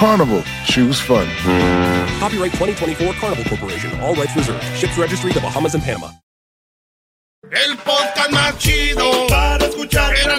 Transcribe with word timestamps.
Carnival, 0.00 0.42
choose 0.64 0.98
fun. 0.98 1.28
Copyright 2.18 2.52
2024 2.52 3.12
Carnival 3.20 3.44
Corporation, 3.44 4.00
all 4.00 4.14
rights 4.14 4.34
reserved. 4.34 4.64
Ships 4.74 4.96
registry 4.96 5.30
the 5.30 5.40
Bahamas 5.40 5.74
and 5.74 5.84
Panama. 5.84 6.08
El 7.52 7.76
podcast 7.76 8.30
más 8.32 8.56
chido 8.56 9.26
para 9.28 9.66
escuchar. 9.66 10.16
Era 10.16 10.38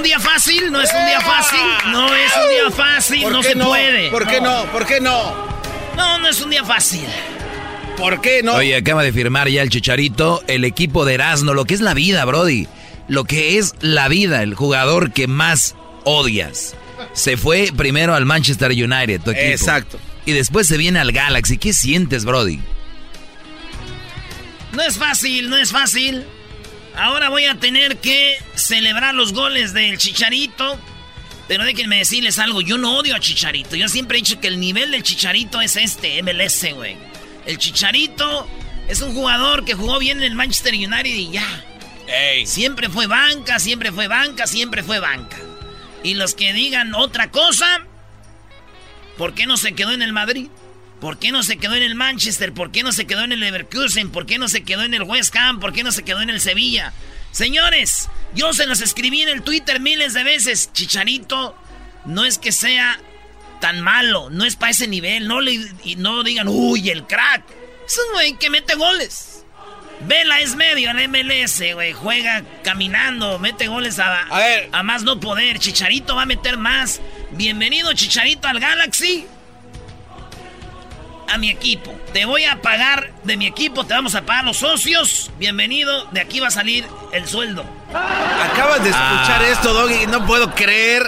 Un 0.00 0.04
día 0.04 0.18
fácil, 0.18 0.72
no 0.72 0.80
es 0.80 0.90
un 0.94 1.06
día 1.06 1.20
fácil, 1.20 1.60
no 1.92 2.14
es 2.14 2.32
un 2.34 2.48
día 2.48 2.70
fácil, 2.74 3.22
¿Por 3.22 3.32
no 3.32 3.42
se 3.42 3.54
no? 3.54 3.66
puede. 3.66 4.10
¿Por 4.10 4.26
qué 4.26 4.40
no? 4.40 4.64
¿Por 4.72 4.86
qué 4.86 4.98
no? 4.98 5.34
No, 5.94 6.18
no 6.18 6.28
es 6.28 6.40
un 6.40 6.48
día 6.48 6.64
fácil. 6.64 7.04
¿Por 7.98 8.22
qué 8.22 8.42
no? 8.42 8.54
Oye, 8.54 8.74
acaba 8.76 9.02
de 9.02 9.12
firmar 9.12 9.48
ya 9.50 9.60
el 9.60 9.68
Chicharito, 9.68 10.42
el 10.46 10.64
equipo 10.64 11.04
de 11.04 11.14
Erasmo, 11.14 11.52
lo 11.52 11.66
que 11.66 11.74
es 11.74 11.82
la 11.82 11.92
vida, 11.92 12.24
Brody. 12.24 12.66
Lo 13.08 13.24
que 13.24 13.58
es 13.58 13.74
la 13.80 14.08
vida, 14.08 14.42
el 14.42 14.54
jugador 14.54 15.12
que 15.12 15.26
más 15.26 15.74
odias. 16.04 16.74
Se 17.12 17.36
fue 17.36 17.70
primero 17.76 18.14
al 18.14 18.24
Manchester 18.24 18.70
United, 18.70 19.20
tu 19.20 19.32
equipo. 19.32 19.48
Exacto. 19.48 19.98
Y 20.24 20.32
después 20.32 20.66
se 20.66 20.78
viene 20.78 20.98
al 20.98 21.12
Galaxy. 21.12 21.58
¿Qué 21.58 21.74
sientes, 21.74 22.24
Brody? 22.24 22.60
No 24.72 24.82
es 24.82 24.96
fácil, 24.96 25.50
no 25.50 25.58
es 25.58 25.72
fácil. 25.72 26.24
Ahora 26.94 27.28
voy 27.28 27.46
a 27.46 27.54
tener 27.54 27.98
que 27.98 28.36
celebrar 28.54 29.14
los 29.14 29.32
goles 29.32 29.72
del 29.72 29.98
Chicharito. 29.98 30.78
Pero 31.48 31.64
déjenme 31.64 31.98
decirles 31.98 32.38
algo, 32.38 32.60
yo 32.60 32.78
no 32.78 32.96
odio 32.96 33.16
a 33.16 33.20
Chicharito. 33.20 33.74
Yo 33.74 33.88
siempre 33.88 34.18
he 34.18 34.22
dicho 34.22 34.40
que 34.40 34.46
el 34.46 34.60
nivel 34.60 34.92
del 34.92 35.02
Chicharito 35.02 35.60
es 35.60 35.76
este, 35.76 36.22
MLS, 36.22 36.72
güey. 36.74 36.96
El 37.44 37.58
Chicharito 37.58 38.46
es 38.88 39.00
un 39.00 39.14
jugador 39.14 39.64
que 39.64 39.74
jugó 39.74 39.98
bien 39.98 40.18
en 40.18 40.24
el 40.24 40.34
Manchester 40.34 40.74
United 40.74 41.06
y 41.06 41.30
ya. 41.32 41.64
Siempre 42.44 42.88
fue 42.88 43.06
banca, 43.06 43.58
siempre 43.58 43.92
fue 43.92 44.08
banca, 44.08 44.46
siempre 44.46 44.82
fue 44.82 45.00
banca. 45.00 45.38
Y 46.02 46.14
los 46.14 46.34
que 46.34 46.52
digan 46.52 46.94
otra 46.94 47.30
cosa, 47.30 47.84
¿por 49.16 49.34
qué 49.34 49.46
no 49.46 49.56
se 49.56 49.72
quedó 49.74 49.92
en 49.92 50.02
el 50.02 50.12
Madrid? 50.12 50.48
¿Por 51.00 51.18
qué 51.18 51.32
no 51.32 51.42
se 51.42 51.56
quedó 51.56 51.74
en 51.74 51.82
el 51.82 51.94
Manchester? 51.94 52.52
¿Por 52.52 52.70
qué 52.70 52.82
no 52.82 52.92
se 52.92 53.06
quedó 53.06 53.24
en 53.24 53.32
el 53.32 53.40
Leverkusen? 53.40 54.10
¿Por 54.10 54.26
qué 54.26 54.38
no 54.38 54.48
se 54.48 54.62
quedó 54.64 54.82
en 54.82 54.92
el 54.92 55.02
West 55.02 55.34
Ham? 55.34 55.58
¿Por 55.58 55.72
qué 55.72 55.82
no 55.82 55.92
se 55.92 56.02
quedó 56.02 56.20
en 56.20 56.28
el 56.28 56.42
Sevilla? 56.42 56.92
Señores, 57.32 58.08
yo 58.34 58.52
se 58.52 58.66
los 58.66 58.82
escribí 58.82 59.22
en 59.22 59.30
el 59.30 59.42
Twitter 59.42 59.80
miles 59.80 60.12
de 60.12 60.24
veces. 60.24 60.70
Chicharito 60.74 61.56
no 62.04 62.26
es 62.26 62.38
que 62.38 62.52
sea 62.52 63.00
tan 63.60 63.80
malo, 63.80 64.28
no 64.28 64.44
es 64.44 64.56
para 64.56 64.72
ese 64.72 64.88
nivel. 64.88 65.26
No, 65.26 65.40
le, 65.40 65.58
y 65.84 65.96
no 65.96 66.22
digan, 66.22 66.48
uy, 66.48 66.90
el 66.90 67.06
crack. 67.06 67.44
Es 67.86 67.98
un 68.06 68.12
güey 68.12 68.36
que 68.36 68.50
mete 68.50 68.74
goles. 68.74 69.44
Vela 70.06 70.40
es 70.40 70.54
medio 70.54 70.90
en 70.90 71.10
MLS, 71.10 71.62
güey. 71.72 71.94
Juega 71.94 72.42
caminando, 72.62 73.38
mete 73.38 73.68
goles 73.68 73.98
a, 73.98 74.26
a 74.70 74.82
más 74.82 75.02
no 75.02 75.18
poder. 75.18 75.58
Chicharito 75.58 76.14
va 76.14 76.22
a 76.22 76.26
meter 76.26 76.58
más. 76.58 77.00
Bienvenido, 77.32 77.92
Chicharito, 77.94 78.48
al 78.48 78.60
Galaxy 78.60 79.26
a 81.32 81.38
mi 81.38 81.50
equipo. 81.50 81.94
Te 82.12 82.24
voy 82.24 82.44
a 82.44 82.60
pagar 82.60 83.10
de 83.24 83.36
mi 83.36 83.46
equipo, 83.46 83.84
te 83.84 83.94
vamos 83.94 84.14
a 84.14 84.22
pagar 84.22 84.44
los 84.44 84.58
socios. 84.58 85.30
Bienvenido, 85.38 86.06
de 86.12 86.20
aquí 86.20 86.40
va 86.40 86.48
a 86.48 86.50
salir 86.50 86.84
el 87.12 87.26
sueldo. 87.26 87.64
Acabas 87.94 88.82
de 88.82 88.90
escuchar 88.90 89.42
esto, 89.50 89.72
Doggy, 89.72 90.04
y 90.04 90.06
no 90.06 90.26
puedo 90.26 90.50
creer. 90.54 91.02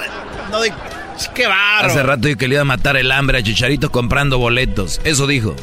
No, 0.50 0.60
de- 0.60 0.72
qué 1.34 1.46
barro. 1.46 1.88
Hace 1.88 2.02
rato 2.02 2.26
dijo 2.26 2.38
que 2.38 2.48
le 2.48 2.54
iba 2.54 2.62
a 2.62 2.64
matar 2.64 2.96
el 2.96 3.10
hambre 3.12 3.38
a 3.38 3.42
Chicharito 3.42 3.90
comprando 3.90 4.38
boletos. 4.38 5.00
Eso 5.04 5.26
dijo. 5.26 5.54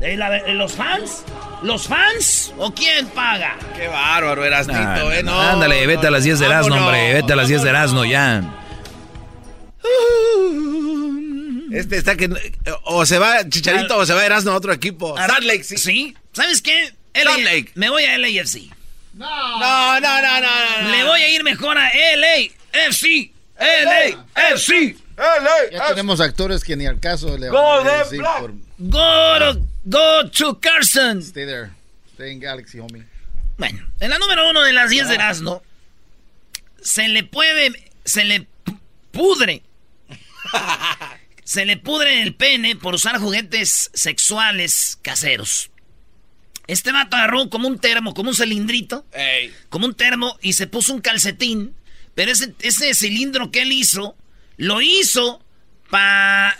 ¿Eh, 0.00 0.16
la- 0.16 0.46
¿Los 0.48 0.72
fans? 0.72 1.22
¿Los 1.62 1.86
fans? 1.88 2.52
¿O 2.58 2.72
quién 2.72 3.06
paga? 3.08 3.56
Qué 3.76 3.88
bárbaro, 3.88 4.44
Erasnito, 4.44 4.78
Ah, 4.80 5.16
eh. 5.16 5.22
No, 5.22 5.40
Ándale, 5.40 5.86
vete 5.86 6.06
a 6.06 6.10
las 6.10 6.22
10 6.24 6.38
de 6.38 6.48
vámonos, 6.48 6.78
hombre. 6.78 7.14
Vete 7.14 7.32
a 7.32 7.36
las 7.36 7.48
10 7.48 7.62
de 7.62 7.70
Erasmo 7.70 8.04
ya. 8.04 8.42
Este 11.72 11.96
está 11.96 12.16
que. 12.16 12.28
O 12.84 13.04
se 13.06 13.18
va 13.18 13.48
Chicharito 13.48 13.96
o 13.96 14.06
se 14.06 14.14
va 14.14 14.24
Erasmo 14.24 14.52
a 14.52 14.56
otro 14.56 14.72
equipo. 14.72 15.08
Ahora- 15.18 15.34
Salt 15.34 15.44
Lake, 15.46 15.64
sí. 15.64 15.76
¿Sí? 15.78 16.16
¿Sabes 16.32 16.62
qué? 16.62 16.86
Salt 17.14 17.38
LA 17.38 17.38
Lake. 17.38 17.72
Me 17.74 17.88
voy 17.90 18.04
a 18.04 18.16
LAFC. 18.18 18.70
No, 19.14 19.58
no, 19.58 20.00
no, 20.00 20.22
no, 20.22 20.40
no. 20.40 20.82
no. 20.82 20.88
Le 20.90 21.04
voy 21.04 21.20
a 21.22 21.28
ir 21.30 21.42
mejor 21.42 21.78
a 21.78 21.90
LAFC. 22.16 23.30
LAFC. 23.58 24.96
Ya 25.72 25.86
tenemos 25.88 26.20
actores 26.20 26.62
que 26.62 26.76
ni 26.76 26.84
al 26.86 27.00
caso 27.00 27.38
le 27.38 27.48
van 27.48 27.86
a 27.86 27.98
decir 28.04 28.20
por 28.38 28.52
Go 28.78 29.38
to, 29.38 29.60
go 29.84 30.30
to 30.30 30.60
Carson. 30.60 31.20
stay 31.22 31.46
there. 31.46 31.70
Stay 32.12 32.32
in 32.32 32.40
Galaxy, 32.40 32.78
homie. 32.78 33.04
Bueno, 33.56 33.86
en 34.00 34.10
la 34.10 34.18
número 34.18 34.50
uno 34.50 34.62
de 34.62 34.74
las 34.74 34.90
10 34.90 35.08
de. 35.08 35.14
Erasmo, 35.14 35.62
se 36.82 37.08
le 37.08 37.24
puede, 37.24 37.72
se 38.04 38.24
le 38.24 38.42
pu- 38.66 38.78
pudre, 39.12 39.62
se 41.46 41.64
le 41.64 41.76
pudre 41.76 42.22
el 42.22 42.34
pene 42.34 42.74
por 42.74 42.94
usar 42.94 43.18
juguetes 43.18 43.90
sexuales 43.94 44.98
caseros. 45.02 45.70
Este 46.66 46.90
vato 46.90 47.14
agarró 47.16 47.48
como 47.48 47.68
un 47.68 47.78
termo, 47.78 48.12
como 48.14 48.30
un 48.30 48.34
cilindrito, 48.36 49.06
como 49.68 49.86
un 49.86 49.94
termo, 49.94 50.36
y 50.42 50.54
se 50.54 50.66
puso 50.66 50.92
un 50.92 51.00
calcetín, 51.00 51.74
pero 52.16 52.32
ese, 52.32 52.52
ese 52.58 52.92
cilindro 52.94 53.52
que 53.52 53.62
él 53.62 53.70
hizo, 53.70 54.16
lo 54.56 54.80
hizo 54.82 55.40
para 55.88 56.56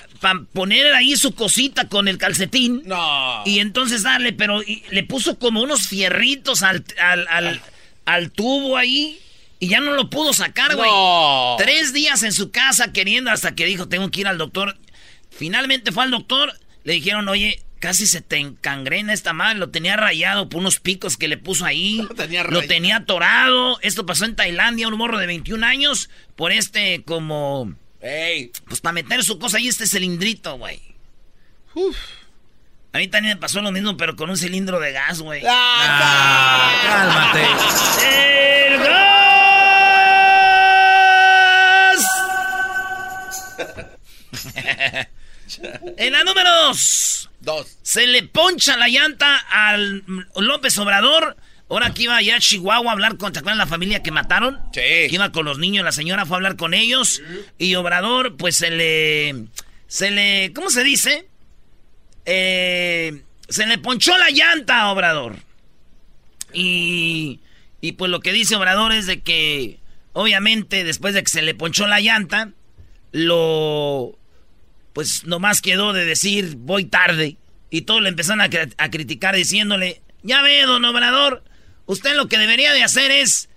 poner 0.53 0.94
ahí 0.94 1.17
su 1.17 1.35
cosita 1.35 1.88
con 1.88 2.06
el 2.06 2.19
calcetín. 2.19 2.83
No. 2.85 3.43
Y 3.44 3.59
entonces 3.59 4.05
darle, 4.05 4.33
pero 4.33 4.62
y 4.62 4.85
le 4.91 5.03
puso 5.03 5.41
como 5.41 5.61
unos 5.62 5.88
fierritos 5.88 6.62
al, 6.62 6.85
al, 7.03 7.27
al- 7.29 7.61
al 8.05 8.31
tubo 8.31 8.77
ahí. 8.77 9.19
Y 9.58 9.69
ya 9.69 9.81
no 9.81 9.93
lo 9.93 10.11
pudo 10.11 10.32
sacar, 10.32 10.76
güey. 10.76 10.91
No. 10.91 11.56
Tres 11.58 11.93
días 11.93 12.23
en 12.23 12.32
su 12.32 12.50
casa 12.50 12.93
queriendo 12.93 13.31
hasta 13.31 13.55
que 13.55 13.64
dijo, 13.64 13.88
tengo 13.88 14.11
que 14.11 14.20
ir 14.20 14.29
al 14.29 14.38
doctor. 14.38 14.76
Finalmente 15.31 15.93
fue 15.93 16.05
al 16.05 16.11
doctor. 16.11 16.53
Le 16.85 16.94
dijeron, 16.94 17.29
oye, 17.29 17.62
casi 17.79 18.06
se 18.06 18.20
te 18.20 18.37
encangrena 18.37 19.12
esta 19.12 19.32
madre. 19.32 19.58
Lo 19.58 19.70
tenía 19.70 19.97
rayado 19.97 20.49
por 20.49 20.61
unos 20.61 20.79
picos 20.79 21.17
que 21.17 21.29
le 21.29 21.38
puso 21.38 21.64
ahí. 21.64 22.06
Lo 22.50 22.62
tenía, 22.62 22.97
atorado. 22.97 23.79
Esto 23.81 24.05
pasó 24.05 24.25
en 24.26 24.37
Tailandia, 24.37 24.88
un 24.88 24.99
morro 24.99 25.19
de 25.19 25.26
21 25.26 25.64
años, 25.64 26.11
por 26.35 26.52
este 26.52 27.02
como... 27.05 27.75
Pues 28.69 28.81
para 28.81 28.93
meter 28.93 29.25
su 29.25 29.38
cosa 29.38 29.56
ahí, 29.56 29.67
este 29.67 29.87
cilindrito, 29.87 30.59
güey. 30.59 30.81
Uf. 31.75 31.97
A 32.93 32.99
mí 32.99 33.09
también 33.09 33.37
me 33.37 33.41
pasó 33.41 33.61
lo 33.61 33.73
mismo, 33.73 33.97
pero 33.97 34.14
con 34.14 34.31
un 34.31 34.37
cilindro 34.37 34.79
de 34.79 34.93
gas, 34.93 35.20
güey. 35.20 35.43
Ah, 35.44 36.73
cálmate. 36.85 38.43
en 45.97 46.12
la 46.12 46.25
número 46.25 46.50
dos. 46.50 47.31
Dos. 47.41 47.79
Se 47.83 48.06
le 48.06 48.23
poncha 48.25 48.77
la 48.77 48.88
llanta 48.88 49.37
al 49.50 50.05
López 50.37 50.77
Obrador. 50.79 51.37
Ahora 51.69 51.93
que 51.93 52.05
iba 52.05 52.17
allá 52.17 52.37
a 52.37 52.41
Chihuahua 52.41 52.91
a 52.91 52.93
hablar 52.93 53.17
con, 53.17 53.33
¿te 53.33 53.41
acuerdas 53.41 53.59
la 53.59 53.67
familia 53.67 54.03
que 54.03 54.12
mataron? 54.12 54.61
Sí. 54.73 54.81
Que 54.81 55.09
iba 55.11 55.33
con 55.33 55.44
los 55.44 55.59
niños, 55.59 55.85
la 55.85 55.91
señora 55.91 56.25
fue 56.25 56.37
a 56.37 56.38
hablar 56.38 56.56
con 56.56 56.75
ellos. 56.75 57.23
Y 57.59 57.75
Obrador, 57.75 58.37
pues 58.37 58.56
se 58.56 58.71
le. 58.71 59.47
Se 59.88 60.11
le. 60.11 60.53
¿Cómo 60.55 60.71
se 60.71 60.85
dice? 60.85 61.27
Eh, 62.25 63.23
se 63.49 63.67
le 63.67 63.79
ponchó 63.79 64.17
la 64.17 64.31
llanta 64.31 64.83
a 64.83 64.93
Obrador. 64.93 65.37
Y. 66.53 67.41
Y 67.81 67.93
pues 67.93 68.11
lo 68.11 68.21
que 68.21 68.33
dice 68.33 68.56
Obrador 68.56 68.93
es 68.93 69.06
de 69.06 69.21
que. 69.21 69.81
Obviamente, 70.12 70.83
después 70.83 71.15
de 71.15 71.23
que 71.23 71.31
se 71.31 71.43
le 71.43 71.55
ponchó 71.55 71.87
la 71.87 72.00
llanta, 72.00 72.53
lo 73.12 74.17
pues 74.97 75.25
nomás 75.27 75.61
quedó 75.61 75.93
de 75.93 76.07
decir 76.07 76.55
voy 76.57 76.87
tarde. 76.87 77.37
Y 77.69 77.83
todos 77.83 78.01
le 78.01 78.09
empezaron 78.09 78.41
a, 78.41 78.49
a, 78.79 78.91
criticar 78.91 79.37
diciéndole, 79.37 80.01
ya 80.23 80.41
ve, 80.41 80.63
don 80.63 80.83
Obrador, 80.87 81.45
usted 81.85 82.15
lo 82.15 82.29
que 82.29 82.39
debería 82.39 82.73
de 82.73 82.83
hacer 82.83 83.11
es 83.11 83.51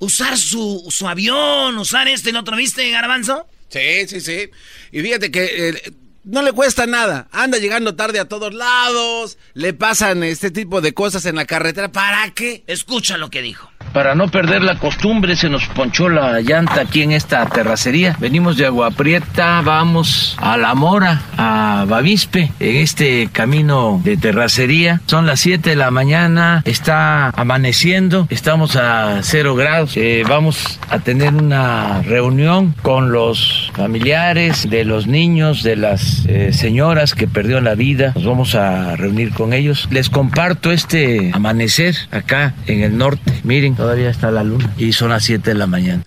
usar 0.00 0.36
su, 0.36 0.86
su 0.90 1.08
avión, 1.08 1.78
usar 1.78 2.08
este 2.08 2.28
y 2.28 2.32
el 2.32 2.36
otro, 2.36 2.58
¿viste, 2.58 2.90
Garbanzo? 2.90 3.48
Sí, 3.70 4.06
sí, 4.06 4.20
sí. 4.20 4.50
Y 4.92 5.00
fíjate 5.00 5.30
que 5.30 5.70
eh, 5.70 5.92
no 6.24 6.42
le 6.42 6.52
cuesta 6.52 6.84
nada. 6.84 7.26
Anda 7.32 7.56
llegando 7.56 7.94
tarde 7.94 8.20
a 8.20 8.28
todos 8.28 8.52
lados, 8.52 9.38
le 9.54 9.72
pasan 9.72 10.22
este 10.24 10.50
tipo 10.50 10.82
de 10.82 10.92
cosas 10.92 11.24
en 11.24 11.36
la 11.36 11.46
carretera. 11.46 11.90
¿Para 11.90 12.34
qué? 12.34 12.64
Escucha 12.66 13.16
lo 13.16 13.30
que 13.30 13.40
dijo. 13.40 13.70
Para 13.94 14.16
no 14.16 14.26
perder 14.26 14.64
la 14.64 14.74
costumbre, 14.74 15.36
se 15.36 15.48
nos 15.48 15.66
ponchó 15.66 16.08
la 16.08 16.40
llanta 16.40 16.80
aquí 16.80 17.02
en 17.02 17.12
esta 17.12 17.46
terracería. 17.46 18.16
Venimos 18.18 18.56
de 18.56 18.66
Agua 18.66 18.90
Prieta, 18.90 19.60
vamos 19.60 20.36
a 20.40 20.56
La 20.56 20.74
Mora, 20.74 21.22
a 21.38 21.84
Bavispe, 21.86 22.50
en 22.58 22.76
este 22.76 23.28
camino 23.30 24.00
de 24.02 24.16
terracería. 24.16 25.00
Son 25.06 25.26
las 25.26 25.38
7 25.38 25.70
de 25.70 25.76
la 25.76 25.92
mañana, 25.92 26.62
está 26.64 27.28
amaneciendo, 27.36 28.26
estamos 28.30 28.74
a 28.74 29.20
cero 29.22 29.54
grados. 29.54 29.96
Eh, 29.96 30.24
vamos 30.28 30.80
a 30.90 30.98
tener 30.98 31.32
una 31.32 32.02
reunión 32.02 32.74
con 32.82 33.12
los 33.12 33.70
familiares 33.74 34.68
de 34.68 34.84
los 34.84 35.06
niños, 35.06 35.62
de 35.62 35.76
las 35.76 36.26
eh, 36.26 36.52
señoras 36.52 37.14
que 37.14 37.28
perdieron 37.28 37.62
la 37.62 37.76
vida. 37.76 38.10
Nos 38.16 38.26
vamos 38.26 38.56
a 38.56 38.96
reunir 38.96 39.30
con 39.30 39.52
ellos. 39.52 39.86
Les 39.92 40.10
comparto 40.10 40.72
este 40.72 41.30
amanecer 41.32 41.94
acá 42.10 42.54
en 42.66 42.82
el 42.82 42.98
norte. 42.98 43.32
Miren, 43.44 43.76
todavía 43.84 44.08
está 44.08 44.30
la 44.30 44.42
luna 44.42 44.72
y 44.78 44.94
son 44.94 45.10
las 45.10 45.24
7 45.24 45.50
de 45.50 45.56
la 45.56 45.66
mañana. 45.66 46.02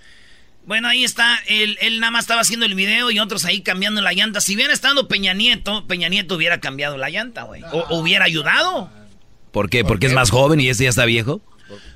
Bueno, 0.65 0.87
ahí 0.87 1.03
está, 1.03 1.37
él, 1.45 1.77
él, 1.79 1.99
nada 1.99 2.09
más 2.09 2.23
estaba 2.23 2.41
haciendo 2.41 2.65
el 2.65 2.73
video 2.73 3.11
y 3.11 3.19
otros 3.19 3.45
ahí 3.45 3.61
cambiando 3.61 4.01
la 4.01 4.13
llanta. 4.13 4.41
Si 4.41 4.55
hubiera 4.55 4.73
estado 4.73 5.07
Peña 5.07 5.35
Nieto, 5.35 5.85
Peña 5.85 6.09
Nieto 6.09 6.33
hubiera 6.33 6.59
cambiado 6.59 6.97
la 6.97 7.11
llanta, 7.11 7.43
güey. 7.43 7.61
O, 7.71 7.99
hubiera 7.99 8.25
ayudado. 8.25 8.89
¿Por 9.51 9.69
qué? 9.69 9.85
¿Porque 9.85 10.07
es 10.07 10.13
más 10.13 10.31
joven 10.31 10.59
y 10.59 10.69
este 10.69 10.85
ya 10.85 10.89
está 10.89 11.05
viejo? 11.05 11.39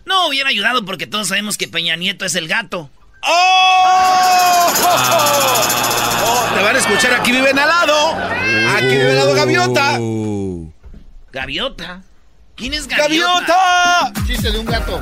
No, 0.06 0.28
hubiera 0.28 0.50
ayudado 0.50 0.86
porque 0.86 1.08
todos 1.08 1.30
sabemos 1.30 1.58
que 1.58 1.68
Peña 1.68 1.96
Nieto 1.96 2.26
es 2.26 2.36
el 2.36 2.48
gato. 2.48 2.92
¡Oh! 3.24 4.74
oh 6.26 6.56
te 6.56 6.64
van 6.64 6.76
a 6.76 6.80
escuchar, 6.80 7.14
aquí 7.16 7.32
viven 7.32 7.58
al 7.58 7.68
lado. 7.68 8.16
Aquí 8.76 8.86
vive 8.86 9.10
al 9.10 9.16
lado 9.16 9.34
Gaviota. 9.34 9.98
¿Gaviota? 11.32 12.04
¿Quién 12.56 12.76
es 12.76 12.88
Gaviota? 12.88 13.48
¡Gaviota! 13.48 14.28
Chiste 14.28 14.52
de 14.52 14.60
un 14.60 14.66
gato. 14.68 15.02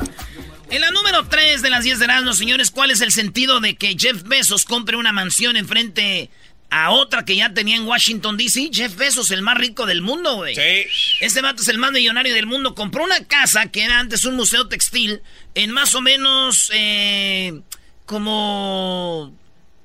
En 0.70 0.80
la 0.80 0.92
número 0.92 1.26
3 1.26 1.62
de 1.62 1.70
las 1.70 1.82
10 1.82 1.98
de 1.98 2.04
Erasmus, 2.04 2.38
señores, 2.38 2.70
¿cuál 2.70 2.92
es 2.92 3.00
el 3.00 3.10
sentido 3.10 3.58
de 3.58 3.74
que 3.74 3.96
Jeff 3.98 4.22
Bezos 4.22 4.64
compre 4.64 4.96
una 4.96 5.10
mansión 5.10 5.56
enfrente 5.56 6.30
a 6.70 6.92
otra 6.92 7.24
que 7.24 7.34
ya 7.34 7.52
tenía 7.52 7.74
en 7.74 7.88
Washington, 7.88 8.36
D.C.? 8.36 8.70
Jeff 8.72 8.94
Bezos, 8.94 9.32
el 9.32 9.42
más 9.42 9.58
rico 9.58 9.84
del 9.84 10.00
mundo, 10.00 10.36
güey. 10.36 10.54
Sí. 10.54 10.86
Este 11.18 11.42
vato 11.42 11.62
es 11.62 11.68
el 11.68 11.78
más 11.78 11.90
millonario 11.90 12.32
del 12.34 12.46
mundo. 12.46 12.76
Compró 12.76 13.02
una 13.02 13.24
casa 13.26 13.66
que 13.72 13.82
era 13.82 13.98
antes 13.98 14.24
un 14.24 14.36
museo 14.36 14.68
textil 14.68 15.22
en 15.56 15.72
más 15.72 15.96
o 15.96 16.00
menos 16.00 16.70
eh, 16.72 17.60
como... 18.06 19.36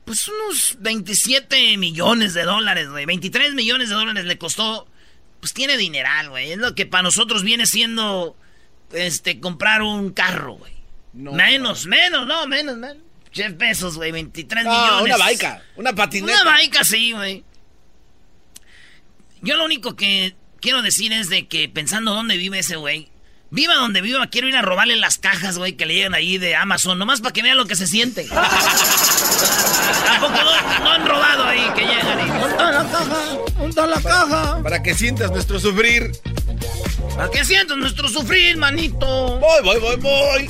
Pues 0.05 0.27
unos 0.27 0.77
27 0.81 1.77
millones 1.77 2.35
de 2.35 2.43
dólares, 2.43 2.89
güey. 2.89 3.07
23 3.07 3.55
millones 3.55 3.89
de 3.89 3.95
dólares 3.95 4.25
le 4.25 4.37
costó. 4.37 4.87
Pues 5.39 5.51
tiene 5.51 5.77
dineral, 5.77 6.29
güey. 6.29 6.51
Es 6.51 6.59
lo 6.59 6.75
que 6.75 6.85
para 6.85 7.01
nosotros 7.01 7.41
viene 7.41 7.65
siendo 7.65 8.37
este, 8.93 9.39
comprar 9.39 9.81
un 9.81 10.11
carro, 10.11 10.53
güey. 10.53 10.74
Menos, 11.15 11.85
menos, 11.85 12.27
no, 12.27 12.47
menos, 12.47 12.77
menos. 12.77 13.03
Jeff 13.31 13.57
Bezos, 13.57 13.97
güey, 13.97 14.11
23 14.11 14.63
no, 14.63 14.71
millones. 14.71 15.03
una 15.03 15.17
baica, 15.17 15.63
una 15.75 15.93
patineta. 15.93 16.41
Una 16.41 16.51
baica, 16.51 16.83
sí, 16.83 17.11
güey. 17.11 17.43
Yo 19.41 19.57
lo 19.57 19.65
único 19.65 19.95
que 19.95 20.35
quiero 20.61 20.81
decir 20.81 21.11
es 21.11 21.29
de 21.29 21.47
que 21.47 21.67
pensando 21.69 22.13
dónde 22.13 22.37
vive 22.37 22.59
ese 22.59 22.77
güey, 22.77 23.11
viva 23.51 23.75
donde 23.75 24.01
viva, 24.01 24.25
quiero 24.27 24.47
ir 24.47 24.55
a 24.55 24.61
robarle 24.61 24.95
las 24.95 25.17
cajas, 25.17 25.57
güey, 25.57 25.73
que 25.73 25.85
le 25.85 25.95
llegan 25.95 26.13
ahí 26.13 26.37
de 26.37 26.55
Amazon, 26.55 26.97
nomás 26.97 27.21
para 27.21 27.33
que 27.33 27.43
vea 27.43 27.55
lo 27.55 27.65
que 27.65 27.75
se 27.75 27.87
siente. 27.87 28.25
Tampoco 30.05 30.31
no, 30.31 30.79
no, 30.79 30.91
han 30.91 31.05
robado 31.05 31.43
ahí, 31.43 31.65
que 31.75 31.81
llegan 31.81 32.27
y... 32.27 32.31
¡Unta 32.31 32.71
la 32.71 32.89
caja! 32.89 33.37
¡Unta 33.59 33.85
la 33.87 34.01
caja! 34.01 34.63
Para 34.63 34.81
que 34.81 34.93
sientas 34.95 35.29
nuestro 35.31 35.59
sufrir. 35.59 36.11
¿Para 37.15 37.29
qué 37.29 37.45
sientas 37.45 37.77
nuestro 37.77 38.07
sufrir, 38.07 38.57
manito? 38.57 39.39
Voy, 39.39 39.63
voy, 39.63 39.79
voy, 39.79 39.95
voy. 39.97 40.49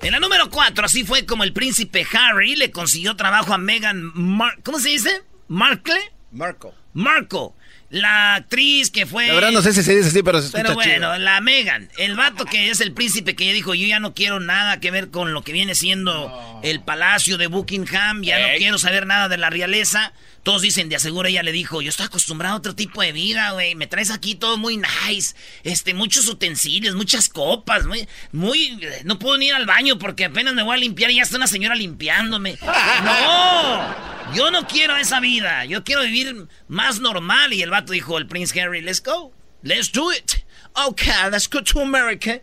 En 0.00 0.12
la 0.12 0.20
número 0.20 0.48
4, 0.48 0.84
así 0.84 1.04
fue 1.04 1.26
como 1.26 1.42
el 1.42 1.52
príncipe 1.52 2.06
Harry 2.12 2.54
le 2.54 2.70
consiguió 2.70 3.16
trabajo 3.16 3.52
a 3.52 3.58
Meghan 3.58 4.12
Mar 4.14 4.56
¿Cómo 4.62 4.78
se 4.78 4.90
dice? 4.90 5.22
¿Markle? 5.48 5.98
Marco. 6.30 6.72
Marco. 6.92 7.56
La 7.90 8.34
actriz 8.34 8.90
que 8.90 9.06
fue... 9.06 9.28
La 9.28 9.34
verdad 9.34 9.50
no 9.50 9.62
sé 9.62 9.72
si 9.72 9.82
se 9.82 9.96
dice 9.96 10.08
así, 10.10 10.22
pero 10.22 10.40
se 10.40 10.48
escucha 10.48 10.62
Pero 10.62 10.74
bueno, 10.74 10.92
chido. 11.14 11.18
la 11.18 11.40
Megan. 11.40 11.88
El 11.96 12.16
vato 12.16 12.44
que 12.44 12.68
es 12.68 12.80
el 12.80 12.92
príncipe 12.92 13.34
que 13.34 13.46
ya 13.46 13.52
dijo, 13.52 13.74
yo 13.74 13.86
ya 13.86 13.98
no 13.98 14.12
quiero 14.12 14.40
nada 14.40 14.78
que 14.78 14.90
ver 14.90 15.10
con 15.10 15.32
lo 15.32 15.42
que 15.42 15.52
viene 15.52 15.74
siendo 15.74 16.60
el 16.62 16.80
palacio 16.80 17.38
de 17.38 17.46
Buckingham. 17.46 18.22
Ya 18.22 18.38
no 18.40 18.58
quiero 18.58 18.78
saber 18.78 19.06
nada 19.06 19.28
de 19.28 19.38
la 19.38 19.48
realeza. 19.48 20.12
Todos 20.42 20.62
dicen, 20.62 20.88
de 20.88 20.96
aseguro 20.96 21.28
ella 21.28 21.42
le 21.42 21.52
dijo, 21.52 21.82
yo 21.82 21.88
estoy 21.88 22.06
acostumbrado 22.06 22.54
a 22.54 22.58
otro 22.58 22.74
tipo 22.74 23.02
de 23.02 23.12
vida, 23.12 23.52
güey. 23.52 23.74
Me 23.74 23.86
traes 23.86 24.10
aquí 24.10 24.34
todo 24.34 24.58
muy 24.58 24.76
nice. 24.76 25.34
Este, 25.64 25.94
muchos 25.94 26.28
utensilios, 26.28 26.94
muchas 26.94 27.28
copas, 27.28 27.86
muy, 27.86 28.06
muy... 28.32 28.78
No 29.04 29.18
puedo 29.18 29.38
ni 29.38 29.46
ir 29.46 29.54
al 29.54 29.66
baño 29.66 29.98
porque 29.98 30.26
apenas 30.26 30.54
me 30.54 30.62
voy 30.62 30.76
a 30.76 30.78
limpiar 30.78 31.10
y 31.10 31.16
ya 31.16 31.22
está 31.22 31.36
una 31.36 31.46
señora 31.46 31.74
limpiándome. 31.74 32.58
¡No! 33.04 34.07
Yo 34.34 34.50
no 34.50 34.66
quiero 34.66 34.96
esa 34.96 35.20
vida. 35.20 35.64
Yo 35.64 35.84
quiero 35.84 36.02
vivir 36.02 36.46
más 36.68 37.00
normal. 37.00 37.52
Y 37.52 37.62
el 37.62 37.70
vato 37.70 37.92
dijo, 37.92 38.18
el 38.18 38.26
Prince 38.26 38.60
Harry, 38.60 38.80
let's 38.82 39.02
go. 39.02 39.32
Let's 39.62 39.90
do 39.90 40.12
it. 40.12 40.44
Okay, 40.74 41.12
let's 41.30 41.48
go 41.48 41.62
to 41.62 41.80
America. 41.80 42.40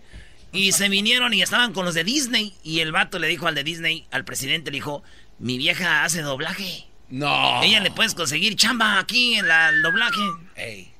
Y 0.51 0.71
se 0.71 0.89
vinieron 0.89 1.33
y 1.33 1.41
estaban 1.41 1.73
con 1.73 1.85
los 1.85 1.93
de 1.93 2.03
Disney. 2.03 2.53
Y 2.63 2.79
el 2.79 2.91
vato 2.91 3.19
le 3.19 3.27
dijo 3.27 3.47
al 3.47 3.55
de 3.55 3.63
Disney, 3.63 4.05
al 4.11 4.25
presidente, 4.25 4.71
le 4.71 4.75
dijo, 4.77 5.03
mi 5.39 5.57
vieja 5.57 6.03
hace 6.03 6.21
doblaje. 6.21 6.87
No. 7.09 7.61
Ella 7.61 7.79
le 7.81 7.91
puedes 7.91 8.15
conseguir 8.15 8.55
chamba 8.55 8.99
aquí 8.99 9.35
en 9.35 9.47
la- 9.47 9.69
el 9.69 9.81
doblaje. 9.81 10.21
Ey. 10.55 10.91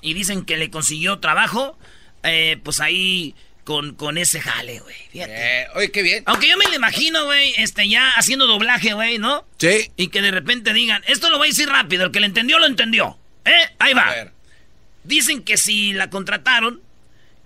Y 0.00 0.14
dicen 0.14 0.44
que 0.44 0.56
le 0.56 0.70
consiguió 0.70 1.20
trabajo, 1.20 1.78
eh, 2.24 2.58
pues 2.64 2.80
ahí 2.80 3.34
con, 3.64 3.94
con 3.94 4.18
ese 4.18 4.40
jale, 4.40 4.80
güey. 4.80 4.96
Fíjate. 5.12 5.62
Eh, 5.62 5.66
oye, 5.74 5.90
qué 5.90 6.02
bien. 6.02 6.22
Aunque 6.26 6.48
yo 6.48 6.56
me 6.56 6.66
lo 6.66 6.74
imagino, 6.74 7.24
güey, 7.24 7.54
este, 7.56 7.88
ya 7.88 8.10
haciendo 8.12 8.46
doblaje, 8.46 8.92
güey, 8.94 9.18
¿no? 9.18 9.44
Sí. 9.58 9.90
Y 9.96 10.08
que 10.08 10.22
de 10.22 10.30
repente 10.30 10.72
digan, 10.72 11.02
esto 11.06 11.30
lo 11.30 11.38
voy 11.38 11.48
a 11.48 11.50
decir 11.50 11.68
rápido, 11.68 12.04
el 12.04 12.10
que 12.10 12.20
lo 12.20 12.26
entendió, 12.26 12.58
lo 12.58 12.66
entendió. 12.66 13.18
¿Eh? 13.44 13.68
Ahí 13.78 13.94
va. 13.94 14.08
A 14.08 14.10
ver. 14.10 14.32
Dicen 15.04 15.42
que 15.42 15.56
si 15.56 15.92
la 15.92 16.10
contrataron 16.10 16.80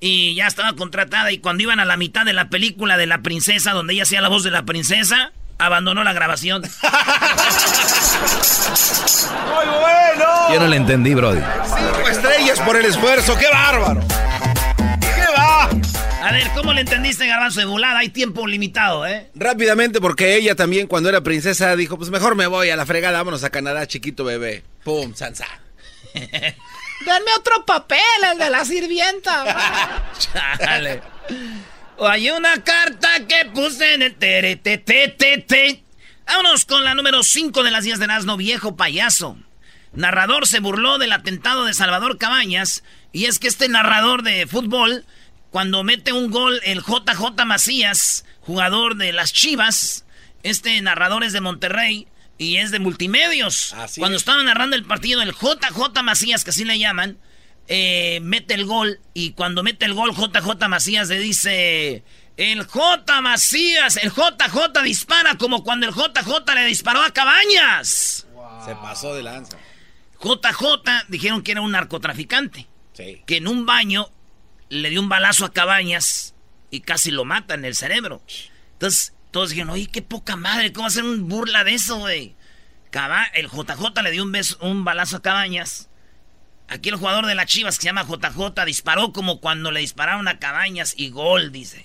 y 0.00 0.34
ya 0.34 0.46
estaba 0.46 0.74
contratada 0.74 1.32
y 1.32 1.38
cuando 1.38 1.62
iban 1.62 1.80
a 1.80 1.84
la 1.84 1.96
mitad 1.96 2.24
de 2.24 2.32
la 2.32 2.48
película 2.48 2.96
de 2.96 3.06
la 3.06 3.22
princesa, 3.22 3.72
donde 3.72 3.94
ella 3.94 4.02
hacía 4.02 4.20
la 4.20 4.28
voz 4.28 4.44
de 4.44 4.50
la 4.50 4.64
princesa, 4.64 5.32
abandonó 5.58 6.04
la 6.04 6.12
grabación. 6.12 6.62
¡Muy 9.46 9.64
bueno! 9.80 10.52
Yo 10.52 10.60
no 10.60 10.66
le 10.68 10.76
entendí, 10.76 11.14
Brody. 11.14 11.40
Cinco 11.64 12.08
estrellas 12.08 12.60
por 12.60 12.76
el 12.76 12.84
esfuerzo. 12.86 13.36
¡Qué 13.38 13.48
bárbaro! 13.48 14.02
A 16.26 16.32
ver, 16.32 16.50
¿cómo 16.56 16.72
le 16.72 16.80
entendiste, 16.80 17.24
garbanzo 17.28 17.60
de 17.60 17.66
volada? 17.66 18.00
Hay 18.00 18.08
tiempo 18.08 18.48
limitado, 18.48 19.06
¿eh? 19.06 19.30
Rápidamente, 19.36 20.00
porque 20.00 20.34
ella 20.34 20.56
también, 20.56 20.88
cuando 20.88 21.08
era 21.08 21.20
princesa, 21.20 21.76
dijo: 21.76 21.98
Pues 21.98 22.10
mejor 22.10 22.34
me 22.34 22.48
voy 22.48 22.68
a 22.68 22.74
la 22.74 22.84
fregada, 22.84 23.18
vámonos 23.18 23.44
a 23.44 23.50
Canadá, 23.50 23.86
chiquito 23.86 24.24
bebé. 24.24 24.64
¡Pum! 24.82 25.14
¡Sansa! 25.14 25.46
Denme 26.14 27.32
otro 27.38 27.64
papel, 27.64 28.00
el 28.32 28.38
de 28.38 28.50
la 28.50 28.64
sirvienta. 28.64 30.02
Chale. 30.58 31.02
O 31.98 32.06
hay 32.06 32.28
una 32.28 32.62
carta 32.62 33.08
que 33.26 33.48
puse 33.54 33.94
en 33.94 34.02
el 34.02 34.16
tere, 34.16 34.56
te, 34.56 34.76
te, 34.76 35.08
te, 35.08 35.38
te. 35.38 35.82
Vámonos 36.26 36.66
con 36.66 36.84
la 36.84 36.94
número 36.94 37.22
5 37.22 37.62
de 37.62 37.70
las 37.70 37.84
10 37.84 38.00
de 38.00 38.06
Nazno, 38.06 38.36
viejo 38.36 38.76
payaso. 38.76 39.38
Narrador 39.94 40.46
se 40.46 40.60
burló 40.60 40.98
del 40.98 41.12
atentado 41.12 41.64
de 41.64 41.72
Salvador 41.72 42.18
Cabañas. 42.18 42.84
Y 43.12 43.24
es 43.24 43.38
que 43.38 43.48
este 43.48 43.70
narrador 43.70 44.22
de 44.22 44.46
fútbol, 44.46 45.06
cuando 45.56 45.84
mete 45.84 46.12
un 46.12 46.30
gol 46.30 46.60
el 46.64 46.82
JJ 46.82 47.46
Macías, 47.46 48.26
jugador 48.42 48.96
de 48.96 49.14
las 49.14 49.32
Chivas, 49.32 50.04
este 50.42 50.78
narrador 50.82 51.24
es 51.24 51.32
de 51.32 51.40
Monterrey 51.40 52.08
y 52.36 52.58
es 52.58 52.72
de 52.72 52.78
multimedios. 52.78 53.74
cuando 53.96 54.18
estaba 54.18 54.42
narrando 54.42 54.76
el 54.76 54.84
partido, 54.84 55.22
el 55.22 55.32
JJ 55.32 56.02
Macías, 56.02 56.44
que 56.44 56.50
así 56.50 56.66
le 56.66 56.78
llaman, 56.78 57.16
eh, 57.68 58.20
mete 58.20 58.52
el 58.52 58.66
gol. 58.66 59.00
Y 59.14 59.30
cuando 59.30 59.62
mete 59.62 59.86
el 59.86 59.94
gol, 59.94 60.14
JJ 60.14 60.68
Macías 60.68 61.08
le 61.08 61.20
dice... 61.20 62.04
El 62.36 62.66
J 62.66 63.22
Macías, 63.22 63.96
el 63.96 64.10
JJ 64.10 64.82
dispara 64.84 65.38
como 65.38 65.64
cuando 65.64 65.86
el 65.86 65.94
JJ 65.94 66.54
le 66.54 66.66
disparó 66.66 67.00
a 67.00 67.14
Cabañas. 67.14 68.26
Se 68.62 68.74
pasó 68.74 69.14
de 69.14 69.22
lanza. 69.22 69.56
JJ 70.22 71.06
dijeron 71.08 71.40
que 71.40 71.52
era 71.52 71.62
un 71.62 71.72
narcotraficante. 71.72 72.66
Que 72.94 73.36
en 73.36 73.48
un 73.48 73.64
baño 73.64 74.10
le 74.68 74.90
dio 74.90 75.00
un 75.00 75.08
balazo 75.08 75.44
a 75.44 75.52
Cabañas 75.52 76.34
y 76.70 76.80
casi 76.80 77.10
lo 77.10 77.24
mata 77.24 77.54
en 77.54 77.64
el 77.64 77.74
cerebro. 77.74 78.22
Entonces, 78.72 79.14
todos 79.30 79.50
dijeron, 79.50 79.70
oye, 79.70 79.86
qué 79.86 80.02
poca 80.02 80.36
madre, 80.36 80.72
¿cómo 80.72 80.86
hacer 80.86 81.04
un 81.04 81.28
burla 81.28 81.64
de 81.64 81.74
eso, 81.74 81.98
güey? 81.98 82.34
El 83.34 83.48
JJ 83.48 84.02
le 84.02 84.10
dio 84.10 84.22
un, 84.22 84.32
beso, 84.32 84.56
un 84.60 84.84
balazo 84.84 85.18
a 85.18 85.22
Cabañas. 85.22 85.88
Aquí 86.68 86.88
el 86.88 86.96
jugador 86.96 87.26
de 87.26 87.34
la 87.34 87.46
Chivas 87.46 87.76
que 87.76 87.82
se 87.82 87.88
llama 87.88 88.06
JJ 88.06 88.64
disparó 88.64 89.12
como 89.12 89.40
cuando 89.40 89.70
le 89.70 89.80
dispararon 89.80 90.26
a 90.28 90.38
Cabañas 90.38 90.94
y 90.96 91.10
gol, 91.10 91.52
dice. 91.52 91.82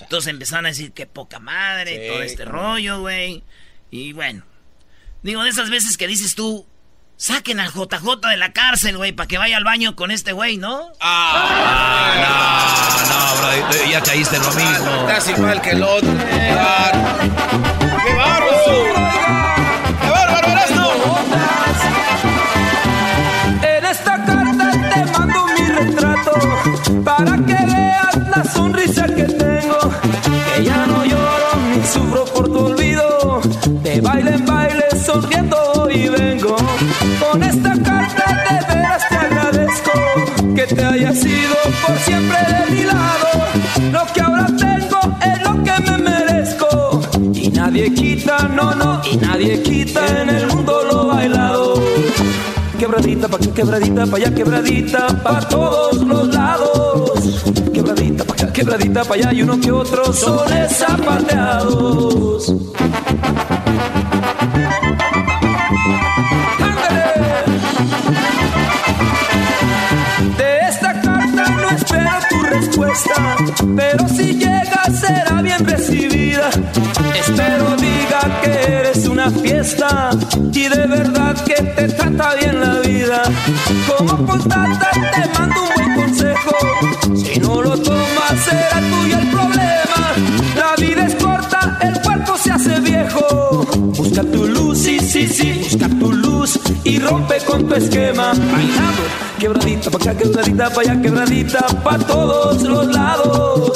Entonces 0.00 0.30
empezaron 0.30 0.66
a 0.66 0.70
decir 0.70 0.92
qué 0.92 1.06
poca 1.06 1.38
madre, 1.38 2.08
todo 2.08 2.22
este 2.22 2.44
rollo, 2.44 3.00
güey. 3.00 3.44
Y 3.90 4.12
bueno, 4.12 4.44
digo, 5.22 5.44
de 5.44 5.50
esas 5.50 5.70
veces 5.70 5.96
que 5.96 6.08
dices 6.08 6.34
tú, 6.34 6.66
saquen 7.16 7.60
al 7.60 7.72
JJ 7.72 8.28
de 8.28 8.36
la 8.36 8.52
cárcel, 8.52 8.96
güey, 8.96 9.12
para 9.12 9.26
que 9.26 9.38
vaya 9.38 9.56
al 9.56 9.64
baño 9.64 9.96
con 9.96 10.10
este 10.10 10.32
güey, 10.32 10.56
¿no? 10.56 10.88
Ah, 11.00 12.14
no, 13.08 13.08
no, 13.08 13.68
bro, 13.68 13.90
ya 13.90 14.00
caíste 14.02 14.36
en 14.36 14.42
lo 14.42 14.52
mismo. 14.52 15.08
Estás 15.08 15.28
igual 15.30 15.60
que 15.60 15.70
el 15.70 15.82
otro. 15.82 16.10
¡Qué 16.10 16.54
bárbaro! 18.14 18.46
¡Qué 20.00 20.10
bárbaro 20.10 20.48
esto! 20.58 20.94
En 23.62 23.84
esta 23.84 24.24
carta 24.24 24.70
te 24.70 25.04
mando 25.12 25.46
mi 25.46 25.66
retrato 25.66 26.32
para 27.04 27.36
que 27.36 27.66
veas 27.66 28.16
la 28.28 28.44
sonrisa 28.52 29.06
que 29.06 29.24
tengo. 29.24 29.78
Que 30.54 30.64
ya 30.64 30.86
no 30.86 31.04
lloro 31.04 31.56
ni 31.70 31.86
sufro 31.86 32.24
por 32.26 32.46
tu 32.46 32.66
olvido. 32.66 33.40
De 33.82 34.00
baile 34.00 34.34
en 34.34 34.44
baile 34.44 34.84
sonriendo 35.04 35.88
y 35.90 36.08
vengo. 36.08 36.33
Que 40.74 40.80
te 40.80 40.86
hayas 40.86 41.24
ido 41.24 41.56
por 41.86 41.96
siempre 41.98 42.36
de 42.48 42.74
mi 42.74 42.82
lado. 42.84 43.28
Lo 43.92 44.12
que 44.12 44.20
ahora 44.20 44.46
tengo 44.46 44.98
es 45.20 45.42
lo 45.42 45.62
que 45.62 45.90
me 45.90 45.98
merezco. 45.98 47.00
Y 47.32 47.50
nadie 47.50 47.92
quita, 47.92 48.48
no, 48.48 48.74
no, 48.74 49.00
y 49.10 49.16
nadie 49.16 49.62
quita 49.62 50.22
en 50.22 50.30
el 50.30 50.46
mundo 50.48 50.82
lo 50.90 51.06
bailado. 51.06 51.74
Quebradita 52.78 53.28
pa' 53.28 53.36
aquí, 53.36 53.48
quebradita 53.48 54.06
pa' 54.06 54.16
allá, 54.16 54.34
quebradita 54.34 55.06
pa' 55.22 55.40
todos 55.48 56.02
los 56.02 56.28
lados. 56.28 57.42
Quebradita 57.72 58.24
pa' 58.24 58.34
acá, 58.34 58.52
quebradita 58.52 59.04
pa' 59.04 59.14
allá 59.14 59.32
y 59.32 59.42
uno 59.42 59.60
que 59.60 59.70
otro 59.70 60.12
son 60.12 60.48
zapateados. 60.68 62.54
Respuesta, 72.74 73.36
pero 73.76 74.08
si 74.08 74.34
llega 74.34 74.84
será 74.92 75.42
bien 75.42 75.64
recibida. 75.64 76.50
Espero 77.14 77.76
diga 77.76 78.40
que 78.42 78.50
eres 78.50 79.06
una 79.06 79.30
fiesta 79.30 80.10
y 80.52 80.68
de 80.68 80.86
verdad 80.86 81.36
que 81.44 81.54
te 81.54 81.88
trata 81.88 82.34
bien 82.34 82.60
la 82.60 82.80
vida. 82.80 83.22
Como 83.86 84.26
postdata 84.26 84.90
te 84.92 85.38
mando 85.38 85.62
un 85.62 85.74
buen 85.74 85.94
consejo, 85.94 86.56
si 87.14 87.38
no 87.38 87.62
lo 87.62 87.78
tomas 87.78 88.40
será 88.44 88.80
tuyo 88.80 89.18
el 89.18 89.28
problema. 89.28 90.02
La 90.56 90.76
vida 90.76 91.06
es 91.06 91.14
corta, 91.14 91.78
el 91.80 92.00
cuerpo 92.00 92.36
se 92.38 92.50
hace 92.50 92.80
viejo. 92.80 93.66
Busca 93.96 94.22
tu 94.22 94.46
luz, 94.46 94.78
sí, 94.78 94.98
sí, 94.98 95.28
sí, 95.28 95.60
busca 95.62 95.88
tu 95.88 96.12
luz 96.12 96.23
y 96.84 96.98
rompe 96.98 97.38
con 97.46 97.66
tu 97.66 97.74
esquema. 97.74 98.32
Bailando, 98.34 99.02
quebradita 99.38 99.90
pa' 99.90 99.98
acá, 99.98 100.14
quebradita 100.14 100.70
pa' 100.70 100.80
allá, 100.82 101.00
quebradita 101.00 101.66
pa' 101.82 101.98
todos 101.98 102.62
los 102.62 102.86
lados. 102.88 103.72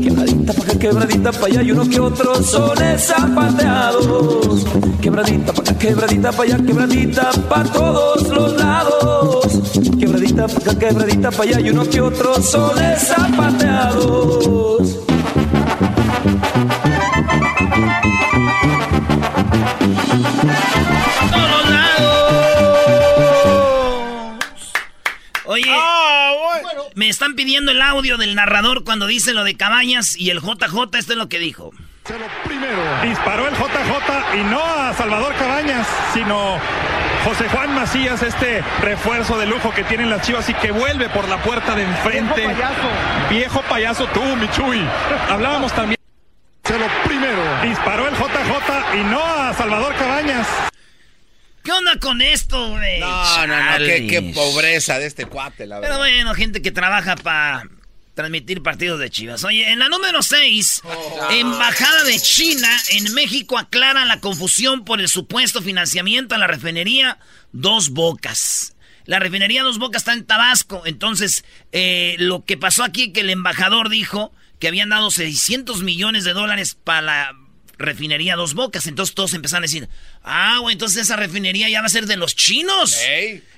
Quebradita 0.00 0.52
pa' 0.52 0.62
acá, 0.62 0.78
quebradita 0.78 1.32
pa' 1.32 1.46
allá 1.46 1.62
y 1.62 1.72
uno 1.72 1.88
que 1.88 2.00
otro 2.00 2.42
son 2.42 2.78
zapateados. 2.98 4.64
Quebradita 5.00 5.52
pa' 5.52 5.62
acá, 5.62 5.74
quebradita 5.74 6.32
pa' 6.32 6.42
allá, 6.44 6.56
quebradita 6.58 7.30
pa' 7.48 7.64
todos 7.64 8.28
los 8.28 8.56
lados. 8.56 9.46
Quebradita 9.98 10.46
pa' 10.46 10.60
acá, 10.60 10.78
quebradita 10.78 11.30
pa' 11.30 11.42
allá 11.42 11.60
y 11.60 11.70
uno 11.70 11.84
que 11.84 12.00
otro 12.00 12.40
son 12.40 12.76
zapateados. 12.96 15.04
Me 26.94 27.08
están 27.08 27.34
pidiendo 27.34 27.72
el 27.72 27.82
audio 27.82 28.16
del 28.16 28.34
narrador 28.34 28.84
cuando 28.84 29.06
dice 29.06 29.32
lo 29.32 29.44
de 29.44 29.56
Cabañas 29.56 30.16
y 30.16 30.30
el 30.30 30.40
JJ, 30.40 30.96
esto 30.96 31.12
es 31.12 31.18
lo 31.18 31.28
que 31.28 31.38
dijo. 31.38 31.72
Disparó 33.02 33.48
el 33.48 33.54
JJ 33.54 34.36
y 34.36 34.42
no 34.50 34.62
a 34.62 34.92
Salvador 34.92 35.34
Cabañas, 35.36 35.86
sino 36.12 36.58
José 37.24 37.48
Juan 37.48 37.74
Macías, 37.74 38.22
este 38.22 38.62
refuerzo 38.82 39.38
de 39.38 39.46
lujo 39.46 39.72
que 39.72 39.84
tienen 39.84 40.10
las 40.10 40.20
chivas 40.20 40.48
y 40.50 40.54
que 40.54 40.70
vuelve 40.70 41.08
por 41.08 41.26
la 41.28 41.42
puerta 41.42 41.74
de 41.74 41.84
enfrente. 41.84 42.42
Viejo 42.42 42.52
payaso. 42.54 43.30
Viejo 43.30 43.62
payaso 43.62 44.06
tú, 44.08 44.22
Michuy. 44.36 44.86
Hablábamos 45.30 45.72
también. 45.72 45.98
primero. 47.06 47.42
Disparó 47.62 48.06
el 48.08 48.14
JJ 48.14 48.96
y 49.00 49.04
no 49.04 49.24
a 49.24 49.54
Salvador 49.54 49.94
Cabañas. 49.94 50.46
¿Qué 51.64 51.72
onda 51.72 51.98
con 51.98 52.20
esto, 52.20 52.70
güey? 52.72 53.00
No, 53.00 53.46
no, 53.46 53.70
no, 53.72 53.78
qué, 53.78 54.06
qué 54.06 54.20
pobreza 54.34 54.98
de 54.98 55.06
este 55.06 55.24
cuate, 55.24 55.66
la 55.66 55.80
Pero 55.80 55.94
verdad. 55.98 55.98
bueno, 55.98 56.34
gente 56.34 56.60
que 56.60 56.70
trabaja 56.70 57.16
para 57.16 57.66
transmitir 58.14 58.62
partidos 58.62 59.00
de 59.00 59.08
Chivas. 59.08 59.42
Oye, 59.44 59.70
en 59.72 59.78
la 59.78 59.88
número 59.88 60.22
6, 60.22 60.82
Embajada 61.30 62.04
de 62.04 62.20
China 62.20 62.68
en 62.90 63.14
México 63.14 63.56
aclara 63.58 64.04
la 64.04 64.20
confusión 64.20 64.84
por 64.84 65.00
el 65.00 65.08
supuesto 65.08 65.62
financiamiento 65.62 66.34
a 66.34 66.38
la 66.38 66.46
refinería 66.46 67.18
Dos 67.52 67.90
Bocas. 67.90 68.76
La 69.06 69.18
refinería 69.18 69.62
Dos 69.62 69.78
Bocas 69.78 70.02
está 70.02 70.12
en 70.12 70.26
Tabasco. 70.26 70.82
Entonces, 70.84 71.44
eh, 71.72 72.16
lo 72.18 72.44
que 72.44 72.58
pasó 72.58 72.84
aquí 72.84 73.10
que 73.12 73.20
el 73.20 73.30
embajador 73.30 73.88
dijo 73.88 74.32
que 74.58 74.68
habían 74.68 74.90
dado 74.90 75.10
600 75.10 75.82
millones 75.82 76.24
de 76.24 76.34
dólares 76.34 76.76
para 76.84 77.02
la 77.02 77.36
refinería 77.84 78.36
Dos 78.36 78.54
Bocas. 78.54 78.86
Entonces 78.86 79.14
todos 79.14 79.34
empezaron 79.34 79.64
a 79.64 79.66
decir, 79.66 79.88
ah, 80.22 80.58
güey, 80.60 80.72
entonces 80.72 81.02
esa 81.02 81.16
refinería 81.16 81.68
ya 81.68 81.80
va 81.80 81.86
a 81.86 81.90
ser 81.90 82.06
de 82.06 82.16
los 82.16 82.36
chinos. 82.36 82.96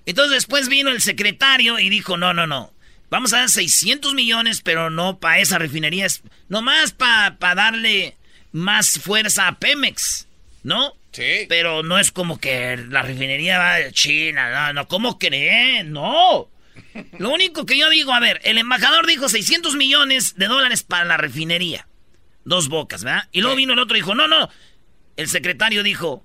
Entonces 0.07 0.33
después 0.33 0.69
vino 0.69 0.91
el 0.91 1.03
secretario 1.03 1.79
y 1.79 1.89
dijo, 1.89 2.17
no, 2.17 2.35
no, 2.35 2.47
no. 2.47 2.73
Vamos 3.09 3.33
a 3.33 3.39
dar 3.39 3.49
600 3.49 4.15
millones, 4.15 4.61
pero 4.63 4.91
no 4.91 5.19
para 5.19 5.39
esa 5.39 5.59
refinería. 5.59 6.07
Es 6.07 6.23
nomás 6.49 6.93
para 6.93 7.37
darle 7.55 8.17
más 8.53 8.99
fuerza 9.01 9.49
a 9.49 9.59
Pemex, 9.59 10.27
¿no? 10.63 10.95
Sí. 11.13 11.47
Pero 11.49 11.83
no 11.83 11.99
es 11.99 12.11
como 12.11 12.39
que 12.39 12.77
la 12.89 13.03
refinería 13.03 13.59
va 13.59 13.75
de 13.77 13.93
China, 13.93 14.51
no, 14.51 14.73
no, 14.73 14.89
¿cómo 14.89 15.19
creen? 15.19 15.93
No. 15.93 16.49
Lo 17.19 17.31
único 17.31 17.65
que 17.65 17.79
yo 17.79 17.89
digo, 17.91 18.13
a 18.13 18.21
ver, 18.21 18.41
el 18.45 18.59
embajador 18.59 19.07
dijo 19.07 19.29
600 19.29 19.77
millones 19.77 20.35
de 20.37 20.47
dólares 20.47 20.83
para 20.83 21.05
la 21.05 21.17
refinería. 21.17 21.87
Dos 22.47 22.69
bocas, 22.69 23.03
¿verdad? 23.03 23.29
Y 23.33 23.41
luego 23.41 23.57
vino 23.57 23.73
el 23.73 23.81
otro 23.81 23.97
y 23.97 24.01
dijo, 24.01 24.15
no, 24.15 24.29
no. 24.29 24.49
El 25.17 25.29
secretario 25.29 25.83
dijo, 25.83 26.25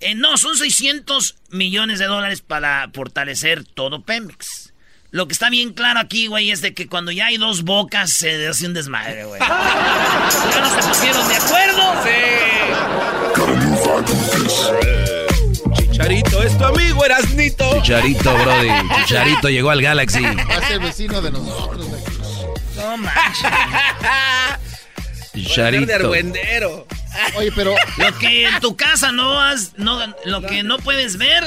eh, 0.00 0.14
no, 0.14 0.38
son 0.38 0.56
600 0.56 1.36
millones 1.50 1.98
de 1.98 2.06
dólares 2.06 2.40
para 2.40 2.90
fortalecer 2.94 3.62
todo 3.62 4.02
Pemex. 4.02 4.72
Lo 5.10 5.28
que 5.28 5.34
está 5.34 5.50
bien 5.50 5.74
claro 5.74 6.00
aquí, 6.00 6.26
güey, 6.26 6.50
es 6.50 6.62
de 6.62 6.72
que 6.72 6.88
cuando 6.88 7.12
ya 7.12 7.26
hay 7.26 7.36
dos 7.36 7.64
bocas 7.64 8.10
se 8.14 8.48
hace 8.48 8.66
un 8.66 8.72
desmadre, 8.72 9.26
güey. 9.26 9.40
ya 9.40 10.60
no 10.62 10.70
se 10.70 10.88
pusieron 10.88 11.28
de 11.28 11.34
acuerdo. 11.34 11.82
Chicharito, 15.90 16.42
es 16.42 16.56
tu 16.56 16.64
amigo, 16.64 17.04
Erasnito. 17.04 17.82
Chicharito. 17.82 18.20
Chicharito, 18.20 18.38
Brody. 18.38 18.70
Chicharito 19.04 19.50
llegó 19.50 19.68
al 19.68 19.82
Galaxy. 19.82 20.22
Va 20.22 20.56
a 20.56 20.66
ser 20.66 20.80
vecino 20.80 21.20
de 21.20 21.30
nosotros. 21.30 21.86
No 22.74 22.96
manches. 22.96 23.50
Chicharito. 25.34 25.94
Argüendero. 25.94 26.86
Oye, 27.36 27.52
pero 27.54 27.74
Lo 27.98 28.18
que 28.18 28.46
en 28.46 28.60
tu 28.60 28.76
casa 28.76 29.12
no 29.12 29.38
has, 29.38 29.74
no, 29.76 30.00
lo 30.24 30.42
que 30.42 30.62
no 30.62 30.78
puedes 30.78 31.18
ver, 31.18 31.44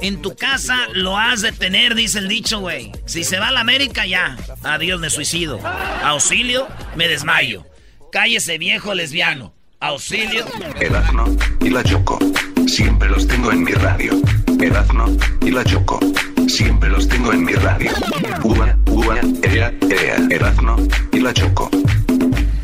en 0.00 0.20
tu 0.20 0.34
casa 0.36 0.86
lo 0.92 1.16
has 1.16 1.40
de 1.40 1.52
tener, 1.52 1.94
dice 1.94 2.18
el 2.18 2.28
dicho, 2.28 2.60
güey. 2.60 2.92
Si 3.06 3.24
se 3.24 3.38
va 3.38 3.48
a 3.48 3.52
la 3.52 3.60
América, 3.60 4.06
ya. 4.06 4.36
Adiós, 4.62 5.00
me 5.00 5.10
suicido. 5.10 5.60
Auxilio, 6.02 6.68
me 6.94 7.08
desmayo. 7.08 7.64
Cállese, 8.10 8.58
viejo 8.58 8.94
lesbiano. 8.94 9.54
Auxilio. 9.80 10.44
Erazno 10.80 11.24
y 11.60 11.70
la 11.70 11.82
Choco. 11.82 12.18
Siempre 12.66 13.08
los 13.08 13.26
tengo 13.26 13.50
en 13.50 13.64
mi 13.64 13.72
radio. 13.72 14.12
Erazno 14.60 15.16
y 15.40 15.50
la 15.50 15.64
Choco. 15.64 15.98
Siempre 16.48 16.88
los 16.90 17.08
tengo 17.08 17.32
en 17.32 17.44
mi 17.44 17.52
radio. 17.54 17.90
Uva, 18.44 18.76
uva, 18.86 19.20
ea, 19.42 19.72
ea. 19.90 20.16
Erazno 20.30 20.76
y 21.12 21.20
la 21.20 21.32
Choco. 21.32 21.70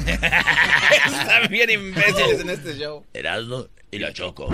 Están 1.07 1.51
bien 1.51 1.71
imbéciles 1.71 2.41
en 2.41 2.51
este 2.51 2.79
show. 2.79 3.05
Erasmo 3.13 3.67
y 3.91 3.99
la 3.99 4.13
Choco. 4.13 4.49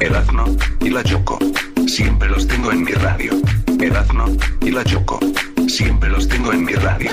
Erazno 0.00 0.56
y 0.80 0.90
la 0.90 1.02
Choco. 1.04 1.38
Siempre 1.86 2.28
los 2.28 2.46
tengo 2.46 2.72
en 2.72 2.84
mi 2.84 2.92
radio. 2.92 3.32
Erazno 3.80 4.26
y 4.62 4.70
la 4.70 4.84
Choco. 4.84 5.20
Siempre 5.68 6.08
los 6.08 6.28
tengo 6.28 6.52
en 6.52 6.64
mi 6.64 6.72
radio. 6.72 7.10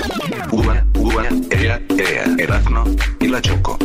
Uva, 0.50 0.84
uva, 0.94 1.24
ea, 1.50 1.80
ea. 1.98 2.24
Erazno 2.38 2.84
y 3.20 3.28
la 3.28 3.40
Choco. 3.40 3.78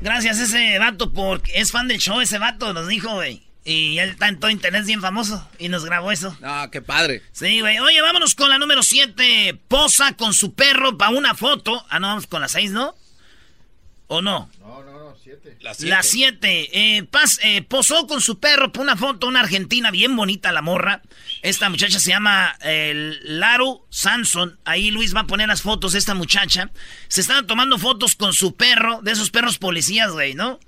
Gracias 0.00 0.40
ese 0.40 0.78
vato 0.78 1.12
porque 1.12 1.52
es 1.54 1.70
fan 1.70 1.88
del 1.88 1.98
show, 1.98 2.20
ese 2.20 2.38
vato 2.38 2.72
nos 2.72 2.88
dijo, 2.88 3.14
güey. 3.14 3.42
Y 3.64 3.98
él 3.98 4.10
está 4.10 4.28
en 4.28 4.40
todo 4.40 4.50
internet 4.50 4.84
bien 4.84 5.00
famoso 5.00 5.48
y 5.58 5.68
nos 5.68 5.84
grabó 5.84 6.10
eso. 6.10 6.36
No, 6.40 6.70
qué 6.70 6.82
padre. 6.82 7.22
Sí, 7.32 7.60
güey. 7.60 7.78
Oye, 7.78 8.00
vámonos 8.00 8.34
con 8.34 8.50
la 8.50 8.58
número 8.58 8.82
7. 8.82 9.56
Posa 9.68 10.16
con 10.16 10.34
su 10.34 10.54
perro 10.54 10.98
para 10.98 11.12
una 11.12 11.34
foto. 11.34 11.84
Ah, 11.88 12.00
no, 12.00 12.08
vamos 12.08 12.26
con 12.26 12.40
la 12.40 12.48
6, 12.48 12.72
¿no? 12.72 12.96
¿O 14.08 14.20
no? 14.20 14.50
No, 14.60 14.82
no, 14.82 14.92
no, 14.92 15.16
siete. 15.22 15.56
La 15.60 16.02
7. 16.02 16.98
Eh, 16.98 17.08
eh, 17.44 17.62
posó 17.62 18.06
con 18.08 18.20
su 18.20 18.40
perro 18.40 18.72
para 18.72 18.82
una 18.82 18.96
foto, 18.96 19.28
una 19.28 19.40
argentina 19.40 19.92
bien 19.92 20.16
bonita 20.16 20.50
la 20.50 20.60
morra. 20.60 21.00
Esta 21.40 21.70
muchacha 21.70 22.00
se 22.00 22.10
llama 22.10 22.56
eh, 22.62 23.16
Laru 23.22 23.86
Sanson. 23.90 24.58
Ahí 24.64 24.90
Luis 24.90 25.14
va 25.14 25.20
a 25.20 25.26
poner 25.26 25.48
las 25.48 25.62
fotos 25.62 25.92
de 25.92 26.00
esta 26.00 26.14
muchacha. 26.14 26.70
Se 27.06 27.20
estaba 27.20 27.46
tomando 27.46 27.78
fotos 27.78 28.16
con 28.16 28.34
su 28.34 28.56
perro, 28.56 29.00
de 29.02 29.12
esos 29.12 29.30
perros 29.30 29.58
policías, 29.58 30.10
güey, 30.10 30.34
¿no? 30.34 30.58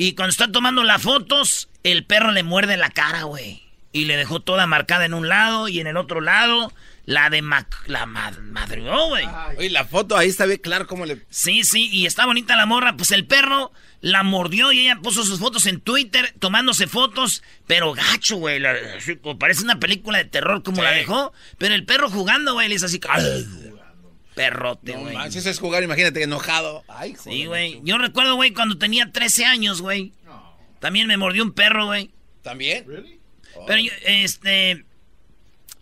Y 0.00 0.14
cuando 0.14 0.30
está 0.30 0.50
tomando 0.50 0.82
las 0.82 1.02
fotos, 1.02 1.68
el 1.82 2.06
perro 2.06 2.32
le 2.32 2.42
muerde 2.42 2.78
la 2.78 2.88
cara, 2.88 3.24
güey. 3.24 3.62
Y 3.92 4.06
le 4.06 4.16
dejó 4.16 4.40
toda 4.40 4.66
marcada 4.66 5.04
en 5.04 5.12
un 5.12 5.28
lado 5.28 5.68
y 5.68 5.78
en 5.78 5.86
el 5.86 5.98
otro 5.98 6.22
lado 6.22 6.72
la 7.04 7.28
de 7.28 7.42
Mac 7.42 7.82
la 7.86 8.06
ma- 8.06 8.30
madrió, 8.40 9.08
güey. 9.08 9.26
Oye, 9.58 9.68
la 9.68 9.84
foto 9.84 10.16
ahí 10.16 10.28
está 10.28 10.46
bien 10.46 10.60
claro 10.62 10.86
cómo 10.86 11.04
le. 11.04 11.20
Sí, 11.28 11.64
sí, 11.64 11.88
y 11.92 12.06
está 12.06 12.24
bonita 12.24 12.56
la 12.56 12.64
morra. 12.64 12.96
Pues 12.96 13.10
el 13.10 13.26
perro 13.26 13.72
la 14.00 14.22
mordió 14.22 14.72
y 14.72 14.80
ella 14.80 14.96
puso 15.02 15.22
sus 15.22 15.38
fotos 15.38 15.66
en 15.66 15.80
Twitter, 15.82 16.32
tomándose 16.38 16.86
fotos, 16.86 17.42
pero 17.66 17.92
gacho, 17.92 18.36
güey. 18.36 18.62
Parece 19.38 19.64
una 19.64 19.80
película 19.80 20.16
de 20.16 20.24
terror 20.24 20.62
como 20.62 20.82
la 20.82 20.92
dejó. 20.92 21.34
Pero 21.58 21.74
el 21.74 21.84
perro 21.84 22.08
jugando, 22.08 22.54
güey, 22.54 22.68
le 22.70 22.76
hizo 22.76 22.86
así. 22.86 23.00
¡ay! 23.06 23.46
Perrote, 24.34 24.94
No 24.94 25.00
güey. 25.00 25.14
manches, 25.14 25.44
es 25.46 25.58
jugar, 25.58 25.82
imagínate, 25.82 26.22
enojado. 26.22 26.84
Ay, 26.88 27.14
joder. 27.14 27.34
sí, 27.38 27.46
güey. 27.46 27.80
Yo 27.84 27.98
recuerdo, 27.98 28.36
güey, 28.36 28.52
cuando 28.52 28.78
tenía 28.78 29.10
13 29.12 29.44
años, 29.44 29.82
güey. 29.82 30.12
También 30.78 31.06
me 31.08 31.16
mordió 31.16 31.42
un 31.42 31.52
perro, 31.52 31.86
güey. 31.86 32.10
¿También? 32.42 32.86
Pero 33.66 33.80
yo, 33.80 33.90
este. 34.06 34.84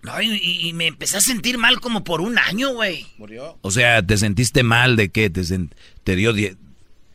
No, 0.03 0.21
y, 0.23 0.69
y 0.69 0.73
me 0.73 0.87
empecé 0.87 1.19
a 1.19 1.21
sentir 1.21 1.59
mal 1.59 1.81
como 1.81 2.05
por 2.05 2.21
un 2.21 2.39
año, 2.39 2.73
güey. 2.73 3.07
Murió. 3.19 3.59
O 3.63 3.71
sea, 3.71 4.03
¿te 4.03 4.17
sentiste 4.17 4.63
mal 4.63 4.97
de 4.97 5.11
qué? 5.11 5.29
¿Te, 5.31 5.43
sen- 5.43 5.71
te 6.05 6.17
dio 6.17 6.33
die- 6.33 6.57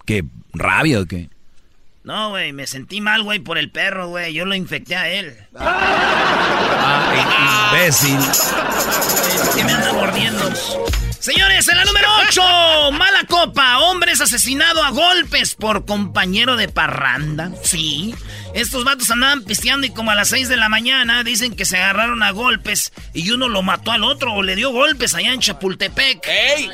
qué 0.05 0.23
rabia 0.53 0.99
o 1.01 1.05
qué? 1.05 1.29
No, 2.03 2.29
güey, 2.31 2.51
me 2.51 2.67
sentí 2.67 2.99
mal, 3.01 3.23
güey, 3.23 3.39
por 3.39 3.57
el 3.57 3.71
perro, 3.71 4.09
güey. 4.09 4.33
Yo 4.33 4.45
lo 4.45 4.53
infecté 4.55 4.95
a 4.97 5.09
él. 5.09 5.35
Ah, 5.55 7.13
imbécil. 7.73 8.17
que 9.55 9.63
me 9.63 9.71
anda 9.71 9.93
mordiendo. 9.93 10.53
Señores, 11.23 11.65
en 11.69 11.77
la 11.77 11.85
número 11.85 12.07
8, 12.27 12.41
mala 12.91 13.23
copa. 13.29 13.77
Hombre 13.79 14.11
es 14.11 14.19
asesinado 14.19 14.83
a 14.83 14.89
golpes 14.89 15.55
por 15.55 15.85
compañero 15.85 16.57
de 16.57 16.67
parranda. 16.67 17.49
Sí. 17.63 18.13
Estos 18.53 18.83
vatos 18.83 19.09
andaban 19.09 19.41
pisteando 19.43 19.87
y 19.87 19.91
como 19.91 20.11
a 20.11 20.15
las 20.15 20.27
6 20.27 20.49
de 20.49 20.57
la 20.57 20.67
mañana 20.67 21.23
dicen 21.23 21.55
que 21.55 21.63
se 21.63 21.77
agarraron 21.77 22.23
a 22.23 22.31
golpes 22.31 22.91
y 23.13 23.31
uno 23.31 23.47
lo 23.47 23.61
mató 23.61 23.93
al 23.93 24.03
otro 24.03 24.33
o 24.33 24.43
le 24.43 24.57
dio 24.57 24.71
golpes 24.71 25.13
allá 25.15 25.31
en 25.31 25.39
Chapultepec. 25.39 26.27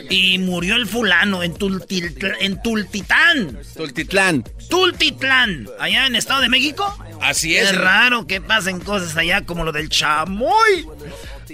Y 0.09 0.39
murió 0.39 0.77
el 0.77 0.87
fulano 0.87 1.43
en, 1.43 1.53
Tultil- 1.53 2.35
en 2.39 2.59
Tultitán. 2.63 3.55
Tultitlán. 3.77 4.43
Tultitlán, 4.67 5.67
allá 5.79 6.07
en 6.07 6.15
Estado 6.15 6.41
de 6.41 6.49
México. 6.49 6.97
Así 7.21 7.55
es. 7.55 7.69
Es 7.69 7.77
raro 7.77 8.25
que 8.25 8.41
pasen 8.41 8.79
cosas 8.79 9.15
allá 9.15 9.45
como 9.45 9.63
lo 9.63 9.71
del 9.71 9.89
chamoy. 9.89 10.87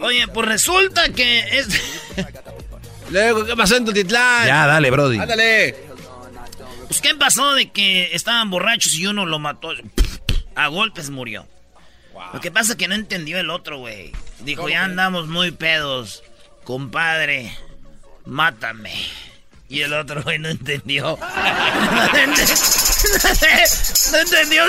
Oye, 0.02 0.28
pues 0.30 0.48
resulta 0.48 1.10
que 1.10 1.60
es... 1.60 1.68
Luego, 3.10 3.46
¿qué 3.46 3.56
pasó 3.56 3.78
en 3.78 3.86
Tultitlán? 3.86 4.48
Ya, 4.48 4.68
dale, 4.68 4.92
Brody. 4.92 5.20
Ándale. 5.20 5.76
Pues, 6.88 7.00
¿qué 7.02 7.16
pasó 7.16 7.54
de 7.54 7.72
que 7.72 8.14
estaban 8.16 8.50
borrachos 8.50 8.94
y 8.96 9.08
uno 9.08 9.26
lo 9.26 9.40
mató? 9.40 9.70
A 10.56 10.68
golpes 10.68 11.10
murió. 11.10 11.48
Lo 12.34 12.40
que 12.40 12.50
pasa 12.52 12.74
es 12.74 12.78
que 12.78 12.88
no 12.88 12.96
entendió 12.96 13.38
el 13.40 13.50
otro, 13.50 13.80
güey. 13.80 14.14
Dijo, 14.40 14.70
ya 14.70 14.86
andamos 14.86 15.28
muy 15.28 15.52
pedos. 15.52 16.24
Compadre, 16.64 17.54
mátame. 18.26 18.94
Y 19.68 19.82
el 19.82 19.94
otro, 19.94 20.24
güey, 20.24 20.40
no 20.40 20.48
entendió. 20.50 21.20
no 24.12 24.18
entendió. 24.18 24.64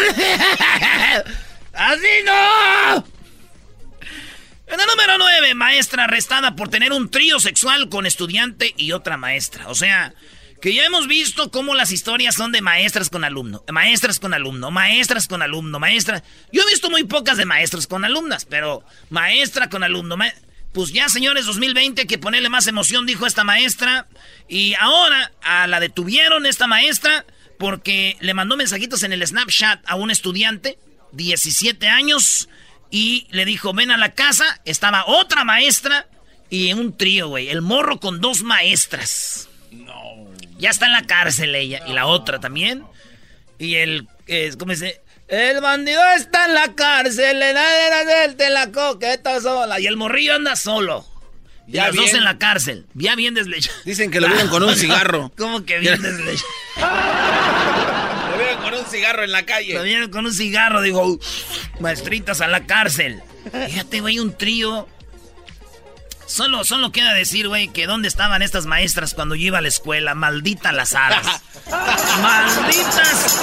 ¡Así 1.72 2.09
no! 2.25 3.05
En 4.66 4.79
la 4.79 4.87
número 4.87 5.16
9, 5.18 5.55
maestra 5.55 6.05
arrestada 6.05 6.57
por 6.57 6.68
tener 6.68 6.92
un 6.92 7.09
trío 7.11 7.38
sexual 7.38 7.88
con 7.88 8.05
estudiante 8.05 8.74
y 8.76 8.92
otra 8.92 9.16
maestra. 9.16 9.68
O 9.68 9.74
sea, 9.76 10.12
que 10.61 10.74
ya 10.74 10.85
hemos 10.85 11.07
visto 11.07 11.50
cómo 11.52 11.74
las 11.76 11.92
historias 11.92 12.35
son 12.35 12.50
de 12.50 12.62
maestras 12.62 13.09
con 13.09 13.22
alumno, 13.24 13.62
maestras 13.72 14.18
con 14.18 14.35
alumno, 14.35 14.70
maestras 14.72 15.29
con 15.29 15.40
alumno, 15.42 15.79
maestra. 15.79 16.24
Yo 16.52 16.62
he 16.62 16.70
visto 16.70 16.90
muy 16.90 17.05
pocas 17.05 17.37
de 17.37 17.44
maestras 17.44 17.87
con 17.87 18.05
alumnas, 18.05 18.44
pero 18.44 18.85
maestra 19.11 19.68
con 19.70 19.85
alumno. 19.85 20.16
ma- 20.16 20.33
Pues 20.72 20.92
ya, 20.92 21.09
señores, 21.09 21.46
2020, 21.46 22.02
hay 22.02 22.07
que 22.09 22.18
ponerle 22.18 22.48
más 22.48 22.66
emoción, 22.66 23.07
dijo 23.07 23.24
esta 23.26 23.44
maestra. 23.44 24.09
Y 24.48 24.74
ahora 24.81 25.31
a 25.42 25.66
la 25.68 25.79
detuvieron 25.79 26.44
esta 26.44 26.66
maestra 26.66 27.24
porque 27.59 28.16
le 28.20 28.35
mandó 28.35 28.57
mensajitos 28.57 29.02
en 29.05 29.12
el 29.12 29.24
Snapchat 29.26 29.83
a 29.88 29.94
un 29.94 30.11
estudiante, 30.11 30.76
17 31.12 31.88
años, 31.88 32.48
y 32.90 33.27
le 33.31 33.44
dijo, 33.44 33.72
ven 33.72 33.90
a 33.90 33.96
la 33.96 34.12
casa. 34.12 34.61
Estaba 34.64 35.05
otra 35.07 35.44
maestra 35.44 36.07
y 36.51 36.72
un 36.72 36.96
trío, 36.96 37.29
güey. 37.29 37.49
El 37.49 37.62
morro 37.62 37.99
con 37.99 38.20
dos 38.20 38.42
maestras. 38.42 39.49
No. 39.70 40.03
Ya 40.59 40.70
está 40.70 40.87
en 40.87 40.92
la 40.92 41.03
cárcel 41.07 41.55
ella. 41.55 41.83
Y 41.87 41.92
la 41.92 42.07
otra 42.07 42.38
también. 42.40 42.85
Y 43.59 43.77
el, 43.77 44.09
eh, 44.27 44.53
¿cómo 44.59 44.72
dice? 44.72 45.01
El 45.29 45.61
bandido 45.61 46.01
está 46.16 46.46
en 46.46 46.55
la 46.55 46.75
cárcel, 46.75 47.40
la 47.40 48.29
de 48.37 48.51
la 48.51 48.70
coqueta 48.70 49.40
sola. 49.40 49.81
Y 49.81 49.87
el 49.87 49.96
morrillo 49.96 50.35
anda 50.35 50.55
solo. 50.55 51.05
Y 51.66 51.72
Ya 51.72 51.88
las 51.88 51.96
dos 51.96 52.14
en 52.14 52.22
la 52.25 52.38
cárcel. 52.38 52.87
Ya 52.94 53.16
bien 53.16 53.35
deslechado. 53.35 53.77
Dicen 53.85 54.12
que 54.12 54.20
lo 54.20 54.29
vieron 54.29 54.49
con 54.49 54.62
un 54.62 54.77
cigarro. 54.77 55.33
¿Cómo 55.37 55.64
que 55.64 55.79
bien 55.81 56.01
deslechado? 56.01 56.49
Lo 58.31 58.38
vieron 58.38 58.62
con 58.62 58.75
un 58.75 58.86
cigarro 58.96 59.24
en 59.24 59.32
la 59.32 59.44
calle. 59.44 59.74
Lo 59.74 59.82
vieron 59.82 60.11
con 60.11 60.26
un 60.26 60.32
cigarro, 60.32 60.82
digo, 60.82 61.18
maestritas 61.80 62.40
a 62.40 62.48
la 62.48 62.66
cárcel. 62.66 63.22
Fíjate, 63.68 64.00
güey, 64.00 64.18
un 64.18 64.37
trío. 64.37 64.88
Solo, 66.26 66.64
solo 66.64 66.90
queda 66.90 67.12
decir, 67.14 67.46
güey, 67.46 67.68
que 67.68 67.87
dónde 67.87 68.09
estaban 68.09 68.42
estas 68.42 68.66
maestras 68.66 69.14
cuando 69.14 69.37
yo 69.37 69.46
iba 69.46 69.59
a 69.59 69.61
la 69.61 69.68
escuela. 69.68 70.14
Maldita 70.14 70.72
las 70.72 70.94
aras. 70.94 71.24
¡Malditas 72.20 73.37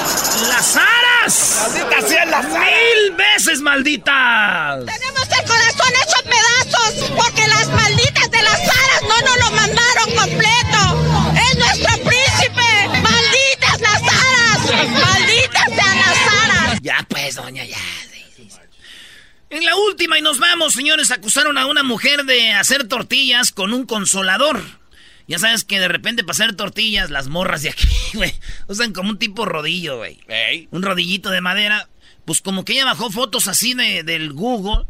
las 0.50 0.76
aras! 0.76 1.70
¡Malditas 1.74 2.10
sean 2.10 2.30
las 2.32 2.46
aras! 2.46 2.60
¡Mil 2.60 3.16
veces 3.16 3.62
malditas! 3.62 4.86
Tenemos 4.86 5.28
el 5.40 5.48
corazón 5.48 5.94
hecho 6.04 6.24
pedazos 6.24 7.10
porque 7.16 7.48
las 7.48 7.68
malditas 7.70 8.32
de 8.32 8.42
las 8.44 8.60
aras 8.60 9.02
no 9.02 9.22
nos 9.22 9.38
lo 9.38 9.52
mandaron 9.52 10.16
completo. 10.18 10.63
Pues, 17.36 17.46
doña, 17.46 17.66
ya. 17.66 17.78
En 19.50 19.66
la 19.66 19.76
última, 19.76 20.18
y 20.18 20.22
nos 20.22 20.40
vamos, 20.40 20.74
señores, 20.74 21.12
acusaron 21.12 21.58
a 21.58 21.68
una 21.68 21.84
mujer 21.84 22.24
de 22.26 22.54
hacer 22.54 22.88
tortillas 22.88 23.52
con 23.52 23.72
un 23.74 23.86
consolador. 23.86 24.62
Ya 25.28 25.38
sabes 25.38 25.64
que 25.64 25.80
de 25.80 25.88
repente 25.88 26.24
para 26.24 26.34
hacer 26.34 26.56
tortillas, 26.56 27.12
las 27.12 27.28
morras 27.28 27.62
de 27.62 27.70
aquí, 27.70 27.88
güey, 28.14 28.34
usan 28.68 28.94
como 28.94 29.12
un 29.12 29.20
tipo 29.20 29.46
rodillo, 29.46 29.98
güey. 29.98 30.20
Ey. 30.28 30.68
Un 30.72 30.82
rodillito 30.82 31.30
de 31.30 31.42
madera. 31.42 31.88
Pues 32.26 32.42
como 32.42 32.66
que 32.66 32.74
ella 32.74 32.86
bajó 32.86 33.12
fotos 33.12 33.48
así 33.48 33.74
de, 33.74 34.04
del 34.04 34.34
Google 34.34 34.86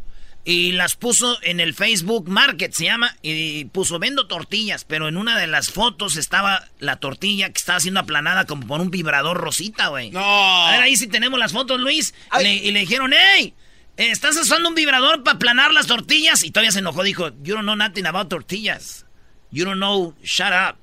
Y 0.46 0.74
las 0.74 0.98
puso 0.98 1.38
en 1.42 1.62
el 1.62 1.74
Facebook 1.74 2.28
Market, 2.28 2.74
se 2.74 2.84
llama, 2.84 3.16
y 3.22 3.64
puso 3.66 3.98
vendo 3.98 4.28
tortillas, 4.28 4.84
pero 4.84 5.08
en 5.08 5.16
una 5.16 5.38
de 5.40 5.48
las 5.48 5.70
fotos 5.72 6.18
estaba 6.18 6.68
la 6.80 6.98
tortilla 6.98 7.48
que 7.50 7.58
estaba 7.60 7.80
siendo 7.80 8.02
aplanada 8.02 8.46
como 8.46 8.68
por 8.68 8.82
un 8.82 8.92
vibrador 8.92 9.38
rosita, 9.38 9.88
güey. 9.88 10.12
No. 10.12 10.20
A 10.68 10.72
ver, 10.72 10.82
ahí 10.82 10.98
sí 10.98 11.08
tenemos 11.08 11.40
las 11.40 11.54
fotos, 11.54 11.80
Luis. 11.80 12.14
Le- 12.42 12.56
y 12.56 12.72
le 12.74 12.82
dijeron, 12.82 13.14
hey, 13.18 13.54
¿estás 13.96 14.36
usando 14.36 14.68
un 14.68 14.76
vibrador 14.76 15.24
para 15.24 15.36
aplanar 15.38 15.72
las 15.72 15.88
tortillas? 15.88 16.44
Y 16.44 16.52
todavía 16.52 16.72
se 16.74 16.80
enojó, 16.80 17.04
dijo, 17.04 17.30
you 17.42 17.54
don't 17.56 17.64
know 17.64 17.78
nothing 17.78 18.06
about 18.06 18.28
tortillas. 18.28 19.06
You 19.50 19.64
don't 19.64 19.78
know, 19.78 20.14
shut 20.24 20.52
up. 20.52 20.78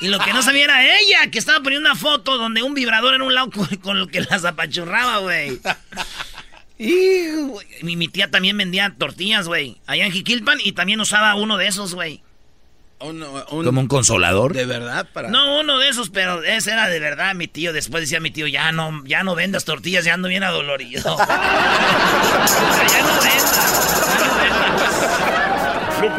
Y 0.00 0.08
lo 0.08 0.18
que 0.18 0.32
no 0.32 0.42
sabía 0.42 0.64
era 0.64 0.98
ella, 0.98 1.30
que 1.30 1.38
estaba 1.38 1.62
poniendo 1.62 1.88
una 1.90 1.96
foto 2.00 2.38
donde 2.38 2.62
un 2.62 2.72
vibrador 2.74 3.14
en 3.14 3.22
un 3.22 3.34
lado 3.34 3.50
con, 3.50 3.66
con 3.76 3.98
lo 4.00 4.08
que 4.08 4.22
las 4.22 4.44
apachurraba, 4.44 5.18
güey. 5.18 5.60
Y 6.78 7.26
mi, 7.82 7.96
mi 7.96 8.08
tía 8.08 8.30
también 8.30 8.56
vendía 8.56 8.94
tortillas, 8.96 9.48
güey. 9.48 9.80
Allá 9.86 10.06
en 10.06 10.12
Jiquilpan 10.12 10.58
y 10.62 10.72
también 10.72 11.00
usaba 11.00 11.34
uno 11.34 11.56
de 11.56 11.66
esos, 11.66 11.94
güey. 11.94 12.22
Como 12.98 13.80
un 13.80 13.86
consolador. 13.86 14.54
De 14.54 14.64
verdad, 14.64 15.06
para. 15.12 15.28
No, 15.28 15.60
uno 15.60 15.78
de 15.78 15.88
esos, 15.88 16.10
pero 16.10 16.42
ese 16.42 16.72
era 16.72 16.88
de 16.88 16.98
verdad 16.98 17.34
mi 17.34 17.46
tío. 17.46 17.72
Después 17.72 18.02
decía 18.02 18.20
mi 18.20 18.30
tío, 18.30 18.46
ya 18.46 18.72
no, 18.72 19.04
ya 19.04 19.22
no 19.22 19.34
vendas 19.34 19.64
tortillas, 19.64 20.04
ya 20.04 20.14
ando 20.14 20.28
bien 20.28 20.42
adolorido. 20.42 21.16
ya 21.18 23.02
no 23.02 23.20
vendas. 23.20 23.88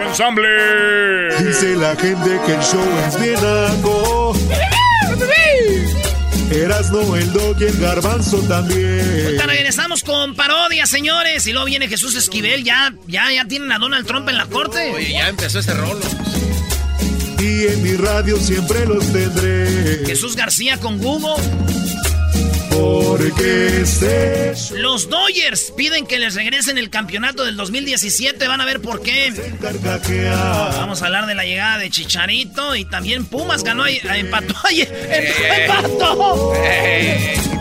Ensamble. 0.07 1.35
Dice 1.43 1.75
la 1.75 1.95
gente 1.95 2.39
que 2.45 2.53
el 2.53 2.61
show 2.61 2.85
es 3.07 3.19
bien 3.19 3.35
naco. 3.41 3.98
Erasno, 6.51 7.15
el 7.15 7.31
dog 7.31 7.57
y 7.59 7.65
el 7.65 7.77
garbanzo 7.77 8.37
también. 8.47 9.25
Ahorita 9.25 9.45
regresamos 9.45 10.03
con 10.03 10.35
parodia, 10.35 10.85
señores. 10.85 11.45
Y 11.47 11.51
luego 11.51 11.67
viene 11.67 11.87
Jesús 11.87 12.15
Esquivel. 12.15 12.63
Ya, 12.63 12.93
ya, 13.07 13.31
ya 13.31 13.45
tienen 13.45 13.71
a 13.71 13.77
Donald 13.77 14.07
Trump 14.07 14.27
en 14.29 14.37
la 14.37 14.47
corte. 14.47 14.91
Oye, 14.93 15.13
ya 15.13 15.29
empezó 15.29 15.59
ese 15.59 15.73
rolo. 15.73 16.01
Y 17.39 17.67
en 17.67 17.83
mi 17.83 17.93
radio 17.93 18.37
siempre 18.37 18.85
los 18.85 19.05
tendré. 19.13 20.03
Jesús 20.05 20.35
García 20.35 20.77
con 20.77 20.97
Google. 20.97 21.41
Porque 22.69 23.81
este 23.81 24.53
Los 24.75 25.09
Dodgers 25.09 25.73
piden 25.75 26.05
que 26.05 26.19
les 26.19 26.35
regresen 26.35 26.77
el 26.77 26.89
campeonato 26.89 27.43
del 27.43 27.57
2017. 27.57 28.47
Van 28.47 28.61
a 28.61 28.65
ver 28.65 28.81
por 28.81 29.01
qué. 29.01 29.33
Vamos 29.61 31.01
a 31.01 31.05
hablar 31.05 31.25
de 31.25 31.35
la 31.35 31.43
llegada 31.43 31.77
de 31.79 31.89
Chicharito. 31.89 32.75
Y 32.75 32.85
también 32.85 33.25
Pumas 33.25 33.63
ganó, 33.63 33.83
ahí- 33.83 33.99
empató 34.03 34.53
ayer. 34.67 34.87
¡Empató! 35.61 36.53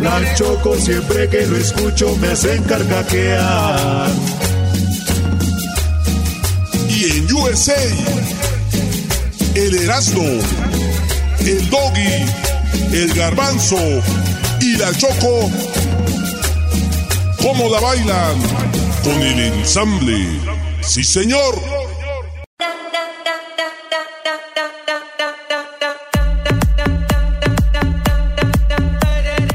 La 0.00 0.34
choco 0.36 0.76
siempre 0.78 1.28
que 1.28 1.46
lo 1.46 1.56
escucho 1.56 2.14
me 2.16 2.28
hacen 2.28 2.62
carcaquear. 2.64 4.08
Y 6.88 7.04
en 7.18 7.32
USA, 7.32 7.74
el 9.54 9.74
Erasmo, 9.76 10.22
el 11.40 11.70
Doggy, 11.70 12.24
el 12.92 13.14
Garbanzo 13.14 13.76
la 14.78 14.94
Choco, 14.94 15.50
¿cómo 17.42 17.68
la 17.68 17.80
bailan? 17.80 18.40
Con 19.02 19.20
el 19.20 19.40
ensamble. 19.40 20.24
Sí, 20.82 21.02
señor. 21.02 21.54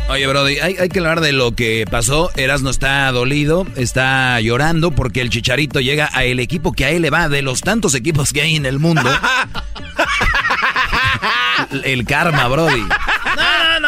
Oye, 0.09 0.27
Brody, 0.27 0.59
hay, 0.59 0.75
hay 0.77 0.89
que 0.89 0.99
hablar 0.99 1.21
de 1.21 1.31
lo 1.31 1.55
que 1.55 1.85
pasó. 1.89 2.29
Erasno 2.35 2.69
está 2.69 3.09
dolido, 3.11 3.65
está 3.77 4.39
llorando 4.41 4.91
porque 4.91 5.21
el 5.21 5.29
Chicharito 5.29 5.79
llega 5.79 6.09
a 6.13 6.25
el 6.25 6.39
equipo 6.39 6.73
que 6.73 6.85
a 6.85 6.89
él 6.89 7.01
le 7.01 7.09
va, 7.09 7.29
de 7.29 7.41
los 7.41 7.61
tantos 7.61 7.95
equipos 7.95 8.33
que 8.33 8.41
hay 8.41 8.57
en 8.57 8.65
el 8.65 8.77
mundo. 8.77 9.09
el 11.83 12.05
karma, 12.05 12.47
Brody. 12.49 12.83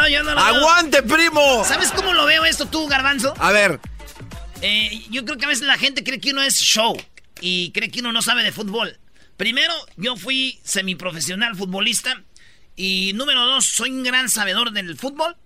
No, 0.06 0.22
no, 0.22 0.34
no, 0.34 0.34
yo 0.34 0.34
no 0.34 0.34
lo 0.34 0.44
veo. 0.44 0.56
¡Aguante, 0.56 1.02
primo! 1.02 1.64
¿Sabes 1.64 1.90
cómo 1.90 2.12
lo 2.12 2.26
veo 2.26 2.44
esto 2.44 2.66
tú, 2.66 2.86
Garbanzo? 2.86 3.34
A 3.38 3.52
ver. 3.52 3.80
Eh, 4.62 5.04
yo 5.10 5.24
creo 5.24 5.36
que 5.36 5.44
a 5.44 5.48
veces 5.48 5.66
la 5.66 5.76
gente 5.78 6.04
cree 6.04 6.20
que 6.20 6.30
uno 6.30 6.42
es 6.42 6.56
show 6.56 6.96
y 7.40 7.70
cree 7.72 7.90
que 7.90 8.00
uno 8.00 8.12
no 8.12 8.22
sabe 8.22 8.42
de 8.42 8.52
fútbol. 8.52 8.98
Primero, 9.36 9.74
yo 9.96 10.16
fui 10.16 10.58
semiprofesional 10.64 11.56
futbolista 11.56 12.22
y 12.74 13.12
número 13.14 13.44
dos, 13.44 13.66
soy 13.66 13.90
un 13.90 14.02
gran 14.02 14.28
sabedor 14.28 14.72
del 14.72 14.96
fútbol. 14.96 15.36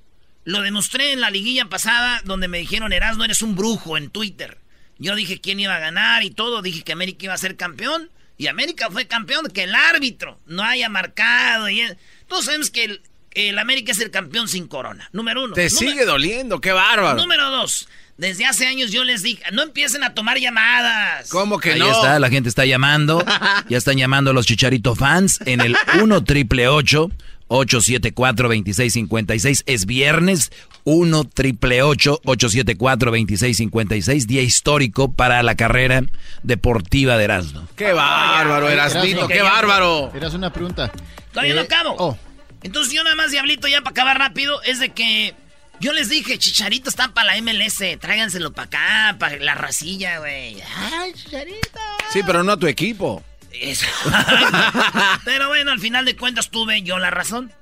Lo 0.44 0.62
demostré 0.62 1.12
en 1.12 1.20
la 1.20 1.30
liguilla 1.30 1.66
pasada 1.66 2.22
donde 2.24 2.48
me 2.48 2.58
dijeron, 2.58 2.92
Erasmo, 2.92 3.24
eres 3.24 3.42
un 3.42 3.56
brujo 3.56 3.96
en 3.96 4.10
Twitter. 4.10 4.58
Yo 4.98 5.14
dije 5.14 5.40
quién 5.40 5.58
iba 5.60 5.76
a 5.76 5.80
ganar 5.80 6.22
y 6.22 6.30
todo, 6.30 6.62
dije 6.62 6.82
que 6.82 6.92
América 6.92 7.24
iba 7.24 7.34
a 7.34 7.38
ser 7.38 7.56
campeón 7.56 8.10
y 8.36 8.46
América 8.46 8.90
fue 8.90 9.06
campeón, 9.06 9.48
que 9.52 9.64
el 9.64 9.74
árbitro 9.74 10.38
no 10.46 10.62
haya 10.62 10.88
marcado. 10.88 11.68
Y 11.68 11.82
todos 12.26 12.46
sabemos 12.46 12.70
que 12.70 12.84
el, 12.84 13.02
el 13.32 13.58
América 13.58 13.92
es 13.92 14.00
el 14.00 14.10
campeón 14.10 14.48
sin 14.48 14.66
corona, 14.66 15.08
número 15.12 15.44
uno. 15.44 15.54
Te 15.54 15.68
Número- 15.68 15.78
sigue 15.92 16.04
doliendo, 16.04 16.60
qué 16.60 16.72
bárbaro. 16.72 17.16
Número 17.20 17.50
dos, 17.50 17.88
desde 18.16 18.44
hace 18.46 18.66
años 18.66 18.90
yo 18.90 19.04
les 19.04 19.22
dije, 19.22 19.42
no 19.52 19.62
empiecen 19.62 20.02
a 20.04 20.14
tomar 20.14 20.38
llamadas. 20.38 21.28
¿Cómo 21.30 21.58
que 21.58 21.72
Ahí 21.72 21.78
no? 21.78 21.90
está, 21.90 22.18
la 22.18 22.28
gente 22.28 22.48
está 22.48 22.66
llamando. 22.66 23.24
Ya 23.68 23.78
están 23.78 23.96
llamando 23.96 24.32
los 24.32 24.46
Chicharito 24.46 24.94
fans 24.94 25.40
en 25.46 25.60
el 25.60 25.76
1 26.02 26.24
triple 26.24 26.68
874 26.68 28.48
2656 28.48 29.62
Es 29.66 29.86
viernes 29.86 30.52
1 30.84 31.24
triple 31.24 31.82
874 31.82 33.10
2656 33.10 34.26
Día 34.26 34.42
histórico 34.42 35.12
para 35.12 35.42
la 35.42 35.54
carrera 35.56 36.02
deportiva 36.42 37.16
de 37.16 37.24
Erasmo. 37.24 37.66
¡Qué 37.76 37.92
bárbaro! 37.92 38.68
Erasmo, 38.68 39.28
¡Qué 39.28 39.42
bárbaro! 39.42 40.12
Eras 40.14 40.34
una 40.34 40.52
pregunta. 40.52 40.92
Todavía 41.32 41.54
no 41.54 41.60
Eh, 41.60 41.64
acabo. 41.64 41.94
oh. 41.98 42.18
Entonces 42.62 42.92
yo 42.92 43.02
nada 43.04 43.16
más, 43.16 43.30
Diablito, 43.30 43.68
ya 43.68 43.80
para 43.80 43.90
acabar 43.92 44.18
rápido, 44.18 44.62
es 44.62 44.78
de 44.80 44.90
que 44.90 45.34
yo 45.80 45.92
les 45.92 46.08
dije, 46.10 46.38
Chicharito 46.38 46.90
está 46.90 47.08
para 47.14 47.34
la 47.34 47.40
MLS, 47.42 47.82
tráiganselo 48.00 48.52
para 48.52 48.66
acá, 48.66 49.16
para 49.18 49.36
la 49.38 49.54
racilla, 49.54 50.18
güey. 50.18 50.60
Ay, 50.92 51.12
Chicharito. 51.14 51.78
Sí, 52.12 52.20
pero 52.26 52.42
no 52.42 52.52
a 52.52 52.56
tu 52.58 52.66
equipo. 52.66 53.22
Eso. 53.52 53.86
Pero 55.24 55.48
bueno, 55.48 55.72
al 55.72 55.80
final 55.80 56.04
de 56.04 56.16
cuentas 56.16 56.50
tuve 56.50 56.82
yo 56.82 56.98
la 56.98 57.10
razón. 57.10 57.52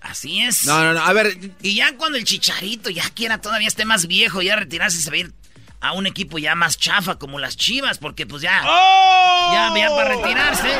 Así 0.00 0.40
es. 0.42 0.64
No, 0.64 0.82
no, 0.82 0.94
no. 0.94 1.00
A 1.04 1.12
ver, 1.12 1.36
Y 1.62 1.74
ya 1.76 1.94
cuando 1.96 2.18
el 2.18 2.24
Chicharito 2.24 2.90
ya 2.90 3.08
quiera 3.10 3.40
todavía 3.40 3.68
esté 3.68 3.84
más 3.84 4.06
viejo, 4.06 4.42
ya 4.42 4.56
retirarse, 4.56 5.00
se 5.00 5.10
va 5.10 5.16
a 5.16 5.18
ir 5.20 5.32
a 5.80 5.92
un 5.92 6.06
equipo 6.06 6.38
ya 6.38 6.54
más 6.54 6.78
chafa 6.78 7.16
como 7.18 7.38
las 7.38 7.56
Chivas, 7.56 7.98
porque 7.98 8.26
pues 8.26 8.42
ya. 8.42 8.62
Ya, 8.62 9.72
ya 9.76 9.88
para 9.90 10.14
retirarse. 10.16 10.70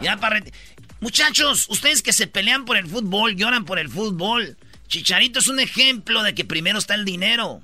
Ya 0.00 0.16
para 0.16 0.40
reti- 0.40 0.52
Muchachos, 1.04 1.66
ustedes 1.68 2.00
que 2.00 2.14
se 2.14 2.26
pelean 2.26 2.64
por 2.64 2.78
el 2.78 2.86
fútbol, 2.86 3.36
lloran 3.36 3.66
por 3.66 3.78
el 3.78 3.90
fútbol. 3.90 4.56
Chicharito 4.88 5.38
es 5.38 5.48
un 5.48 5.60
ejemplo 5.60 6.22
de 6.22 6.34
que 6.34 6.46
primero 6.46 6.78
está 6.78 6.94
el 6.94 7.04
dinero. 7.04 7.60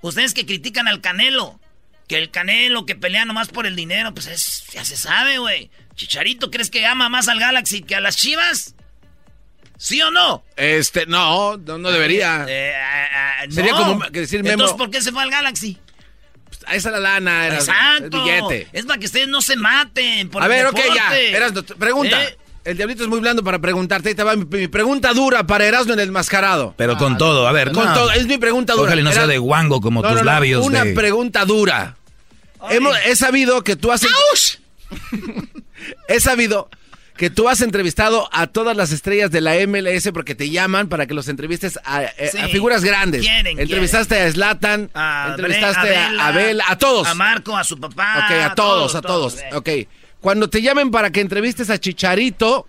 Ustedes 0.00 0.32
que 0.32 0.46
critican 0.46 0.88
al 0.88 1.02
Canelo, 1.02 1.60
que 2.08 2.16
el 2.16 2.30
Canelo 2.30 2.86
que 2.86 2.94
pelea 2.94 3.26
nomás 3.26 3.48
por 3.48 3.66
el 3.66 3.76
dinero, 3.76 4.14
pues 4.14 4.26
es, 4.26 4.64
ya 4.72 4.86
se 4.86 4.96
sabe, 4.96 5.36
güey. 5.36 5.70
Chicharito, 5.96 6.50
¿crees 6.50 6.70
que 6.70 6.86
ama 6.86 7.10
más 7.10 7.28
al 7.28 7.38
Galaxy 7.38 7.82
que 7.82 7.94
a 7.94 8.00
las 8.00 8.16
Chivas? 8.16 8.74
¿Sí 9.76 10.00
o 10.00 10.10
no? 10.10 10.42
este, 10.56 11.04
no, 11.04 11.58
no, 11.58 11.76
no 11.76 11.90
debería. 11.90 12.46
Eh, 12.48 12.72
ah, 12.74 13.40
ah, 13.42 13.44
Sería 13.50 13.72
como 13.72 14.02
decir 14.10 14.42
Memo. 14.42 14.52
Entonces, 14.54 14.76
¿por 14.78 14.90
qué 14.90 15.02
se 15.02 15.12
fue 15.12 15.22
al 15.22 15.30
Galaxy? 15.30 15.76
Esa 16.70 16.88
es 16.88 16.92
la 16.94 17.00
lana, 17.00 17.48
era 17.48 17.56
Exacto. 17.56 18.04
el 18.04 18.10
billete. 18.48 18.68
Es 18.72 18.86
para 18.86 18.98
que 18.98 19.04
ustedes 19.04 19.28
no 19.28 19.42
se 19.42 19.56
maten 19.56 20.30
por 20.30 20.40
A 20.42 20.46
el 20.46 20.50
ver, 20.52 20.66
ok, 20.68 20.80
ya. 20.94 21.10
deporte. 21.12 21.62
T- 21.64 21.74
pregunta. 21.74 22.24
¿Eh? 22.24 22.38
El 22.64 22.76
diablito 22.76 23.02
es 23.02 23.08
muy 23.08 23.18
blando 23.20 23.42
para 23.42 23.58
preguntarte. 23.58 24.10
Ahí 24.10 24.14
te 24.14 24.22
va 24.22 24.36
mi, 24.36 24.44
mi 24.44 24.68
pregunta 24.68 25.12
dura 25.12 25.44
para 25.46 25.66
Erasmo 25.66 25.94
en 25.94 26.00
el 26.00 26.12
mascarado. 26.12 26.74
Pero 26.76 26.96
con 26.96 27.18
todo, 27.18 27.46
a 27.48 27.52
ver. 27.52 27.72
Con 27.72 27.84
no. 27.86 27.92
todo, 27.94 28.12
es 28.12 28.26
mi 28.26 28.38
pregunta 28.38 28.74
dura. 28.74 28.86
Ojalá 28.86 29.02
no 29.02 29.12
sea 29.12 29.26
de 29.26 29.38
guango 29.38 29.80
como 29.80 30.00
No, 30.02 30.08
tus 30.08 30.18
no, 30.18 30.24
no, 30.24 30.30
labios. 30.30 30.64
Una 30.64 30.84
de- 30.84 30.94
pregunta 30.94 31.44
dura. 31.44 31.96
Hemos- 32.70 32.96
he 33.06 33.16
sabido 33.16 33.62
que 33.64 33.74
tú 33.74 33.90
has... 33.90 34.02
he 36.08 36.20
sabido 36.20 36.68
que 37.16 37.30
tú 37.30 37.48
has 37.48 37.60
entrevistado 37.60 38.28
a 38.32 38.46
todas 38.46 38.76
las 38.76 38.90
estrellas 38.92 39.30
de 39.30 39.40
la 39.40 39.54
MLS 39.66 40.10
porque 40.14 40.34
te 40.34 40.48
llaman 40.50 40.88
para 40.88 41.06
que 41.06 41.14
los 41.14 41.28
entrevistes 41.28 41.78
a, 41.84 42.02
eh, 42.04 42.30
Sí. 42.32 42.38
a 42.38 42.48
figuras 42.48 42.82
grandes. 42.84 43.22
Quieren, 43.22 43.58
entrevistaste 43.58 44.20
a 44.20 44.30
Zlatan, 44.32 44.90
A 44.94 45.28
entrevistaste 45.30 45.94
Bre- 45.94 46.18
a 46.18 46.26
Abel, 46.28 46.60
a 46.66 46.78
todos. 46.78 47.06
A 47.06 47.14
Marco, 47.14 47.56
a 47.56 47.64
su 47.64 47.78
papá. 47.78 48.24
Ok, 48.26 48.32
a 48.50 48.54
todos, 48.54 48.94
a 48.94 49.02
todos. 49.02 49.38
eh. 49.38 49.50
Ok. 49.54 49.68
Cuando 50.22 50.48
te 50.48 50.62
llamen 50.62 50.90
para 50.90 51.10
que 51.10 51.20
entrevistes 51.20 51.68
a 51.68 51.78
Chicharito, 51.78 52.66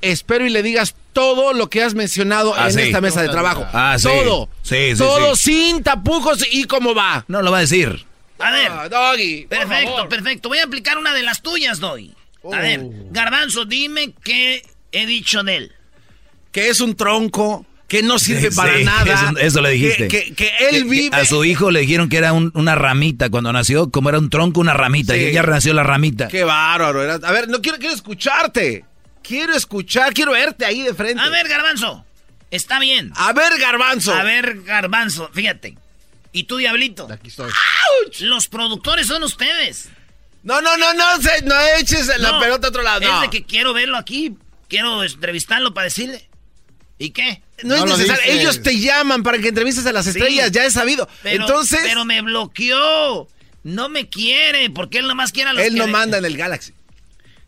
espero 0.00 0.44
y 0.46 0.50
le 0.50 0.62
digas 0.64 0.96
todo 1.12 1.52
lo 1.52 1.70
que 1.70 1.82
has 1.82 1.94
mencionado 1.94 2.52
Ah, 2.56 2.66
en 2.66 2.72
sí. 2.74 2.80
esta 2.80 3.00
mesa 3.00 3.22
de 3.22 3.28
trabajo. 3.28 3.64
Ah, 3.72 3.94
sí. 3.98 4.08
Todo. 4.08 4.48
Sí, 4.62 4.90
sí, 4.92 4.96
Todo 4.98 5.36
sí. 5.36 5.52
sin 5.52 5.82
tapujos 5.84 6.44
y 6.50 6.64
cómo 6.64 6.94
va. 6.94 7.24
No 7.28 7.40
lo 7.42 7.52
va 7.52 7.58
a 7.58 7.60
decir. 7.60 8.04
A 8.40 8.50
ver. 8.50 8.68
Ah, 8.72 8.88
Doggy. 8.88 9.42
por 9.46 9.58
Perfecto, 9.58 9.92
favor. 9.92 10.08
perfecto. 10.08 10.48
Voy 10.48 10.58
a 10.58 10.64
aplicar 10.64 10.98
una 10.98 11.14
de 11.14 11.22
las 11.22 11.40
tuyas, 11.40 11.78
Doy. 11.78 12.08
A 12.42 12.46
Oh. 12.46 12.50
ver, 12.50 12.80
Garbanzo, 13.10 13.64
dime 13.64 14.12
qué 14.24 14.62
he 14.92 15.06
dicho 15.06 15.42
de 15.44 15.56
él. 15.56 15.72
Que 16.52 16.68
es 16.68 16.80
un 16.80 16.94
tronco, 16.96 17.64
que 17.88 18.02
no 18.02 18.18
sirve 18.18 18.50
Sí, 18.50 18.56
para 18.56 18.78
sí, 18.78 18.84
nada. 18.84 19.12
Eso, 19.30 19.38
eso 19.38 19.60
le 19.60 19.70
dijiste. 19.70 20.08
Que, 20.08 20.34
que- 20.34 20.34
que 20.34 20.68
él 20.70 20.84
vive. 20.84 21.14
A 21.16 21.24
su 21.24 21.44
hijo 21.44 21.70
le 21.70 21.80
dijeron 21.80 22.08
que 22.08 22.16
era 22.16 22.32
un- 22.32 22.50
una 22.54 22.74
ramita 22.74 23.28
cuando 23.30 23.52
nació, 23.52 23.90
como 23.90 24.08
era 24.08 24.18
un 24.18 24.30
tronco, 24.30 24.60
una 24.60 24.74
ramita. 24.74 25.14
Sí. 25.14 25.20
Y 25.20 25.32
ya 25.32 25.42
renació 25.42 25.74
la 25.74 25.82
ramita. 25.82 26.28
Qué 26.28 26.44
bárbaro. 26.44 27.02
era- 27.02 27.14
A 27.26 27.32
ver, 27.32 27.48
no 27.48 27.60
quiero, 27.60 27.78
quiero 27.78 27.94
escucharte. 27.94 28.84
Quiero 29.22 29.54
escuchar, 29.54 30.12
quiero 30.12 30.32
verte 30.32 30.64
ahí 30.64 30.82
de 30.82 30.92
frente. 30.94 31.22
A 31.22 31.28
ver, 31.28 31.48
Garbanzo. 31.48 32.04
Está 32.50 32.78
bien. 32.78 33.12
A 33.16 33.32
ver, 33.32 33.58
Garbanzo. 33.58 34.12
A 34.14 34.22
ver, 34.22 34.62
Garbanzo, 34.62 35.30
fíjate. 35.32 35.76
¿Y 36.32 36.44
tú, 36.44 36.56
Diablito? 36.56 37.08
Aquí 37.10 37.28
estoy. 37.28 37.50
Los 38.20 38.48
productores 38.48 39.06
son 39.06 39.22
ustedes. 39.22 39.88
No, 40.42 40.60
no, 40.60 40.76
no, 40.76 40.92
no, 40.94 41.04
se- 41.22 41.42
no 41.42 41.54
eches 41.78 42.06
la 42.18 42.32
No, 42.32 42.40
pelota 42.40 42.66
a 42.66 42.70
otro 42.70 42.82
lado. 42.82 43.00
No. 43.00 43.16
Es 43.16 43.20
de 43.22 43.30
que 43.30 43.44
quiero 43.44 43.72
verlo 43.72 43.96
aquí. 43.96 44.36
Quiero 44.68 45.02
entrevistarlo 45.02 45.72
para 45.74 45.84
decirle. 45.86 46.28
¿Y 47.04 47.10
qué? 47.10 47.42
No, 47.62 47.74
es 47.76 47.84
necesario. 47.84 48.22
Ellos 48.32 48.62
te 48.62 48.78
llaman 48.78 49.22
para 49.22 49.38
que 49.38 49.48
entrevistes 49.48 49.86
a 49.86 49.92
las 49.92 50.04
Sí. 50.04 50.10
estrellas, 50.10 50.50
ya 50.50 50.64
es 50.64 50.72
sabido. 50.72 51.08
Pero, 51.22 51.44
Entonces, 51.46 51.80
Pero 51.82 52.04
me 52.04 52.20
bloqueó. 52.22 53.28
No 53.62 53.88
me 53.88 54.08
quiere, 54.08 54.68
porque 54.70 54.98
él 54.98 55.06
nomás 55.06 55.32
quiere 55.32 55.50
a 55.50 55.52
los 55.54 55.62
él 55.64 55.72
que 55.72 55.78
no 55.78 55.86
le- 55.86 55.92
manda 55.92 56.18
en 56.18 56.24
el 56.24 56.36
Galaxy. 56.36 56.72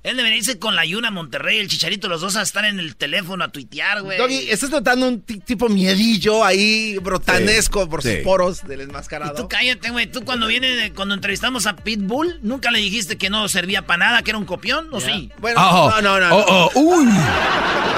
Él 0.03 0.17
debería 0.17 0.39
irse 0.39 0.59
con 0.61 0.77
la 0.77 0.85
Yuna 0.85 1.11
Monterrey, 1.11 1.59
el 1.59 1.67
Chicharito, 1.67 2.07
los 2.09 2.21
dos 2.21 2.37
a 2.37 2.43
estar 2.43 2.65
en 2.65 2.79
el 2.79 2.95
teléfono 2.95 3.43
a 3.43 3.49
tuitear, 3.49 4.03
güey. 4.03 4.17
Doggy, 4.17 4.51
estás 4.51 4.71
notando 4.71 5.09
un 5.09 5.21
ti- 5.21 5.41
tipo 5.41 5.69
miedillo 5.69 6.45
ahí, 6.45 6.97
brotanesco 7.03 7.89
por 7.89 8.03
Sí. 8.05 8.13
sus 8.15 8.19
poros 8.21 8.65
del 8.69 8.81
Y 8.81 8.83
enmascarado. 8.85 9.35
tú 9.35 9.49
cállate, 9.49 9.91
güey. 9.91 10.07
Tú 10.07 10.25
cuando 10.25 10.47
viene, 10.47 10.93
cuando 10.95 11.13
entrevistamos 11.15 11.67
a 11.67 11.75
Pitbull, 11.75 12.39
nunca 12.43 12.71
le 12.71 12.79
dijiste 12.79 13.19
que 13.19 13.31
no 13.31 13.49
servía 13.49 13.83
para 13.85 14.07
nada, 14.07 14.23
que 14.23 14.31
era 14.31 14.39
un 14.39 14.47
copión, 14.47 14.89
¿o 14.93 15.01
sí? 15.01 15.33
Bueno, 15.39 15.61
Oh, 15.61 15.91
no, 16.01 16.21
no, 16.21 16.29
no. 16.29 16.37
oh, 16.37 16.71
oh, 16.73 16.81
uy. 16.81 17.09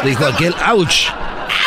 Dijo 0.05 0.25
aquel, 0.25 0.55
ouch. 0.67 1.09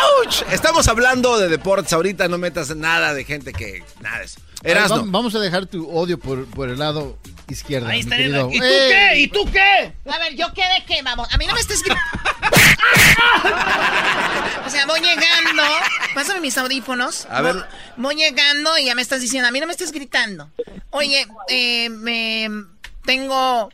¡Auch! 0.02 0.44
Estamos 0.52 0.88
hablando 0.88 1.38
de 1.38 1.48
deportes 1.50 1.94
ahorita, 1.94 2.28
no 2.28 2.38
metas 2.38 2.76
nada 2.76 3.14
de 3.14 3.24
gente 3.24 3.54
que. 3.54 3.84
Nada 4.02 4.20
de 4.20 4.26
eso. 4.26 4.40
Erasno. 4.64 5.04
vam- 5.06 5.12
Vamos 5.12 5.34
a 5.36 5.40
dejar 5.40 5.66
tu 5.66 5.90
odio 5.90 6.20
por, 6.20 6.46
por 6.48 6.70
el 6.70 6.78
lado 6.80 7.18
izquierdo. 7.48 7.88
Ahí 7.88 8.02
está. 8.02 8.18
querido. 8.18 8.50
¿Y 8.52 8.60
tú 8.60 8.64
¡Ey! 8.66 8.90
qué? 8.92 9.20
¿Y 9.20 9.28
tú 9.28 9.52
qué? 9.52 9.94
A 10.12 10.20
ver, 10.20 10.36
¿yo 10.36 10.54
qué 10.54 10.62
de 10.62 10.86
qué? 10.86 11.02
Vamos, 11.02 11.28
a 11.34 11.38
mí 11.38 11.46
no 11.48 11.54
me 11.54 11.60
estés 11.60 11.82
gritando. 11.82 12.02
o 14.66 14.70
sea, 14.70 14.86
voy 14.86 15.00
llegando. 15.02 15.64
Pásame 16.14 16.40
mis 16.42 16.58
audífonos. 16.58 17.28
A 17.30 17.42
ver. 17.42 17.56
Voy, 17.56 17.64
voy 17.98 18.16
llegando 18.16 18.78
y 18.78 18.86
ya 18.86 18.96
me 18.96 19.02
estás 19.02 19.22
diciendo, 19.22 19.48
a 19.48 19.52
mí 19.52 19.60
no 19.60 19.68
me 19.68 19.74
estés 19.74 19.92
gritando. 19.92 20.50
Oye, 20.92 21.26
eh, 21.50 21.90
me 21.90 22.50
tengo. 23.06 23.70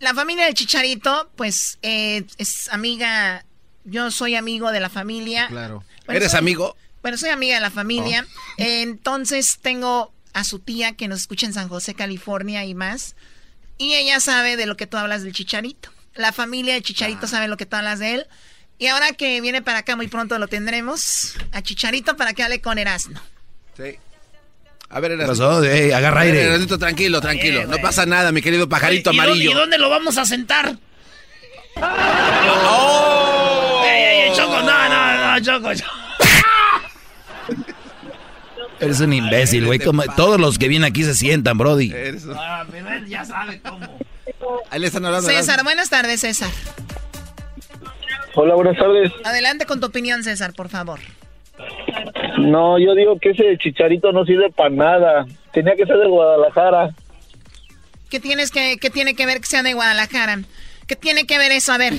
La 0.00 0.14
familia 0.14 0.44
del 0.44 0.54
Chicharito, 0.54 1.30
pues, 1.36 1.78
eh, 1.82 2.24
es 2.38 2.68
amiga. 2.70 3.44
Yo 3.90 4.10
soy 4.10 4.34
amigo 4.36 4.70
de 4.72 4.80
la 4.80 4.88
familia. 4.88 5.48
Claro. 5.48 5.84
Bueno, 6.06 6.18
¿Eres 6.18 6.30
soy- 6.32 6.38
amigo? 6.38 6.76
Bueno, 7.02 7.16
soy 7.16 7.30
amiga 7.30 7.54
de 7.56 7.60
la 7.60 7.70
familia. 7.70 8.26
Entonces 8.56 9.58
tengo 9.62 10.12
a 10.34 10.44
su 10.44 10.58
tía 10.58 10.92
que 10.92 11.08
nos 11.08 11.20
escucha 11.20 11.46
en 11.46 11.52
San 11.54 11.68
José, 11.68 11.94
California 11.94 12.64
y 12.64 12.74
más. 12.74 13.14
Y 13.78 13.94
ella 13.94 14.20
sabe 14.20 14.56
de 14.56 14.66
lo 14.66 14.76
que 14.76 14.86
tú 14.86 14.96
hablas 14.96 15.22
del 15.22 15.32
chicharito. 15.32 15.90
La 16.14 16.32
familia 16.32 16.74
del 16.74 16.82
chicharito 16.82 17.20
Ah. 17.24 17.28
sabe 17.28 17.48
lo 17.48 17.56
que 17.56 17.66
tú 17.66 17.76
hablas 17.76 17.98
de 18.00 18.14
él. 18.14 18.26
Y 18.80 18.86
ahora 18.88 19.12
que 19.12 19.40
viene 19.40 19.62
para 19.62 19.78
acá, 19.78 19.96
muy 19.96 20.06
pronto 20.08 20.38
lo 20.38 20.46
tendremos 20.48 21.34
a 21.52 21.62
Chicharito 21.62 22.16
para 22.16 22.32
que 22.32 22.44
hable 22.44 22.60
con 22.60 22.78
Erasmo. 22.78 23.20
Sí. 23.76 23.96
A 24.88 25.00
ver, 25.00 25.10
¿Qué 25.10 25.22
Erasno. 25.24 25.48
pasó? 25.48 25.64
Ey, 25.64 25.90
agarra 25.90 26.20
aire. 26.20 26.42
Erasnito, 26.44 26.78
tranquilo, 26.78 27.20
tranquilo. 27.20 27.58
Bien, 27.58 27.70
no 27.70 27.78
pasa 27.78 28.06
nada, 28.06 28.30
mi 28.30 28.40
querido 28.40 28.68
pajarito 28.68 29.10
¿Y 29.12 29.16
dónde- 29.16 29.30
amarillo. 29.32 29.50
¿Y 29.50 29.54
dónde 29.54 29.78
lo 29.78 29.90
vamos 29.90 30.16
a 30.16 30.24
sentar? 30.24 30.78
¡Oh! 31.76 33.24
No, 34.50 34.88
no, 34.88 35.32
no, 35.34 35.40
Choco. 35.44 35.74
Choco. 35.74 35.90
Eres 38.80 39.00
un 39.00 39.12
imbécil, 39.12 39.66
güey. 39.66 39.80
Todos 40.16 40.40
los 40.40 40.58
que 40.58 40.68
vienen 40.68 40.88
aquí 40.90 41.02
se 41.04 41.14
sientan, 41.14 41.58
Brody. 41.58 41.90
Eres- 41.92 42.26
Ah, 42.34 42.64
pero 42.70 42.88
él 42.90 43.06
ya 43.08 43.24
sabe 43.24 43.60
cómo. 43.60 43.98
Ahí 44.70 44.78
le 44.80 44.86
están 44.86 45.04
hablando. 45.04 45.28
César, 45.28 45.64
buenas 45.64 45.90
tardes, 45.90 46.20
César. 46.20 46.50
Hola, 48.34 48.54
buenas 48.54 48.76
tardes. 48.78 49.10
Adelante 49.24 49.66
con 49.66 49.80
tu 49.80 49.86
opinión, 49.86 50.22
César, 50.22 50.52
por 50.52 50.68
favor. 50.68 51.00
No, 52.38 52.78
yo 52.78 52.94
digo 52.94 53.18
que 53.20 53.30
ese 53.30 53.56
chicharito 53.58 54.12
no 54.12 54.24
sirve 54.24 54.50
para 54.52 54.70
nada. 54.70 55.26
Tenía 55.52 55.74
que 55.74 55.84
ser 55.86 55.96
de 55.96 56.06
Guadalajara. 56.06 56.90
¿Qué, 58.10 58.20
tienes 58.20 58.52
que, 58.52 58.76
¿Qué 58.78 58.90
tiene 58.90 59.14
que 59.14 59.26
ver 59.26 59.40
que 59.40 59.46
sea 59.46 59.64
de 59.64 59.74
Guadalajara? 59.74 60.38
¿Qué 60.86 60.94
tiene 60.94 61.26
que 61.26 61.36
ver 61.36 61.50
eso? 61.50 61.72
A 61.72 61.78
ver, 61.78 61.94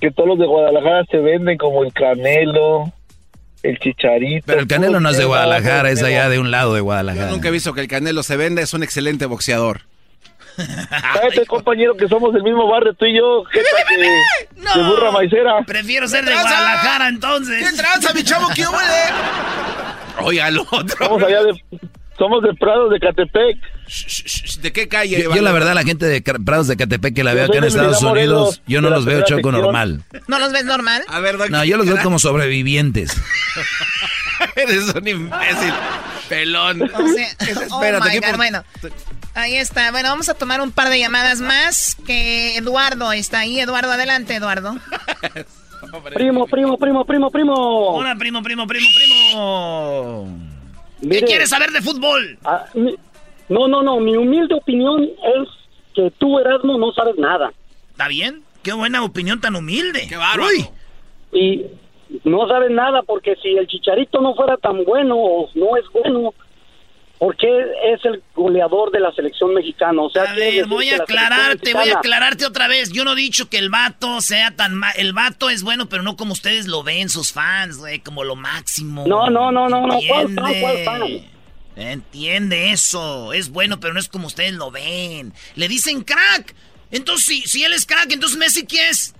Que 0.00 0.10
todos 0.10 0.28
los 0.28 0.38
de 0.38 0.46
Guadalajara 0.46 1.04
se 1.10 1.18
venden 1.18 1.56
como 1.58 1.82
el 1.84 1.92
Canelo, 1.92 2.92
el 3.62 3.78
chicharito. 3.78 4.44
Pero 4.46 4.60
el 4.60 4.66
Canelo 4.66 5.00
no 5.00 5.08
es 5.10 5.16
de 5.16 5.24
Guadalajara, 5.24 5.90
es 5.90 6.02
allá 6.02 6.28
de 6.28 6.38
un 6.38 6.50
lado 6.50 6.74
de 6.74 6.80
Yo 6.80 6.84
Guadalajara. 6.84 7.30
nunca 7.30 7.48
he 7.48 7.50
visto 7.50 7.72
que 7.72 7.80
el 7.80 7.88
Canelo 7.88 8.22
se 8.22 8.36
venda, 8.36 8.60
es 8.62 8.74
un 8.74 8.82
excelente 8.82 9.26
boxeador. 9.26 9.82
Cállate, 10.56 11.46
compañero, 11.46 11.96
que 11.96 12.06
somos 12.06 12.32
del 12.32 12.42
mismo 12.44 12.68
barrio, 12.68 12.94
tú 12.94 13.06
y 13.06 13.16
yo, 13.16 13.42
jeta 13.44 13.68
de, 13.98 14.08
No. 14.62 14.72
de 14.84 14.88
burra 14.90 15.10
maicera. 15.10 15.62
Prefiero 15.66 16.06
ser 16.06 16.24
de 16.24 16.30
tranza? 16.30 16.48
Guadalajara, 16.48 17.08
entonces. 17.08 17.70
¿Qué 17.70 17.76
tranza, 17.76 18.14
mi 18.14 18.22
chavo? 18.22 18.46
¿Qué 18.54 18.62
huele? 18.62 19.02
Oiga, 20.22 20.48
el 20.48 20.58
otro. 20.60 21.06
Somos 21.06 21.22
allá 21.24 21.42
de... 21.42 21.52
Somos 22.18 22.42
de 22.42 22.54
Prados, 22.54 22.90
de 22.90 23.00
Catepec. 23.00 23.58
¿De 24.62 24.72
qué 24.72 24.86
calle? 24.88 25.20
Yo, 25.22 25.34
yo 25.34 25.42
la 25.42 25.50
verdad, 25.52 25.74
la 25.74 25.82
gente 25.82 26.06
de 26.06 26.22
Prados 26.22 26.68
de 26.68 26.76
Catepec 26.76 27.14
que 27.14 27.24
la 27.24 27.34
veo 27.34 27.46
acá 27.46 27.58
en 27.58 27.64
Estados 27.64 27.96
Unidos, 28.02 28.08
Morelos, 28.10 28.62
yo 28.66 28.80
no 28.80 28.90
los 28.90 29.04
veo 29.04 29.20
choco 29.22 29.36
sección. 29.50 29.52
normal. 29.60 30.04
¿no 30.28 30.38
los 30.38 30.52
ves 30.52 30.64
normal? 30.64 31.02
A 31.08 31.18
ver, 31.20 31.36
Doc, 31.38 31.50
No, 31.50 31.64
yo 31.64 31.76
los 31.76 31.86
veo 31.86 31.98
como 32.02 32.18
sobrevivientes. 32.20 33.20
Eres 34.56 34.94
un 34.94 35.06
imbécil. 35.08 35.72
Pelón. 36.28 36.82
O 36.82 36.88
sea, 36.88 37.28
oh 37.70 37.82
Espérate, 37.82 38.04
my 38.08 38.10
¿qué 38.12 38.20
God, 38.20 38.26
por- 38.28 38.36
bueno. 38.36 38.64
Ahí 39.34 39.56
está. 39.56 39.90
Bueno, 39.90 40.08
vamos 40.10 40.28
a 40.28 40.34
tomar 40.34 40.60
un 40.60 40.70
par 40.70 40.88
de 40.90 40.98
llamadas 41.00 41.40
más. 41.40 41.96
Que 42.06 42.56
Eduardo 42.56 43.10
está 43.12 43.40
ahí. 43.40 43.58
Eduardo, 43.58 43.90
adelante, 43.90 44.34
Eduardo. 44.36 44.76
Primo, 46.14 46.46
primo, 46.46 46.78
primo, 46.78 47.04
primo, 47.04 47.30
primo. 47.30 47.54
Hola, 47.96 48.14
primo, 48.16 48.42
primo, 48.42 48.66
primo, 48.66 48.86
primo. 48.96 50.53
¿Qué 51.10 51.22
quieres 51.22 51.50
saber 51.50 51.70
de 51.70 51.80
fútbol? 51.80 52.38
ah, 52.44 52.64
mi- 52.74 52.94
no, 53.48 53.68
no, 53.68 53.82
no, 53.82 54.00
mi 54.00 54.16
humilde 54.16 54.54
opinión 54.54 55.02
es 55.04 55.48
que 55.94 56.10
tú, 56.18 56.38
Erasmo, 56.38 56.78
no 56.78 56.92
sabes 56.92 57.16
nada. 57.18 57.52
¿Está 57.90 58.08
bien? 58.08 58.42
Qué 58.62 58.72
buena 58.72 59.04
opinión 59.04 59.40
tan 59.40 59.54
humilde. 59.54 60.06
Qué 60.08 60.16
bárbaro. 60.16 60.48
Uy, 60.48 60.66
Y 61.32 61.66
no 62.24 62.48
sabes 62.48 62.70
nada 62.70 63.02
porque 63.02 63.36
si 63.42 63.48
el 63.56 63.66
Chicharito 63.66 64.20
no 64.20 64.34
fuera 64.34 64.56
tan 64.56 64.84
bueno 64.84 65.16
o 65.16 65.50
no 65.54 65.76
es 65.76 65.84
bueno, 65.92 66.32
¿por 67.18 67.36
qué 67.36 67.48
es 67.92 68.04
el 68.04 68.22
goleador 68.34 68.90
de 68.90 69.00
la 69.00 69.12
selección 69.12 69.54
mexicana? 69.54 70.02
O 70.02 70.10
sea, 70.10 70.24
a 70.24 70.34
ver, 70.34 70.66
voy 70.66 70.90
a 70.90 70.96
aclararte, 70.96 71.72
voy 71.72 71.90
a 71.90 71.98
aclararte 71.98 72.46
otra 72.46 72.68
vez. 72.68 72.92
Yo 72.92 73.04
no 73.04 73.12
he 73.12 73.16
dicho 73.16 73.48
que 73.48 73.58
el 73.58 73.70
vato 73.70 74.20
sea 74.20 74.50
tan 74.50 74.74
mal. 74.74 74.92
El 74.96 75.12
vato 75.12 75.50
es 75.50 75.62
bueno, 75.62 75.88
pero 75.88 76.02
no 76.02 76.16
como 76.16 76.32
ustedes 76.32 76.66
lo 76.66 76.82
ven, 76.82 77.08
sus 77.08 77.32
fans, 77.32 77.78
güey, 77.78 78.00
como 78.00 78.24
lo 78.24 78.36
máximo. 78.36 79.06
No, 79.06 79.30
no, 79.30 79.50
no, 79.52 79.68
no, 79.68 79.86
no, 79.86 79.98
¿cuál 80.08 80.34
cuál? 80.84 81.28
Entiende 81.76 82.70
eso. 82.70 83.32
Es 83.32 83.50
bueno, 83.50 83.80
pero 83.80 83.94
no 83.94 84.00
es 84.00 84.08
como 84.08 84.26
ustedes 84.26 84.54
lo 84.54 84.70
ven. 84.70 85.32
Le 85.56 85.68
dicen 85.68 86.02
crack. 86.02 86.54
Entonces, 86.90 87.26
si, 87.26 87.42
si 87.42 87.64
él 87.64 87.72
es 87.72 87.86
crack, 87.86 88.12
entonces 88.12 88.38
Messi, 88.38 88.66
¿qué 88.66 88.88
es? 88.88 89.14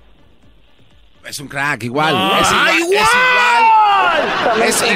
Es 1.27 1.39
un 1.39 1.49
crack, 1.49 1.83
igual. 1.85 2.13
No, 2.15 2.39
es 2.39 2.49
igual. 2.51 3.03
¡ah, 3.03 4.55
Es 4.67 4.83
igual. 4.83 4.95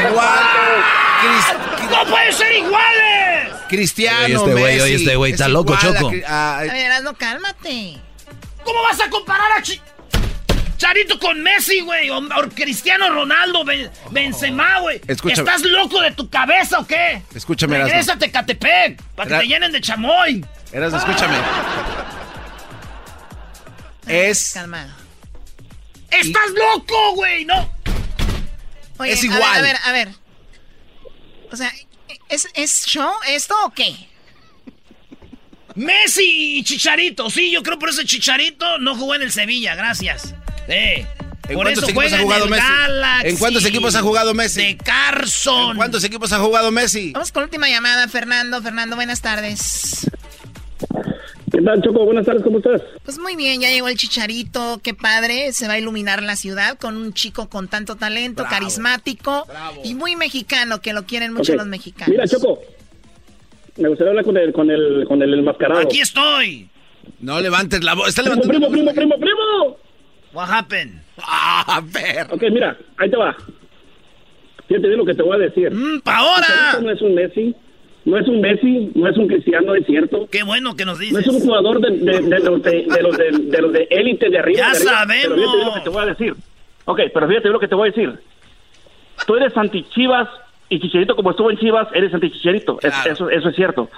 Es 1.32 1.46
igual. 1.48 1.90
¡No 1.90 2.10
pueden 2.10 2.32
ser 2.32 2.52
iguales! 2.54 3.52
Cristiano, 3.68 4.24
Oye, 4.24 4.34
este 4.34 4.52
güey, 4.52 4.64
Messi, 4.64 4.80
oye, 4.80 4.94
este 4.94 5.16
güey, 5.16 5.32
es 5.32 5.40
está 5.40 5.48
loco, 5.48 5.74
a 5.74 5.78
Choco. 5.78 6.12
A- 6.26 6.58
A 6.58 6.62
ver, 6.62 6.74
Erasmo, 6.76 7.14
cálmate. 7.14 7.98
¿Cómo 8.64 8.82
vas 8.82 9.00
a 9.00 9.08
comparar 9.10 9.52
a 9.52 9.62
Charito 10.76 11.18
con 11.18 11.42
Messi, 11.42 11.80
güey? 11.80 12.08
O, 12.10 12.18
o 12.18 12.48
Cristiano 12.54 13.10
Ronaldo, 13.10 13.64
Ben- 13.64 13.90
Benzema, 14.10 14.80
güey. 14.80 15.00
Escúchame. 15.08 15.42
¿Estás 15.50 15.62
loco 15.62 16.00
de 16.00 16.12
tu 16.12 16.28
cabeza 16.30 16.78
o 16.78 16.86
qué? 16.86 17.22
Escúchame, 17.34 17.76
Erasmo. 17.76 17.90
Regrésate 17.92 18.26
a 18.26 18.32
Catepec, 18.32 19.02
para 19.16 19.28
que 19.30 19.38
te 19.38 19.46
llenen 19.48 19.72
de 19.72 19.80
chamoy. 19.80 20.44
Erasmo, 20.72 20.98
escúchame. 20.98 21.36
Es 24.06 24.52
Calmado. 24.54 24.90
¡Estás 26.10 26.50
loco, 26.50 27.14
güey! 27.14 27.44
No. 27.44 27.70
Oye, 28.98 29.12
Es 29.12 29.20
a 29.20 29.22
ver, 29.22 29.32
igual. 29.32 29.58
A 29.58 29.62
ver, 29.62 29.76
a 29.84 29.92
ver. 29.92 30.08
O 31.50 31.56
sea, 31.56 31.72
¿es, 32.28 32.48
¿es 32.54 32.86
show 32.86 33.12
esto 33.28 33.54
o 33.64 33.72
qué? 33.72 33.94
Messi 35.74 36.58
y 36.58 36.64
Chicharito. 36.64 37.30
Sí, 37.30 37.50
yo 37.50 37.62
creo 37.62 37.78
por 37.78 37.88
eso 37.88 38.02
Chicharito 38.02 38.78
no 38.78 38.96
jugó 38.96 39.14
en 39.14 39.22
el 39.22 39.32
Sevilla, 39.32 39.74
gracias. 39.74 40.34
Eh. 40.66 41.06
¿En 41.48 41.54
por 41.54 41.64
cuántos 41.64 41.84
eso 41.84 41.90
equipos 41.90 42.12
ha 42.12 42.18
jugado 42.18 42.46
Messi? 42.46 42.66
Galaxy 42.66 43.28
¿En 43.28 43.36
cuántos 43.38 43.64
equipos 43.64 43.94
ha 43.94 44.02
jugado 44.02 44.34
Messi? 44.34 44.62
De 44.62 44.76
Carson. 44.76 45.70
¿En 45.70 45.76
cuántos 45.76 46.04
equipos 46.04 46.32
ha 46.32 46.38
jugado 46.40 46.70
Messi? 46.70 47.12
Vamos 47.12 47.32
con 47.32 47.42
la 47.42 47.44
última 47.44 47.68
llamada, 47.70 48.06
Fernando. 48.08 48.60
Fernando, 48.60 48.96
buenas 48.96 49.22
tardes. 49.22 50.06
¿Qué 51.50 51.62
tal, 51.62 51.80
Choco? 51.82 52.04
Buenas 52.04 52.26
tardes, 52.26 52.42
¿cómo 52.42 52.58
estás? 52.58 52.82
Pues 53.04 53.18
muy 53.18 53.37
bien, 53.37 53.61
ya 53.61 53.70
llegó 53.70 53.88
el 53.88 53.96
chicharito, 53.96 54.80
qué 54.82 54.92
padre, 54.94 55.52
se 55.52 55.66
va 55.66 55.74
a 55.74 55.78
iluminar 55.78 56.22
la 56.22 56.37
ciudad 56.37 56.76
con 56.78 56.96
un 56.96 57.12
chico 57.14 57.48
con 57.48 57.68
tanto 57.68 57.96
talento, 57.96 58.44
carismático 58.48 59.46
y 59.84 59.94
muy 59.94 60.16
mexicano, 60.16 60.80
que 60.80 60.92
lo 60.92 61.04
quieren 61.04 61.32
mucho 61.32 61.54
los 61.54 61.66
mexicanos. 61.66 62.11
Mira, 62.11 62.26
Choco, 62.26 62.61
me 63.76 63.88
gustaría 63.88 64.11
hablar 64.11 64.24
con 64.24 64.37
el, 64.37 64.52
con 64.52 64.70
el, 64.70 65.04
con 65.06 65.22
el 65.22 65.32
enmascarado. 65.34 65.80
Aquí 65.80 66.00
estoy. 66.00 66.68
No 67.20 67.40
levantes 67.40 67.82
la 67.82 67.94
voz. 67.94 68.08
Está 68.08 68.22
Primo, 68.22 68.37
levantando 68.42 68.68
primo, 68.68 68.84
la 68.87 68.92
primo, 68.92 69.11
voz. 69.11 69.18
primo, 69.20 69.37
primo. 69.38 69.76
What 70.34 70.50
happened? 70.50 71.00
Ah, 71.22 71.80
ver. 71.84 72.26
Ok, 72.30 72.42
mira, 72.52 72.76
ahí 72.98 73.11
te 73.11 73.16
va. 73.16 73.34
Fíjate 74.66 74.87
bien 74.87 74.98
lo 74.98 75.06
que 75.06 75.14
te 75.14 75.22
voy 75.22 75.37
a 75.37 75.38
decir. 75.38 75.70
Mm, 75.72 76.00
pa' 76.00 76.16
ahora. 76.18 76.46
Chicharito 76.46 76.80
No 76.82 76.90
es 76.92 77.00
un 77.02 77.14
Messi, 77.14 77.54
no 78.08 78.18
es 78.18 78.26
un 78.28 78.40
Messi, 78.40 78.90
no 78.94 79.08
es 79.08 79.16
un 79.16 79.28
Cristiano, 79.28 79.74
es 79.74 79.86
cierto. 79.86 80.26
Qué 80.30 80.42
bueno 80.42 80.74
que 80.74 80.84
nos 80.84 80.98
No 80.98 81.04
dices. 81.04 81.26
es 81.26 81.28
un 81.28 81.40
jugador 81.40 81.80
de, 81.80 81.90
de- 81.98 82.20
de 82.22 82.38
los 82.40 82.62
de, 82.62 82.70
de 82.86 83.02
los 83.02 83.16
de, 83.16 83.30
de 83.30 83.62
los 83.62 83.72
de 83.72 83.86
élite 83.90 84.28
de 84.30 84.38
arriba. 84.38 84.58
Ya 84.58 84.70
de 84.70 84.76
arriba. 84.78 84.92
sabemos. 84.92 85.22
Pero 85.28 85.36
fíjate 85.36 85.64
lo 85.64 85.74
que 85.74 85.80
te 85.80 85.88
voy 85.90 86.02
a 86.02 86.06
decir. 86.06 86.34
Ok, 86.86 87.00
pero 87.14 87.28
fíjate 87.28 87.48
lo 87.50 87.60
que 87.60 87.68
te 87.68 87.74
voy 87.74 87.88
a 87.88 87.92
decir. 87.92 88.18
Tú 89.26 89.34
eres 89.36 89.56
anti-Chivas 89.56 90.28
y 90.70 90.80
Chicharito 90.80 91.16
como 91.16 91.30
estuvo 91.30 91.50
en 91.50 91.58
Chivas, 91.58 91.88
eres 91.94 92.12
anti-Chicharito. 92.14 92.78
Es- 92.82 93.06
eso, 93.06 93.28
eso 93.30 93.48
es 93.48 93.56
cierto. 93.56 93.90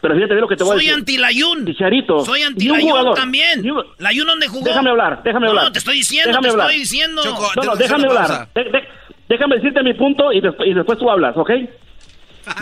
Pero 0.00 0.14
fíjate 0.14 0.34
lo 0.34 0.46
que 0.46 0.56
te 0.56 0.62
voy 0.62 0.72
a 0.72 0.74
Soy 0.76 0.84
decir. 0.86 0.98
anti-Layun. 1.00 1.66
Chicharito. 1.66 2.24
Soy 2.24 2.42
anti-Layun 2.42 2.88
jugador. 2.90 3.14
también. 3.16 3.64
¿Layun 3.98 4.26
dónde 4.26 4.46
jugó? 4.46 4.64
Déjame 4.64 4.90
hablar, 4.90 5.22
déjame 5.24 5.48
hablar. 5.48 5.64
No, 5.64 5.72
te 5.72 5.78
estoy 5.78 5.96
diciendo, 5.96 6.28
Déjame 6.28 6.48
te 6.48 6.52
hablar. 6.52 6.66
estoy 6.68 6.80
diciendo. 6.80 7.22
No, 7.24 7.62
no, 7.64 7.76
déjame 7.76 8.06
hablar. 8.06 8.48
De- 8.54 8.64
de- 8.64 8.84
déjame 9.28 9.56
decirte 9.56 9.82
mi 9.82 9.94
punto 9.94 10.32
y, 10.32 10.40
después- 10.40 10.68
y 10.68 10.74
después 10.74 10.98
tú 10.98 11.10
hablas, 11.10 11.36
¿ok? 11.36 11.50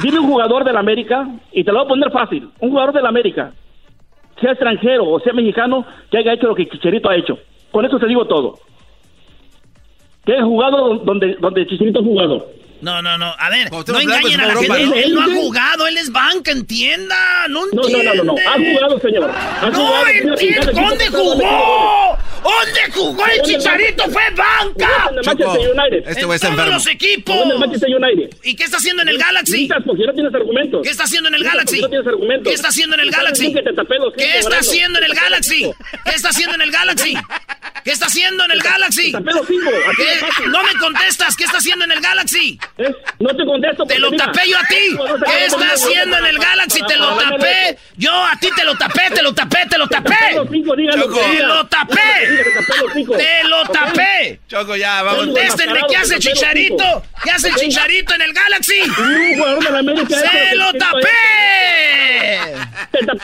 Dime 0.02 0.18
un 0.18 0.28
jugador 0.28 0.64
del 0.64 0.76
América, 0.76 1.28
y 1.52 1.64
te 1.64 1.70
lo 1.70 1.78
voy 1.78 1.84
a 1.84 1.88
poner 1.88 2.10
fácil. 2.10 2.50
Un 2.60 2.70
jugador 2.70 2.94
del 2.94 3.06
América, 3.06 3.52
sea 4.40 4.52
extranjero 4.52 5.08
o 5.08 5.20
sea 5.20 5.32
mexicano, 5.32 5.86
que 6.10 6.18
haya 6.18 6.32
hecho 6.32 6.48
lo 6.48 6.54
que 6.54 6.68
Chicharito 6.68 7.08
ha 7.10 7.16
hecho. 7.16 7.38
Con 7.70 7.84
eso 7.84 7.98
te 7.98 8.06
digo 8.06 8.26
todo. 8.26 8.58
Que 10.24 10.32
haya 10.32 10.44
jugado 10.44 10.96
donde, 10.98 11.36
donde 11.38 11.66
Chicharito 11.66 12.00
ha 12.00 12.02
jugado. 12.02 12.46
No, 12.80 13.00
no, 13.00 13.16
no. 13.16 13.32
A 13.38 13.48
ver, 13.48 13.70
no 13.70 14.00
engañen 14.00 14.40
a 14.40 14.46
la 14.46 14.52
Europa, 14.52 14.74
gente. 14.74 14.94
¿no? 14.94 15.02
Él 15.02 15.14
no 15.14 15.22
ha 15.22 15.26
jugado, 15.26 15.86
él 15.86 15.96
es 15.96 16.12
banca, 16.12 16.50
entienda. 16.50 17.16
No 17.48 17.60
No, 17.72 17.82
no, 17.82 18.02
no, 18.02 18.14
no, 18.14 18.24
no. 18.24 18.34
Ha 18.34 18.58
jugado, 18.58 19.00
señor. 19.00 19.30
Ha 19.30 19.70
no 19.70 19.74
jugado, 19.74 20.36
señor, 20.36 20.74
¿Dónde 20.74 21.08
jugó? 21.08 22.18
¿Dónde 22.44 22.80
jugó 22.92 23.26
el 23.26 23.40
Chicharito? 23.42 24.04
Fue 24.10 24.22
banca. 24.36 25.10
United. 25.10 26.04
Este 26.06 26.24
güey 26.26 26.36
está 26.36 26.48
en 26.48 26.56
todos 26.56 26.66
enfermo. 26.68 26.74
los 26.74 26.86
equipos. 26.86 27.34
Jugó 27.34 27.44
en 27.46 27.50
el 27.52 27.58
Manchester 27.58 27.96
United. 27.96 28.36
¿Y 28.42 28.54
qué 28.54 28.64
está 28.64 28.76
haciendo 28.76 29.02
en 29.02 29.08
el 29.08 29.18
Galaxy? 29.18 29.68
Porque 29.86 30.06
no 30.06 30.12
tienes 30.12 30.34
argumentos. 30.34 30.82
¿Qué 30.82 30.90
está 30.90 31.04
haciendo 31.04 31.28
en 31.28 31.34
el 31.36 31.44
Galaxy? 31.44 31.80
No 31.80 31.88
tienes 31.88 32.06
argumentos. 32.06 32.50
¿Qué 32.50 32.54
está 32.54 32.68
haciendo 32.68 32.96
en 32.96 33.00
el 33.00 33.10
Galaxy? 33.10 33.50
¿Qué 34.20 34.44
está 34.44 34.60
haciendo 34.60 34.98
en 34.98 35.04
el 35.04 35.14
Galaxy? 35.14 35.72
¿Qué 36.04 36.10
está 36.10 36.28
haciendo 36.28 36.54
en 36.54 36.60
el 36.62 36.70
Galaxy? 36.70 37.14
¿Qué 37.84 37.90
está 37.90 38.06
haciendo 38.06 38.44
en 38.44 38.50
el 38.50 38.60
Galaxy? 38.60 39.12
No 39.12 40.62
me 40.62 40.78
contestas. 40.80 41.36
¿Qué 41.36 41.44
está 41.44 41.58
haciendo 41.58 41.84
en 41.84 41.92
el 41.92 42.00
Galaxy? 42.00 42.58
No 43.20 43.36
te 43.36 43.44
contesto. 43.44 43.84
Te 43.84 43.98
lo 43.98 44.10
tapé 44.12 44.42
yo 44.48 44.58
a 44.58 44.66
ti. 44.66 44.96
¿Qué 45.26 45.46
está 45.46 45.72
haciendo 45.72 46.18
en 46.18 46.26
el 46.26 46.38
Galaxy? 46.38 46.80
Te 46.86 46.96
lo 46.96 47.16
tapé. 47.16 47.78
Yo 47.96 48.12
a 48.12 48.36
ti 48.38 48.48
te 48.54 48.64
lo 48.64 48.76
tapé, 48.76 49.10
te 49.14 49.22
lo 49.22 49.34
tapé, 49.34 49.58
te 49.68 49.78
lo 49.78 49.88
tapé. 49.88 50.14
Te 50.32 51.42
lo 51.42 51.66
tapé. 51.66 52.33
Que 52.36 52.44
te 52.44 52.50
tapé 52.50 52.72
los 52.82 52.92
cinco. 52.94 53.16
Te 53.16 53.44
lo 53.48 53.64
tapé. 53.66 54.40
Choco, 54.48 54.76
ya, 54.76 55.02
vamos. 55.02 55.26
Contéstenme, 55.26 55.80
¿qué 55.88 55.96
hace 55.96 56.18
Chicharito? 56.18 57.02
¿Qué 57.22 57.30
hace 57.30 57.48
el. 57.48 57.54
Chicharito 57.56 58.14
en 58.14 58.22
el 58.22 58.32
Galaxy? 58.32 58.80
Un 58.82 59.34
jugador 59.38 59.64
de 59.64 59.70
la 59.70 59.78
América 59.78 60.18
¡Se 60.20 60.26
es 60.50 60.56
lo 60.56 60.72
que- 60.72 60.78
tapé! 60.78 62.54
Te 62.92 63.06
tapé. 63.06 63.20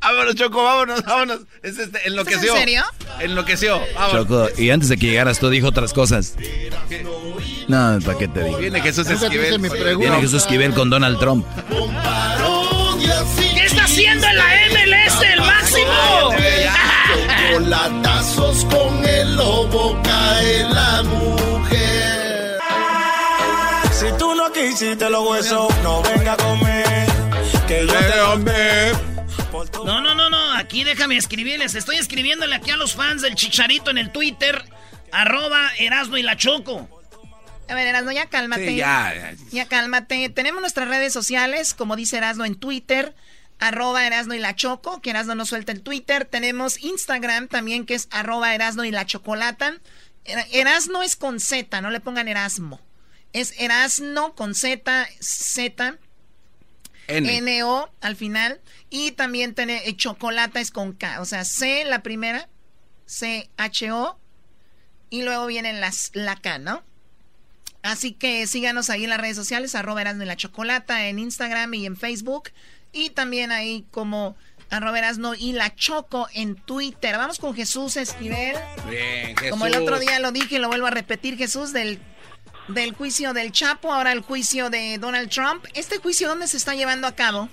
Vámonos, 0.00 0.34
Choco, 0.36 0.62
vámonos, 0.62 1.02
vámonos. 1.04 1.40
Es 1.62 1.78
este, 1.78 2.06
enloqueció. 2.06 2.52
¿En 2.54 2.60
serio? 2.60 2.84
Enloqueció. 3.20 3.82
Vámonos. 3.94 4.22
Choco, 4.28 4.48
y 4.60 4.70
antes 4.70 4.88
de 4.90 4.96
que 4.98 5.06
llegaras 5.06 5.38
tú 5.40 5.48
dijo 5.50 5.66
otras 5.68 5.92
cosas. 5.92 6.34
No, 7.68 7.98
¿para 8.04 8.18
qué 8.18 8.28
te 8.28 8.44
digo? 8.44 8.58
Viene 8.58 8.80
Jesús 8.82 9.08
Esquivel. 9.08 9.58
Viene 9.98 10.20
Jesús 10.20 10.34
Esquivel 10.42 10.74
con 10.74 10.90
Donald 10.90 11.18
Trump. 11.18 11.46
¿Qué 13.54 13.64
está 13.64 13.84
haciendo 13.84 14.26
en 14.26 14.36
la 14.36 14.44
MLS? 14.70 15.33
Chocolatazos 17.54 18.64
con 18.66 19.04
el 19.04 19.36
lobo 19.36 20.00
cae 20.02 20.64
la 20.64 21.02
mujer. 21.02 22.58
Si 23.92 24.06
tú 24.18 24.34
no 24.34 24.52
quisiste 24.52 25.08
los 25.08 25.28
huesos, 25.28 25.72
no 25.82 26.02
venga 26.02 26.32
a 26.32 26.36
comer. 26.36 27.06
Que 27.66 27.86
yo 27.86 27.94
te 27.94 28.92
No, 29.84 30.00
no, 30.00 30.14
no, 30.14 30.30
no. 30.30 30.52
Aquí 30.54 30.84
déjame 30.84 31.16
escribirles. 31.16 31.74
Estoy 31.74 31.96
escribiéndole 31.96 32.54
aquí 32.54 32.70
a 32.70 32.76
los 32.76 32.94
fans 32.94 33.22
del 33.22 33.34
Chicharito 33.34 33.90
en 33.90 33.98
el 33.98 34.10
Twitter. 34.10 34.64
Arroba 35.12 35.70
Erasmo 35.78 36.16
y 36.16 36.22
la 36.22 36.36
Choco. 36.36 36.88
A 37.68 37.74
ver, 37.74 37.86
Erasno, 37.86 38.12
ya 38.12 38.26
cálmate. 38.26 38.68
Sí, 38.68 38.76
ya, 38.76 39.14
ya. 39.14 39.34
Ya 39.50 39.66
cálmate. 39.66 40.28
Tenemos 40.28 40.60
nuestras 40.60 40.88
redes 40.88 41.12
sociales, 41.12 41.72
como 41.72 41.96
dice 41.96 42.18
Erasno 42.18 42.44
en 42.44 42.56
Twitter, 42.56 43.14
arroba 43.58 44.06
Erasno 44.06 44.34
y 44.34 44.38
la 44.38 44.54
Choco, 44.56 45.00
que 45.00 45.10
Erasno 45.10 45.34
no 45.34 45.46
suelta 45.46 45.72
el 45.72 45.82
Twitter. 45.82 46.24
Tenemos 46.24 46.82
Instagram 46.82 47.48
también, 47.48 47.86
que 47.86 47.94
es 47.94 48.08
arroba 48.10 48.54
Erasno 48.54 48.84
y 48.84 48.90
la 48.90 49.06
Chocolata. 49.06 49.74
Era- 50.24 50.46
Erasno 50.52 51.02
es 51.02 51.16
con 51.16 51.40
Z, 51.40 51.80
no 51.80 51.90
le 51.90 52.00
pongan 52.00 52.28
Erasmo. 52.28 52.80
Es 53.32 53.54
Erasno 53.58 54.34
con 54.34 54.54
Z, 54.54 55.06
Z, 55.20 55.98
N. 57.08 57.36
N-O 57.36 57.90
al 58.00 58.16
final. 58.16 58.60
Y 58.90 59.12
también 59.12 59.54
tiene 59.54 59.82
eh, 59.88 59.96
Chocolata 59.96 60.60
es 60.60 60.70
con 60.70 60.92
K. 60.92 61.20
O 61.20 61.24
sea, 61.24 61.44
C 61.44 61.84
la 61.84 62.02
primera, 62.02 62.48
C-H-O. 63.06 64.18
Y 65.10 65.22
luego 65.22 65.46
vienen 65.46 65.80
las, 65.80 66.10
la 66.14 66.36
K, 66.36 66.58
¿no? 66.58 66.82
Así 67.82 68.12
que 68.12 68.46
síganos 68.46 68.88
ahí 68.88 69.04
en 69.04 69.10
las 69.10 69.20
redes 69.20 69.36
sociales, 69.36 69.74
arroba 69.74 70.00
Erasmo 70.00 70.22
y 70.22 70.26
la 70.26 70.36
Chocolata, 70.36 71.06
en 71.06 71.18
Instagram 71.18 71.74
y 71.74 71.86
en 71.86 71.96
Facebook. 71.96 72.50
Y 72.94 73.10
también 73.10 73.50
ahí 73.52 73.84
como 73.90 74.36
arroba 74.70 74.98
Erasmo 74.98 75.34
y 75.38 75.52
la 75.52 75.74
Choco 75.74 76.26
en 76.34 76.54
Twitter. 76.56 77.16
Vamos 77.16 77.38
con 77.38 77.54
Jesús 77.54 77.96
Esquivel. 77.96 78.56
Bien, 78.88 79.36
Jesús. 79.36 79.50
Como 79.50 79.66
el 79.66 79.76
otro 79.76 79.98
día 79.98 80.18
lo 80.20 80.32
dije 80.32 80.56
y 80.56 80.58
lo 80.58 80.68
vuelvo 80.68 80.86
a 80.86 80.90
repetir, 80.90 81.36
Jesús, 81.36 81.72
del, 81.72 81.98
del 82.68 82.92
juicio 82.92 83.32
del 83.34 83.52
Chapo, 83.52 83.92
ahora 83.92 84.12
el 84.12 84.20
juicio 84.20 84.70
de 84.70 84.98
Donald 84.98 85.28
Trump. 85.28 85.64
¿Este 85.74 85.98
juicio 85.98 86.28
dónde 86.28 86.46
se 86.46 86.56
está 86.56 86.74
llevando 86.74 87.06
a 87.06 87.14
cabo? 87.14 87.48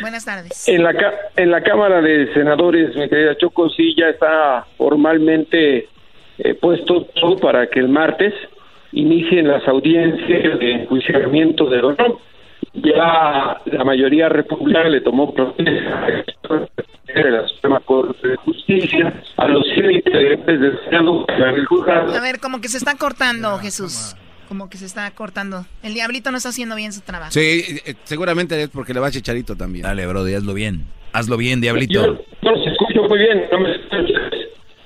Buenas 0.00 0.24
tardes. 0.24 0.68
En 0.68 0.82
la, 0.82 0.92
ca- 0.92 1.14
en 1.36 1.50
la 1.50 1.62
Cámara 1.62 2.00
de 2.00 2.32
Senadores, 2.34 2.94
mi 2.96 3.08
querida 3.08 3.36
Choco, 3.38 3.70
sí 3.70 3.94
ya 3.96 4.08
está 4.08 4.66
formalmente 4.76 5.88
eh, 6.38 6.54
puesto 6.60 7.06
todo 7.20 7.38
para 7.38 7.68
que 7.68 7.80
el 7.80 7.88
martes 7.88 8.34
inicien 8.92 9.46
las 9.48 9.66
audiencias 9.68 10.58
de 10.58 10.72
enjuiciamiento 10.72 11.66
de 11.66 11.78
Donald 11.78 11.96
Trump. 11.98 12.18
Ya 12.74 13.60
la 13.66 13.84
mayoría 13.84 14.28
republicana 14.28 14.88
le 14.88 15.00
tomó 15.00 15.32
protesta 15.32 16.06
de 17.14 17.30
la 17.30 17.46
Suprema 17.48 17.80
Corte 17.80 18.28
de 18.28 18.36
Justicia 18.36 19.22
a 19.36 19.48
los 19.48 19.64
100 19.74 19.90
integrantes 19.92 20.60
del 20.60 20.78
Senado. 20.84 21.26
A 21.28 22.20
ver, 22.20 22.40
como 22.40 22.60
que 22.60 22.68
se 22.68 22.78
está 22.78 22.96
cortando, 22.96 23.58
Jesús. 23.58 24.16
Como 24.48 24.68
que 24.68 24.76
se 24.76 24.86
está 24.86 25.10
cortando. 25.12 25.64
El 25.82 25.94
diablito 25.94 26.30
no 26.30 26.36
está 26.36 26.50
haciendo 26.50 26.76
bien 26.76 26.92
su 26.92 27.00
trabajo. 27.00 27.30
Sí, 27.32 27.80
eh, 27.86 27.94
seguramente 28.04 28.60
es 28.62 28.68
porque 28.68 28.92
le 28.92 29.00
va 29.00 29.06
a 29.06 29.10
Chicharito 29.10 29.56
también. 29.56 29.84
Dale, 29.84 30.06
Brody, 30.06 30.34
hazlo 30.34 30.52
bien. 30.54 30.84
Hazlo 31.12 31.36
bien, 31.36 31.60
diablito. 31.60 31.92
Yo 31.92 32.20
no 32.42 32.50
los 32.50 32.66
escucho 32.66 33.02
muy 33.08 33.18
bien, 33.18 33.44
no 33.50 33.60
me. 33.60 33.68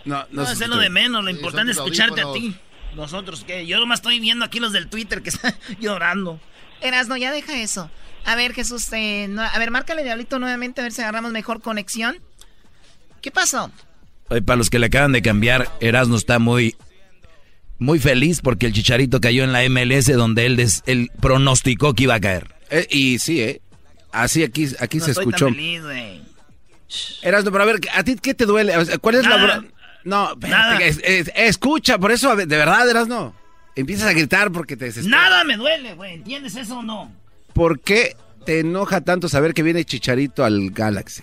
No, 0.04 0.24
No, 0.30 0.44
se 0.46 0.52
eso 0.52 0.64
es 0.64 0.70
lo 0.70 0.76
de 0.76 0.90
menos. 0.90 1.24
Lo 1.24 1.30
importante 1.30 1.72
es 1.72 1.78
escucharte 1.78 2.20
a 2.20 2.32
ti. 2.32 2.54
Nosotros, 2.94 3.44
que 3.44 3.66
Yo 3.66 3.78
nomás 3.78 4.00
estoy 4.00 4.20
viendo 4.20 4.44
aquí 4.44 4.60
los 4.60 4.72
del 4.72 4.88
Twitter 4.88 5.22
que 5.22 5.30
están 5.30 5.54
llorando. 5.80 6.38
Erasno, 6.80 7.16
ya 7.16 7.32
deja 7.32 7.60
eso. 7.60 7.90
A 8.24 8.34
ver, 8.36 8.52
Jesús, 8.54 8.86
eh, 8.92 9.26
no- 9.28 9.42
a 9.42 9.58
ver, 9.58 9.70
márcale 9.70 10.02
diablito 10.04 10.38
nuevamente 10.38 10.80
a 10.80 10.84
ver 10.84 10.92
si 10.92 11.00
agarramos 11.02 11.32
mejor 11.32 11.60
conexión. 11.60 12.18
¿Qué 13.22 13.30
pasó? 13.30 13.70
Oye, 14.28 14.42
para 14.42 14.56
los 14.56 14.70
que 14.70 14.78
le 14.78 14.86
acaban 14.86 15.12
de 15.12 15.22
cambiar, 15.22 15.68
Erasmo 15.80 16.16
está 16.16 16.38
muy, 16.38 16.76
muy 17.78 17.98
feliz 17.98 18.40
porque 18.42 18.66
el 18.66 18.72
Chicharito 18.72 19.20
cayó 19.20 19.44
en 19.44 19.52
la 19.52 19.62
MLS 19.64 20.12
donde 20.12 20.46
él, 20.46 20.56
des- 20.56 20.82
él 20.86 21.10
pronosticó 21.20 21.94
que 21.94 22.04
iba 22.04 22.14
a 22.14 22.20
caer. 22.20 22.54
Eh, 22.70 22.86
y 22.90 23.18
sí, 23.18 23.40
¿eh? 23.42 23.60
Así 24.12 24.42
aquí, 24.42 24.68
aquí 24.80 24.98
No 24.98 25.04
se 25.06 25.10
estoy 25.12 25.22
escuchó. 25.24 25.46
tan 25.46 25.54
feliz, 25.54 25.82
güey. 25.82 26.22
Erasno, 27.22 27.50
pero 27.52 27.64
a 27.64 27.66
ver, 27.66 27.80
¿a 27.94 28.02
ti 28.02 28.16
qué 28.16 28.34
te 28.34 28.46
duele? 28.46 28.72
¿Cuál 29.00 29.14
es 29.16 29.22
la... 29.24 29.36
Nada. 29.36 29.58
bro- 29.60 29.68
No, 30.04 30.30
espérate, 30.32 30.48
Nada. 30.74 30.78
es- 30.84 31.00
es- 31.04 31.30
escucha, 31.34 31.98
por 31.98 32.12
eso, 32.12 32.34
de 32.36 32.46
verdad, 32.46 32.88
Erasno. 32.88 33.34
Empiezas 33.78 34.08
a 34.08 34.12
gritar 34.12 34.50
porque 34.50 34.76
te 34.76 34.86
desesperas. 34.86 35.20
Nada 35.20 35.44
me 35.44 35.56
duele, 35.56 35.94
güey. 35.94 36.14
¿Entiendes 36.14 36.56
eso 36.56 36.80
o 36.80 36.82
no? 36.82 37.12
¿Por 37.52 37.78
qué 37.78 38.16
te 38.44 38.58
enoja 38.58 39.02
tanto 39.02 39.28
saber 39.28 39.54
que 39.54 39.62
viene 39.62 39.84
Chicharito 39.84 40.44
al 40.44 40.70
Galaxy? 40.70 41.22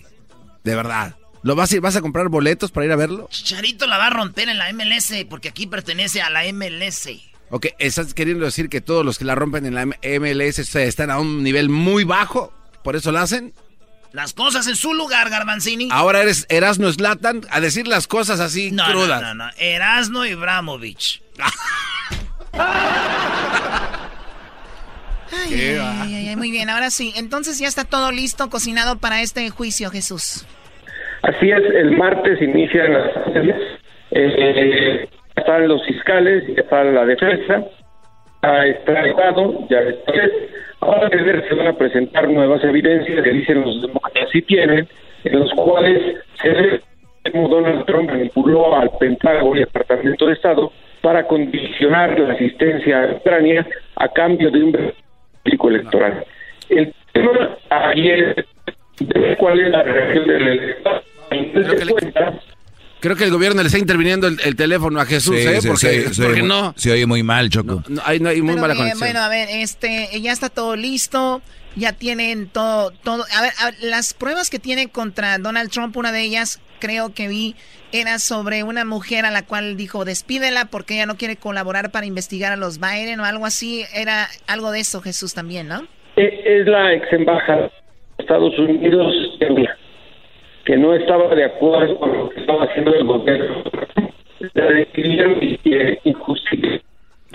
De 0.63 0.73
verdad. 0.73 1.17
¿Lo 1.43 1.55
vas 1.55 1.69
a 1.69 1.75
ir, 1.75 1.81
vas 1.81 1.97
a 1.97 2.01
comprar 2.01 2.29
boletos 2.29 2.71
para 2.71 2.85
ir 2.85 2.93
a 2.93 2.95
verlo? 2.95 3.27
Chicharito 3.29 3.87
la 3.87 3.97
va 3.97 4.07
a 4.07 4.09
romper 4.09 4.47
en 4.47 4.57
la 4.57 4.71
MLS 4.71 5.25
porque 5.29 5.49
aquí 5.49 5.67
pertenece 5.67 6.21
a 6.21 6.29
la 6.29 6.43
MLS. 6.53 7.09
Ok, 7.49 7.67
¿estás 7.77 8.13
queriendo 8.13 8.45
decir 8.45 8.69
que 8.69 8.79
todos 8.79 9.03
los 9.03 9.17
que 9.19 9.25
la 9.25 9.35
rompen 9.35 9.65
en 9.65 9.75
la 9.75 9.85
MLS 9.85 10.75
están 10.75 11.11
a 11.11 11.19
un 11.19 11.43
nivel 11.43 11.67
muy 11.67 12.05
bajo? 12.05 12.53
¿Por 12.85 12.95
eso 12.95 13.11
la 13.11 13.23
hacen? 13.23 13.53
Las 14.13 14.31
cosas 14.31 14.65
en 14.67 14.77
su 14.77 14.93
lugar, 14.93 15.29
Garbanzini. 15.29 15.89
Ahora 15.91 16.21
eres 16.21 16.45
Erasmo 16.47 16.89
Slatan 16.89 17.45
a 17.51 17.59
decir 17.59 17.85
las 17.85 18.07
cosas 18.07 18.39
así 18.39 18.71
no, 18.71 18.85
crudas. 18.85 19.21
No, 19.21 19.33
no, 19.33 19.45
no. 19.47 19.51
Erasmo 19.57 20.23
Ibramovich. 20.23 21.21
Ay, 25.31 25.77
ay, 25.79 26.27
ay, 26.29 26.35
muy 26.35 26.51
bien, 26.51 26.69
ahora 26.69 26.89
sí. 26.89 27.13
Entonces 27.17 27.59
ya 27.59 27.67
está 27.67 27.83
todo 27.83 28.11
listo, 28.11 28.49
cocinado 28.49 28.97
para 28.97 29.21
este 29.21 29.49
juicio, 29.49 29.89
Jesús. 29.89 30.45
Así 31.23 31.49
es, 31.49 31.63
el 31.75 31.97
martes 31.97 32.41
inician 32.41 32.93
las 32.93 33.17
audiencias. 33.17 33.59
Eh, 34.11 35.09
están 35.35 35.67
los 35.67 35.85
fiscales, 35.85 36.43
ya 36.55 36.61
está 36.61 36.83
la 36.83 37.05
defensa, 37.05 37.65
ya 38.43 38.65
está 38.65 38.99
el 39.01 39.09
Estado, 39.09 39.67
ya 39.69 39.79
está. 39.79 40.13
Ahora 40.81 41.09
se 41.09 41.55
van 41.55 41.67
a 41.67 41.73
presentar 41.73 42.29
nuevas 42.29 42.63
evidencias 42.63 43.23
que 43.23 43.29
dicen 43.31 43.61
los 43.61 43.81
demócratas 43.81 44.29
sí 44.31 44.41
tienen, 44.43 44.87
en 45.23 45.39
los 45.39 45.51
cuales 45.53 46.17
se 46.41 46.49
ve 46.49 46.81
cómo 47.31 47.49
Donald 47.49 47.85
Trump 47.85 48.09
manipuló 48.09 48.75
al 48.75 48.91
Pentágono 48.99 49.55
y 49.55 49.59
al 49.59 49.65
Departamento 49.65 50.27
de 50.27 50.33
Estado 50.33 50.71
para 51.05 51.27
condicionar 51.27 52.17
la 52.19 52.33
asistencia 52.33 53.03
a 53.03 53.11
Ucrania 53.17 53.63
a 53.95 54.07
cambio 54.11 54.49
de 54.49 54.63
un 54.63 54.71
público 55.43 55.69
electoral. 55.69 56.25
El 56.67 56.91
tema 57.13 57.55
ayer 57.69 58.43
de 58.97 59.37
cuál 59.37 59.59
es 59.59 59.69
la 59.69 59.83
reacción 59.83 60.25
del 60.27 60.47
electorado. 60.47 62.39
Creo 63.01 63.15
que 63.15 63.23
el 63.25 63.29
gobierno 63.29 63.61
le 63.61 63.67
está 63.67 63.77
interviniendo 63.77 64.25
el, 64.27 64.39
el 64.43 64.55
teléfono 64.55 64.99
a 64.99 65.05
Jesús, 65.05 65.35
Sí, 65.39 65.47
¿eh? 65.47 65.61
sí, 65.61 65.67
porque, 65.67 66.01
sí, 66.07 66.13
sí, 66.15 66.21
porque 66.23 66.39
muy- 66.39 66.49
no, 66.49 66.73
Se 66.75 66.91
oye 66.91 67.05
muy 67.05 67.21
mal, 67.21 67.49
Choco. 67.51 67.83
no 67.87 68.01
hay, 68.03 68.19
no 68.19 68.29
hay 68.29 68.41
muy 68.41 68.53
Pero 68.55 68.61
mala 68.61 68.73
bien, 68.73 68.85
conexión. 68.85 69.07
bueno, 69.07 69.19
a 69.19 69.29
ver, 69.29 69.47
este, 69.51 70.09
ya 70.19 70.31
está 70.31 70.49
todo 70.49 70.75
listo, 70.75 71.43
ya 71.75 71.93
tienen 71.93 72.47
todo, 72.47 72.89
todo. 73.03 73.25
A 73.37 73.41
ver, 73.43 73.51
a 73.61 73.65
ver, 73.65 73.75
las 73.81 74.15
pruebas 74.15 74.49
que 74.49 74.57
tienen 74.57 74.87
contra 74.89 75.37
Donald 75.37 75.69
Trump, 75.69 75.95
una 75.97 76.11
de 76.11 76.21
ellas 76.23 76.59
creo 76.79 77.13
que 77.13 77.27
vi 77.27 77.55
era 77.91 78.19
sobre 78.19 78.63
una 78.63 78.85
mujer 78.85 79.25
a 79.25 79.31
la 79.31 79.45
cual 79.45 79.77
dijo 79.77 80.05
despídela 80.05 80.65
porque 80.65 80.95
ella 80.95 81.05
no 81.05 81.15
quiere 81.15 81.37
colaborar 81.37 81.91
para 81.91 82.05
investigar 82.05 82.51
a 82.51 82.57
los 82.57 82.79
Biden 82.79 83.19
o 83.19 83.25
algo 83.25 83.45
así. 83.45 83.83
Era 83.93 84.27
algo 84.47 84.71
de 84.71 84.79
eso, 84.81 85.01
Jesús 85.01 85.33
también, 85.33 85.67
¿no? 85.67 85.87
Eh, 86.15 86.43
Es 86.45 86.67
la 86.67 86.93
ex 86.93 87.11
embajada 87.13 87.61
de 87.63 87.71
Estados 88.19 88.57
Unidos 88.59 89.13
que 90.65 90.77
no 90.77 90.93
estaba 90.95 91.33
de 91.35 91.45
acuerdo 91.45 91.97
con 91.99 92.17
lo 92.17 92.29
que 92.29 92.41
estaba 92.41 92.65
haciendo 92.65 92.93
el 92.93 93.05
gobierno. 93.05 93.63
La 94.53 94.65
describieron 94.65 95.37
y-. 95.41 95.59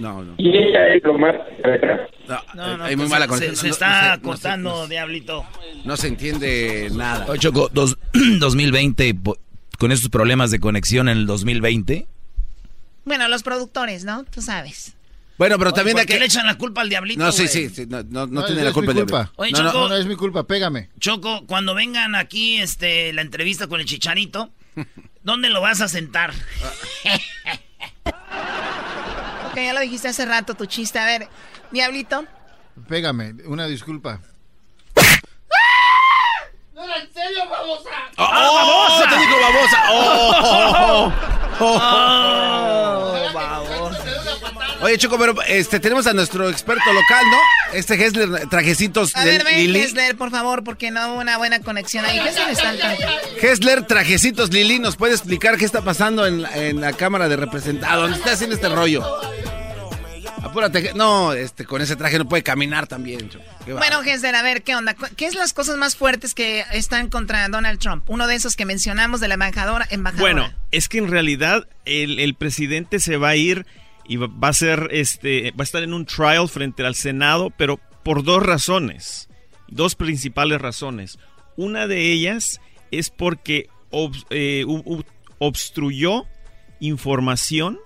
No, 0.01 0.22
no. 0.24 0.34
Y 0.38 0.48
ella 0.57 0.88
es 0.94 1.03
lo 1.05 1.18
más... 1.18 1.34
No, 2.55 2.76
no, 2.76 2.84
hay 2.84 2.96
muy 2.96 3.05
pues 3.07 3.11
mala 3.11 3.24
se- 3.24 3.28
conexión. 3.28 3.57
Se, 3.57 3.66
No- 3.68 3.72
está 3.72 4.16
no 4.16 4.22
cortando, 4.22 4.82
se- 4.84 4.90
diablito. 4.90 5.44
No 5.84 5.96
se 5.96 6.09
entiende 6.09 6.88
nada. 6.92 7.26
Oye, 7.28 7.38
Choco, 7.40 7.68
dos- 7.72 7.98
2020, 8.38 9.14
po- 9.14 9.38
con 9.78 9.92
estos 9.92 10.11
problemas 10.11 10.51
de 10.51 10.61
conexión 10.61 11.09
en 11.09 11.18
el 11.18 11.26
2020. 11.26 12.07
Bueno, 13.05 13.28
los 13.28 13.42
productores, 13.42 14.05
¿no? 14.05 14.24
Tú 14.24 14.42
sabes. 14.42 14.94
Bueno, 15.38 15.57
pero 15.57 15.70
Oye, 15.70 15.76
también 15.76 15.94
¿por 15.94 16.01
hay 16.03 16.07
qué 16.07 16.12
que... 16.14 16.20
le 16.20 16.26
echan 16.26 16.46
la 16.46 16.59
culpa 16.59 16.82
al 16.82 16.90
diablito? 16.90 17.18
No, 17.24 17.32
sí, 17.32 17.48
sí, 17.48 17.70
sí, 17.70 17.86
no, 17.88 18.03
no, 18.03 18.26
no 18.26 18.40
No, 18.42 18.44
tiene 18.44 18.61
es 18.61 18.64
la 18.64 18.70
mi 18.70 18.74
culpa. 18.74 18.90
el 18.92 19.07
diablo. 19.07 19.30
Oye, 19.36 19.53
No, 19.53 19.62
no, 19.62 19.72
Choco, 19.72 19.88
No 19.88 19.96
es 19.96 20.07
mi 20.07 20.16
culpa, 20.16 20.46
pégame. 20.46 20.90
Choco, 21.01 21.46
cuando 21.46 21.74
vengan 21.74 22.14
aquí 22.14 22.59
este, 22.59 23.12
la 23.14 23.22
entrevista 23.22 23.66
con 23.66 23.80
el 23.80 23.86
chicharito, 23.86 24.51
¿dónde 25.22 25.48
lo 25.48 25.62
vas 25.62 25.80
a 25.80 25.88
sentar? 25.88 26.32
Ok, 29.51 29.57
ya 29.57 29.72
lo 29.72 29.80
dijiste 29.80 30.07
hace 30.09 30.24
rato, 30.24 30.55
tu 30.55 30.66
chiste. 30.66 30.98
A 30.98 31.05
ver, 31.05 31.28
Diablito. 31.72 32.24
Pégame, 32.88 33.34
una 33.46 33.66
disculpa. 33.66 34.20
No 36.72 36.84
era 36.84 36.98
en 36.98 37.12
serio, 37.12 37.48
babosa. 37.48 37.90
¡Oh, 38.16 39.03
te 39.09 39.18
digo 39.18 39.36
babosa! 39.40 39.84
¡Oh! 41.61 42.89
Oye, 44.82 44.96
Choco, 44.96 45.18
pero 45.18 45.34
este, 45.46 45.78
tenemos 45.78 46.06
a 46.06 46.14
nuestro 46.14 46.48
experto 46.48 46.90
local, 46.92 47.24
¿no? 47.30 47.38
Este 47.74 48.02
Hessler, 48.02 48.48
trajecitos 48.48 49.14
A 49.14 49.24
de 49.24 49.30
ver, 49.32 49.44
ven, 49.44 49.56
Lili. 49.56 49.80
Hessler, 49.80 50.16
por 50.16 50.30
favor, 50.30 50.64
porque 50.64 50.90
no 50.90 51.12
hubo 51.12 51.20
una 51.20 51.36
buena 51.36 51.60
conexión 51.60 52.04
ahí. 52.06 52.18
Hessler 52.18 52.48
está. 52.50 52.74
Hessler, 53.42 53.82
trajecitos 53.86 54.50
Lili, 54.52 54.78
¿nos 54.78 54.96
puede 54.96 55.12
explicar 55.14 55.58
qué 55.58 55.66
está 55.66 55.82
pasando 55.82 56.26
en, 56.26 56.42
la- 56.42 56.56
en 56.56 56.80
la 56.80 56.94
Cámara 56.94 57.28
de 57.28 57.36
Representados? 57.36 58.02
¿Dónde 58.04 58.16
está 58.18 58.32
haciendo 58.32 58.56
este 58.56 58.68
rollo? 58.70 59.04
Apúrate, 60.42 60.92
no, 60.94 61.34
este, 61.34 61.66
con 61.66 61.82
ese 61.82 61.96
traje 61.96 62.18
no 62.18 62.26
puede 62.26 62.42
caminar 62.42 62.86
también, 62.86 63.28
Choco. 63.28 63.44
Bueno, 63.76 64.02
Hessler, 64.02 64.34
a 64.34 64.42
ver, 64.42 64.62
¿qué 64.62 64.74
onda? 64.74 64.94
¿Cu- 64.94 65.06
¿Qué 65.14 65.26
es 65.26 65.34
las 65.34 65.52
cosas 65.52 65.76
más 65.76 65.94
fuertes 65.96 66.32
que 66.34 66.64
están 66.72 67.10
contra 67.10 67.46
Donald 67.48 67.78
Trump? 67.78 68.04
Uno 68.08 68.26
de 68.26 68.36
esos 68.36 68.56
que 68.56 68.64
mencionamos 68.64 69.20
de 69.20 69.28
la 69.28 69.34
embajadora. 69.34 69.86
embajadora. 69.90 70.22
Bueno, 70.22 70.52
es 70.70 70.88
que 70.88 70.98
en 70.98 71.08
realidad 71.08 71.68
el, 71.84 72.18
el 72.18 72.34
presidente 72.34 72.98
se 73.00 73.18
va 73.18 73.28
a 73.28 73.36
ir 73.36 73.66
y 74.11 74.16
va, 74.16 74.28
a 74.48 74.52
ser 74.52 74.88
este 74.90 75.52
va 75.52 75.61
a 75.61 75.62
estar 75.62 75.84
en 75.84 75.94
un 75.94 76.04
trial 76.04 76.48
frente 76.48 76.84
al 76.84 76.96
Senado, 76.96 77.50
pero 77.56 77.78
por 78.02 78.24
dos 78.24 78.42
razones, 78.42 79.28
dos 79.68 79.94
principales 79.94 80.61
razones. 80.61 81.18
Una 81.56 81.86
de 81.86 82.11
ellas 82.11 82.61
es 82.90 83.08
porque 83.11 83.68
ob- 83.92 84.26
eh, 84.30 84.64
obstruyó 85.38 86.24
información 86.80 87.78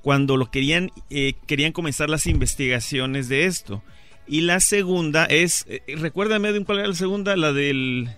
cuando 0.00 0.36
lo 0.36 0.50
querían 0.50 0.90
eh, 1.10 1.34
querían 1.46 1.72
comenzar 1.72 2.08
las 2.08 2.26
investigaciones 2.26 3.28
de 3.28 3.44
esto. 3.44 3.82
Y 4.28 4.40
la 4.40 4.60
segunda 4.60 5.24
es, 5.26 5.66
eh, 5.68 5.82
recuérdame 5.98 6.52
de 6.52 6.64
cuál 6.64 6.78
era 6.78 6.88
la 6.88 6.94
segunda, 6.94 7.36
la 7.36 7.52
del 7.52 8.08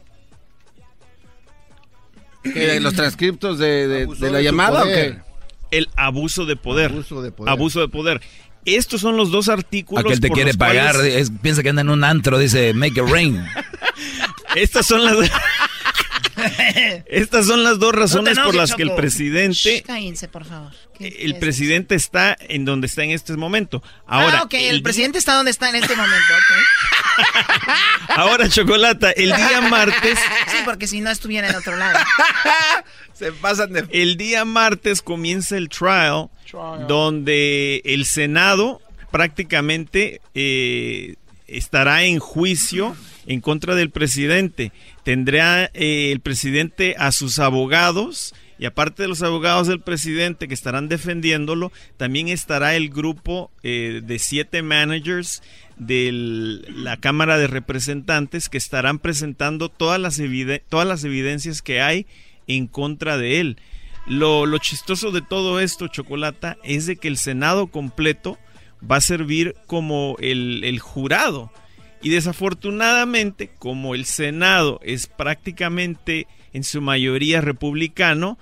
¿Qué, 2.43 2.79
¿Los 2.81 2.95
transcriptos 2.95 3.59
de, 3.59 3.89
de- 3.89 4.03
Abusó 4.05 4.25
de 4.25 4.31
la 4.31 4.39
de 4.39 4.45
llamada 4.45 4.81
o 4.81 4.85
poder. 4.85 5.17
qué? 5.17 5.28
El 5.71 5.89
abuso 5.97 6.47
de 6.47 6.57
poder. 6.57 6.91
Abuso 6.91 7.23
de 7.23 7.33
poder. 7.33 7.53
Abuso 7.53 7.81
de 7.81 7.89
poder. 7.89 8.21
Estos 8.65 9.01
son 9.01 9.17
los 9.17 9.31
dos 9.31 9.49
artículos. 9.49 10.05
Aquel 10.05 10.21
te 10.21 10.29
por 10.29 10.35
quiere 10.37 10.51
los 10.51 10.57
pagar, 10.59 10.95
cuales- 10.95 11.15
es- 11.15 11.33
piensa 11.43 11.63
que 11.63 11.71
anda 11.71 11.83
en 11.83 11.89
un 11.91 12.05
antro, 12.05 12.39
dice 12.39 12.75
make 12.75 13.01
it 13.01 13.09
rain. 13.09 13.43
Estas 14.57 14.87
son 14.87 15.05
las. 15.05 15.17
Estas 17.07 17.47
son 17.47 17.63
las 17.65 17.79
dos 17.79 17.95
razones 17.95 18.33
enojes, 18.33 18.47
por 18.47 18.55
las 18.55 18.75
que 18.75 18.83
el 18.83 18.95
presidente. 18.95 19.55
Shh, 19.55 19.83
cállense, 19.83 20.29
por 20.29 20.45
favor. 20.45 20.73
¿Qué- 20.97 21.11
qué 21.13 21.25
El 21.25 21.33
es? 21.35 21.39
presidente 21.39 21.95
está 21.95 22.37
en 22.41 22.65
donde 22.65 22.87
está 22.87 23.05
en 23.05 23.11
este 23.11 23.37
momento. 23.37 23.83
Ahora, 24.07 24.41
ah, 24.41 24.43
ok, 24.45 24.55
el, 24.55 24.77
el 24.77 24.83
presidente 24.83 25.19
está 25.19 25.35
donde 25.35 25.51
está 25.51 25.69
en 25.71 25.77
este 25.77 25.95
momento, 25.97 26.35
ahora 28.17 28.49
Chocolata, 28.49 29.11
el 29.13 29.35
día 29.35 29.61
martes, 29.71 30.19
Sí, 30.49 30.57
porque 30.65 30.87
si 30.87 31.01
no 31.01 31.11
estuviera 31.11 31.49
en 31.49 31.57
otro 31.57 31.77
lado. 31.77 31.99
Se 33.15 33.33
pasan 33.33 33.73
de... 33.73 33.85
el 33.91 34.17
día 34.17 34.45
martes 34.45 35.03
comienza 35.03 35.57
el 35.57 35.69
trial, 35.69 36.29
donde 36.89 37.83
el 37.85 38.05
Senado 38.07 38.81
prácticamente 39.11 40.21
eh, 40.35 41.17
estará 41.47 42.05
en 42.05 42.19
juicio 42.19 42.97
en 43.29 43.41
contra 43.41 43.77
del 43.77 43.91
presidente. 43.91 44.73
Tendrá 45.05 45.71
eh, 45.75 46.11
el 46.11 46.21
presidente 46.21 46.97
a 46.99 47.13
sus 47.13 47.39
abogados 47.39 48.35
y 48.59 48.65
aparte 48.65 49.03
de 49.03 49.09
los 49.09 49.23
abogados 49.23 49.69
del 49.69 49.81
presidente 49.81 50.49
que 50.49 50.55
estarán 50.55 50.89
defendiéndolo, 50.89 51.71
también 51.97 52.29
estará 52.29 52.75
el 52.75 52.89
grupo 52.89 53.53
eh, 53.63 54.01
de 54.03 54.19
siete 54.19 54.63
managers 54.63 55.43
de 55.77 56.11
la 56.13 56.97
Cámara 56.97 57.39
de 57.39 57.47
Representantes 57.47 58.49
que 58.49 58.59
estarán 58.59 58.99
presentando 58.99 59.69
todas 59.69 60.01
las, 60.01 60.21
todas 60.69 60.89
las 60.89 61.05
evidencias 61.05 61.63
que 61.63 61.81
hay 61.81 62.07
en 62.49 62.67
contra 62.67 63.17
de 63.17 63.39
él. 63.39 63.59
Lo, 64.07 64.47
lo 64.47 64.59
chistoso 64.59 65.13
de 65.13 65.21
todo 65.21 65.61
esto, 65.61 65.87
Chocolata, 65.87 66.57
es 66.65 66.87
de 66.87 66.97
que 66.97 67.09
el 67.09 67.19
Senado 67.19 67.69
completo 67.69 68.39
va 68.91 68.97
a 68.97 69.03
servir 69.03 69.55
como 69.67 70.17
el, 70.19 70.65
el 70.65 70.81
jurado. 70.81 71.53
Y 72.03 72.11
desafortunadamente, 72.11 73.51
como 73.59 73.95
el 73.95 74.05
Senado 74.05 74.81
es 74.83 75.07
prácticamente 75.07 76.27
en 76.53 76.65
su 76.65 76.81
mayoría 76.81 77.41
republicano, 77.41 78.39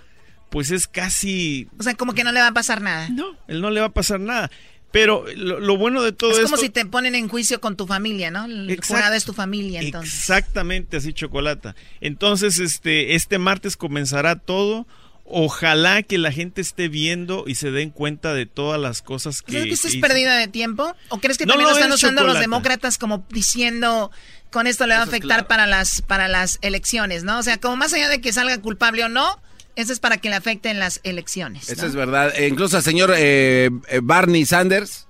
pues 0.50 0.70
es 0.70 0.86
casi... 0.86 1.68
O 1.78 1.82
sea, 1.82 1.94
como 1.94 2.14
que 2.14 2.24
no 2.24 2.32
le 2.32 2.40
va 2.40 2.48
a 2.48 2.52
pasar 2.52 2.80
nada. 2.80 3.08
No, 3.08 3.36
él 3.48 3.60
no 3.60 3.70
le 3.70 3.80
va 3.80 3.86
a 3.86 3.92
pasar 3.92 4.20
nada. 4.20 4.50
Pero 4.92 5.24
lo, 5.36 5.60
lo 5.60 5.76
bueno 5.76 6.02
de 6.02 6.12
todo 6.12 6.30
Es 6.30 6.38
esto... 6.38 6.50
como 6.50 6.62
si 6.62 6.70
te 6.70 6.86
ponen 6.86 7.14
en 7.14 7.28
juicio 7.28 7.60
con 7.60 7.76
tu 7.76 7.86
familia, 7.86 8.30
¿no? 8.30 8.46
El 8.46 8.80
jurado 8.82 9.14
es 9.14 9.24
tu 9.24 9.32
familia, 9.32 9.80
entonces. 9.80 10.14
Exactamente 10.14 10.96
así, 10.96 11.12
Chocolata. 11.12 11.74
Entonces, 12.00 12.58
este, 12.58 13.14
este 13.14 13.38
martes 13.38 13.76
comenzará 13.76 14.36
todo. 14.36 14.86
Ojalá 15.28 16.02
que 16.04 16.18
la 16.18 16.30
gente 16.30 16.60
esté 16.60 16.88
viendo 16.88 17.44
y 17.46 17.56
se 17.56 17.72
den 17.72 17.90
cuenta 17.90 18.32
de 18.32 18.46
todas 18.46 18.80
las 18.80 19.02
cosas 19.02 19.42
que... 19.42 19.52
¿Crees 19.52 19.66
que 19.66 19.72
esto 19.74 19.88
es 19.88 19.96
pérdida 19.96 20.36
de 20.36 20.46
tiempo? 20.46 20.94
¿O 21.08 21.18
crees 21.18 21.36
que 21.36 21.46
No 21.46 21.54
también 21.54 21.68
lo 21.68 21.74
están 21.74 21.90
es, 21.90 21.96
usando 21.96 22.22
los 22.22 22.34
Chocolata. 22.34 22.40
demócratas 22.40 22.98
como 22.98 23.26
diciendo 23.30 24.12
con 24.50 24.68
esto 24.68 24.86
le 24.86 24.94
va 24.94 25.00
a 25.00 25.04
afectar 25.04 25.48
para 25.48 25.66
las 25.66 26.00
para 26.00 26.28
las 26.28 26.58
elecciones, 26.62 27.24
¿no? 27.24 27.38
O 27.38 27.42
sea, 27.42 27.58
como 27.58 27.76
más 27.76 27.92
allá 27.92 28.08
de 28.08 28.20
que 28.20 28.32
salga 28.32 28.56
culpable 28.58 29.04
o 29.04 29.08
no, 29.08 29.40
eso 29.74 29.92
es 29.92 29.98
para 29.98 30.18
que 30.18 30.30
le 30.30 30.36
afecten 30.36 30.78
las 30.78 31.00
elecciones. 31.02 31.68
Eso 31.68 31.86
es 31.86 31.94
verdad. 31.94 32.32
E 32.36 32.46
incluso 32.46 32.76
el 32.76 32.82
señor 32.84 33.12
eh, 33.16 33.70
eh, 33.88 34.00
Barney 34.02 34.46
Sanders 34.46 35.06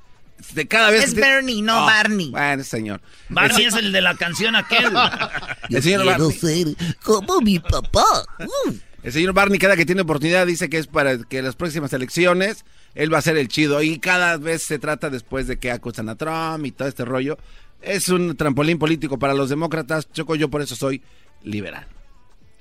de 0.52 0.66
cada 0.66 0.90
vez... 0.90 1.04
Es 1.04 1.14
Bernie, 1.14 1.62
no 1.62 1.82
Oh, 1.84 1.86
Barney. 1.86 2.30
Bueno, 2.30 2.64
señor. 2.64 3.00
Barney 3.28 3.66
es 3.66 3.74
el 3.74 3.92
de 3.92 4.00
la 4.00 4.16
canción 4.16 4.56
aquel. 4.56 4.92
El 5.70 5.82
señor 5.82 6.04
Barney. 6.06 6.32
ser 6.32 6.66
como 7.02 7.40
mi 7.40 7.58
papá. 7.58 8.04
El 9.02 9.12
señor 9.12 9.32
Barney 9.34 9.58
cada 9.58 9.76
que 9.76 9.86
tiene 9.86 10.02
oportunidad 10.02 10.46
dice 10.46 10.68
que 10.68 10.78
es 10.78 10.86
para 10.86 11.18
que 11.18 11.42
las 11.42 11.54
próximas 11.54 11.92
elecciones 11.92 12.64
él 12.96 13.12
va 13.12 13.18
a 13.18 13.22
ser 13.22 13.36
el 13.36 13.48
chido 13.48 13.82
y 13.82 13.98
cada 13.98 14.38
vez 14.38 14.62
se 14.62 14.78
trata 14.78 15.10
después 15.10 15.46
de 15.46 15.58
que 15.58 15.70
acusan 15.70 16.08
a 16.08 16.16
Trump 16.16 16.64
y 16.64 16.72
todo 16.72 16.88
este 16.88 17.04
rollo. 17.04 17.38
Es 17.82 18.08
un 18.08 18.36
trampolín 18.36 18.78
político 18.78 19.18
para 19.18 19.34
los 19.34 19.50
demócratas. 19.50 20.10
Choco, 20.12 20.34
yo 20.34 20.48
por 20.48 20.62
eso 20.62 20.74
soy 20.74 21.02
liberal. 21.44 21.86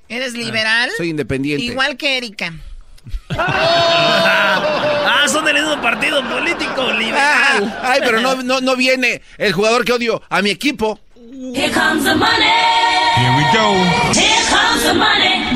¿Eres 0.09 0.33
liberal? 0.33 0.91
Soy 0.97 1.09
independiente. 1.09 1.65
Igual 1.65 1.97
que 1.97 2.17
Erika. 2.17 2.53
Ah, 5.07 5.27
son 5.27 5.45
del 5.45 5.55
mismo 5.55 5.79
partido 5.81 6.21
político, 6.27 6.91
liberal. 6.93 7.73
Ah, 7.81 7.91
ay, 7.93 8.01
pero 8.03 8.21
no, 8.21 8.41
no, 8.43 8.61
no 8.61 8.75
viene 8.75 9.21
el 9.37 9.53
jugador 9.53 9.85
que 9.85 9.93
odio 9.93 10.21
a 10.29 10.41
mi 10.41 10.49
equipo. 10.51 10.99
Here 11.15 11.71
comes 11.71 12.03
the 12.03 12.15
money. 12.15 12.45
Here 13.15 13.35
we 13.37 13.43
go. 13.53 13.73
Here 14.13 14.43
comes 14.49 14.83
the 14.83 14.93
money. 14.93 15.54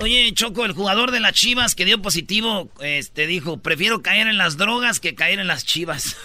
Oye, 0.00 0.32
Choco, 0.32 0.64
el 0.64 0.72
jugador 0.72 1.10
de 1.10 1.20
las 1.20 1.34
Chivas 1.34 1.74
que 1.74 1.84
dio 1.84 2.00
positivo, 2.00 2.70
este, 2.80 3.26
dijo, 3.26 3.58
prefiero 3.58 4.00
caer 4.02 4.28
en 4.28 4.38
las 4.38 4.56
drogas 4.56 4.98
que 4.98 5.14
caer 5.14 5.40
en 5.40 5.46
las 5.46 5.64
Chivas. 5.66 6.16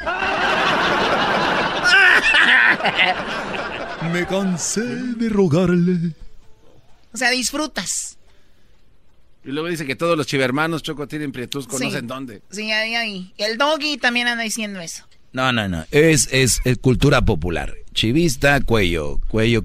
Me 4.12 4.26
cansé 4.26 4.82
de 4.84 5.28
rogarle. 5.28 6.12
O 7.12 7.16
sea, 7.16 7.30
disfrutas. 7.30 8.18
Y 9.44 9.50
luego 9.50 9.68
dice 9.68 9.86
que 9.86 9.94
todos 9.96 10.16
los 10.18 10.26
chivermanos, 10.26 10.82
Choco, 10.82 11.06
tienen 11.06 11.32
prietus, 11.32 11.66
conocen 11.66 12.00
Sí. 12.02 12.06
dónde. 12.06 12.42
Sí, 12.50 12.70
ahí, 12.72 12.94
ahí. 12.94 13.32
El 13.38 13.58
doggy 13.58 13.96
también 13.96 14.26
anda 14.26 14.42
diciendo 14.42 14.80
eso. 14.80 15.04
No, 15.32 15.52
no, 15.52 15.68
no. 15.68 15.84
Es, 15.92 16.28
es, 16.32 16.60
es 16.64 16.78
cultura 16.78 17.22
popular. 17.22 17.74
Chivista, 17.92 18.60
cuello, 18.60 19.18
cuello, 19.28 19.64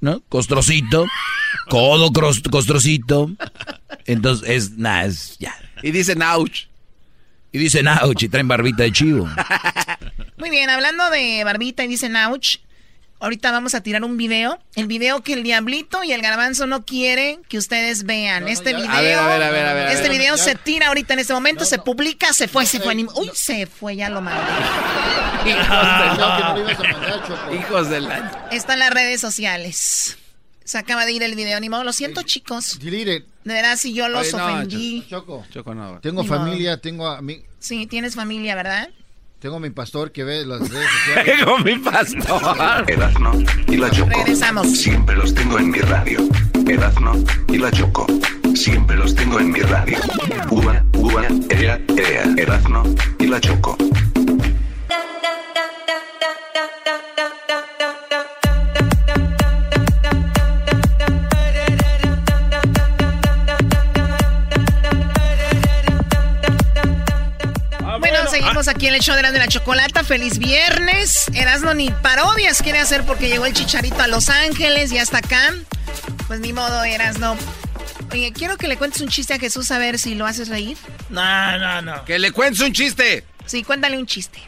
¿no? 0.00 0.20
Costrocito, 0.28 1.06
codo 1.68 2.12
costrocito. 2.50 3.30
Entonces, 4.06 4.48
es, 4.48 4.70
nada, 4.72 5.06
es 5.06 5.36
ya. 5.38 5.54
Y 5.82 5.90
dicen 5.90 6.22
ouch. 6.22 6.66
Y 7.52 7.58
dicen 7.58 7.88
ouch 7.88 8.22
y 8.22 8.28
traen 8.28 8.48
barbita 8.48 8.82
de 8.82 8.92
chivo. 8.92 9.28
Muy 10.38 10.50
bien, 10.50 10.70
hablando 10.70 11.08
de 11.10 11.42
barbita 11.44 11.84
y 11.84 11.88
dicen 11.88 12.16
ouch, 12.16 12.58
ahorita 13.20 13.50
vamos 13.52 13.74
a 13.74 13.82
tirar 13.82 14.04
un 14.04 14.16
video. 14.16 14.58
El 14.76 14.86
video 14.86 15.22
que 15.22 15.32
el 15.34 15.42
diablito 15.42 16.02
y 16.04 16.12
el 16.12 16.22
garbanzo 16.22 16.66
no 16.66 16.84
quieren 16.84 17.42
que 17.48 17.58
ustedes 17.58 18.04
vean. 18.04 18.48
este 18.48 18.74
video, 18.74 18.90
A 18.90 19.00
ver, 19.00 19.18
a 19.18 19.26
ver, 19.26 19.42
a 19.42 19.50
ver, 19.50 19.66
a 19.66 19.74
ver, 19.74 19.86
a 19.88 19.92
este 19.92 20.08
ver. 20.08 20.18
video 20.18 20.36
Ya. 20.36 20.42
se 20.42 20.54
tira 20.54 20.88
ahorita 20.88 21.14
en 21.14 21.20
este 21.20 21.32
momento, 21.32 21.64
se 21.64 21.78
publica, 21.78 22.32
se 22.32 22.48
fue, 22.48 22.66
se 22.66 22.80
fue. 22.80 22.94
Uy, 22.96 23.30
se 23.34 23.66
fue, 23.66 23.96
ya 23.96 24.08
lo 24.10 24.20
mandé. 24.20 24.42
Hijos 27.58 27.88
de 27.90 28.00
la... 28.00 28.48
Está 28.50 28.74
en 28.74 28.78
las 28.80 28.90
redes 28.90 29.20
sociales. 29.20 30.18
Se 30.64 30.76
acaba 30.76 31.06
de 31.06 31.12
ir 31.12 31.22
el 31.22 31.34
video, 31.34 31.58
ni 31.60 31.70
modo. 31.70 31.82
Lo 31.84 31.92
siento, 31.94 32.22
chicos. 32.22 32.78
De 32.78 33.22
verdad, 33.44 33.76
si 33.78 33.94
yo 33.94 34.08
los 34.08 34.34
Oye, 34.34 34.42
ofendí. 34.42 35.06
Choco. 35.08 35.46
Choco, 35.50 35.74
no. 35.74 35.98
Tengo 36.00 36.22
Ni 36.22 36.28
modo. 36.28 36.38
familia, 36.40 36.76
tengo 36.78 37.08
a 37.08 37.22
mí, 37.22 37.42
Sí, 37.58 37.86
tienes 37.86 38.14
familia, 38.14 38.54
¿verdad? 38.54 38.90
Tengo 39.38 39.60
mi 39.60 39.70
pastor 39.70 40.10
que 40.12 40.24
ve 40.24 40.44
las 40.44 40.60
redes 40.68 40.88
sociales. 41.06 41.36
Tengo 41.38 41.58
mi 41.58 41.78
pastor. 41.78 42.84
Erazno 42.90 43.32
y 43.68 43.76
la 43.76 43.90
Choco. 43.90 44.10
Regresamos. 44.10 44.76
Siempre 44.78 45.16
los 45.16 45.34
tengo 45.34 45.58
en 45.58 45.70
mi 45.70 45.78
radio. 45.78 46.20
Erazno 46.66 47.12
y 47.48 47.58
la 47.58 47.70
Choco. 47.70 48.06
Siempre 48.54 48.96
los 48.96 49.14
tengo 49.14 49.38
en 49.38 49.50
mi 49.52 49.60
radio. 49.60 49.98
Uva, 50.50 50.84
uva, 50.94 51.24
ea, 51.50 51.80
ea. 51.96 52.24
Erazno 52.36 52.82
y 53.18 53.26
la 53.26 53.40
Choco. 53.40 53.76
Seguimos 68.38 68.68
aquí 68.68 68.86
en 68.86 68.94
el 68.94 69.00
show 69.00 69.16
de 69.16 69.22
la, 69.22 69.32
de 69.32 69.38
la 69.38 69.48
chocolata. 69.48 70.04
Feliz 70.04 70.38
viernes. 70.38 71.28
Erasmo 71.34 71.74
ni 71.74 71.90
parodias 71.90 72.62
quiere 72.62 72.78
hacer 72.78 73.04
porque 73.04 73.28
llegó 73.28 73.46
el 73.46 73.52
chicharito 73.52 74.00
a 74.00 74.06
Los 74.06 74.28
Ángeles 74.28 74.92
y 74.92 74.98
hasta 74.98 75.18
acá. 75.18 75.54
Pues 76.26 76.40
ni 76.40 76.52
modo, 76.52 76.84
Erasmo. 76.84 77.36
Oye, 78.12 78.32
quiero 78.32 78.56
que 78.56 78.68
le 78.68 78.76
cuentes 78.76 79.02
un 79.02 79.08
chiste 79.08 79.34
a 79.34 79.38
Jesús 79.38 79.70
a 79.70 79.78
ver 79.78 79.98
si 79.98 80.14
lo 80.14 80.24
haces 80.24 80.48
reír. 80.48 80.76
No, 81.10 81.58
no, 81.58 81.82
no. 81.82 82.04
Que 82.04 82.18
le 82.18 82.30
cuentes 82.30 82.60
un 82.60 82.72
chiste. 82.72 83.24
Sí, 83.44 83.64
cuéntale 83.64 83.98
un 83.98 84.06
chiste. 84.06 84.40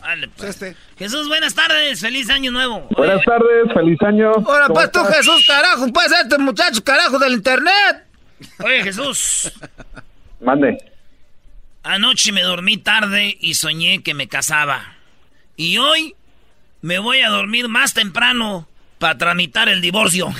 Vale, 0.00 0.28
pues. 0.28 0.58
Jesús, 0.96 1.26
buenas 1.26 1.54
tardes. 1.54 2.00
Feliz 2.00 2.30
año 2.30 2.52
nuevo. 2.52 2.86
Buenas 2.96 3.22
tardes, 3.24 3.72
feliz 3.74 4.00
año. 4.02 4.30
Ahora, 4.32 4.66
¿Cómo 4.68 4.74
pues 4.74 4.92
tú, 4.92 5.00
estás? 5.00 5.16
Jesús, 5.16 5.44
carajo, 5.46 5.92
pues 5.92 6.12
este 6.12 6.38
muchacho, 6.38 6.84
carajo, 6.84 7.18
del 7.18 7.32
internet. 7.32 8.04
Oye, 8.64 8.84
Jesús. 8.84 9.52
Mande. 10.40 10.78
Anoche 11.88 12.32
me 12.32 12.42
dormí 12.42 12.78
tarde 12.78 13.38
y 13.40 13.54
soñé 13.54 14.02
que 14.02 14.12
me 14.12 14.26
casaba. 14.26 14.96
Y 15.56 15.78
hoy 15.78 16.16
me 16.82 16.98
voy 16.98 17.20
a 17.20 17.28
dormir 17.28 17.68
más 17.68 17.94
temprano 17.94 18.68
para 18.98 19.16
tramitar 19.18 19.68
el 19.68 19.80
divorcio. 19.80 20.34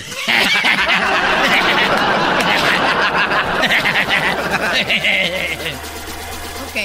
Ok. 6.67 6.81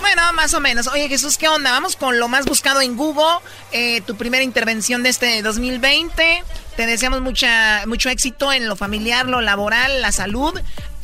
Bueno, 0.00 0.32
más 0.34 0.52
o 0.52 0.60
menos. 0.60 0.86
Oye, 0.88 1.08
Jesús, 1.08 1.38
¿qué 1.38 1.48
onda? 1.48 1.70
Vamos 1.72 1.96
con 1.96 2.18
lo 2.18 2.28
más 2.28 2.44
buscado 2.44 2.82
en 2.82 2.96
Google. 2.96 3.38
eh, 3.72 4.02
tu 4.02 4.16
primera 4.16 4.44
intervención 4.44 5.02
de 5.02 5.08
este 5.08 5.40
2020. 5.42 6.44
Te 6.76 6.86
deseamos 6.86 7.20
mucha, 7.20 7.86
mucho 7.86 8.08
éxito 8.08 8.52
en 8.52 8.68
lo 8.68 8.74
familiar, 8.74 9.28
lo 9.28 9.40
laboral, 9.40 10.02
la 10.02 10.10
salud. 10.10 10.52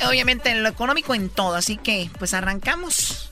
Obviamente 0.07 0.49
en 0.49 0.63
lo 0.63 0.69
económico, 0.69 1.15
en 1.15 1.29
todo. 1.29 1.55
Así 1.55 1.77
que, 1.77 2.09
pues 2.19 2.33
arrancamos. 2.33 3.31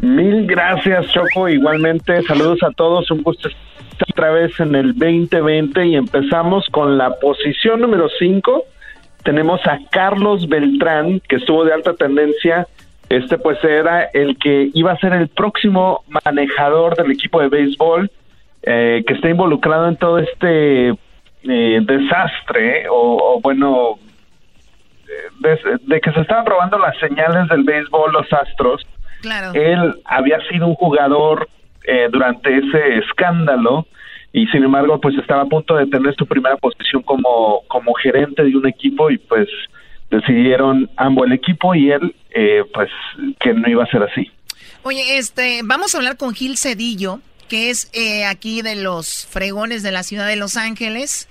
Mil 0.00 0.46
gracias, 0.46 1.06
Choco. 1.12 1.48
Igualmente, 1.48 2.22
saludos 2.24 2.58
a 2.62 2.70
todos. 2.72 3.10
Un 3.10 3.22
gusto 3.22 3.48
estar 3.48 4.08
otra 4.10 4.30
vez 4.30 4.58
en 4.60 4.74
el 4.74 4.92
2020 4.98 5.86
y 5.86 5.96
empezamos 5.96 6.66
con 6.70 6.98
la 6.98 7.18
posición 7.18 7.80
número 7.80 8.08
5. 8.18 8.64
Tenemos 9.24 9.60
a 9.66 9.78
Carlos 9.90 10.48
Beltrán, 10.48 11.20
que 11.20 11.36
estuvo 11.36 11.64
de 11.64 11.72
alta 11.72 11.94
tendencia. 11.94 12.66
Este 13.08 13.38
pues 13.38 13.62
era 13.62 14.04
el 14.12 14.36
que 14.38 14.70
iba 14.74 14.92
a 14.92 14.98
ser 14.98 15.12
el 15.12 15.28
próximo 15.28 16.04
manejador 16.24 16.96
del 16.96 17.12
equipo 17.12 17.40
de 17.40 17.48
béisbol 17.48 18.10
eh, 18.62 19.04
que 19.06 19.14
está 19.14 19.28
involucrado 19.28 19.88
en 19.88 19.96
todo 19.96 20.18
este 20.18 20.94
eh, 21.44 21.80
desastre 21.82 22.88
o, 22.88 23.34
o 23.36 23.40
bueno 23.40 23.98
de, 25.40 25.58
de 25.82 26.00
que 26.00 26.12
se 26.12 26.20
estaban 26.20 26.46
robando 26.46 26.78
las 26.78 26.96
señales 26.98 27.48
del 27.48 27.64
béisbol 27.64 28.12
los 28.12 28.32
astros 28.32 28.82
Claro. 29.20 29.52
él 29.54 29.94
había 30.04 30.40
sido 30.50 30.66
un 30.66 30.74
jugador 30.74 31.48
eh, 31.84 32.08
durante 32.10 32.56
ese 32.58 32.98
escándalo 32.98 33.86
y 34.32 34.46
sin 34.48 34.64
embargo 34.64 35.00
pues 35.00 35.16
estaba 35.16 35.42
a 35.42 35.46
punto 35.46 35.76
de 35.76 35.86
tener 35.86 36.14
su 36.16 36.26
primera 36.26 36.56
posición 36.56 37.02
como, 37.02 37.62
como 37.68 37.94
gerente 37.94 38.42
de 38.42 38.56
un 38.56 38.66
equipo 38.66 39.10
y 39.10 39.18
pues 39.18 39.48
decidieron 40.10 40.90
ambos 40.96 41.26
el 41.26 41.32
equipo 41.34 41.74
y 41.74 41.90
él 41.92 42.14
eh, 42.30 42.64
pues 42.74 42.90
que 43.40 43.54
no 43.54 43.68
iba 43.68 43.84
a 43.84 43.86
ser 43.86 44.02
así. 44.02 44.30
Oye, 44.82 45.16
este, 45.18 45.60
vamos 45.64 45.94
a 45.94 45.98
hablar 45.98 46.16
con 46.16 46.34
Gil 46.34 46.56
Cedillo, 46.56 47.20
que 47.52 47.68
es 47.68 47.90
eh, 47.92 48.24
aquí 48.24 48.62
de 48.62 48.76
los 48.76 49.26
fregones 49.26 49.82
de 49.82 49.92
la 49.92 50.04
ciudad 50.04 50.26
de 50.26 50.36
Los 50.36 50.56
Ángeles. 50.56 51.28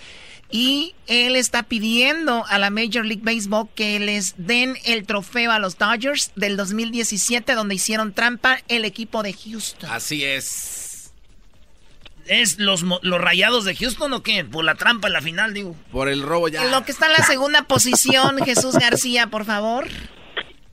Y 0.51 0.93
él 1.07 1.35
está 1.35 1.63
pidiendo 1.63 2.45
a 2.47 2.59
la 2.59 2.69
Major 2.69 3.03
League 3.03 3.23
Baseball 3.23 3.69
que 3.73 3.99
les 3.99 4.35
den 4.37 4.77
el 4.85 5.07
trofeo 5.07 5.51
a 5.51 5.57
los 5.57 5.79
Dodgers 5.79 6.31
del 6.35 6.57
2017, 6.57 7.55
donde 7.55 7.73
hicieron 7.73 8.13
trampa 8.13 8.59
el 8.67 8.85
equipo 8.85 9.23
de 9.23 9.33
Houston. 9.33 9.89
Así 9.89 10.23
es. 10.23 11.11
¿Es 12.27 12.59
los, 12.59 12.83
los 12.83 13.19
rayados 13.19 13.65
de 13.65 13.75
Houston 13.75 14.13
o 14.13 14.21
qué? 14.21 14.45
Por 14.45 14.63
la 14.63 14.75
trampa 14.75 15.07
en 15.07 15.13
la 15.13 15.23
final, 15.23 15.55
digo. 15.55 15.75
Por 15.91 16.07
el 16.07 16.21
robo 16.21 16.49
ya. 16.49 16.63
En 16.63 16.69
lo 16.69 16.85
que 16.85 16.91
está 16.91 17.07
en 17.07 17.13
la 17.13 17.25
segunda 17.25 17.63
posición, 17.63 18.37
Jesús 18.45 18.75
García, 18.75 19.25
por 19.25 19.43
favor. 19.43 19.87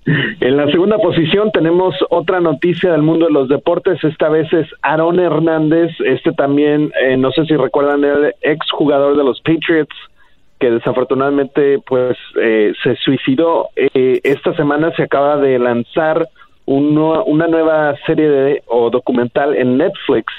En 0.06 0.56
la 0.56 0.70
segunda 0.70 0.96
posición 0.98 1.50
tenemos 1.52 1.94
otra 2.08 2.40
noticia 2.40 2.92
del 2.92 3.02
mundo 3.02 3.26
de 3.26 3.32
los 3.32 3.48
deportes. 3.48 4.02
Esta 4.02 4.28
vez 4.28 4.50
es 4.52 4.66
Aaron 4.82 5.20
Hernández. 5.20 5.90
Este 6.00 6.32
también, 6.32 6.92
eh, 7.02 7.16
no 7.16 7.30
sé 7.32 7.44
si 7.44 7.56
recuerdan, 7.56 8.04
el 8.04 8.34
ex 8.40 8.70
jugador 8.70 9.16
de 9.16 9.24
los 9.24 9.40
Patriots 9.40 9.94
que 10.58 10.70
desafortunadamente 10.72 11.78
pues 11.86 12.16
eh, 12.40 12.72
se 12.82 12.96
suicidó. 12.96 13.68
Eh, 13.76 14.20
esta 14.24 14.54
semana 14.54 14.92
se 14.96 15.04
acaba 15.04 15.36
de 15.36 15.58
lanzar 15.58 16.28
una 16.66 17.46
nueva 17.46 17.94
serie 18.06 18.28
de, 18.28 18.62
o 18.66 18.90
documental 18.90 19.54
en 19.54 19.78
Netflix 19.78 20.32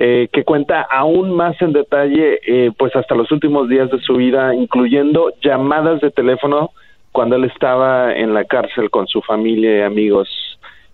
eh, 0.00 0.28
que 0.32 0.44
cuenta 0.44 0.82
aún 0.82 1.34
más 1.34 1.60
en 1.60 1.72
detalle, 1.72 2.38
eh, 2.46 2.70
pues 2.78 2.94
hasta 2.94 3.16
los 3.16 3.32
últimos 3.32 3.68
días 3.68 3.90
de 3.90 3.98
su 3.98 4.14
vida, 4.14 4.54
incluyendo 4.54 5.32
llamadas 5.42 6.00
de 6.00 6.12
teléfono 6.12 6.70
cuando 7.12 7.36
él 7.36 7.44
estaba 7.44 8.14
en 8.14 8.34
la 8.34 8.44
cárcel 8.44 8.90
con 8.90 9.06
su 9.06 9.20
familia 9.22 9.78
y 9.78 9.82
amigos, 9.82 10.28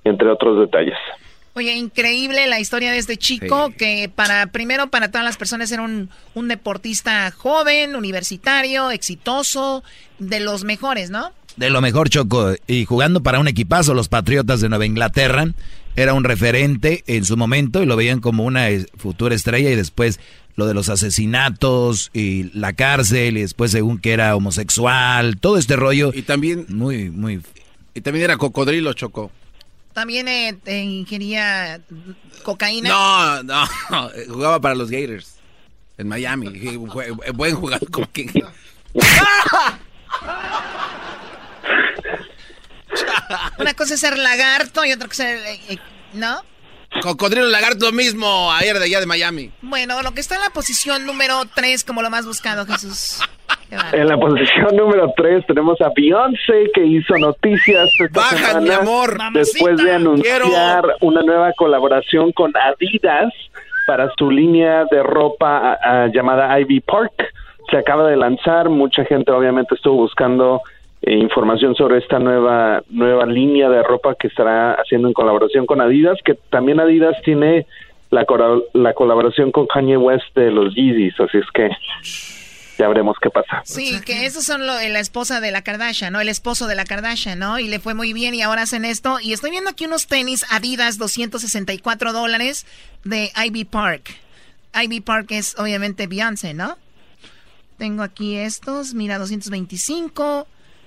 entre 0.04 0.28
otros 0.28 0.58
detalles. 0.58 0.96
Oye, 1.56 1.72
increíble 1.76 2.48
la 2.48 2.58
historia 2.58 2.90
de 2.90 2.98
este 2.98 3.16
chico 3.16 3.70
que 3.78 4.10
para 4.12 4.48
primero 4.48 4.88
para 4.88 5.12
todas 5.12 5.24
las 5.24 5.36
personas 5.36 5.70
era 5.70 5.82
un, 5.82 6.10
un 6.34 6.48
deportista 6.48 7.30
joven, 7.30 7.94
universitario, 7.94 8.90
exitoso, 8.90 9.84
de 10.18 10.40
los 10.40 10.64
mejores, 10.64 11.10
¿no? 11.10 11.30
De 11.56 11.70
lo 11.70 11.80
mejor, 11.80 12.08
Choco. 12.08 12.54
Y 12.66 12.84
jugando 12.84 13.22
para 13.22 13.38
un 13.38 13.46
equipazo, 13.46 13.94
los 13.94 14.08
Patriotas 14.08 14.60
de 14.60 14.68
Nueva 14.68 14.86
Inglaterra. 14.86 15.46
Era 15.96 16.14
un 16.14 16.24
referente 16.24 17.04
en 17.06 17.24
su 17.24 17.36
momento 17.36 17.82
y 17.82 17.86
lo 17.86 17.96
veían 17.96 18.20
como 18.20 18.44
una 18.44 18.68
futura 18.96 19.34
estrella 19.34 19.70
y 19.70 19.76
después 19.76 20.20
lo 20.56 20.66
de 20.66 20.74
los 20.74 20.88
asesinatos 20.88 22.10
y 22.12 22.44
la 22.56 22.72
cárcel 22.72 23.36
y 23.36 23.42
después 23.42 23.70
según 23.70 23.98
que 23.98 24.12
era 24.12 24.34
homosexual, 24.36 25.38
todo 25.40 25.58
este 25.58 25.76
rollo. 25.76 26.12
Y 26.14 26.22
también... 26.22 26.66
Muy, 26.68 27.10
muy... 27.10 27.40
Y 27.94 28.00
también 28.00 28.24
era 28.24 28.36
cocodrilo, 28.36 28.92
Choco. 28.92 29.30
También 29.92 30.26
eh, 30.26 30.58
eh, 30.66 30.82
ingería 30.82 31.80
cocaína. 32.42 32.88
No, 32.88 33.42
no, 33.44 33.64
jugaba 34.28 34.60
para 34.60 34.74
los 34.74 34.90
Gators 34.90 35.36
en 35.96 36.08
Miami. 36.08 36.76
Buen 37.34 37.54
jugador 37.54 37.88
como 37.90 38.10
que... 38.10 38.28
Una 43.58 43.74
cosa 43.74 43.94
es 43.94 44.00
ser 44.00 44.18
lagarto 44.18 44.84
y 44.84 44.92
otra 44.92 45.08
cosa 45.08 45.30
es... 45.32 45.40
Eh, 45.44 45.60
eh, 45.70 45.78
¿No? 46.14 46.40
Cocodrilo 47.02 47.48
lagarto 47.48 47.90
mismo, 47.90 48.52
ayer 48.52 48.78
de 48.78 48.84
allá 48.84 49.00
de 49.00 49.06
Miami. 49.06 49.50
Bueno, 49.62 50.00
lo 50.02 50.12
que 50.12 50.20
está 50.20 50.36
en 50.36 50.42
la 50.42 50.50
posición 50.50 51.06
número 51.06 51.42
3 51.52 51.82
como 51.82 52.02
lo 52.02 52.10
más 52.10 52.24
buscado, 52.24 52.64
Jesús. 52.66 53.20
En 53.92 54.06
la 54.06 54.16
posición 54.16 54.76
número 54.76 55.12
3 55.16 55.46
tenemos 55.46 55.80
a 55.80 55.90
Beyoncé 55.94 56.70
que 56.72 56.84
hizo 56.84 57.16
noticias 57.18 57.88
esta 57.98 58.20
Baja, 58.20 58.36
semana 58.36 58.60
mi 58.60 58.70
amor. 58.70 59.18
después 59.32 59.76
de 59.78 59.92
anunciar 59.92 60.42
una 61.00 61.22
nueva 61.22 61.52
colaboración 61.54 62.30
con 62.32 62.52
Adidas 62.56 63.32
para 63.86 64.10
su 64.16 64.30
línea 64.30 64.84
de 64.90 65.02
ropa 65.02 65.78
llamada 66.12 66.58
Ivy 66.60 66.80
Park. 66.80 67.12
Se 67.70 67.78
acaba 67.78 68.08
de 68.08 68.16
lanzar, 68.16 68.68
mucha 68.68 69.04
gente 69.04 69.32
obviamente 69.32 69.74
estuvo 69.74 69.96
buscando 69.96 70.60
eh, 71.06 71.14
información 71.16 71.74
sobre 71.74 71.98
esta 71.98 72.18
nueva 72.18 72.82
nueva 72.88 73.26
línea 73.26 73.68
de 73.68 73.82
ropa 73.82 74.14
que 74.14 74.28
estará 74.28 74.72
haciendo 74.72 75.08
en 75.08 75.14
colaboración 75.14 75.66
con 75.66 75.80
Adidas, 75.80 76.18
que 76.24 76.34
también 76.50 76.80
Adidas 76.80 77.16
tiene 77.24 77.66
la, 78.10 78.24
la 78.72 78.94
colaboración 78.94 79.52
con 79.52 79.66
Kanye 79.66 79.96
West 79.96 80.34
de 80.34 80.50
los 80.50 80.74
Yeezys, 80.74 81.18
así 81.20 81.38
es 81.38 81.50
que 81.52 81.68
ya 82.78 82.88
veremos 82.88 83.16
qué 83.20 83.30
pasa. 83.30 83.62
Sí, 83.64 84.00
que 84.00 84.26
esos 84.26 84.44
son 84.44 84.66
lo, 84.66 84.74
la 84.74 85.00
esposa 85.00 85.40
de 85.40 85.50
la 85.50 85.62
Kardashian, 85.62 86.12
¿no? 86.12 86.20
El 86.20 86.28
esposo 86.28 86.66
de 86.66 86.74
la 86.74 86.84
Kardashian, 86.84 87.38
¿no? 87.38 87.58
Y 87.58 87.68
le 87.68 87.78
fue 87.78 87.94
muy 87.94 88.12
bien 88.12 88.34
y 88.34 88.42
ahora 88.42 88.62
hacen 88.62 88.84
esto. 88.84 89.20
Y 89.20 89.32
estoy 89.32 89.50
viendo 89.50 89.70
aquí 89.70 89.86
unos 89.86 90.06
tenis 90.06 90.44
Adidas 90.50 90.98
264 90.98 92.12
dólares 92.12 92.66
de 93.04 93.30
Ivy 93.36 93.64
Park. 93.64 94.16
Ivy 94.74 95.00
Park 95.00 95.26
es 95.30 95.56
obviamente 95.58 96.06
Beyoncé, 96.06 96.54
¿no? 96.54 96.76
Tengo 97.78 98.02
aquí 98.02 98.36
estos, 98.36 98.94
mira, 98.94 99.18
225. 99.18 100.46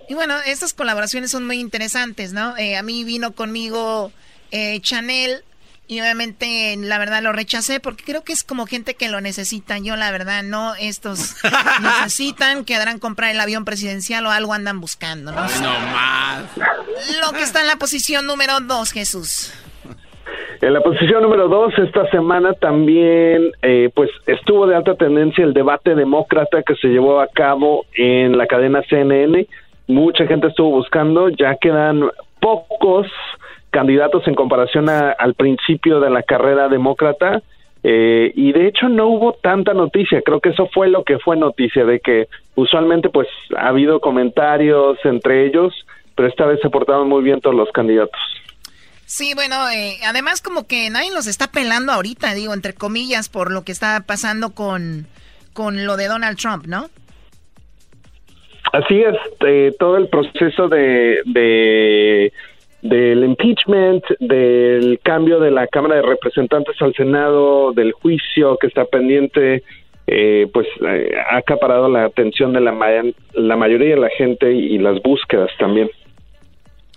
Y 0.10 0.14
bueno, 0.14 0.36
estas 0.46 0.74
colaboraciones 0.74 1.32
son 1.32 1.46
muy 1.46 1.60
interesantes, 1.60 2.34
¿no? 2.34 2.56
Eh, 2.58 2.78
a 2.78 2.84
mí 2.84 3.04
vino 3.04 3.34
conmigo 3.34 4.12
eh, 4.52 4.80
Chanel 4.82 5.44
y 5.90 6.02
obviamente 6.02 6.76
la 6.78 6.98
verdad 6.98 7.22
lo 7.22 7.32
rechacé 7.32 7.80
porque 7.80 8.04
creo 8.04 8.24
que 8.24 8.34
es 8.34 8.44
como 8.44 8.66
gente 8.66 8.96
que 8.96 9.10
lo 9.10 9.22
necesita. 9.22 9.78
Yo 9.80 9.96
la 9.96 10.12
verdad 10.12 10.44
no, 10.44 10.76
estos 10.76 11.36
necesitan, 11.82 12.66
quedarán 12.66 13.00
comprar 13.00 13.32
el 13.32 13.40
avión 13.40 13.66
presidencial 13.66 14.26
o 14.26 14.32
algo 14.32 14.54
andan 14.54 14.80
buscando, 14.80 15.32
¿no? 15.32 15.42
No 15.42 15.80
más. 15.92 16.44
Lo 17.22 17.32
que 17.34 17.44
está 17.44 17.62
en 17.62 17.68
la 17.68 17.78
posición 17.78 18.26
número 18.26 18.60
dos, 18.62 18.92
Jesús. 18.92 19.54
En 20.62 20.74
la 20.74 20.82
posición 20.82 21.22
número 21.22 21.48
dos, 21.48 21.72
esta 21.78 22.10
semana 22.10 22.54
también, 22.54 23.52
eh, 23.62 23.90
pues 23.94 24.10
estuvo 24.26 24.66
de 24.66 24.76
alta 24.76 24.96
tendencia 24.96 25.44
el 25.44 25.54
debate 25.54 25.94
demócrata 25.94 26.64
que 26.64 26.76
se 26.76 26.88
llevó 26.88 27.22
a 27.22 27.28
cabo 27.28 27.86
en 27.94 28.38
la 28.38 28.48
cadena 28.48 28.82
CNN 28.90 29.48
mucha 29.88 30.28
gente 30.28 30.48
estuvo 30.48 30.72
buscando, 30.72 31.30
ya 31.30 31.56
quedan 31.56 32.10
pocos 32.40 33.08
candidatos 33.72 34.28
en 34.28 34.36
comparación 34.36 34.90
al 34.90 35.34
principio 35.34 36.00
de 36.00 36.10
la 36.10 36.24
carrera 36.24 36.68
demócrata. 36.68 37.42
Eh, 37.84 38.32
y 38.36 38.52
de 38.52 38.68
hecho 38.68 38.90
no 38.90 39.08
hubo 39.08 39.34
tanta 39.34 39.74
noticia, 39.74 40.22
creo 40.22 40.42
que 40.42 40.50
eso 40.50 40.68
fue 40.74 40.90
lo 40.90 41.04
que 41.04 41.20
fue 41.20 41.38
noticia, 41.38 41.86
de 41.86 42.00
que 42.00 42.28
usualmente 42.56 43.10
pues 43.10 43.28
ha 43.56 43.68
habido 43.68 44.02
comentarios 44.02 44.98
entre 45.04 45.46
ellos, 45.46 45.74
pero 46.16 46.28
esta 46.28 46.46
vez 46.48 46.60
se 46.62 46.70
portaron 46.70 47.08
muy 47.08 47.24
bien 47.24 47.40
todos 47.40 47.56
los 47.56 47.72
candidatos. 47.72 48.20
Sí, 49.06 49.34
bueno, 49.36 49.70
eh, 49.70 50.00
además 50.06 50.42
como 50.42 50.68
que 50.68 50.90
nadie 50.90 51.14
los 51.14 51.28
está 51.28 51.48
pelando 51.48 51.94
ahorita, 51.94 52.34
digo, 52.34 52.54
entre 52.54 52.74
comillas, 52.74 53.30
por 53.30 53.52
lo 53.52 53.64
que 53.64 53.72
está 53.72 54.04
pasando 54.06 54.50
con, 54.50 55.08
con 55.54 55.86
lo 55.86 55.96
de 55.96 56.08
Donald 56.08 56.38
Trump, 56.38 56.66
¿no? 56.66 56.90
Así 58.74 59.02
es, 59.02 59.16
eh, 59.46 59.74
todo 59.80 59.98
el 59.98 60.10
proceso 60.10 60.68
de, 60.68 62.32
del 62.82 63.24
impeachment, 63.24 64.04
del 64.20 65.00
cambio 65.04 65.40
de 65.40 65.52
la 65.52 65.68
Cámara 65.68 65.96
de 65.96 66.02
Representantes 66.02 66.76
al 66.82 66.94
Senado, 66.94 67.74
del 67.74 67.92
juicio 67.94 68.58
que 68.58 68.68
está 68.68 68.86
pendiente, 68.86 69.64
eh, 70.08 70.48
pues 70.54 70.68
eh, 70.88 71.12
ha 71.30 71.38
acaparado 71.38 71.90
la 71.90 72.06
atención 72.06 72.54
de 72.54 72.62
la, 72.62 72.74
la 73.34 73.56
mayoría 73.58 73.96
de 73.96 74.02
la 74.02 74.10
gente 74.10 74.54
y 74.54 74.78
las 74.78 75.02
búsquedas 75.02 75.50
también. 75.60 75.90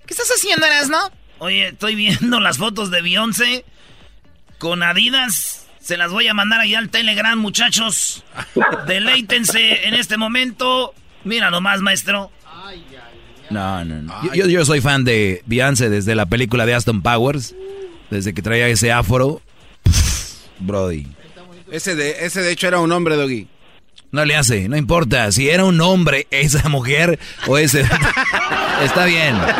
¿Qué 0.06 0.14
estás 0.14 0.30
haciendo, 0.30 0.66
no? 0.90 1.20
Oye, 1.38 1.68
estoy 1.68 1.94
viendo 1.94 2.40
las 2.40 2.58
fotos 2.58 2.90
de 2.90 3.00
Beyoncé 3.00 3.64
con 4.58 4.82
Adidas. 4.82 5.68
Se 5.80 5.96
las 5.96 6.12
voy 6.12 6.28
a 6.28 6.34
mandar 6.34 6.60
allá 6.60 6.78
al 6.78 6.90
Telegram, 6.90 7.38
muchachos. 7.38 8.24
Deleítense 8.86 9.88
en 9.88 9.94
este 9.94 10.16
momento. 10.16 10.94
Mira 11.24 11.50
nomás, 11.50 11.80
maestro. 11.80 12.30
No, 13.50 13.84
no, 13.84 14.02
no. 14.02 14.34
Yo, 14.34 14.46
yo, 14.46 14.64
soy 14.64 14.80
fan 14.80 15.04
de 15.04 15.42
Beyoncé 15.46 15.90
desde 15.90 16.14
la 16.14 16.26
película 16.26 16.66
de 16.66 16.74
Aston 16.74 17.02
Powers. 17.02 17.54
Desde 18.10 18.32
que 18.32 18.42
traía 18.42 18.68
ese 18.68 18.92
afro. 18.92 19.40
Brody. 20.60 21.06
Ese 21.70 21.94
de, 21.94 22.24
ese 22.24 22.42
de 22.42 22.52
hecho 22.52 22.68
era 22.68 22.80
un 22.80 22.92
hombre, 22.92 23.16
Doggy. 23.16 23.48
No 24.12 24.24
le 24.24 24.36
hace, 24.36 24.68
no 24.68 24.76
importa. 24.76 25.30
Si 25.30 25.48
era 25.48 25.64
un 25.64 25.80
hombre, 25.80 26.26
esa 26.30 26.68
mujer 26.68 27.18
o 27.46 27.58
ese. 27.58 27.80
Está 28.82 29.04
bien. 29.04 29.36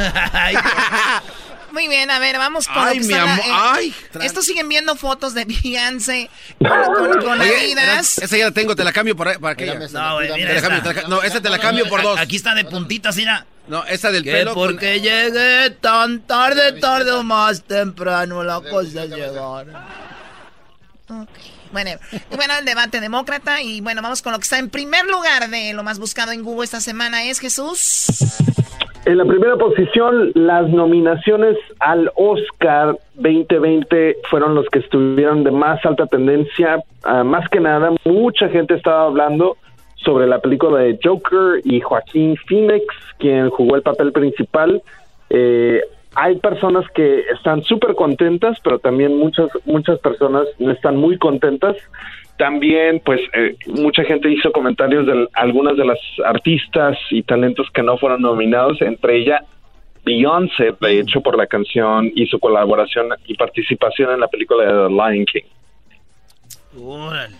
Muy 1.72 1.88
bien, 1.88 2.10
a 2.10 2.18
ver, 2.18 2.38
vamos 2.38 2.66
con 2.66 2.78
Ay, 2.78 3.00
mi 3.00 3.12
amor. 3.14 3.38
Eh, 3.38 3.50
Ay. 3.52 3.94
Estos 4.20 4.44
siguen 4.44 4.68
viendo 4.68 4.96
fotos 4.96 5.34
de 5.34 5.44
Beyoncé 5.44 6.30
con, 6.58 7.20
con, 7.24 7.40
Adidas. 7.40 8.18
Esa 8.18 8.36
ya 8.36 8.46
la 8.46 8.50
tengo, 8.50 8.74
te 8.74 8.84
la 8.84 8.92
cambio 8.92 9.16
por 9.16 9.38
para 9.40 9.54
que 9.54 9.66
No, 9.66 10.14
güey, 10.14 10.32
mira. 10.32 10.48
Te 10.48 10.60
la 10.60 10.68
cambio, 10.68 11.08
no, 11.08 11.22
esa 11.22 11.40
te 11.40 11.50
la 11.50 11.58
cambio 11.58 11.88
por 11.88 12.02
dos. 12.02 12.18
Aquí 12.18 12.36
está 12.36 12.54
de 12.54 12.64
puntitas, 12.64 13.16
mira. 13.16 13.46
No, 13.68 13.84
esa 13.84 14.10
del 14.10 14.24
que 14.24 14.32
pelo. 14.32 14.54
Porque 14.54 14.94
con... 14.94 15.02
llegué 15.04 15.70
tan 15.80 16.20
tarde, 16.22 16.80
tarde 16.80 17.12
o 17.12 17.22
más 17.22 17.62
temprano, 17.62 18.42
la 18.42 18.60
cosa 18.60 19.04
es 19.04 19.10
llegar. 19.10 19.66
Ok. 21.08 21.28
Bueno, 21.72 21.92
bueno, 22.34 22.54
el 22.58 22.64
debate 22.64 23.00
demócrata 23.00 23.62
y 23.62 23.80
bueno, 23.80 24.02
vamos 24.02 24.22
con 24.22 24.32
lo 24.32 24.38
que 24.38 24.42
está 24.42 24.58
en 24.58 24.70
primer 24.70 25.06
lugar 25.06 25.48
de 25.48 25.72
lo 25.72 25.84
más 25.84 26.00
buscado 26.00 26.32
en 26.32 26.42
Google 26.42 26.64
esta 26.64 26.80
semana 26.80 27.24
es 27.24 27.38
Jesús. 27.38 28.06
En 29.10 29.18
la 29.18 29.24
primera 29.24 29.56
posición, 29.56 30.30
las 30.36 30.68
nominaciones 30.68 31.56
al 31.80 32.12
Oscar 32.14 32.96
2020 33.16 34.18
fueron 34.30 34.54
los 34.54 34.68
que 34.68 34.78
estuvieron 34.78 35.42
de 35.42 35.50
más 35.50 35.84
alta 35.84 36.06
tendencia. 36.06 36.80
Uh, 37.04 37.24
más 37.24 37.48
que 37.48 37.58
nada, 37.58 37.90
mucha 38.04 38.48
gente 38.50 38.74
estaba 38.74 39.06
hablando 39.06 39.56
sobre 39.96 40.28
la 40.28 40.38
película 40.38 40.78
de 40.78 40.96
Joker 41.02 41.60
y 41.64 41.80
Joaquín 41.80 42.36
Phoenix, 42.46 42.84
quien 43.18 43.50
jugó 43.50 43.74
el 43.74 43.82
papel 43.82 44.12
principal. 44.12 44.80
Eh, 45.28 45.80
hay 46.14 46.36
personas 46.36 46.84
que 46.94 47.24
están 47.34 47.64
súper 47.64 47.96
contentas, 47.96 48.58
pero 48.62 48.78
también 48.78 49.16
muchas 49.16 49.48
muchas 49.64 49.98
personas 49.98 50.46
no 50.60 50.70
están 50.70 50.96
muy 50.96 51.18
contentas. 51.18 51.76
También, 52.40 53.02
pues, 53.04 53.20
eh, 53.34 53.54
mucha 53.66 54.02
gente 54.02 54.32
hizo 54.32 54.50
comentarios 54.50 55.04
de 55.04 55.28
algunas 55.34 55.76
de 55.76 55.84
las 55.84 55.98
artistas 56.24 56.96
y 57.10 57.22
talentos 57.22 57.68
que 57.74 57.82
no 57.82 57.98
fueron 57.98 58.22
nominados, 58.22 58.80
entre 58.80 59.18
ellas 59.18 59.42
Beyoncé, 60.06 60.74
de 60.80 61.00
hecho, 61.00 61.20
por 61.20 61.36
la 61.36 61.46
canción 61.46 62.10
y 62.14 62.26
su 62.28 62.40
colaboración 62.40 63.08
y 63.26 63.34
participación 63.34 64.12
en 64.12 64.20
la 64.20 64.28
película 64.28 64.64
de 64.64 64.70
The 64.70 64.88
Lion 64.88 65.26
King. 65.26 65.42
Órale. 66.82 67.36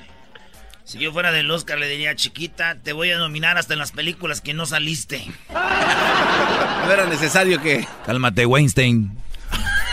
Si 0.84 0.98
yo 0.98 1.12
fuera 1.12 1.32
del 1.32 1.50
Oscar 1.50 1.78
le 1.78 1.88
diría, 1.88 2.14
chiquita, 2.14 2.76
te 2.82 2.92
voy 2.92 3.10
a 3.10 3.16
nominar 3.16 3.56
hasta 3.56 3.72
en 3.72 3.78
las 3.78 3.92
películas 3.92 4.42
que 4.42 4.52
no 4.52 4.66
saliste. 4.66 5.22
No 6.84 6.92
era 6.92 7.06
necesario 7.06 7.62
que... 7.62 7.86
Cálmate, 8.04 8.44
Weinstein. 8.44 9.12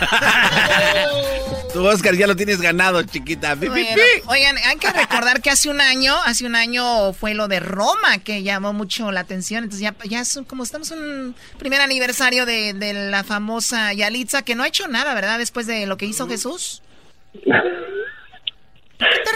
Tu 1.72 1.84
Oscar 1.86 2.14
ya 2.14 2.26
lo 2.26 2.34
tienes 2.34 2.60
ganado, 2.62 3.02
chiquita. 3.02 3.54
Pi, 3.54 3.60
pi, 3.62 3.68
Bueno, 3.68 3.88
pi. 3.94 4.22
oigan, 4.26 4.56
hay 4.66 4.76
que 4.78 4.90
recordar 4.90 5.42
que 5.42 5.50
hace 5.50 5.68
un 5.68 5.80
año, 5.80 6.14
hace 6.24 6.46
un 6.46 6.56
año 6.56 7.12
fue 7.12 7.34
lo 7.34 7.46
de 7.46 7.60
Roma 7.60 8.18
que 8.24 8.42
llamó 8.42 8.72
mucho 8.72 9.12
la 9.12 9.20
atención. 9.20 9.64
Entonces 9.64 9.82
ya, 9.82 9.94
ya 10.08 10.24
son, 10.24 10.44
como 10.44 10.62
estamos 10.62 10.90
en 10.92 10.98
un 10.98 11.34
primer 11.58 11.80
aniversario 11.82 12.46
de, 12.46 12.72
de 12.72 12.94
la 13.10 13.22
famosa 13.22 13.92
Yalitza, 13.92 14.42
que 14.42 14.54
no 14.54 14.62
ha 14.62 14.68
hecho 14.68 14.88
nada, 14.88 15.14
¿verdad? 15.14 15.38
Después 15.38 15.66
de 15.66 15.86
lo 15.86 15.96
que 15.98 16.06
hizo 16.06 16.26
Jesús. 16.28 16.82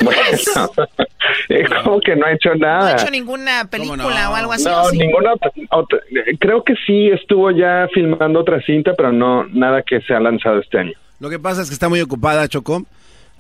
Bueno, 0.01 0.21
como 1.85 2.01
que 2.01 2.17
no 2.17 2.27
ha 2.27 2.33
hecho 2.33 2.53
No 2.57 2.67
ha 2.67 2.79
nada. 2.81 2.93
hecho 2.95 3.11
ninguna 3.13 3.65
película 3.67 4.31
o 4.31 4.35
algo 4.35 4.53
así. 4.53 4.65
No, 4.65 4.83
¿o 4.83 4.91
sí? 4.91 4.99
ninguna 4.99 5.35
otra- 5.71 6.01
Creo 6.41 6.65
que 6.65 6.75
sí 6.85 7.09
estuvo 7.11 7.49
ya 7.53 7.87
filmando 7.95 8.41
otra 8.41 8.61
cinta, 8.63 8.95
pero 8.97 9.13
no 9.13 9.45
nada 9.53 9.83
que 9.83 10.01
se 10.01 10.15
ha 10.15 10.19
lanzado 10.21 10.59
este 10.59 10.79
año. 10.81 10.93
Lo 11.23 11.31
que 11.31 11.39
pasa 11.39 11.63
es 11.63 11.69
que 11.69 11.75
está 11.75 11.89
muy 11.89 12.01
ocupada, 12.01 12.49
Chocó, 12.49 12.85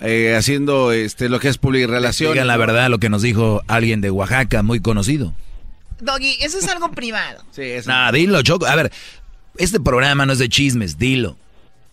eh, 0.00 0.36
haciendo 0.38 0.92
este 0.92 1.28
lo 1.28 1.40
que 1.40 1.48
es 1.48 1.58
public 1.58 1.88
relaciones. 1.88 2.34
Digan 2.34 2.46
la 2.46 2.56
verdad 2.56 2.88
lo 2.88 2.98
que 2.98 3.08
nos 3.08 3.22
dijo 3.22 3.60
alguien 3.66 4.00
de 4.00 4.12
Oaxaca, 4.12 4.62
muy 4.62 4.78
conocido. 4.80 5.34
Doggy, 6.00 6.36
eso 6.42 6.58
es 6.58 6.68
algo 6.68 6.92
privado. 6.92 7.42
Sí, 7.52 7.62
eso. 7.62 7.90
Nah, 7.90 8.12
dilo, 8.12 8.40
Choco. 8.42 8.66
A 8.66 8.76
ver, 8.76 8.92
este 9.58 9.80
programa 9.80 10.24
no 10.26 10.32
es 10.32 10.38
de 10.38 10.48
chismes, 10.48 10.96
dilo. 10.96 11.36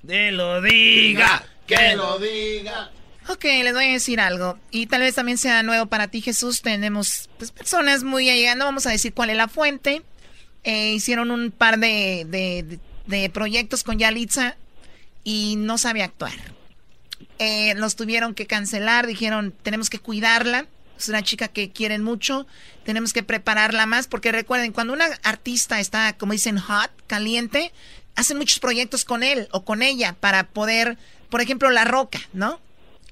De 0.04 0.32
lo 0.32 0.62
diga, 0.62 1.44
que 1.66 1.96
lo 1.96 2.20
diga. 2.20 2.92
Ok, 3.28 3.44
les 3.44 3.74
voy 3.74 3.86
a 3.86 3.92
decir 3.92 4.20
algo. 4.20 4.60
Y 4.70 4.86
tal 4.86 5.02
vez 5.02 5.16
también 5.16 5.40
sea 5.40 5.64
nuevo 5.64 5.88
para 5.88 6.08
ti, 6.08 6.22
Jesús. 6.22 6.62
Tenemos 6.62 7.30
pues, 7.40 7.52
personas 7.52 8.04
muy 8.04 8.26
llegando. 8.26 8.66
Vamos 8.66 8.86
a 8.86 8.92
decir 8.92 9.12
cuál 9.14 9.32
es 9.32 9.38
la 9.38 9.48
fuente. 9.48 10.04
Eh, 10.64 10.92
hicieron 10.94 11.32
un 11.32 11.50
par 11.52 11.80
de, 11.80 12.26
de- 12.30 12.64
de- 12.64 12.80
de 13.22 13.30
proyectos 13.32 13.84
con 13.84 13.98
Yalitza 13.98 14.56
y 15.24 15.55
no 15.57 15.78
sabe 15.78 16.03
actuar. 16.03 16.34
Eh, 17.39 17.74
los 17.76 17.95
tuvieron 17.95 18.34
que 18.34 18.47
cancelar. 18.47 19.07
Dijeron, 19.07 19.53
tenemos 19.63 19.89
que 19.89 19.99
cuidarla. 19.99 20.65
Es 20.97 21.07
una 21.09 21.24
chica 21.24 21.47
que 21.47 21.72
quieren 21.72 22.03
mucho. 22.03 22.45
Tenemos 22.84 23.13
que 23.13 23.24
prepararla 23.24 23.86
más. 23.86 24.07
Porque 24.07 24.32
recuerden, 24.32 24.74
cuando 24.74 24.93
una 24.93 25.05
artista 25.24 25.80
está, 25.80 26.13
como 26.17 26.34
dicen, 26.34 26.57
hot, 26.59 26.91
caliente, 27.07 27.72
hacen 28.15 28.38
muchos 28.38 28.59
proyectos 28.59 29.05
con 29.05 29.24
él 29.24 29.47
o 29.51 29.63
con 29.63 29.82
ella 29.82 30.15
para 30.20 30.47
poder, 30.47 30.97
por 31.30 31.41
ejemplo, 31.41 31.70
La 31.70 31.86
Roca, 31.86 32.20
¿no? 32.34 32.59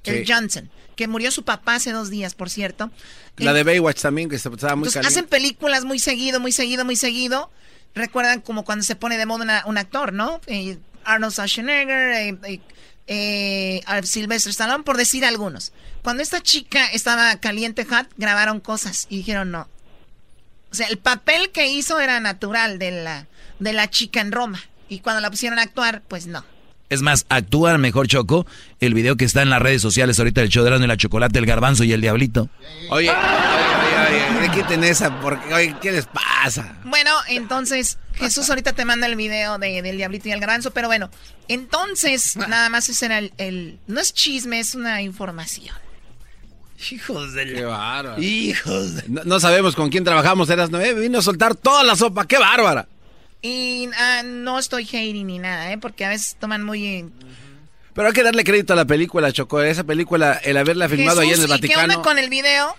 El. 0.04 0.24
Johnson, 0.26 0.70
que 0.96 1.06
murió 1.08 1.30
su 1.30 1.44
papá 1.44 1.74
hace 1.76 1.92
dos 1.92 2.08
días, 2.10 2.34
por 2.34 2.48
cierto. 2.50 2.90
La 3.36 3.52
de 3.52 3.62
Baywatch 3.62 4.00
también, 4.00 4.28
que 4.28 4.36
estaba 4.36 4.54
muy 4.74 4.88
Entonces, 4.88 4.94
caliente. 4.94 5.06
hacen 5.20 5.26
películas 5.28 5.84
muy 5.84 5.98
seguido, 5.98 6.40
muy 6.40 6.50
seguido, 6.52 6.84
muy 6.84 6.96
seguido. 6.96 7.50
Recuerdan 7.94 8.40
como 8.40 8.64
cuando 8.64 8.84
se 8.84 8.96
pone 8.96 9.16
de 9.18 9.26
moda 9.26 9.44
una- 9.44 9.62
un 9.66 9.76
actor, 9.78 10.12
¿no? 10.12 10.40
Eh, 10.46 10.78
Arnold 11.08 11.32
Schwarzenegger, 11.32 12.12
eh, 12.12 12.36
eh, 12.44 12.60
eh, 13.06 13.80
a 13.86 14.02
Sylvester 14.02 14.50
Stallone, 14.50 14.84
por 14.84 14.96
decir 14.96 15.24
algunos. 15.24 15.72
Cuando 16.02 16.22
esta 16.22 16.42
chica 16.42 16.86
estaba 16.86 17.36
caliente 17.36 17.84
hot, 17.84 18.06
grabaron 18.16 18.60
cosas 18.60 19.06
y 19.08 19.16
dijeron 19.18 19.50
no. 19.50 19.66
O 20.70 20.74
sea, 20.74 20.86
el 20.88 20.98
papel 20.98 21.50
que 21.50 21.68
hizo 21.68 21.98
era 21.98 22.20
natural 22.20 22.78
de 22.78 22.90
la, 22.90 23.26
de 23.58 23.72
la 23.72 23.88
chica 23.88 24.20
en 24.20 24.32
Roma. 24.32 24.60
Y 24.90 25.00
cuando 25.00 25.20
la 25.20 25.30
pusieron 25.30 25.58
a 25.58 25.62
actuar, 25.62 26.02
pues 26.08 26.26
no. 26.26 26.44
Es 26.90 27.02
más, 27.02 27.26
actúa 27.28 27.76
mejor 27.76 28.06
Choco 28.06 28.46
el 28.80 28.94
video 28.94 29.16
que 29.16 29.24
está 29.24 29.42
en 29.42 29.50
las 29.50 29.60
redes 29.60 29.82
sociales 29.82 30.18
ahorita 30.18 30.40
del 30.40 30.50
show 30.50 30.64
de 30.64 30.76
y 30.76 30.86
la 30.86 30.96
chocolate, 30.96 31.38
el 31.38 31.46
garbanzo 31.46 31.84
y 31.84 31.92
el 31.92 32.00
diablito. 32.00 32.48
Oye, 32.90 33.10
oye, 33.10 33.16
oye, 34.36 34.50
quiten 34.50 34.84
esa, 34.84 35.20
porque, 35.20 35.52
oye, 35.54 35.76
¿qué 35.80 35.92
les 35.92 36.06
pasa? 36.06 36.76
Bueno, 36.84 37.10
entonces, 37.28 37.98
Jesús 38.14 38.48
ahorita 38.48 38.72
te 38.72 38.84
manda 38.84 39.06
el 39.06 39.16
video 39.16 39.58
de, 39.58 39.82
del 39.82 39.96
diablito 39.96 40.28
y 40.28 40.32
el 40.32 40.40
garbanzo, 40.40 40.70
pero 40.72 40.88
bueno, 40.88 41.10
entonces, 41.48 42.36
nada 42.36 42.68
más 42.68 42.88
ese 42.88 43.06
era 43.06 43.18
el, 43.18 43.32
el- 43.38 43.78
No 43.86 44.00
es 44.00 44.12
chisme, 44.12 44.60
es 44.60 44.74
una 44.74 45.02
información. 45.02 45.74
Hijos 46.92 47.32
de 47.34 47.44
Qué 47.54 47.64
bárbaro. 47.64 48.22
Hijos 48.22 48.94
de... 48.96 49.02
No, 49.08 49.24
no 49.24 49.40
sabemos 49.40 49.74
con 49.74 49.90
quién 49.90 50.04
trabajamos, 50.04 50.48
eras 50.48 50.70
no 50.70 50.78
vino 50.78 51.18
a 51.18 51.22
soltar 51.22 51.54
toda 51.56 51.82
la 51.82 51.96
sopa, 51.96 52.26
qué 52.26 52.38
bárbara. 52.38 52.86
Y 53.42 53.88
ah, 53.98 54.22
no 54.24 54.58
estoy 54.58 54.84
hating 54.84 55.26
ni 55.26 55.38
nada, 55.38 55.72
¿eh? 55.72 55.78
Porque 55.78 56.04
a 56.04 56.08
veces 56.10 56.36
toman 56.38 56.62
muy... 56.62 56.86
en- 56.86 57.12
Pero 57.94 58.08
hay 58.08 58.14
que 58.14 58.22
darle 58.22 58.44
crédito 58.44 58.74
a 58.74 58.76
la 58.76 58.84
película, 58.84 59.32
Choco. 59.32 59.60
Esa 59.60 59.82
película, 59.84 60.34
el 60.44 60.56
haberla 60.56 60.88
filmado 60.88 61.20
ahí 61.20 61.28
en 61.28 61.34
el 61.34 61.40
Jesús, 61.40 61.56
¿y 61.56 61.60
qué 61.62 61.66
Vaticano. 61.74 61.94
onda 61.94 62.02
con 62.08 62.18
el 62.18 62.28
video? 62.30 62.76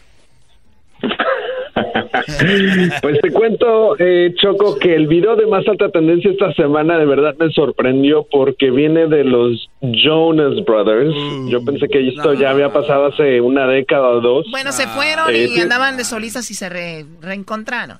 Pues 3.01 3.19
te 3.21 3.31
cuento, 3.31 3.95
eh, 3.99 4.33
Choco, 4.35 4.77
que 4.77 4.95
el 4.95 5.07
video 5.07 5.35
de 5.35 5.45
más 5.47 5.67
alta 5.67 5.89
tendencia 5.89 6.31
esta 6.31 6.51
semana 6.53 6.97
de 6.97 7.05
verdad 7.05 7.35
me 7.39 7.49
sorprendió 7.51 8.25
porque 8.29 8.71
viene 8.71 9.07
de 9.07 9.23
los 9.23 9.69
Jonas 9.81 10.63
Brothers. 10.65 11.13
Yo 11.49 11.63
pensé 11.63 11.87
que 11.87 12.07
esto 12.07 12.33
ya 12.33 12.51
había 12.51 12.71
pasado 12.71 13.07
hace 13.07 13.41
una 13.41 13.67
década 13.67 14.09
o 14.09 14.21
dos. 14.21 14.45
Bueno, 14.51 14.71
se 14.71 14.87
fueron 14.87 15.29
Eh, 15.33 15.43
y 15.43 15.47
sí. 15.49 15.61
andaban 15.61 15.97
de 15.97 16.03
solistas 16.03 16.49
y 16.51 16.53
se 16.53 16.69
re- 16.69 17.05
reencontraron. 17.21 17.97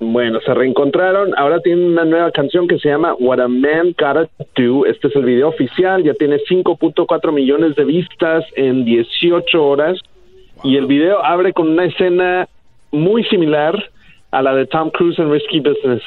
Bueno, 0.00 0.38
se 0.46 0.54
reencontraron. 0.54 1.36
Ahora 1.36 1.58
tienen 1.60 1.86
una 1.86 2.04
nueva 2.04 2.30
canción 2.30 2.68
que 2.68 2.78
se 2.78 2.88
llama 2.88 3.14
What 3.18 3.40
a 3.40 3.48
Man 3.48 3.96
Gotta 3.98 4.28
Do. 4.56 4.86
Este 4.86 5.08
es 5.08 5.16
el 5.16 5.24
video 5.24 5.48
oficial. 5.48 6.04
Ya 6.04 6.14
tiene 6.14 6.36
5.4 6.48 7.32
millones 7.32 7.74
de 7.74 7.84
vistas 7.84 8.44
en 8.54 8.84
18 8.84 9.60
horas. 9.64 9.98
Y 10.62 10.76
el 10.76 10.86
video 10.86 11.24
abre 11.24 11.52
con 11.52 11.68
una 11.68 11.84
escena 11.86 12.48
muy 12.92 13.24
similar 13.24 13.74
a 14.30 14.42
la 14.42 14.54
de 14.54 14.66
Tom 14.66 14.90
Cruise 14.90 15.18
en 15.18 15.30
Risky 15.30 15.60
Business. 15.60 16.02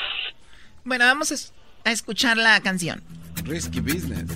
Bueno, 0.83 1.05
vamos 1.05 1.31
a 1.31 1.33
es- 1.35 1.53
a 1.85 1.91
escuchar 1.91 2.37
la 2.37 2.59
canción. 2.61 3.01
Risky 3.45 3.79
business. 3.79 4.29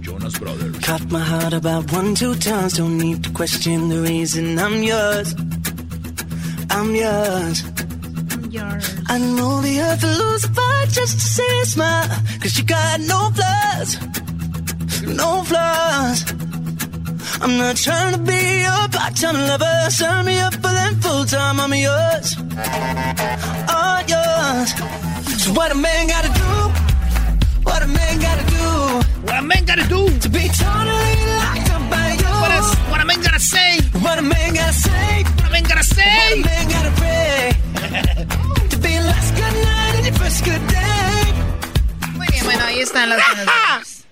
Jonas 0.00 0.38
Brothers. 0.40 0.78
Cut 0.84 1.10
my 1.12 1.20
heart 1.20 1.52
about 1.52 1.92
one, 1.92 2.14
two 2.14 2.34
times. 2.36 2.74
Don't 2.76 2.96
need 2.98 3.22
to 3.22 3.30
question 3.32 3.88
the 3.88 4.00
reason 4.00 4.58
I'm 4.58 4.82
yours. 4.82 5.34
I'm 6.70 6.94
yours. 6.94 7.64
I 9.08 9.18
know 9.18 9.60
the 9.60 9.80
earth 9.80 10.02
will 10.02 10.30
lose 10.32 10.44
a 10.44 10.48
fight 10.48 10.88
just 10.90 11.14
to 11.20 11.26
see 11.26 11.60
a 11.62 11.66
smile. 11.66 12.08
Cause 12.40 12.56
you 12.58 12.64
got 12.64 13.00
no 13.00 13.30
flaws. 13.30 13.98
No 15.06 15.42
flaws. 15.44 16.24
I'm 17.42 17.58
not 17.58 17.76
trying 17.76 18.12
to 18.14 18.18
be 18.18 18.62
your 18.62 18.88
part-time 18.88 19.34
lover. 19.34 19.90
Sign 19.90 20.24
me 20.24 20.38
up 20.38 20.54
for 20.54 20.72
them 20.78 21.00
full-time. 21.00 21.60
I'm 21.60 21.74
yours. 21.74 22.36
All 23.68 24.00
yours. 24.12 24.68
So 25.42 25.52
what 25.52 25.70
a 25.70 25.74
man 25.74 26.08
gotta 26.08 26.28
do? 26.28 26.50
What 27.62 27.82
a 27.82 27.86
man 27.88 28.18
gotta 28.20 28.44
do? 28.50 28.66
What 29.26 29.36
a 29.38 29.42
man 29.42 29.64
gotta 29.64 29.86
do? 29.88 30.08
To 30.18 30.28
be 30.30 30.48
totally 30.48 31.14
locked 31.40 31.70
up 31.76 31.90
by 31.90 32.08
you. 32.20 32.32
What 32.42 32.52
a, 32.52 32.62
what 32.90 33.00
a 33.00 33.04
man 33.04 33.20
gotta 33.20 33.40
say? 33.40 33.80
What 34.00 34.18
a 34.18 34.22
man 34.22 34.54
gotta 34.54 34.72
say? 34.72 35.22
What 35.24 35.46
a 35.46 35.50
man 35.50 35.62
gotta 35.64 35.84
say? 35.84 36.02
What 36.02 36.38
a 36.38 36.42
man 36.48 36.68
gotta 36.68 36.92
pray? 37.00 37.52
to 38.70 38.78
be 38.78 38.98
last 39.00 39.34
good 39.34 39.54
night 39.68 39.94
and 39.96 40.06
your 40.06 40.14
first 40.14 40.44
good 40.44 40.66
day. 40.68 41.32
Muy 42.16 42.26
bien, 42.28 42.44
bueno, 42.44 42.64
ahí 42.64 42.80
están 42.80 43.10
Brothers. 43.10 44.04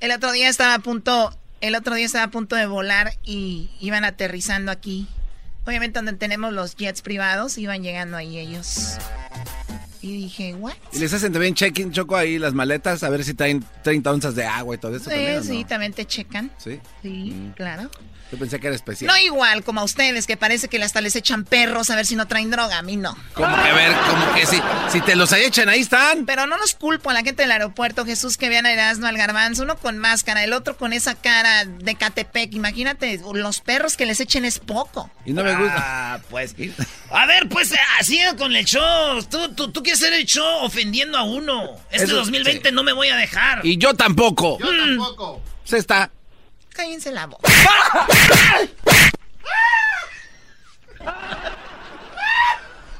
El 0.00 0.12
otro 0.12 0.30
día 0.32 0.48
estaba 0.48 0.74
a 0.74 0.78
punto, 0.78 1.36
el 1.60 1.74
otro 1.74 1.94
día 1.94 2.06
estaba 2.06 2.24
a 2.24 2.30
punto 2.30 2.56
de 2.56 2.66
volar 2.66 3.12
y 3.24 3.70
iban 3.80 4.04
aterrizando 4.04 4.70
aquí. 4.72 5.06
Obviamente 5.66 5.98
donde 5.98 6.14
tenemos 6.14 6.52
los 6.52 6.76
jets 6.76 7.02
privados, 7.02 7.58
iban 7.58 7.82
llegando 7.82 8.16
ahí 8.16 8.38
ellos. 8.38 8.96
Y 10.00 10.12
dije, 10.16 10.54
¿what? 10.54 10.74
Y 10.92 11.00
les 11.00 11.12
hacen 11.12 11.32
también 11.32 11.54
check-in, 11.54 11.92
Choco, 11.92 12.16
ahí 12.16 12.38
las 12.38 12.54
maletas, 12.54 13.02
a 13.02 13.10
ver 13.10 13.24
si 13.24 13.34
traen 13.34 13.64
30 13.82 14.10
onzas 14.10 14.34
de 14.34 14.44
agua 14.44 14.76
y 14.76 14.78
todo 14.78 14.94
eso 14.94 15.10
Sí, 15.10 15.10
también, 15.10 15.38
¿o 15.38 15.42
sí, 15.42 15.64
también 15.64 15.92
te 15.92 16.06
checan. 16.06 16.50
Sí. 16.56 16.80
Sí, 17.02 17.50
claro. 17.56 17.90
Yo 18.30 18.38
pensé 18.38 18.60
que 18.60 18.66
era 18.66 18.76
especial. 18.76 19.08
No 19.10 19.16
igual 19.18 19.64
como 19.64 19.80
a 19.80 19.84
ustedes, 19.84 20.26
que 20.26 20.36
parece 20.36 20.68
que 20.68 20.82
hasta 20.82 21.00
les 21.00 21.16
echan 21.16 21.44
perros 21.44 21.88
a 21.90 21.96
ver 21.96 22.04
si 22.04 22.14
no 22.14 22.28
traen 22.28 22.50
droga. 22.50 22.78
A 22.78 22.82
mí 22.82 22.96
no. 22.96 23.16
Como 23.32 23.54
que 23.54 23.68
a 23.68 23.74
ver, 23.74 23.92
como 24.08 24.34
que 24.34 24.46
si, 24.46 24.60
si 24.90 25.00
te 25.00 25.16
los 25.16 25.32
echan, 25.32 25.68
ahí 25.68 25.80
están. 25.80 26.26
Pero 26.26 26.46
no 26.46 26.58
nos 26.58 26.74
culpo 26.74 27.10
a 27.10 27.14
la 27.14 27.22
gente 27.22 27.42
del 27.42 27.52
aeropuerto, 27.52 28.04
Jesús, 28.04 28.36
que 28.36 28.48
vean 28.48 28.66
a 28.66 28.72
Erasmo 28.72 29.06
al 29.06 29.16
garbanzo, 29.16 29.62
uno 29.62 29.76
con 29.76 29.96
máscara, 29.98 30.44
el 30.44 30.52
otro 30.52 30.76
con 30.76 30.92
esa 30.92 31.14
cara 31.14 31.64
de 31.64 31.94
Catepec. 31.94 32.54
Imagínate, 32.54 33.20
los 33.32 33.60
perros 33.60 33.96
que 33.96 34.04
les 34.04 34.20
echen 34.20 34.44
es 34.44 34.58
poco. 34.58 35.10
Y 35.24 35.32
no 35.32 35.42
me 35.42 35.54
gusta. 35.56 35.74
Ah, 35.78 36.20
pues. 36.28 36.54
A 37.10 37.26
ver, 37.26 37.48
pues 37.48 37.72
así 37.98 38.20
con 38.36 38.54
el 38.54 38.64
show. 38.66 39.22
Tú, 39.24 39.54
tú, 39.54 39.72
tú 39.72 39.82
quieres 39.82 40.02
hacer 40.02 40.12
el 40.12 40.26
show 40.26 40.64
ofendiendo 40.64 41.16
a 41.16 41.22
uno. 41.22 41.76
Este 41.90 42.04
Eso, 42.06 42.16
2020 42.16 42.72
no 42.72 42.82
me 42.82 42.92
voy 42.92 43.08
a 43.08 43.16
dejar. 43.16 43.64
Y 43.64 43.78
yo 43.78 43.94
tampoco. 43.94 44.58
Yo 44.58 44.68
tampoco. 44.76 45.42
Se 45.64 45.78
está. 45.78 46.10
Cállense 46.78 47.10
la 47.10 47.26
boca. 47.26 47.50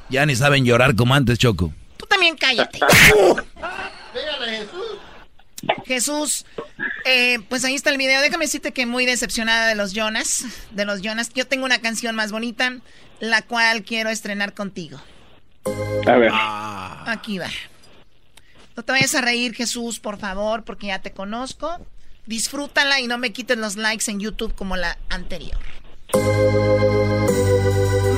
Ya 0.09 0.25
ni 0.25 0.35
saben 0.35 0.65
llorar 0.65 0.97
como 0.97 1.15
antes, 1.15 1.39
Choco. 1.39 1.71
Tú 1.95 2.05
también 2.05 2.35
cállate. 2.35 2.77
Dígale, 4.13 4.57
Jesús. 4.57 4.97
Jesús, 5.85 6.45
eh, 7.05 7.39
pues 7.47 7.63
ahí 7.63 7.75
está 7.75 7.89
el 7.91 7.97
video. 7.97 8.19
Déjame 8.19 8.45
decirte 8.45 8.73
que 8.73 8.85
muy 8.85 9.05
decepcionada 9.05 9.67
de 9.67 9.75
los 9.75 9.93
Jonas. 9.93 10.43
De 10.71 10.83
los 10.83 11.01
Jonas. 11.01 11.29
Yo 11.33 11.47
tengo 11.47 11.63
una 11.63 11.79
canción 11.79 12.15
más 12.15 12.33
bonita, 12.33 12.79
la 13.21 13.43
cual 13.43 13.83
quiero 13.83 14.09
estrenar 14.09 14.53
contigo. 14.53 14.99
A 16.05 16.15
ver. 16.17 16.31
Aquí 16.33 17.37
va. 17.37 17.47
No 18.75 18.83
te 18.83 18.91
vayas 18.91 19.15
a 19.15 19.21
reír, 19.21 19.55
Jesús, 19.55 20.01
por 20.01 20.17
favor, 20.17 20.65
porque 20.65 20.87
ya 20.87 20.99
te 21.01 21.13
conozco. 21.13 21.79
Disfrútala 22.29 22.99
y 22.99 23.07
no 23.07 23.17
me 23.17 23.33
quites 23.33 23.57
los 23.57 23.75
likes 23.75 24.11
en 24.11 24.19
YouTube 24.19 24.53
como 24.53 24.75
la 24.75 24.99
anterior. 25.09 25.57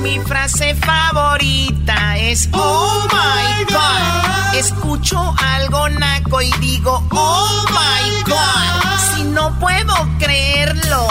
Mi 0.02 0.20
frase 0.20 0.74
favorita 0.74 2.18
es 2.18 2.46
Oh 2.52 3.08
my 3.10 3.64
God. 3.72 4.54
Escucho 4.54 5.34
algo 5.38 5.88
naco 5.88 6.42
y 6.42 6.52
digo 6.60 7.02
Oh 7.10 7.64
my 7.70 8.22
God. 8.30 9.16
Si 9.16 9.24
no 9.24 9.58
puedo 9.58 9.94
creerlo. 10.18 11.08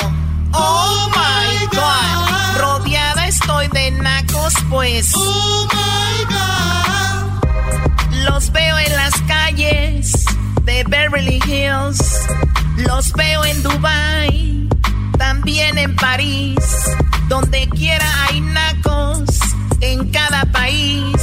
Oh 0.54 1.10
my 1.10 1.66
God. 1.76 2.60
Rodeada 2.60 3.26
estoy 3.28 3.68
de 3.70 3.90
nacos, 3.94 4.54
pues. 4.70 5.12
Oh 5.16 5.68
my 5.74 6.26
God. 6.36 8.26
Los 8.26 8.52
veo 8.52 8.78
en 8.78 8.96
las 8.96 9.20
calles 9.22 10.24
de 10.66 10.84
Beverly 10.84 11.40
Hills. 11.48 12.28
Los 12.88 13.12
veo 13.14 13.44
en 13.46 13.62
Dubai. 13.64 14.68
También 15.18 15.78
en 15.78 15.96
París. 15.96 16.56
Donde 17.28 17.68
quiera 17.70 18.06
hay 18.26 18.42
nacos. 18.42 19.30
En 19.82 20.10
cada 20.10 20.46
país. 20.52 21.16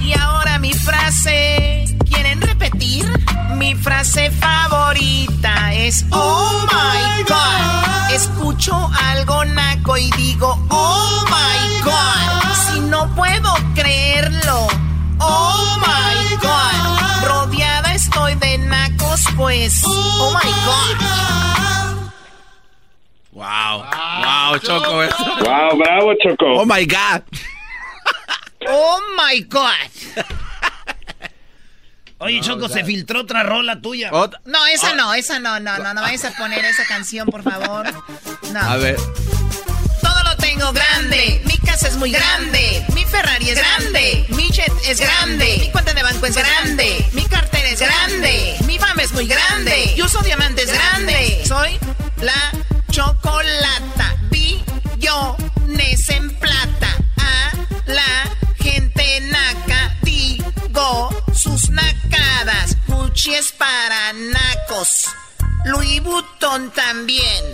Y 0.00 0.18
ahora 0.18 0.58
mi 0.58 0.72
frase. 0.72 1.96
¿Quieren 2.08 2.40
repetir? 2.40 3.04
Mi 3.56 3.74
frase 3.74 4.30
favorita 4.30 5.74
es 5.74 6.04
Oh 6.10 6.66
my 6.70 7.22
God. 7.24 8.12
Escucho 8.12 8.90
algo 9.10 9.44
naco 9.44 9.96
y 9.96 10.10
digo 10.12 10.58
Oh 10.70 11.24
my 11.26 11.82
God. 11.82 12.72
Si 12.72 12.80
no 12.80 13.14
puedo 13.14 13.52
creerlo. 13.74 14.66
Oh 15.18 15.78
my 15.80 16.36
God. 16.36 16.66
Estoy 18.28 18.48
de 18.48 18.58
nacos, 18.58 19.20
pues. 19.36 19.82
Oh 19.84 20.32
my 20.32 20.50
God. 20.50 22.10
Wow. 23.32 23.84
Wow, 24.24 24.58
Choco. 24.58 24.96
Wow, 25.44 25.78
bravo, 25.78 26.14
Choco. 26.20 26.46
Oh 26.60 26.66
my 26.66 26.84
God. 26.86 27.22
Oh 28.66 29.00
my 29.16 29.40
God. 29.42 30.24
Oye, 32.18 32.40
Choco, 32.40 32.68
se 32.68 32.82
filtró 32.82 33.20
otra 33.20 33.44
rola 33.44 33.80
tuya. 33.80 34.10
No, 34.44 34.66
esa 34.66 34.94
no, 34.94 35.14
esa 35.14 35.38
no, 35.38 35.60
no, 35.60 35.78
no, 35.78 35.94
no 35.94 36.00
vayas 36.00 36.24
a 36.24 36.32
poner 36.32 36.64
esa 36.64 36.84
canción, 36.86 37.28
por 37.28 37.44
favor. 37.44 37.86
No. 38.52 38.60
A 38.60 38.76
ver. 38.76 38.96
Grande. 40.56 41.42
Mi 41.44 41.58
casa 41.58 41.86
es 41.88 41.96
muy 41.96 42.10
grande. 42.10 42.84
Mi 42.94 43.04
Ferrari 43.04 43.50
es 43.50 43.58
grande. 43.58 44.26
Mi 44.30 44.50
jet 44.50 44.72
es 44.86 44.98
grande. 44.98 45.58
Mi 45.60 45.70
cuenta 45.70 45.92
de 45.92 46.02
banco 46.02 46.26
es 46.26 46.34
grande. 46.34 47.06
Mi 47.12 47.24
cartera 47.26 47.68
es 47.68 47.78
grande. 47.78 48.56
Mi 48.66 48.78
fama 48.78 49.02
es 49.02 49.12
muy 49.12 49.26
grande. 49.26 49.94
Yo 49.96 50.06
uso 50.06 50.20
diamantes 50.22 50.72
grande. 50.72 51.42
Soy 51.46 51.78
la 52.20 52.52
chocolata. 52.90 54.16
Billones 54.30 56.08
en 56.08 56.34
plata. 56.36 56.96
A 57.18 57.52
la 57.86 58.36
gente 58.58 59.20
naca. 59.20 59.94
Digo 60.02 61.10
sus 61.34 61.68
nacadas. 61.68 62.76
Gucci 62.88 63.34
es 63.34 63.52
para 63.52 64.12
nacos. 64.14 65.04
Louis 65.66 66.02
Vuitton 66.02 66.72
también. 66.72 67.44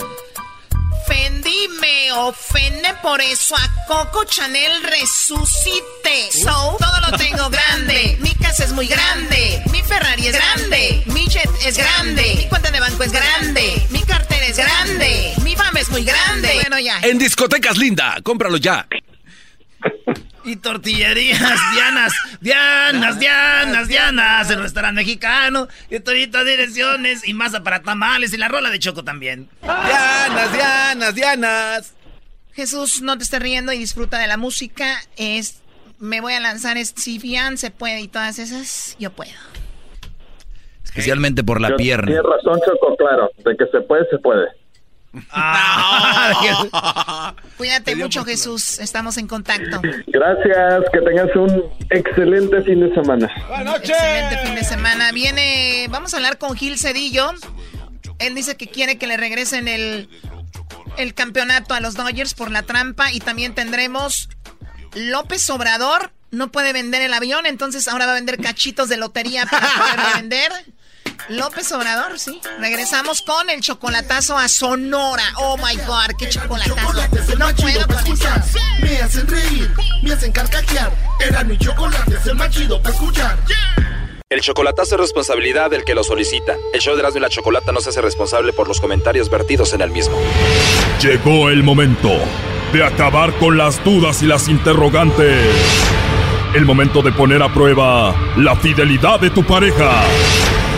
Fendi 1.12 1.68
me 1.78 2.10
ofende, 2.12 2.88
por 3.02 3.20
eso 3.20 3.54
a 3.54 3.86
Coco 3.86 4.24
Chanel 4.24 4.82
resucité. 4.82 6.32
So, 6.32 6.78
todo 6.78 7.10
lo 7.10 7.18
tengo 7.18 7.50
grande. 7.56 8.16
Mi 8.20 8.34
casa 8.34 8.64
es 8.64 8.72
muy 8.72 8.86
grande. 8.86 9.62
Mi 9.70 9.82
Ferrari 9.82 10.28
es 10.28 10.32
grande. 10.34 11.02
Mi 11.06 11.26
jet 11.28 11.50
es 11.66 11.76
grande. 11.76 12.34
Mi 12.38 12.48
cuenta 12.48 12.70
de 12.70 12.80
banco 12.80 13.02
es 13.02 13.12
grande. 13.12 13.86
Mi 13.90 14.00
cartera 14.00 14.46
es 14.46 14.56
grande. 14.56 15.34
Mi 15.44 15.54
fama 15.54 15.80
es 15.80 15.90
muy 15.90 16.02
grande. 16.02 16.54
Bueno, 16.62 16.78
ya. 16.78 16.98
En 17.02 17.18
discotecas 17.18 17.76
linda, 17.76 18.16
cómpralo 18.22 18.56
ya. 18.56 18.86
Y 20.44 20.56
tortillerías, 20.56 21.38
Dianas, 21.74 22.12
Dianas, 22.40 23.18
Dianas, 23.20 23.88
Dianas, 23.88 24.50
el 24.50 24.60
restaurante 24.62 25.00
mexicano, 25.02 25.68
y 25.88 26.00
toditas 26.00 26.44
direcciones, 26.44 27.26
y 27.28 27.32
masa 27.32 27.62
para 27.62 27.82
tamales, 27.82 28.32
y 28.34 28.36
la 28.38 28.48
rola 28.48 28.70
de 28.70 28.78
Choco 28.80 29.04
también. 29.04 29.48
Dianas, 29.62 30.52
Dianas, 30.52 31.14
Dianas. 31.14 31.94
Jesús, 32.54 33.02
no 33.02 33.16
te 33.16 33.24
estés 33.24 33.40
riendo 33.40 33.72
y 33.72 33.78
disfruta 33.78 34.18
de 34.18 34.26
la 34.26 34.36
música. 34.36 35.00
Es, 35.16 35.62
me 35.98 36.20
voy 36.20 36.34
a 36.34 36.40
lanzar, 36.40 36.76
es, 36.76 36.92
si 36.96 37.18
Fian 37.20 37.56
se 37.56 37.70
puede 37.70 38.00
y 38.00 38.08
todas 38.08 38.38
esas, 38.38 38.96
yo 38.98 39.10
puedo. 39.12 39.32
Especialmente 40.84 41.42
por 41.44 41.60
la 41.60 41.70
Yo- 41.70 41.76
pierna. 41.76 42.06
Tienes 42.06 42.24
razón, 42.24 42.60
Choco, 42.66 42.96
claro. 42.96 43.30
De 43.44 43.56
que 43.56 43.64
se 43.70 43.80
puede, 43.82 44.04
se 44.10 44.18
puede. 44.18 44.46
Cuídate 47.58 47.94
mucho, 47.96 48.24
Jesús. 48.24 48.78
Estamos 48.78 49.18
en 49.18 49.26
contacto. 49.26 49.82
Gracias, 50.06 50.84
que 50.92 51.00
tengas 51.00 51.34
un 51.36 51.64
excelente 51.90 52.62
fin 52.62 52.80
de 52.80 52.94
semana. 52.94 53.30
Excelente 53.76 54.38
fin 54.44 54.54
de 54.54 54.64
semana. 54.64 55.12
Viene, 55.12 55.86
vamos 55.90 56.14
a 56.14 56.16
hablar 56.16 56.38
con 56.38 56.56
Gil 56.56 56.78
Cedillo. 56.78 57.30
Él 58.18 58.34
dice 58.34 58.56
que 58.56 58.68
quiere 58.68 58.96
que 58.96 59.06
le 59.06 59.18
regresen 59.18 59.68
el, 59.68 60.08
el 60.96 61.12
campeonato 61.14 61.74
a 61.74 61.80
los 61.80 61.94
Dodgers 61.94 62.32
por 62.34 62.50
la 62.50 62.62
trampa. 62.62 63.12
Y 63.12 63.20
también 63.20 63.54
tendremos 63.54 64.30
López 64.94 65.48
Obrador. 65.50 66.10
No 66.30 66.50
puede 66.50 66.72
vender 66.72 67.02
el 67.02 67.12
avión, 67.12 67.44
entonces 67.44 67.86
ahora 67.88 68.06
va 68.06 68.12
a 68.12 68.14
vender 68.14 68.38
cachitos 68.38 68.88
de 68.88 68.96
lotería 68.96 69.44
para 69.44 69.68
poderlo 69.68 70.04
vender. 70.16 70.50
López 71.28 71.70
Obrador, 71.72 72.18
sí. 72.18 72.40
Regresamos 72.60 73.22
con 73.22 73.50
el 73.50 73.60
chocolatazo 73.60 74.36
a 74.36 74.48
Sonora. 74.48 75.24
Oh 75.36 75.56
my 75.56 75.76
God, 75.86 76.16
qué 76.18 76.28
chocolatazo. 76.28 77.36
No 77.36 77.54
puedo 77.54 77.80
eso. 77.80 78.60
Me 78.80 78.98
hacen 78.98 79.26
reír, 79.26 79.70
me 80.02 80.12
hacen 80.12 80.32
carcajear. 80.32 80.92
Era 81.20 81.44
mi 81.44 81.56
chocolate, 81.58 82.14
es 82.16 82.26
el 82.26 82.34
más 82.34 82.50
chido 82.50 82.82
para 82.82 82.94
escuchar. 82.94 83.38
El 84.28 84.40
chocolatazo 84.40 84.94
es 84.94 85.00
responsabilidad 85.02 85.70
del 85.70 85.84
que 85.84 85.94
lo 85.94 86.02
solicita. 86.02 86.56
El 86.72 86.80
show 86.80 86.94
de 86.94 87.00
Erasmo 87.00 87.18
y 87.18 87.20
la 87.20 87.28
Chocolata 87.28 87.70
no 87.70 87.80
se 87.80 87.90
hace 87.90 88.00
responsable 88.00 88.54
por 88.54 88.66
los 88.66 88.80
comentarios 88.80 89.28
vertidos 89.28 89.74
en 89.74 89.82
el 89.82 89.90
mismo. 89.90 90.18
Llegó 91.02 91.50
el 91.50 91.62
momento 91.62 92.10
de 92.72 92.82
acabar 92.82 93.34
con 93.34 93.58
las 93.58 93.84
dudas 93.84 94.22
y 94.22 94.26
las 94.26 94.48
interrogantes. 94.48 95.46
El 96.54 96.64
momento 96.64 97.02
de 97.02 97.12
poner 97.12 97.42
a 97.42 97.52
prueba 97.52 98.14
la 98.38 98.56
fidelidad 98.56 99.20
de 99.20 99.28
tu 99.28 99.44
pareja. 99.44 100.02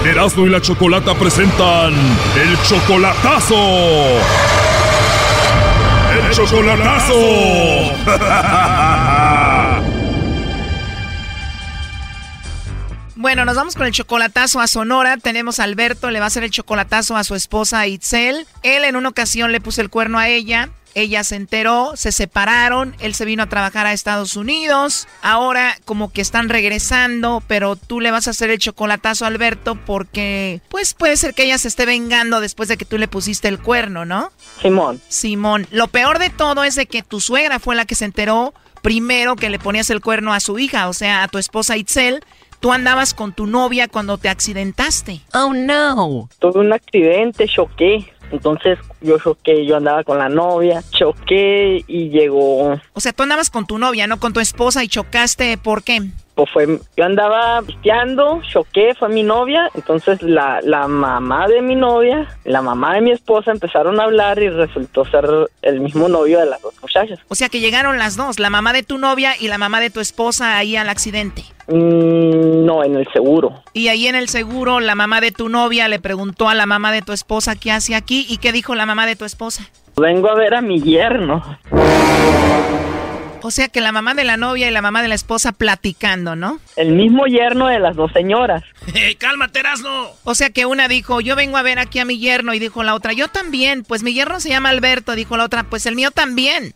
Erasmo 0.05 0.47
y 0.47 0.51
la 0.51 0.61
Chocolata 0.61 1.15
presentan 1.15 1.95
el 1.95 2.63
chocolatazo. 2.63 3.55
El 6.13 6.31
chocolatazo. 6.31 7.15
Bueno, 13.17 13.47
nos 13.47 13.57
vamos 13.57 13.75
con 13.75 13.87
el 13.87 13.93
chocolatazo 13.93 14.61
a 14.61 14.67
Sonora. 14.67 15.17
Tenemos 15.17 15.59
a 15.59 15.65
Alberto, 15.65 16.11
le 16.11 16.19
va 16.19 16.27
a 16.27 16.29
hacer 16.29 16.45
el 16.45 16.51
chocolatazo 16.51 17.17
a 17.17 17.25
su 17.25 17.35
esposa 17.35 17.87
Itzel. 17.87 18.47
Él 18.63 18.85
en 18.85 18.97
una 18.97 19.09
ocasión 19.09 19.53
le 19.53 19.63
puso 19.63 19.81
el 19.81 19.89
cuerno 19.89 20.19
a 20.19 20.29
ella. 20.29 20.69
Ella 20.95 21.25
se 21.25 21.37
enteró, 21.37 21.93
se 21.97 22.13
separaron, 22.13 22.95
él 23.01 23.15
se 23.15 23.25
vino 23.25 23.43
a 23.43 23.49
trabajar 23.49 23.87
a 23.87 23.93
Estados 23.93 24.37
Unidos. 24.37 25.09
Ahora 25.23 25.77
como 25.85 26.13
que 26.13 26.21
están 26.21 26.49
regresando, 26.49 27.43
pero 27.47 27.77
tú 27.77 28.01
le 28.01 28.11
vas 28.11 28.27
a 28.27 28.31
hacer 28.31 28.51
el 28.51 28.59
chocolatazo 28.59 29.25
a 29.25 29.29
Alberto 29.29 29.75
porque 29.75 30.61
pues 30.69 30.95
puede 30.95 31.17
ser 31.17 31.35
que 31.35 31.45
ella 31.45 31.59
se 31.59 31.69
esté 31.69 31.87
vengando 31.87 32.41
después 32.41 32.69
de 32.69 32.77
que 32.77 32.85
tú 32.85 32.99
le 32.99 33.09
pusiste 33.09 33.49
el 33.49 33.59
cuerno, 33.59 34.05
¿no? 34.05 34.31
Simón. 34.61 35.01
Simón, 35.09 35.67
lo 35.71 35.89
peor 35.89 36.19
de 36.19 36.31
todo 36.31 36.65
es 36.65 36.75
de 36.75 36.87
que 36.87 37.03
tu 37.03 37.21
suegra 37.21 37.59
fue 37.59 37.75
la 37.75 37.85
que 37.85 37.95
se 37.95 38.05
enteró 38.05 38.55
primero 38.85 39.35
que 39.35 39.49
le 39.49 39.59
ponías 39.59 39.89
el 39.89 40.03
cuerno 40.03 40.35
a 40.35 40.41
su 40.41 40.59
hija, 40.59 40.91
o 40.91 40.93
sea, 40.93 41.23
a 41.23 41.29
tu 41.29 41.39
esposa 41.39 41.77
Itzel. 41.77 42.23
Tú 42.61 42.73
andabas 42.73 43.15
con 43.15 43.33
tu 43.33 43.47
novia 43.47 43.89
cuando 43.89 44.19
te 44.19 44.29
accidentaste. 44.29 45.21
Oh 45.33 45.53
no. 45.55 46.29
Tuve 46.39 46.61
un 46.61 46.73
accidente, 46.73 47.49
choqué. 47.49 48.14
Entonces 48.35 48.79
yo 49.01 49.17
choqué, 49.19 49.65
yo 49.65 49.77
andaba 49.77 50.03
con 50.03 50.19
la 50.19 50.29
novia, 50.29 50.83
choqué 50.91 51.85
y 51.87 52.09
llegó. 52.11 52.73
O 52.93 53.01
sea, 53.01 53.13
tú 53.13 53.23
andabas 53.23 53.49
con 53.49 53.65
tu 53.65 53.79
novia, 53.79 54.09
no 54.09 54.19
con 54.19 54.33
tu 54.33 54.41
esposa 54.41 54.83
y 54.83 54.89
chocaste, 54.89 55.57
¿por 55.57 55.85
qué? 55.85 56.01
Pues 56.35 56.51
fue, 56.51 56.81
yo 56.97 57.05
andaba 57.05 57.63
pisteando, 57.63 58.41
choqué, 58.43 58.95
fue 58.95 59.09
mi 59.09 59.23
novia, 59.23 59.71
entonces 59.75 60.21
la, 60.21 60.61
la 60.63 60.89
mamá 60.89 61.47
de 61.47 61.63
mi 61.63 61.77
novia, 61.77 62.27
la 62.45 62.61
mamá 62.61 62.95
de 62.95 63.03
mi 63.03 63.13
esposa 63.13 63.53
empezaron 63.53 64.01
a 64.01 64.05
hablar 64.05 64.43
y 64.43 64.49
resultó 64.49 65.05
ser 65.05 65.29
el 65.63 65.81
mismo 65.81 66.09
novio 66.09 66.41
de 66.41 66.47
las 66.47 66.61
dos 66.61 66.75
muchachas. 66.83 67.21
O 67.29 67.37
sea 67.37 67.49
que 67.49 67.61
llegaron 67.61 67.99
las 67.99 68.17
dos, 68.17 68.41
la 68.41 68.51
mamá 68.51 68.73
de 68.73 68.83
tu 68.83 68.99
novia 68.99 69.35
y 69.39 69.49
la 69.49 69.59
mamá 69.59 69.81
de 69.81 69.91
tu 69.91 70.01
esposa 70.01 70.59
ahí 70.59 70.77
al 70.77 70.89
accidente. 70.89 71.45
Mm, 71.69 72.65
no, 72.65 72.85
en 72.85 72.97
el 72.97 73.07
seguro. 73.13 73.63
Y 73.73 73.89
ahí 73.89 74.07
en 74.07 74.17
el 74.17 74.29
seguro, 74.29 74.81
la 74.81 74.95
mamá 74.95 75.21
de 75.21 75.31
tu 75.31 75.49
novia 75.49 75.89
le 75.89 75.99
preguntó 75.99 76.49
a 76.49 76.55
la 76.55 76.67
mamá 76.67 76.93
de 76.93 77.03
tu 77.03 77.13
esposa 77.13 77.57
qué 77.57 77.71
hace 77.71 77.95
aquí 77.95 78.27
y 78.29 78.39
qué 78.39 78.53
dijo 78.53 78.75
la 78.75 78.87
mamá 78.87 79.07
de 79.07 79.17
tu 79.17 79.25
esposa. 79.25 79.71
Vengo 79.97 80.29
a 80.29 80.35
ver 80.35 80.55
a 80.55 80.61
mi 80.61 80.83
yerno. 80.83 81.43
O 83.47 83.51
sea 83.51 83.69
que 83.69 83.83
la 83.83 83.93
mamá 83.93 84.15
de 84.15 84.25
la 84.25 84.39
novia 84.39 84.69
y 84.69 84.71
la 84.71 84.81
mamá 84.81 85.03
de 85.03 85.09
la 85.09 85.15
esposa 85.15 85.53
platicando, 85.53 86.35
¿no? 86.35 86.61
El 86.77 86.93
mismo 86.93 87.27
yerno 87.27 87.67
de 87.67 87.79
las 87.79 87.95
dos 87.95 88.11
señoras. 88.11 88.63
¡Cálmate, 89.19 89.61
Erasno! 89.61 90.07
O 90.25 90.35
sea 90.35 90.49
que 90.49 90.65
una 90.65 90.89
dijo, 90.89 91.21
yo 91.21 91.37
vengo 91.37 91.59
a 91.59 91.63
ver 91.63 91.79
aquí 91.79 91.99
a 91.99 92.07
mi 92.07 92.19
yerno, 92.19 92.55
y 92.55 92.59
dijo 92.59 92.83
la 92.83 92.95
otra, 92.95 93.13
yo 93.13 93.29
también. 93.29 93.85
Pues 93.85 94.03
mi 94.03 94.15
yerno 94.15 94.41
se 94.41 94.49
llama 94.49 94.71
Alberto, 94.71 95.15
dijo 95.15 95.37
la 95.37 95.45
otra, 95.45 95.65
pues 95.65 95.85
el 95.85 95.95
mío 95.95 96.11
también. 96.11 96.73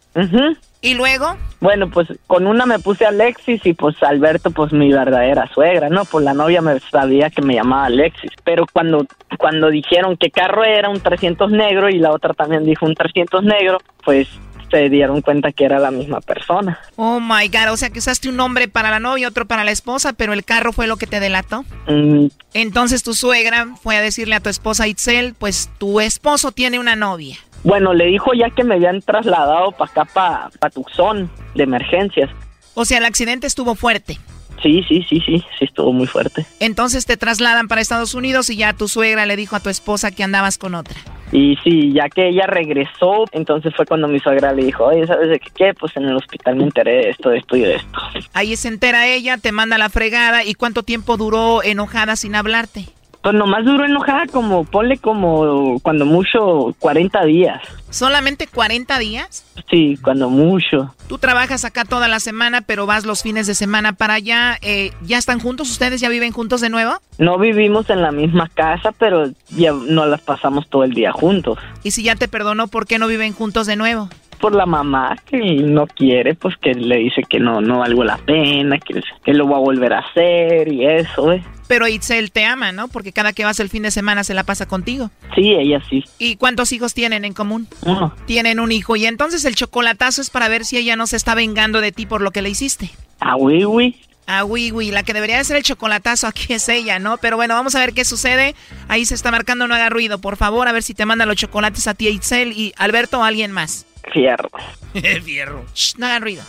¿Y 0.82 0.92
luego? 0.92 1.38
Bueno, 1.60 1.88
pues 1.88 2.08
con 2.26 2.46
una 2.46 2.66
me 2.66 2.78
puse 2.78 3.06
Alexis 3.06 3.64
y 3.64 3.72
pues 3.72 4.00
Alberto, 4.02 4.50
pues 4.50 4.70
mi 4.70 4.92
verdadera 4.92 5.48
suegra, 5.54 5.88
¿no? 5.88 6.04
Pues 6.04 6.22
la 6.22 6.34
novia 6.34 6.60
me 6.60 6.78
sabía 6.80 7.30
que 7.30 7.40
me 7.40 7.54
llamaba 7.54 7.86
Alexis. 7.86 8.32
Pero 8.44 8.66
cuando, 8.70 9.06
cuando 9.38 9.70
dijeron 9.70 10.18
qué 10.18 10.30
carro 10.30 10.64
era 10.64 10.90
un 10.90 11.00
300 11.00 11.50
negro 11.50 11.88
y 11.88 11.98
la 11.98 12.12
otra 12.12 12.34
también 12.34 12.66
dijo 12.66 12.84
un 12.84 12.94
300 12.94 13.42
negro, 13.42 13.78
pues 14.04 14.28
se 14.70 14.88
dieron 14.88 15.20
cuenta 15.22 15.52
que 15.52 15.64
era 15.64 15.78
la 15.78 15.90
misma 15.90 16.20
persona. 16.20 16.78
Oh 16.96 17.20
my 17.20 17.48
god, 17.48 17.72
o 17.72 17.76
sea 17.76 17.90
que 17.90 17.98
usaste 17.98 18.28
un 18.28 18.36
nombre 18.36 18.68
para 18.68 18.90
la 18.90 19.00
novia, 19.00 19.28
otro 19.28 19.46
para 19.46 19.64
la 19.64 19.70
esposa, 19.70 20.12
pero 20.12 20.32
el 20.32 20.44
carro 20.44 20.72
fue 20.72 20.86
lo 20.86 20.96
que 20.96 21.06
te 21.06 21.20
delató. 21.20 21.64
Mm, 21.86 22.26
Entonces 22.54 23.02
tu 23.02 23.14
suegra 23.14 23.68
fue 23.82 23.96
a 23.96 24.00
decirle 24.02 24.34
a 24.34 24.40
tu 24.40 24.48
esposa 24.48 24.86
Itzel, 24.88 25.34
pues 25.34 25.70
tu 25.78 26.00
esposo 26.00 26.52
tiene 26.52 26.78
una 26.78 26.96
novia. 26.96 27.36
bueno, 27.64 27.92
le 27.94 28.06
dijo 28.06 28.32
ya 28.34 28.50
que 28.50 28.64
me 28.64 28.74
habían 28.76 29.00
trasladado 29.02 29.72
para 29.72 29.90
acá, 29.90 30.04
para 30.04 30.50
pa 30.58 30.70
Tucson, 30.70 31.30
de 31.54 31.62
emergencias. 31.64 32.30
O 32.74 32.84
sea, 32.84 32.98
el 32.98 33.04
accidente 33.04 33.46
estuvo 33.46 33.74
fuerte. 33.74 34.18
Sí, 34.62 34.84
sí, 34.88 35.04
sí, 35.08 35.20
sí, 35.20 35.44
sí, 35.58 35.64
estuvo 35.64 35.92
muy 35.92 36.06
fuerte. 36.06 36.44
Entonces 36.60 37.06
te 37.06 37.16
trasladan 37.16 37.68
para 37.68 37.80
Estados 37.80 38.14
Unidos 38.14 38.50
y 38.50 38.56
ya 38.56 38.72
tu 38.72 38.88
suegra 38.88 39.26
le 39.26 39.36
dijo 39.36 39.56
a 39.56 39.60
tu 39.60 39.68
esposa 39.68 40.10
que 40.10 40.24
andabas 40.24 40.58
con 40.58 40.74
otra. 40.74 40.96
Y 41.30 41.56
sí, 41.62 41.92
ya 41.92 42.08
que 42.08 42.28
ella 42.28 42.46
regresó, 42.46 43.26
entonces 43.32 43.74
fue 43.76 43.84
cuando 43.84 44.08
mi 44.08 44.18
suegra 44.18 44.52
le 44.52 44.64
dijo, 44.64 44.86
oye, 44.86 45.06
¿sabes 45.06 45.28
de 45.28 45.38
qué? 45.38 45.50
qué? 45.54 45.74
Pues 45.74 45.96
en 45.96 46.04
el 46.04 46.16
hospital 46.16 46.56
me 46.56 46.64
enteré 46.64 46.92
de 46.92 47.10
esto, 47.10 47.28
de 47.30 47.38
esto 47.38 47.56
y 47.56 47.60
de 47.60 47.74
esto. 47.76 48.00
Ahí 48.32 48.56
se 48.56 48.68
entera 48.68 49.06
ella, 49.06 49.36
te 49.36 49.52
manda 49.52 49.76
la 49.76 49.90
fregada. 49.90 50.44
¿Y 50.44 50.54
cuánto 50.54 50.82
tiempo 50.82 51.16
duró 51.16 51.62
enojada 51.62 52.16
sin 52.16 52.34
hablarte? 52.34 52.86
Pues 53.28 53.36
nomás 53.36 53.62
duró 53.62 53.84
enojada 53.84 54.26
como, 54.26 54.64
ponle 54.64 54.96
como, 54.96 55.78
cuando 55.80 56.06
mucho, 56.06 56.74
40 56.78 57.26
días. 57.26 57.60
¿Solamente 57.90 58.46
40 58.46 58.98
días? 58.98 59.44
Sí, 59.68 59.98
cuando 60.00 60.30
mucho. 60.30 60.94
Tú 61.10 61.18
trabajas 61.18 61.66
acá 61.66 61.84
toda 61.84 62.08
la 62.08 62.20
semana, 62.20 62.62
pero 62.62 62.86
vas 62.86 63.04
los 63.04 63.22
fines 63.22 63.46
de 63.46 63.54
semana 63.54 63.92
para 63.92 64.14
allá. 64.14 64.56
Eh, 64.62 64.92
¿Ya 65.02 65.18
están 65.18 65.40
juntos? 65.40 65.70
¿Ustedes 65.70 66.00
ya 66.00 66.08
viven 66.08 66.32
juntos 66.32 66.62
de 66.62 66.70
nuevo? 66.70 66.94
No 67.18 67.36
vivimos 67.36 67.90
en 67.90 68.00
la 68.00 68.12
misma 68.12 68.48
casa, 68.48 68.92
pero 68.92 69.26
ya 69.50 69.72
no 69.72 70.06
las 70.06 70.22
pasamos 70.22 70.66
todo 70.70 70.84
el 70.84 70.94
día 70.94 71.12
juntos. 71.12 71.58
Y 71.82 71.90
si 71.90 72.04
ya 72.04 72.16
te 72.16 72.28
perdonó, 72.28 72.68
¿por 72.68 72.86
qué 72.86 72.98
no 72.98 73.08
viven 73.08 73.34
juntos 73.34 73.66
de 73.66 73.76
nuevo? 73.76 74.08
Por 74.40 74.54
la 74.54 74.64
mamá 74.64 75.16
que 75.26 75.36
no 75.36 75.86
quiere, 75.86 76.34
pues 76.34 76.56
que 76.56 76.72
le 76.72 76.96
dice 76.96 77.24
que 77.28 77.40
no, 77.40 77.60
no 77.60 77.80
valgo 77.80 78.04
la 78.04 78.16
pena, 78.16 78.78
que, 78.78 79.02
que 79.22 79.34
lo 79.34 79.46
va 79.46 79.58
a 79.58 79.60
volver 79.60 79.92
a 79.92 79.98
hacer 79.98 80.72
y 80.72 80.86
eso, 80.86 81.32
¿eh? 81.32 81.44
Pero 81.68 81.86
Itzel 81.86 82.32
te 82.32 82.44
ama, 82.44 82.72
¿no? 82.72 82.88
Porque 82.88 83.12
cada 83.12 83.32
que 83.32 83.44
vas 83.44 83.60
el 83.60 83.68
fin 83.68 83.82
de 83.84 83.90
semana 83.90 84.24
se 84.24 84.34
la 84.34 84.42
pasa 84.42 84.66
contigo. 84.66 85.10
Sí, 85.34 85.52
ella 85.52 85.80
sí. 85.88 86.04
¿Y 86.18 86.36
cuántos 86.36 86.72
hijos 86.72 86.94
tienen 86.94 87.24
en 87.24 87.34
común? 87.34 87.68
Uno. 87.82 88.14
Tienen 88.26 88.58
un 88.58 88.72
hijo. 88.72 88.96
Y 88.96 89.06
entonces 89.06 89.44
el 89.44 89.54
chocolatazo 89.54 90.22
es 90.22 90.30
para 90.30 90.48
ver 90.48 90.64
si 90.64 90.78
ella 90.78 90.96
no 90.96 91.06
se 91.06 91.16
está 91.16 91.34
vengando 91.34 91.80
de 91.80 91.92
ti 91.92 92.06
por 92.06 92.22
lo 92.22 92.30
que 92.30 92.42
le 92.42 92.48
hiciste. 92.48 92.90
Ah, 93.20 93.36
oui, 93.36 93.64
oui. 93.64 93.96
Ah, 94.26 94.44
oui, 94.44 94.70
oui. 94.72 94.90
La 94.90 95.02
que 95.02 95.14
debería 95.14 95.38
de 95.38 95.44
ser 95.44 95.56
el 95.56 95.62
chocolatazo 95.62 96.26
aquí 96.26 96.52
es 96.52 96.68
ella, 96.68 96.98
¿no? 96.98 97.16
Pero 97.18 97.36
bueno, 97.36 97.54
vamos 97.54 97.74
a 97.74 97.80
ver 97.80 97.94
qué 97.94 98.04
sucede. 98.04 98.54
Ahí 98.88 99.04
se 99.04 99.14
está 99.14 99.30
marcando, 99.30 99.66
no 99.66 99.74
haga 99.74 99.88
ruido. 99.90 100.18
Por 100.18 100.36
favor, 100.36 100.68
a 100.68 100.72
ver 100.72 100.82
si 100.82 100.94
te 100.94 101.06
mandan 101.06 101.28
los 101.28 101.36
chocolates 101.36 101.86
a 101.86 101.94
ti, 101.94 102.08
Itzel, 102.08 102.52
y 102.52 102.74
Alberto 102.76 103.20
o 103.20 103.24
alguien 103.24 103.52
más. 103.52 103.86
Fierro. 104.12 104.50
Fierro. 105.24 105.64
Shh, 105.74 105.96
no 105.98 106.06
hagan 106.06 106.22
ruido. 106.22 106.42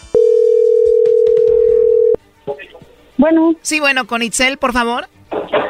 Bueno. 3.20 3.54
Sí, 3.62 3.82
bueno, 3.82 4.08
con 4.08 4.24
Itzel, 4.24 4.58
por 4.58 4.72
favor. 4.72 5.10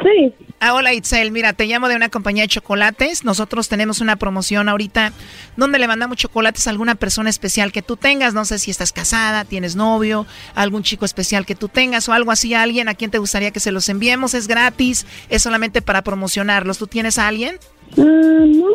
Sí. 0.03 0.33
Ah, 0.59 0.75
hola 0.75 0.93
Itzel, 0.93 1.31
mira, 1.31 1.53
te 1.53 1.65
llamo 1.65 1.87
de 1.87 1.95
una 1.95 2.09
compañía 2.09 2.43
de 2.43 2.47
chocolates. 2.47 3.23
Nosotros 3.23 3.69
tenemos 3.69 4.01
una 4.01 4.17
promoción 4.17 4.69
ahorita 4.69 5.13
donde 5.57 5.79
le 5.79 5.87
mandamos 5.87 6.17
chocolates 6.17 6.67
a 6.67 6.69
alguna 6.69 6.93
persona 6.93 7.27
especial 7.27 7.71
que 7.71 7.81
tú 7.81 7.97
tengas. 7.97 8.35
No 8.35 8.45
sé 8.45 8.59
si 8.59 8.69
estás 8.69 8.91
casada, 8.91 9.45
tienes 9.45 9.75
novio, 9.75 10.27
algún 10.53 10.83
chico 10.83 11.05
especial 11.05 11.47
que 11.47 11.55
tú 11.55 11.69
tengas 11.69 12.07
o 12.07 12.13
algo 12.13 12.31
así, 12.31 12.53
a 12.53 12.61
alguien 12.61 12.87
a 12.87 12.93
quien 12.93 13.09
te 13.09 13.17
gustaría 13.17 13.49
que 13.49 13.59
se 13.59 13.71
los 13.71 13.89
enviemos. 13.89 14.35
Es 14.35 14.47
gratis, 14.47 15.07
es 15.29 15.41
solamente 15.41 15.81
para 15.81 16.03
promocionarlos. 16.03 16.77
¿Tú 16.77 16.85
tienes 16.85 17.17
a 17.17 17.27
alguien? 17.27 17.57
Ah, 17.97 18.45
no. 18.45 18.67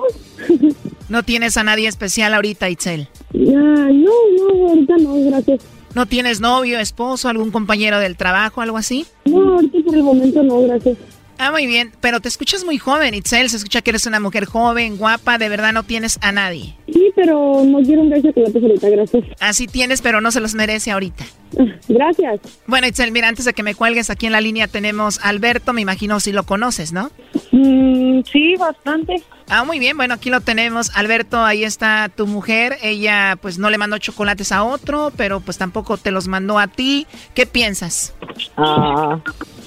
¿No 1.09 1.23
tienes 1.23 1.57
a 1.57 1.63
nadie 1.63 1.87
especial 1.87 2.35
ahorita, 2.35 2.71
Itzel? 2.71 3.09
Ah, 3.35 3.89
no, 3.93 4.11
no, 4.37 4.69
ahorita 4.69 4.97
no, 4.97 5.15
gracias. 5.31 5.61
¿No 5.95 6.07
tienes 6.07 6.41
novio, 6.41 6.81
esposo, 6.81 7.29
algún 7.29 7.53
compañero 7.53 8.01
del 8.01 8.17
trabajo, 8.17 8.61
algo 8.61 8.77
así? 8.77 9.07
No, 9.27 9.55
ahorita 9.55 9.79
por 9.85 9.95
el 9.95 10.03
momento 10.03 10.43
no, 10.43 10.61
gracias. 10.63 10.99
Ah, 11.39 11.51
muy 11.51 11.67
bien, 11.67 11.93
pero 12.01 12.21
te 12.21 12.29
escuchas 12.29 12.65
muy 12.65 12.79
joven, 12.79 13.15
Itzel. 13.15 13.51
Se 13.51 13.57
escucha 13.57 13.83
que 13.83 13.91
eres 13.91 14.07
una 14.07 14.21
mujer 14.21 14.45
joven, 14.45 14.97
guapa, 14.97 15.39
de 15.39 15.49
verdad 15.49 15.73
no 15.73 15.83
tienes 15.83 16.19
a 16.23 16.33
nadie. 16.33 16.77
Sí, 16.93 17.11
pero 17.17 17.65
no 17.65 17.81
quiero 17.83 18.03
un 18.03 18.11
beso 18.11 18.29
chocolates 18.29 18.63
ahorita, 18.63 18.89
gracias. 18.89 19.25
Así 19.41 19.67
tienes, 19.67 20.01
pero 20.01 20.21
no 20.21 20.31
se 20.31 20.41
los 20.41 20.55
merece 20.55 20.91
ahorita. 20.91 21.25
Gracias. 21.89 22.41
Bueno, 22.67 22.89
Itzel, 22.89 23.13
mira, 23.13 23.29
antes 23.29 23.45
de 23.45 23.53
que 23.53 23.63
me 23.63 23.77
cuelgues, 23.77 24.11
aquí 24.11 24.27
en 24.27 24.33
la 24.33 24.41
línea 24.41 24.67
tenemos 24.67 25.21
a 25.21 25.29
Alberto, 25.29 25.73
me 25.73 25.81
imagino 25.81 26.19
si 26.19 26.33
lo 26.33 26.43
conoces, 26.43 26.93
¿no? 26.93 27.13
Mm, 27.53 28.23
sí, 28.31 28.57
bastante. 28.57 29.23
Ah, 29.49 29.65
muy 29.65 29.79
bien, 29.79 29.97
bueno, 29.97 30.15
aquí 30.15 30.31
lo 30.31 30.41
tenemos. 30.41 30.91
Alberto, 30.97 31.45
ahí 31.45 31.63
está 31.63 32.11
tu 32.15 32.27
mujer. 32.27 32.79
Ella 32.83 33.39
pues 33.41 33.59
no 33.59 33.71
le 33.71 33.79
mandó 33.79 33.99
chocolates 33.99 34.51
a 34.53 34.65
otro, 34.65 35.13
pero 35.17 35.41
pues 35.41 35.59
tampoco 35.59 35.97
te 35.97 36.11
los 36.11 36.27
mandó 36.27 36.59
a 36.59 36.67
ti. 36.67 37.07
¿Qué 37.35 37.47
piensas? 37.47 38.15
Ah, 38.57 39.21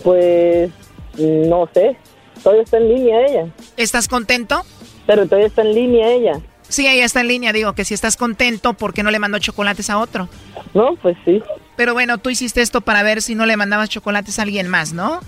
pues 0.03 0.72
no 1.18 1.70
sé. 1.74 1.97
Todavía 2.43 2.63
está 2.63 2.78
en 2.78 2.89
línea 2.89 3.26
ella. 3.26 3.47
¿Estás 3.78 4.07
contento? 4.07 4.63
Pero 5.05 5.26
todavía 5.26 5.47
está 5.47 5.61
en 5.63 5.74
línea 5.74 6.11
ella. 6.11 6.39
Sí, 6.70 6.88
ella 6.88 7.05
está 7.05 7.22
en 7.22 7.30
línea. 7.30 7.53
Digo 7.53 7.74
que 7.74 7.86
si 7.86 7.93
estás 7.93 8.18
contento, 8.18 8.74
¿por 8.74 8.93
qué 8.93 9.03
no 9.03 9.11
le 9.11 9.20
mandó 9.20 9.39
chocolates 9.39 9.89
a 9.89 9.97
otro? 9.99 10.30
No, 10.74 10.95
pues 11.01 11.18
sí. 11.26 11.41
Pero 11.76 11.93
bueno, 11.93 12.18
tú 12.18 12.30
hiciste 12.30 12.61
esto 12.61 12.82
para 12.82 13.03
ver 13.03 13.22
si 13.22 13.36
no 13.36 13.45
le 13.45 13.57
mandabas 13.57 13.89
chocolates 13.89 14.39
a 14.39 14.43
alguien 14.43 14.68
más, 14.68 14.93
¿no? 14.93 15.20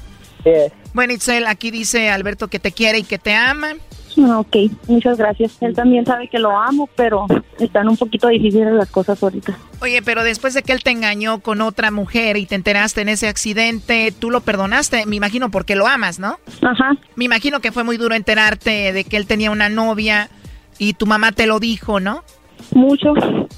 Sí. 0.43 0.51
Bueno, 0.93 1.13
Itzel, 1.13 1.47
aquí 1.47 1.71
dice 1.71 2.09
Alberto 2.09 2.47
que 2.47 2.59
te 2.59 2.71
quiere 2.71 2.99
y 2.99 3.03
que 3.03 3.17
te 3.17 3.33
ama. 3.33 3.73
Ok, 4.19 4.55
muchas 4.87 5.17
gracias. 5.17 5.57
Él 5.61 5.73
también 5.73 6.05
sabe 6.05 6.27
que 6.27 6.39
lo 6.39 6.57
amo, 6.57 6.89
pero 6.95 7.25
están 7.59 7.87
un 7.87 7.97
poquito 7.97 8.27
difíciles 8.27 8.73
las 8.73 8.89
cosas 8.89 9.21
ahorita. 9.21 9.57
Oye, 9.81 10.01
pero 10.01 10.23
después 10.23 10.53
de 10.53 10.61
que 10.61 10.73
él 10.73 10.83
te 10.83 10.91
engañó 10.91 11.39
con 11.39 11.61
otra 11.61 11.91
mujer 11.91 12.37
y 12.37 12.45
te 12.45 12.55
enteraste 12.55 13.01
en 13.01 13.09
ese 13.09 13.27
accidente, 13.27 14.13
tú 14.17 14.29
lo 14.29 14.41
perdonaste, 14.41 15.05
me 15.05 15.15
imagino 15.15 15.51
porque 15.51 15.75
lo 15.75 15.87
amas, 15.87 16.19
¿no? 16.19 16.37
Ajá. 16.61 16.97
Me 17.15 17.25
imagino 17.25 17.61
que 17.61 17.71
fue 17.71 17.83
muy 17.83 17.97
duro 17.97 18.15
enterarte 18.15 18.91
de 18.91 19.03
que 19.03 19.17
él 19.17 19.25
tenía 19.25 19.51
una 19.51 19.69
novia 19.69 20.29
y 20.77 20.93
tu 20.93 21.05
mamá 21.05 21.31
te 21.31 21.47
lo 21.47 21.59
dijo, 21.59 21.99
¿no? 21.99 22.23
Mucho. 22.73 23.13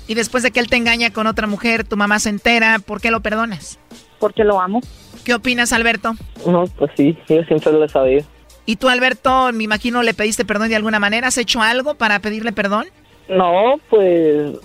Y 0.08 0.14
después 0.14 0.44
de 0.44 0.52
que 0.52 0.60
él 0.60 0.68
te 0.68 0.78
engaña 0.78 1.12
con 1.12 1.28
otra 1.28 1.48
mujer, 1.48 1.84
tu 1.84 1.98
mamá 1.98 2.20
se 2.20 2.30
entera, 2.30 2.80
¿por 2.80 3.02
qué 3.02 3.12
lo 3.12 3.22
perdonas? 3.22 3.80
Porque 4.20 4.44
lo 4.44 4.62
amo. 4.62 4.82
¿Qué 5.26 5.34
opinas, 5.34 5.74
Alberto? 5.74 6.14
No, 6.46 6.66
pues 6.78 6.92
sí, 6.96 7.18
yo 7.28 7.44
siempre 7.44 7.72
lo 7.72 7.84
he 7.84 7.90
sabido. 7.90 8.24
¿Y 8.66 8.76
tú, 8.76 8.90
Alberto, 8.90 9.52
me 9.54 9.64
imagino 9.64 10.04
le 10.04 10.14
pediste 10.14 10.46
perdón 10.46 10.70
de 10.70 10.76
alguna 10.76 11.00
manera? 11.00 11.28
¿Has 11.28 11.38
hecho 11.38 11.62
algo 11.62 11.96
para 11.96 12.20
pedirle 12.20 12.52
perdón? 12.52 12.86
No, 13.28 13.80
pues 13.90 14.58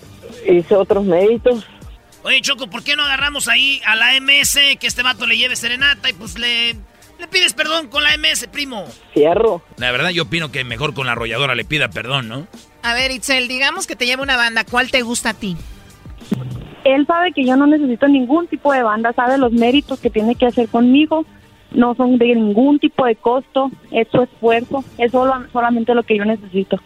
hice 0.47 0.75
otros 0.75 1.03
méritos. 1.03 1.65
Oye, 2.23 2.41
Choco, 2.41 2.69
¿por 2.69 2.83
qué 2.83 2.95
no 2.95 3.03
agarramos 3.03 3.47
ahí 3.47 3.81
a 3.85 3.95
la 3.95 4.19
MS 4.19 4.59
que 4.79 4.87
este 4.87 5.03
vato 5.03 5.25
le 5.25 5.37
lleve 5.37 5.55
serenata 5.55 6.09
y 6.09 6.13
pues 6.13 6.37
le, 6.37 6.73
le 6.73 7.27
pides 7.29 7.53
perdón 7.53 7.87
con 7.87 8.03
la 8.03 8.09
MS, 8.17 8.47
primo? 8.51 8.85
Fierro. 9.13 9.61
La 9.77 9.91
verdad, 9.91 10.09
yo 10.09 10.23
opino 10.23 10.51
que 10.51 10.63
mejor 10.63 10.93
con 10.93 11.05
la 11.05 11.13
arrolladora 11.13 11.55
le 11.55 11.63
pida 11.63 11.89
perdón, 11.89 12.27
¿no? 12.27 12.47
A 12.83 12.93
ver, 12.93 13.11
Itzel, 13.11 13.47
digamos 13.47 13.87
que 13.87 13.95
te 13.95 14.05
lleva 14.05 14.23
una 14.23 14.37
banda, 14.37 14.65
¿cuál 14.65 14.91
te 14.91 15.01
gusta 15.01 15.29
a 15.29 15.33
ti? 15.33 15.55
Él 16.83 17.05
sabe 17.05 17.31
que 17.33 17.45
yo 17.45 17.55
no 17.55 17.67
necesito 17.67 18.07
ningún 18.07 18.47
tipo 18.47 18.71
de 18.71 18.83
banda, 18.83 19.13
sabe 19.13 19.37
los 19.37 19.51
méritos 19.51 19.99
que 19.99 20.09
tiene 20.09 20.35
que 20.35 20.45
hacer 20.45 20.69
conmigo. 20.69 21.25
No 21.71 21.95
son 21.95 22.17
de 22.17 22.27
ningún 22.27 22.79
tipo 22.79 23.05
de 23.05 23.15
costo, 23.15 23.71
es 23.91 24.07
su 24.09 24.21
esfuerzo, 24.21 24.83
es 24.97 25.11
solo, 25.11 25.33
solamente 25.51 25.93
lo 25.93 26.03
que 26.03 26.17
yo 26.17 26.25
necesito. 26.25 26.79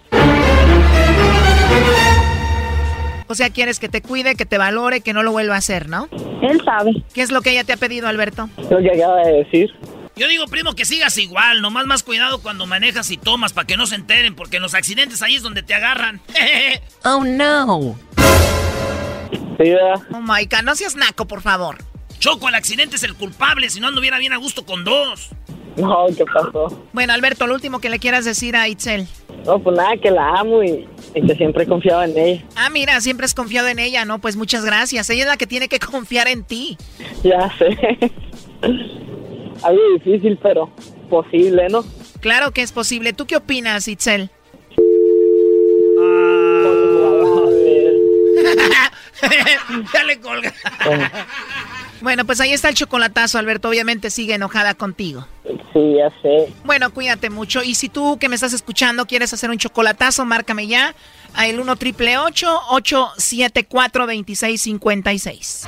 O 3.28 3.36
sea, 3.36 3.50
quieres 3.50 3.80
que 3.80 3.88
te 3.88 4.02
cuide, 4.02 4.36
que 4.36 4.46
te 4.46 4.58
valore, 4.58 5.00
que 5.00 5.14
no 5.14 5.24
lo 5.24 5.32
vuelva 5.32 5.56
a 5.56 5.60
hacer, 5.60 5.88
¿no? 5.88 6.10
Él 6.42 6.62
sabe. 6.66 6.92
¿Qué 7.14 7.22
es 7.22 7.32
lo 7.32 7.42
que 7.42 7.52
ella 7.52 7.64
te 7.64 7.72
ha 7.72 7.78
pedido, 7.78 8.10
Alberto? 8.10 8.50
Lo 8.70 8.80
que 8.80 8.92
acaba 8.92 9.24
de 9.24 9.44
decir. 9.44 9.72
Yo 10.18 10.28
digo, 10.28 10.46
primo, 10.48 10.74
que 10.74 10.84
sigas 10.84 11.18
igual, 11.18 11.62
nomás 11.62 11.86
más 11.86 12.04
cuidado 12.04 12.42
cuando 12.42 12.66
manejas 12.66 13.10
y 13.10 13.18
tomas 13.18 13.54
para 13.54 13.66
que 13.66 13.78
no 13.78 13.88
se 13.88 13.96
enteren, 13.96 14.36
porque 14.36 14.58
en 14.58 14.64
los 14.64 14.74
accidentes 14.74 15.22
ahí 15.22 15.36
es 15.36 15.44
donde 15.44 15.64
te 15.64 15.74
agarran. 15.74 16.20
oh, 17.06 17.24
no. 17.24 17.96
Sí. 19.58 19.74
Oh, 20.14 20.22
my 20.22 20.46
God, 20.46 20.64
no 20.64 20.76
seas 20.76 20.96
naco, 20.96 21.26
por 21.26 21.42
favor. 21.42 21.78
Choco, 22.22 22.48
el 22.50 22.54
accidente 22.54 22.98
es 22.98 23.04
el 23.04 23.16
culpable, 23.16 23.68
si 23.72 23.80
no 23.80 23.88
anduviera 23.88 24.20
bien 24.20 24.32
a 24.32 24.38
gusto 24.38 24.64
con 24.64 24.84
dos. 24.84 25.30
No, 25.76 26.06
¿qué 26.16 26.24
pasó? 26.24 26.86
Bueno, 26.94 27.14
Alberto, 27.14 27.48
lo 27.48 27.56
último 27.56 27.80
que 27.82 27.90
le 27.90 27.98
quieras 27.98 28.26
decir 28.26 28.56
a 28.56 28.68
Itzel. 28.68 29.08
No, 29.44 29.58
pues 29.58 29.76
nada, 29.76 29.98
que 29.98 30.12
la 30.12 30.40
amo 30.40 30.62
y, 30.64 30.88
y 31.16 31.26
que 31.26 31.36
siempre 31.36 31.64
he 31.64 31.68
confiado 31.68 32.04
en 32.04 32.16
ella. 32.16 32.46
Ah, 32.56 32.70
mira, 32.70 33.02
siempre 33.02 33.26
has 33.26 33.34
confiado 33.34 33.70
en 33.70 33.80
ella, 33.80 34.06
¿no? 34.06 34.20
Pues 34.20 34.36
muchas 34.36 34.64
gracias. 34.64 35.10
Ella 35.10 35.24
es 35.24 35.28
la 35.30 35.38
que 35.38 35.48
tiene 35.48 35.68
que 35.68 35.80
confiar 35.80 36.28
en 36.28 36.44
ti. 36.44 36.78
Ya 37.24 37.52
sé. 37.58 37.76
Algo 39.64 39.82
difícil, 39.96 40.38
pero 40.44 40.70
posible, 41.10 41.70
¿no? 41.70 41.84
Claro 42.20 42.52
que 42.52 42.62
es 42.62 42.72
posible. 42.72 43.14
¿Tú 43.14 43.26
qué 43.26 43.38
opinas, 43.38 43.88
Itzel? 43.88 44.30
ya 49.94 50.04
le 50.04 50.20
colga. 50.20 50.54
Bueno, 52.02 52.26
pues 52.26 52.42
ahí 52.42 52.52
está 52.52 52.70
el 52.70 52.76
chocolatazo, 52.76 53.38
Alberto. 53.38 53.70
Obviamente 53.70 54.10
sigue 54.10 54.34
enojada 54.36 54.74
contigo. 54.74 55.28
Sí, 55.74 55.96
ya 55.98 56.10
sé. 56.22 56.54
Bueno, 56.64 56.92
cuídate 56.94 57.30
mucho. 57.30 57.64
Y 57.64 57.76
si 57.76 57.90
tú 57.90 58.18
que 58.20 58.30
me 58.30 58.36
estás 58.36 58.54
escuchando 58.54 59.06
quieres 59.06 59.34
hacer 59.34 59.50
un 59.50 59.58
chocolatazo, 59.58 60.26
márcame 60.26 60.68
ya 60.68 60.96
a 61.34 61.48
el 61.48 61.60
1 61.60 61.76
triple 61.78 62.18
874 62.18 64.06
2656. 64.06 65.68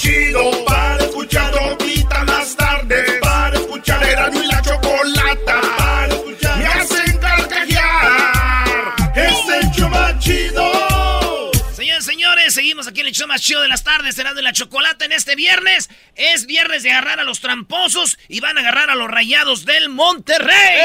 chido 0.00 0.64
para 0.64 1.04
escuchar 1.04 1.52
todita 1.52 2.24
las 2.24 2.56
tardes. 2.56 3.20
Para 3.20 3.56
escuchar 3.56 4.02
era 4.02 4.30
y 4.32 4.46
la 4.46 4.62
chocolata. 4.62 5.60
Para 5.76 6.14
escuchar 6.14 6.58
me 6.58 6.66
hacen 6.66 7.18
carcajear. 7.18 8.94
Es 9.14 9.62
el 9.62 9.70
show 9.72 9.90
más 9.90 10.18
chido. 10.18 11.52
Señores, 11.74 12.04
señores, 12.04 12.54
seguimos 12.54 12.88
aquí 12.88 13.00
en 13.02 13.08
el 13.08 13.12
show 13.12 13.28
más 13.28 13.42
chido 13.42 13.60
de 13.60 13.68
las 13.68 13.84
tardes, 13.84 14.14
será 14.14 14.32
de 14.32 14.40
la 14.42 14.52
chocolata 14.52 15.04
en 15.04 15.12
este 15.12 15.36
viernes. 15.36 15.90
Es 16.14 16.46
viernes 16.46 16.82
de 16.82 16.92
agarrar 16.92 17.20
a 17.20 17.24
los 17.24 17.40
tramposos 17.40 18.18
y 18.28 18.40
van 18.40 18.56
a 18.56 18.62
agarrar 18.62 18.88
a 18.88 18.94
los 18.94 19.10
rayados 19.10 19.66
del 19.66 19.90
Monterrey. 19.90 20.80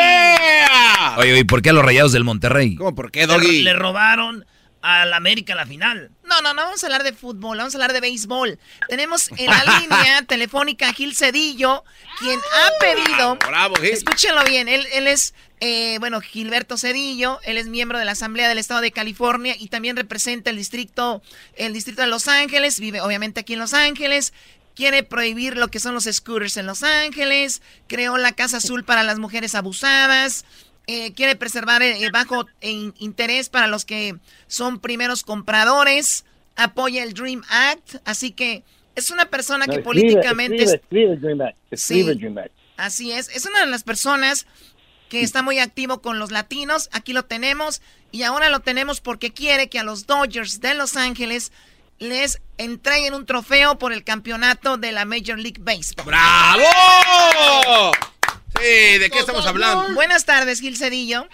Oye, 1.18 1.34
oye, 1.34 1.45
¿por 1.45 1.61
qué 1.61 1.70
a 1.70 1.74
los 1.74 1.86
rayados 1.86 2.11
del 2.11 2.26
Monterrey? 2.26 2.76
¿Cómo 2.76 2.93
por 2.93 3.11
qué, 3.11 3.26
Le, 3.28 3.63
le 3.63 3.74
robaron 3.74 4.45
al 4.82 5.13
América 5.13 5.55
la 5.55 5.66
final. 5.66 6.11
No, 6.36 6.42
no, 6.42 6.54
no 6.54 6.64
vamos 6.64 6.84
a 6.84 6.88
hablar 6.88 7.04
de 7.04 7.14
fútbol, 7.14 7.58
vamos 7.58 7.74
a 7.76 7.78
hablar 7.78 7.94
de 7.94 8.02
béisbol. 8.02 8.60
Tenemos 8.90 9.30
en 9.38 9.46
la 9.46 9.80
línea 9.80 10.22
telefónica 10.28 10.90
a 10.90 10.94
Gil 10.94 11.16
Cedillo, 11.16 11.86
quien 12.20 12.38
ha 12.38 12.80
pedido. 12.80 13.38
Bravo, 13.38 13.76
Gil. 13.76 13.92
Escúchenlo 13.92 14.44
bien, 14.44 14.68
él, 14.68 14.86
él 14.92 15.08
es, 15.08 15.34
eh, 15.62 15.96
bueno, 16.00 16.20
Gilberto 16.20 16.78
Cedillo, 16.78 17.40
él 17.44 17.58
es 17.58 17.68
miembro 17.68 18.00
de 18.00 18.06
la 18.06 18.12
Asamblea 18.12 18.50
del 18.50 18.58
Estado 18.58 18.82
de 18.82 18.92
California 18.92 19.56
y 19.58 19.70
también 19.70 19.96
representa 19.96 20.50
el 20.50 20.58
distrito, 20.58 21.22
el 21.56 21.72
distrito 21.72 22.02
de 22.02 22.08
Los 22.10 22.28
Ángeles, 22.28 22.82
vive 22.82 23.00
obviamente 23.00 23.40
aquí 23.40 23.54
en 23.54 23.60
Los 23.60 23.74
Ángeles. 23.74 24.34
Quiere 24.76 25.04
prohibir 25.04 25.56
lo 25.56 25.70
que 25.70 25.80
son 25.80 25.94
los 25.94 26.04
scooters 26.04 26.58
en 26.58 26.66
Los 26.66 26.84
Ángeles, 26.84 27.62
creó 27.88 28.18
la 28.18 28.34
Casa 28.34 28.58
Azul 28.58 28.84
para 28.84 29.04
las 29.04 29.20
mujeres 29.20 29.56
abusadas, 29.56 30.44
eh, 30.88 31.14
quiere 31.14 31.36
preservar 31.36 31.82
el, 31.82 32.12
bajo 32.12 32.46
in- 32.62 32.94
interés 33.00 33.50
para 33.50 33.68
los 33.68 33.86
que 33.86 34.16
son 34.48 34.80
primeros 34.80 35.24
compradores, 35.24 36.26
apoya 36.56 37.04
el 37.04 37.14
Dream 37.14 37.44
Act, 37.50 37.96
así 38.06 38.32
que 38.32 38.64
es 38.96 39.10
una 39.12 39.26
persona 39.26 39.66
que 39.66 39.72
escribe, 39.78 39.84
políticamente... 39.84 40.56
Escribe, 40.64 40.76
escribe 40.84 41.16
Dream 41.18 41.42
Act. 41.42 41.58
Escribe 41.72 42.14
Sí. 42.14 42.20
Dream 42.20 42.38
Act. 42.38 42.52
Así 42.78 43.12
es, 43.12 43.30
es 43.30 43.46
una 43.46 43.62
de 43.62 43.68
las 43.68 43.84
personas 43.84 44.46
que 45.10 45.22
está 45.22 45.42
muy 45.42 45.60
activo 45.60 46.02
con 46.02 46.18
los 46.20 46.32
latinos, 46.32 46.90
aquí 46.92 47.14
lo 47.14 47.24
tenemos, 47.26 47.82
y 48.12 48.24
ahora 48.24 48.50
lo 48.50 48.60
tenemos 48.62 49.02
porque 49.02 49.32
quiere 49.32 49.70
que 49.70 49.80
a 49.80 49.84
los 49.84 50.08
Dodgers 50.08 50.62
de 50.62 50.74
Los 50.74 50.96
Ángeles 50.98 51.52
les 52.00 52.42
entreguen 52.58 53.14
un 53.14 53.26
trofeo 53.26 53.78
por 53.78 53.94
el 53.94 54.04
campeonato 54.04 54.78
de 54.78 54.92
la 54.92 55.06
Major 55.06 55.38
League 55.40 55.60
Baseball. 55.62 56.06
¡Bravo! 56.06 56.64
Sí, 58.62 58.99
¿de 58.99 59.10
qué 59.10 59.20
estamos 59.20 59.45
hablando? 59.45 59.93
Buenas 59.93 60.26
tardes, 60.26 60.60
Gil 60.60 60.76
Cedillo. 60.78 61.26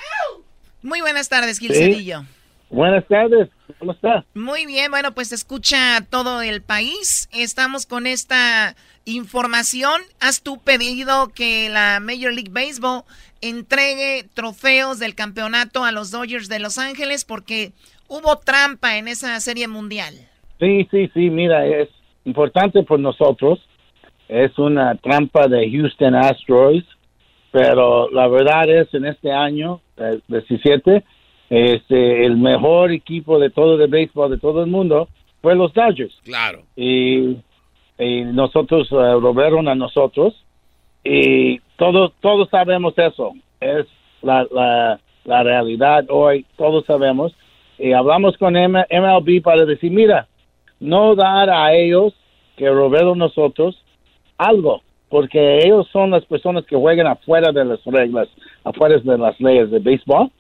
Muy 0.82 1.02
buenas 1.02 1.30
tardes, 1.30 1.60
Gil 1.60 1.74
Sí. 1.74 1.80
Cedillo. 1.80 2.24
Buenas 2.70 3.06
tardes, 3.08 3.50
¿cómo 3.80 3.92
está? 3.92 4.24
Muy 4.34 4.66
bien, 4.66 4.92
bueno, 4.92 5.14
pues 5.14 5.28
se 5.30 5.36
escucha 5.36 6.02
todo 6.10 6.42
el 6.42 6.62
país. 6.62 7.28
Estamos 7.34 7.86
con 7.86 8.08
esta 8.08 8.76
información. 9.04 10.02
¿Has 10.22 10.42
tú 10.42 10.58
pedido 10.60 11.30
que 11.34 11.70
la 11.70 12.00
Major 12.00 12.32
League 12.34 12.50
Baseball 12.52 13.04
entregue 13.42 14.26
trofeos 14.34 15.00
del 15.00 15.16
campeonato 15.16 15.84
a 15.84 15.92
los 15.92 16.12
Dodgers 16.12 16.48
de 16.48 16.60
Los 16.60 16.78
Ángeles 16.78 17.26
porque 17.26 17.74
hubo 18.08 18.38
trampa 18.38 18.98
en 18.98 19.10
esa 19.10 19.38
serie 19.42 19.68
mundial? 19.68 20.16
Sí, 20.60 20.88
sí, 20.92 21.10
sí, 21.14 21.30
mira, 21.30 21.66
es 21.66 21.90
importante 22.24 22.84
por 22.84 23.00
nosotros. 23.00 23.60
Es 24.30 24.58
una 24.58 24.96
trampa 24.96 25.48
de 25.50 25.70
Houston 25.70 26.16
Astros, 26.16 26.86
pero 27.52 28.10
la 28.12 28.28
verdad 28.28 28.70
es 28.70 28.94
en 28.94 29.06
este 29.06 29.32
año, 29.32 29.82
el 29.98 30.22
17, 30.28 31.04
este, 31.50 32.26
el 32.26 32.38
mejor 32.38 32.92
equipo 32.92 33.40
de 33.40 33.50
todo 33.50 33.82
el 33.82 33.90
béisbol 33.90 34.32
de 34.32 34.38
todo 34.38 34.64
el 34.64 34.70
mundo 34.70 35.10
fue 35.42 35.56
los 35.56 35.74
Dodgers. 35.74 36.14
Claro. 36.24 36.64
y, 36.76 37.38
y 38.00 38.22
nosotros 38.24 38.88
eh, 38.92 38.96
lo 38.96 39.34
vieron 39.34 39.68
a 39.68 39.76
nosotros. 39.76 40.34
Y 41.04 41.60
todos 41.78 42.14
todos 42.22 42.50
sabemos 42.50 42.94
eso. 42.98 43.34
Es 43.60 43.86
la, 44.22 44.48
la, 44.52 45.00
la 45.26 45.44
realidad 45.44 46.06
hoy. 46.10 46.46
Todos 46.58 46.86
sabemos. 46.86 47.34
Y 47.78 47.92
hablamos 47.94 48.38
con 48.38 48.56
M- 48.56 48.86
MLB 48.90 49.42
para 49.42 49.66
decir 49.66 49.92
mira 49.92 50.28
no 50.80 51.16
dar 51.16 51.50
a 51.50 51.74
ellos 51.74 52.14
que 52.56 52.70
robaron 52.70 53.18
nosotros 53.18 53.76
algo 54.38 54.82
porque 55.12 55.60
ellos 55.60 55.88
son 55.92 56.10
las 56.10 56.26
personas 56.26 56.66
que 56.66 56.76
juegan 56.76 57.06
afuera 57.06 57.52
de 57.52 57.66
las 57.66 57.84
reglas 57.86 58.28
afuera 58.64 58.98
de 58.98 59.18
las 59.18 59.40
leyes 59.40 59.70
de 59.70 59.80
béisbol 59.80 60.32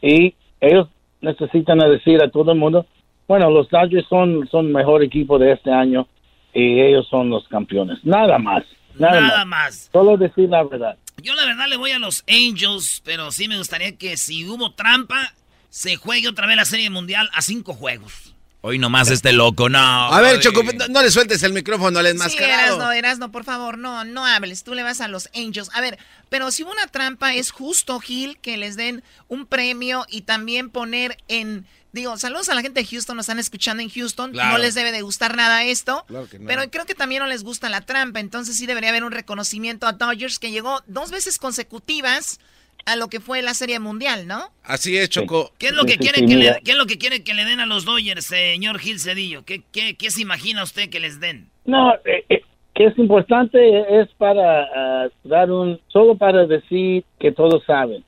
y 0.00 0.34
ellos 0.60 0.86
necesitan 1.20 1.78
decir 1.78 2.22
a 2.22 2.30
todo 2.30 2.52
el 2.52 2.58
mundo 2.58 2.86
bueno, 3.30 3.48
los 3.48 3.68
Dodgers 3.68 4.08
son, 4.08 4.48
son 4.50 4.72
mejor 4.72 5.04
equipo 5.04 5.38
de 5.38 5.52
este 5.52 5.70
año 5.70 6.08
y 6.52 6.80
ellos 6.80 7.06
son 7.08 7.30
los 7.30 7.46
campeones. 7.46 8.04
Nada 8.04 8.40
más. 8.40 8.64
Nada, 8.96 9.20
Nada 9.20 9.44
más. 9.44 9.46
más. 9.46 9.90
Solo 9.92 10.16
decir 10.16 10.48
la 10.48 10.64
verdad. 10.64 10.98
Yo 11.22 11.32
la 11.36 11.44
verdad 11.44 11.68
le 11.68 11.76
voy 11.76 11.92
a 11.92 12.00
los 12.00 12.24
Angels, 12.28 13.00
pero 13.04 13.30
sí 13.30 13.46
me 13.46 13.56
gustaría 13.56 13.96
que 13.96 14.16
si 14.16 14.44
hubo 14.48 14.72
trampa, 14.72 15.32
se 15.68 15.94
juegue 15.94 16.26
otra 16.26 16.48
vez 16.48 16.56
la 16.56 16.64
Serie 16.64 16.90
Mundial 16.90 17.30
a 17.32 17.40
cinco 17.40 17.72
juegos. 17.72 18.29
Hoy 18.62 18.78
nomás 18.78 19.10
este 19.10 19.32
loco, 19.32 19.70
no. 19.70 19.78
A 19.78 20.20
ver. 20.20 20.38
Choco, 20.40 20.62
no, 20.62 20.88
no 20.88 21.02
le 21.02 21.10
sueltes 21.10 21.42
el 21.42 21.54
micrófono 21.54 21.98
al 21.98 22.04
Sí, 22.04 22.10
enmascarado. 22.10 22.76
Erasno, 22.76 22.92
Erasno, 22.92 23.32
por 23.32 23.44
favor, 23.44 23.78
no, 23.78 24.04
no 24.04 24.26
hables. 24.26 24.64
Tú 24.64 24.74
le 24.74 24.82
vas 24.82 25.00
a 25.00 25.08
los 25.08 25.30
Angels. 25.34 25.70
A 25.72 25.80
ver, 25.80 25.98
pero 26.28 26.50
si 26.50 26.62
hubo 26.62 26.72
una 26.72 26.86
trampa, 26.86 27.34
es 27.34 27.50
justo, 27.52 27.98
Gil, 28.00 28.38
que 28.38 28.58
les 28.58 28.76
den 28.76 29.02
un 29.28 29.46
premio 29.46 30.04
y 30.08 30.22
también 30.22 30.68
poner 30.68 31.16
en. 31.28 31.66
Digo, 31.92 32.16
saludos 32.18 32.48
a 32.50 32.54
la 32.54 32.62
gente 32.62 32.82
de 32.82 32.86
Houston, 32.86 33.16
nos 33.16 33.24
están 33.24 33.38
escuchando 33.38 33.82
en 33.82 33.88
Houston. 33.88 34.32
Claro. 34.32 34.52
No 34.52 34.58
les 34.58 34.74
debe 34.74 34.92
de 34.92 35.02
gustar 35.02 35.36
nada 35.36 35.64
esto. 35.64 36.04
Claro 36.06 36.28
que 36.28 36.38
no. 36.38 36.46
Pero 36.46 36.70
creo 36.70 36.84
que 36.84 36.94
también 36.94 37.20
no 37.22 37.26
les 37.26 37.42
gusta 37.42 37.68
la 37.70 37.80
trampa. 37.80 38.20
Entonces 38.20 38.56
sí 38.56 38.66
debería 38.66 38.90
haber 38.90 39.04
un 39.04 39.10
reconocimiento 39.10 39.86
a 39.86 39.92
Dodgers 39.92 40.38
que 40.38 40.50
llegó 40.50 40.82
dos 40.86 41.10
veces 41.10 41.38
consecutivas 41.38 42.38
a 42.86 42.96
lo 42.96 43.08
que 43.08 43.20
fue 43.20 43.42
la 43.42 43.54
Serie 43.54 43.78
Mundial, 43.80 44.26
¿no? 44.26 44.40
Así 44.64 44.96
es, 44.96 45.08
Choco. 45.10 45.52
¿Qué 45.58 45.66
es 45.68 45.72
lo 45.74 45.84
que 45.84 45.92
Sí, 45.92 45.98
sí, 46.00 46.08
quiere 46.08 46.18
sí, 46.20 46.26
que 46.26 46.36
le, 46.36 46.60
qué 46.64 46.70
es 46.72 46.76
lo 46.76 46.86
que 46.86 46.98
quiere 46.98 47.22
que 47.24 47.34
le 47.34 47.44
den 47.44 47.60
a 47.60 47.66
los 47.66 47.84
Dodgers, 47.84 48.24
señor 48.26 48.78
Gil 48.78 48.98
Cedillo? 48.98 49.44
¿Qué, 49.44 49.62
qué, 49.72 49.94
qué 49.96 50.10
se 50.10 50.22
imagina 50.22 50.62
usted 50.62 50.88
que 50.90 51.00
les 51.00 51.20
den? 51.20 51.48
No, 51.64 51.92
eh, 52.04 52.24
eh, 52.28 52.42
que 52.74 52.84
es 52.86 52.98
importante 52.98 53.58
es 54.00 54.08
para 54.18 54.62
ah, 54.74 55.08
dar 55.24 55.50
un, 55.50 55.78
solo 55.88 56.16
para 56.16 56.46
decir 56.46 57.04
que 57.18 57.32
todos 57.32 57.62
saben 57.64 58.04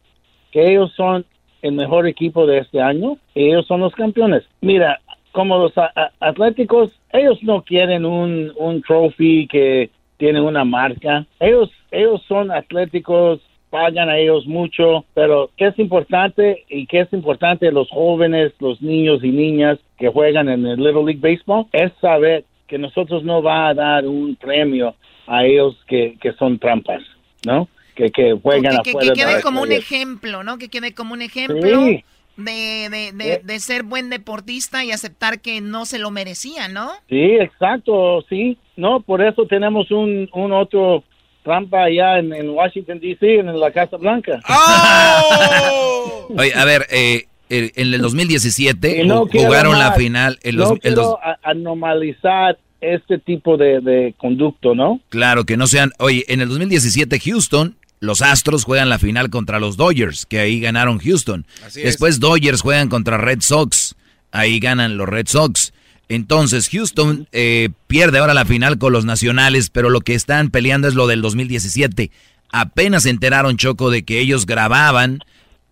que 0.51 0.70
ellos 0.70 0.93
son 0.97 1.24
el 1.62 1.73
mejor 1.73 2.07
equipo 2.07 2.47
de 2.47 2.59
este 2.59 2.81
año 2.81 3.16
y 3.35 3.47
ellos 3.49 3.66
son 3.66 3.81
los 3.81 3.94
campeones. 3.94 4.43
Mira, 4.61 5.01
como 5.32 5.57
los 5.59 5.77
a- 5.78 5.93
a- 5.94 6.11
atléticos, 6.20 6.90
ellos 7.12 7.39
no 7.43 7.62
quieren 7.62 8.05
un, 8.05 8.53
un 8.57 8.82
trophy 8.82 9.47
que 9.49 9.90
tiene 10.19 10.40
una 10.40 10.65
marca. 10.65 11.27
Ellos, 11.40 11.70
ellos 11.90 12.23
son 12.28 12.51
atléticos, 12.51 13.40
pagan 13.73 14.09
a 14.11 14.19
ellos 14.19 14.47
mucho, 14.47 15.05
pero 15.15 15.51
¿qué 15.57 15.69
es 15.69 15.78
importante 15.78 16.65
y 16.69 16.86
qué 16.86 17.01
es 17.01 17.12
importante 17.12 17.73
los 17.73 17.89
jóvenes, 17.89 18.53
los 18.61 18.81
niños 18.82 19.24
y 19.24 19.31
niñas 19.31 19.78
que 19.99 20.09
juegan 20.09 20.49
en 20.51 20.66
el 20.66 20.77
Little 20.77 21.05
League 21.07 21.20
Baseball? 21.20 21.66
Es 21.73 21.90
saber 22.01 22.44
que 22.69 22.77
nosotros 22.78 23.24
no 23.24 23.43
va 23.43 23.69
a 23.69 23.74
dar 23.74 24.07
un 24.07 24.36
premio 24.36 24.94
a 25.27 25.44
ellos 25.44 25.74
que, 25.89 26.16
que 26.20 26.32
son 26.35 26.59
trampas, 26.59 27.03
¿no? 27.47 27.66
que, 27.94 28.11
que 28.11 28.32
juegan 28.43 28.78
que, 28.82 28.90
afuera. 28.90 29.12
que 29.15 29.20
quede 29.20 29.36
de- 29.36 29.43
como 29.43 29.62
un 29.62 29.73
ejemplo, 29.73 30.43
¿no? 30.44 30.59
Que 30.59 30.69
quede 30.69 30.94
como 30.94 31.12
un 31.15 31.20
ejemplo 31.23 31.61
Sí. 31.86 32.05
de, 32.36 32.89
de, 32.90 33.12
de, 33.12 33.40
de 33.44 33.59
ser 33.61 33.82
buen 33.82 34.09
deportista 34.09 34.82
y 34.85 34.90
aceptar 34.90 35.40
que 35.43 35.61
no 35.61 35.85
se 35.85 35.99
lo 35.99 36.11
merecía, 36.11 36.69
¿no? 36.69 36.89
Sí, 37.09 37.20
exacto, 37.39 38.23
sí. 38.28 38.57
No, 38.77 39.01
por 39.01 39.20
eso 39.23 39.47
tenemos 39.47 39.90
un, 39.90 40.28
un 40.32 40.53
otro 40.53 41.05
trampa 41.43 41.85
allá 41.85 42.19
en, 42.19 42.32
en 42.32 42.51
Washington, 42.51 43.01
D.C., 43.01 43.36
en 43.40 43.59
la 43.59 43.70
Casa 43.70 43.97
Blanca. 43.97 44.40
Oye, 46.36 46.55
a 46.55 46.64
ver, 46.64 46.86
eh, 46.90 47.27
en 47.51 47.93
el 47.94 48.01
2017 48.01 49.02
Y 49.02 49.06
no 49.06 49.27
jugaron 49.27 49.78
la 49.78 49.93
final. 49.93 50.39
En 50.43 50.56
los, 50.56 50.69
no 50.70 50.74
en 50.77 50.81
quiero 50.81 50.97
los- 51.02 51.14
a- 51.23 51.39
anormalizar 51.43 52.59
este 52.81 53.19
tipo 53.19 53.56
de, 53.56 53.81
de 53.81 54.14
conducto, 54.19 54.74
¿no? 54.74 55.01
claro, 55.09 55.44
que 55.44 55.56
no 55.56 55.66
sean... 55.66 55.93
Oye, 55.98 56.24
en 56.28 56.40
el 56.40 56.48
2017 56.48 57.20
Houston, 57.20 57.77
los 58.01 58.23
Astros 58.23 58.64
juegan 58.64 58.89
la 58.89 58.98
final 58.98 59.31
contra 59.31 59.60
los 59.60 59.77
Dodgers, 59.77 60.27
que 60.27 60.40
ahí 60.40 60.59
ganaron 60.60 60.98
Houston. 60.98 61.47
Así 61.64 61.81
es. 61.81 61.86
Después 61.86 62.19
Dodgers 62.19 62.60
juegan 62.60 62.89
contra 62.89 63.19
Red 63.19 63.40
Sox, 63.40 63.94
ahí 64.32 64.59
ganan 64.59 64.97
los 64.97 65.09
Red 65.09 65.27
Sox. 65.28 65.73
Entonces 66.14 66.68
Houston 66.70 67.28
eh, 67.32 67.70
pierde 67.86 68.18
ahora 68.18 68.34
la 68.34 68.44
final 68.44 68.78
con 68.78 68.93
los 68.93 69.05
Nacionales, 69.05 69.70
pero 69.70 69.89
lo 69.90 70.01
que 70.01 70.14
están 70.14 70.51
peleando 70.51 70.89
es 70.89 70.94
lo 70.94 71.06
del 71.06 71.22
2017. 71.22 72.10
Apenas 72.51 73.05
se 73.05 73.10
enteraron, 73.10 73.56
Choco, 73.56 73.90
de 73.90 74.02
que 74.05 74.20
ellos 74.20 74.44
grababan, 74.47 75.20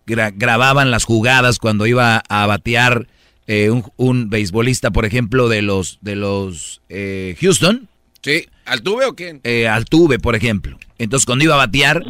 gra- 0.07 0.33
grababan 0.35 0.89
las 0.89 1.03
jugadas 1.03 1.59
cuando 1.59 1.85
iba 1.85 2.23
a 2.27 2.45
batear 2.47 3.07
eh, 3.47 3.69
un, 3.69 3.83
un 3.97 4.29
beisbolista, 4.29 4.91
por 4.91 5.05
ejemplo, 5.05 5.47
de 5.49 5.61
los, 5.61 5.99
de 6.01 6.15
los 6.15 6.81
eh, 6.89 7.35
Houston. 7.41 7.87
Sí, 8.23 8.47
¿Altuve 8.65 9.05
o 9.05 9.15
quién? 9.15 9.41
Eh, 9.43 9.67
Altuve, 9.67 10.17
por 10.19 10.35
ejemplo. 10.35 10.77
Entonces, 10.97 11.25
cuando 11.25 11.43
iba 11.45 11.55
a 11.55 11.57
batear, 11.65 12.03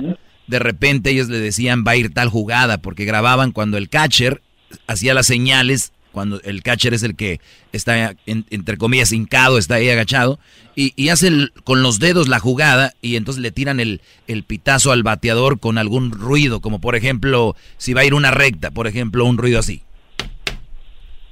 de 0.48 0.60
repente 0.60 1.10
ellos 1.12 1.30
le 1.30 1.40
decían 1.40 1.84
va 1.88 1.92
a 1.92 1.96
ir 1.98 2.14
tal 2.14 2.30
jugada, 2.30 2.78
porque 2.78 3.06
grababan 3.06 3.52
cuando 3.52 3.78
el 3.78 3.90
catcher 3.90 4.42
hacía 4.88 5.14
las 5.14 5.26
señales, 5.28 5.92
cuando 6.12 6.42
el 6.44 6.62
catcher 6.64 6.94
es 6.94 7.04
el 7.04 7.16
que 7.16 7.40
está, 7.72 8.16
en- 8.26 8.46
entre 8.50 8.78
comillas, 8.78 9.12
hincado, 9.12 9.58
está 9.58 9.76
ahí 9.76 9.90
agachado, 9.90 10.40
y, 10.76 10.94
y 10.96 11.10
hace 11.10 11.30
con 11.64 11.84
los 11.84 12.00
dedos 12.00 12.28
la 12.28 12.40
jugada, 12.40 12.94
y 13.02 13.16
entonces 13.16 13.42
le 13.42 13.52
tiran 13.52 13.80
el, 13.80 14.02
el 14.28 14.44
pitazo 14.44 14.92
al 14.92 15.04
bateador 15.04 15.60
con 15.60 15.78
algún 15.78 16.12
ruido, 16.12 16.60
como 16.62 16.80
por 16.80 16.96
ejemplo, 16.96 17.56
si 17.78 17.94
va 17.94 18.02
a 18.02 18.06
ir 18.06 18.14
una 18.14 18.32
recta, 18.32 18.72
por 18.72 18.88
ejemplo, 18.88 19.26
un 19.26 19.38
ruido 19.38 19.60
así. 19.60 19.84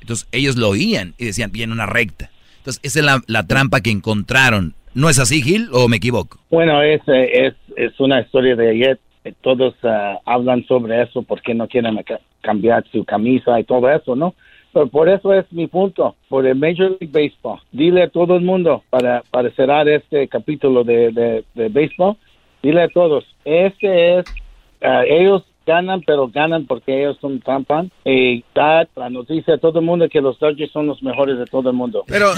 Entonces 0.01 0.27
ellos 0.31 0.55
lo 0.55 0.69
oían 0.69 1.13
y 1.17 1.25
decían, 1.25 1.51
viene 1.51 1.73
una 1.73 1.85
recta. 1.85 2.31
Entonces 2.59 2.79
esa 2.83 2.99
es 2.99 3.05
la, 3.27 3.43
trampa 3.47 3.81
que 3.81 3.91
encontraron. 3.91 4.73
¿No 4.95 5.09
es 5.09 5.19
así, 5.19 5.41
Gil, 5.43 5.69
o 5.71 5.87
me 5.87 5.97
equivoco? 5.97 6.39
Bueno, 6.49 6.81
es, 6.81 7.01
es, 7.07 7.53
es 7.75 7.99
una 7.99 8.21
historia 8.21 8.55
de 8.55 8.71
ayer. 8.71 8.99
Todos 9.41 9.75
ah, 9.83 10.17
hablan 10.25 10.65
sobre 10.65 11.03
eso 11.03 11.21
porque 11.21 11.53
no 11.53 11.67
quieren 11.67 11.95
ca- 12.03 12.19
cambiar 12.41 12.83
su 12.91 13.03
camisa 13.05 13.59
y 13.59 13.63
todo 13.65 13.89
eso, 13.91 14.15
¿no? 14.15 14.33
Pero 14.73 14.87
por 14.87 15.09
eso 15.09 15.33
es 15.33 15.45
mi 15.51 15.67
punto, 15.67 16.15
por 16.27 16.45
el 16.45 16.55
Major 16.55 16.97
League 16.99 17.09
Baseball. 17.11 17.59
Dile 17.71 18.03
a 18.03 18.09
todo 18.09 18.35
el 18.35 18.43
mundo, 18.43 18.83
para, 18.89 19.23
para 19.31 19.49
cerrar 19.51 19.87
este 19.89 20.27
capítulo 20.27 20.83
de, 20.83 21.11
de, 21.11 21.43
de 21.55 21.69
béisbol, 21.69 22.17
dile 22.61 22.83
a 22.83 22.89
todos, 22.89 23.25
este 23.45 24.19
es, 24.19 24.25
ah, 24.81 25.03
ellos 25.07 25.43
ganan, 25.69 26.01
pero 26.01 26.27
ganan 26.27 26.65
porque 26.65 26.99
ellos 26.99 27.17
son 27.21 27.39
trampan. 27.39 27.91
Y 28.03 28.43
da 28.55 28.87
la 28.95 29.09
noticia 29.09 29.53
a 29.53 29.57
todo 29.57 29.79
el 29.79 29.85
mundo 29.85 30.09
que 30.09 30.19
los 30.19 30.39
Dodgers 30.39 30.71
son 30.71 30.87
los 30.87 31.01
mejores 31.03 31.37
de 31.37 31.45
todo 31.45 31.69
el 31.69 31.75
mundo. 31.75 32.03
Pero, 32.07 32.31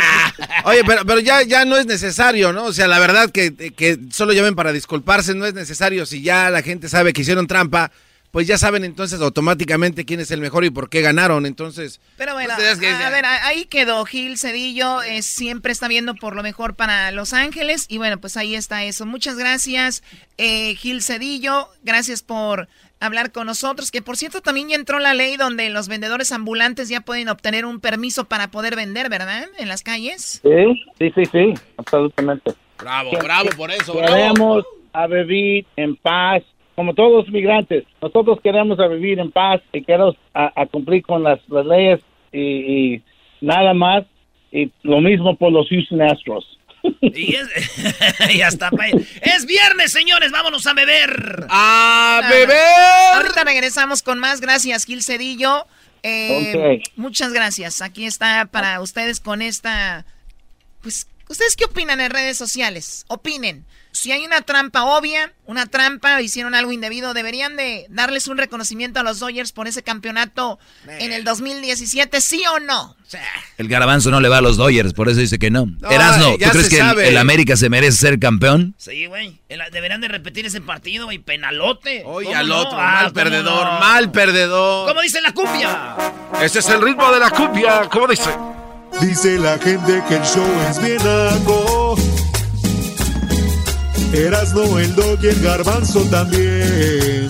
oye, 0.64 0.82
pero, 0.86 1.02
pero 1.04 1.20
ya, 1.20 1.42
ya 1.42 1.64
no 1.64 1.76
es 1.76 1.86
necesario, 1.86 2.52
¿no? 2.52 2.66
O 2.66 2.72
sea, 2.72 2.86
la 2.86 3.00
verdad 3.00 3.30
que, 3.30 3.54
que 3.54 3.96
solo 4.10 4.32
llamen 4.32 4.54
para 4.54 4.72
disculparse 4.72 5.34
no 5.34 5.44
es 5.44 5.54
necesario. 5.54 6.06
Si 6.06 6.22
ya 6.22 6.50
la 6.50 6.62
gente 6.62 6.88
sabe 6.88 7.12
que 7.12 7.22
hicieron 7.22 7.48
trampa, 7.48 7.90
pues 8.30 8.46
ya 8.46 8.58
saben 8.58 8.84
entonces 8.84 9.20
automáticamente 9.20 10.04
quién 10.04 10.20
es 10.20 10.30
el 10.30 10.40
mejor 10.40 10.64
y 10.64 10.70
por 10.70 10.90
qué 10.90 11.00
ganaron. 11.00 11.46
Entonces, 11.46 12.00
Pero 12.16 12.34
bueno, 12.34 12.54
que- 12.56 12.88
a, 12.88 13.10
ver, 13.10 13.24
ahí 13.24 13.64
quedó 13.64 14.04
Gil 14.04 14.38
Cedillo, 14.38 15.02
eh, 15.02 15.22
siempre 15.22 15.72
está 15.72 15.88
viendo 15.88 16.14
por 16.14 16.36
lo 16.36 16.42
mejor 16.42 16.74
para 16.74 17.10
Los 17.12 17.32
Ángeles 17.32 17.86
y 17.88 17.98
bueno, 17.98 18.18
pues 18.18 18.36
ahí 18.36 18.54
está 18.54 18.84
eso. 18.84 19.06
Muchas 19.06 19.36
gracias, 19.36 20.02
eh, 20.36 20.74
Gil 20.74 21.02
Cedillo, 21.02 21.68
gracias 21.82 22.22
por 22.22 22.68
hablar 23.00 23.30
con 23.32 23.46
nosotros, 23.46 23.90
que 23.90 24.02
por 24.02 24.16
cierto 24.16 24.40
también 24.40 24.68
ya 24.68 24.74
entró 24.76 24.98
la 24.98 25.14
ley 25.14 25.36
donde 25.36 25.70
los 25.70 25.88
vendedores 25.88 26.32
ambulantes 26.32 26.88
ya 26.88 27.00
pueden 27.00 27.28
obtener 27.28 27.64
un 27.64 27.80
permiso 27.80 28.24
para 28.24 28.50
poder 28.50 28.76
vender, 28.76 29.08
¿verdad? 29.08 29.46
En 29.58 29.68
las 29.68 29.82
calles. 29.82 30.40
Sí, 30.42 30.84
sí, 30.98 31.12
sí, 31.14 31.24
sí, 31.32 31.54
absolutamente. 31.76 32.54
Bravo, 32.78 33.10
bravo 33.22 33.50
por 33.56 33.70
eso, 33.70 33.94
bravo. 33.94 34.14
Queremos 34.14 34.64
a 34.92 35.06
vivir 35.06 35.66
en 35.76 35.96
paz, 35.96 36.42
como 36.78 36.94
todos 36.94 37.24
los 37.24 37.32
migrantes. 37.32 37.82
Nosotros 38.00 38.38
queremos 38.40 38.78
a 38.78 38.86
vivir 38.86 39.18
en 39.18 39.32
paz 39.32 39.60
y 39.72 39.82
queremos 39.82 40.14
a, 40.32 40.52
a 40.54 40.64
cumplir 40.66 41.02
con 41.02 41.24
las, 41.24 41.40
las 41.48 41.66
leyes 41.66 41.98
y, 42.30 42.38
y 42.94 43.02
nada 43.40 43.74
más. 43.74 44.04
Y 44.52 44.70
lo 44.84 45.00
mismo 45.00 45.34
por 45.34 45.50
los 45.50 45.68
Houston 45.68 46.00
Astros. 46.02 46.46
Y 47.02 47.34
es, 47.34 47.48
ya 48.38 48.46
está. 48.46 48.70
Es 49.22 49.44
viernes, 49.44 49.90
señores, 49.90 50.30
vámonos 50.30 50.68
a 50.68 50.74
beber. 50.74 51.46
¡A 51.50 52.20
beber! 52.30 53.16
Ahorita 53.16 53.42
regresamos 53.42 54.04
con 54.04 54.20
más. 54.20 54.40
Gracias, 54.40 54.84
Gil 54.84 55.02
Cedillo. 55.02 55.66
Eh, 56.04 56.78
Ok. 56.78 56.92
Muchas 56.94 57.32
gracias. 57.32 57.82
Aquí 57.82 58.04
está 58.04 58.46
para 58.52 58.80
ustedes 58.80 59.18
con 59.18 59.42
esta. 59.42 60.06
Pues, 60.82 61.08
¿ustedes 61.28 61.56
qué 61.56 61.64
opinan 61.64 62.00
en 62.00 62.12
redes 62.12 62.36
sociales? 62.38 63.04
Opinen. 63.08 63.64
Si 63.98 64.12
hay 64.12 64.24
una 64.24 64.42
trampa 64.42 64.84
obvia, 64.84 65.32
una 65.44 65.66
trampa, 65.66 66.22
hicieron 66.22 66.54
algo 66.54 66.70
indebido, 66.70 67.14
deberían 67.14 67.56
de 67.56 67.84
darles 67.88 68.28
un 68.28 68.38
reconocimiento 68.38 69.00
a 69.00 69.02
los 69.02 69.18
Dodgers 69.18 69.50
por 69.50 69.66
ese 69.66 69.82
campeonato 69.82 70.60
en 70.86 71.10
el 71.12 71.24
2017, 71.24 72.20
¿sí 72.20 72.44
o 72.54 72.60
no? 72.60 72.96
El 73.56 73.66
garabanzo 73.66 74.12
no 74.12 74.20
le 74.20 74.28
va 74.28 74.38
a 74.38 74.40
los 74.40 74.56
Dodgers, 74.56 74.92
por 74.92 75.08
eso 75.08 75.18
dice 75.18 75.40
que 75.40 75.50
no. 75.50 75.66
No, 75.66 75.90
Erasno, 75.90 76.36
¿tú 76.38 76.48
crees 76.48 76.68
que 76.68 76.78
el, 77.08 77.16
América 77.16 77.56
se 77.56 77.68
merece 77.70 77.98
ser 77.98 78.20
campeón? 78.20 78.76
Sí, 78.78 79.06
güey. 79.06 79.40
Deberían 79.72 80.00
de 80.00 80.06
repetir 80.06 80.46
ese 80.46 80.60
partido, 80.60 81.06
güey. 81.06 81.18
Penalote. 81.18 82.04
Oye, 82.06 82.26
¿Cómo 82.26 82.38
al 82.38 82.48
no? 82.48 82.56
otro, 82.58 82.78
Ah, 82.78 82.92
mal 82.92 83.02
¿cómo 83.02 83.14
perdedor, 83.14 83.66
no? 83.66 83.80
mal 83.80 84.12
perdedor. 84.12 84.88
¿Cómo 84.90 85.00
dice 85.02 85.20
la 85.20 85.34
cumbia? 85.34 85.96
Ese 86.40 86.60
es 86.60 86.68
el 86.68 86.80
ritmo 86.80 87.10
de 87.10 87.18
la 87.18 87.30
cumbia, 87.30 87.88
¿cómo 87.90 88.06
dice? 88.06 88.30
Dice 89.00 89.40
la 89.40 89.58
gente 89.58 90.04
que 90.08 90.14
el 90.14 90.22
show 90.22 90.46
es 90.70 90.80
bien 90.80 91.00
algo. 91.00 91.96
Erasno, 94.12 94.78
el 94.78 94.94
dog 94.94 95.18
y 95.22 95.26
el 95.26 95.40
garbanzo 95.40 96.00
también. 96.10 97.28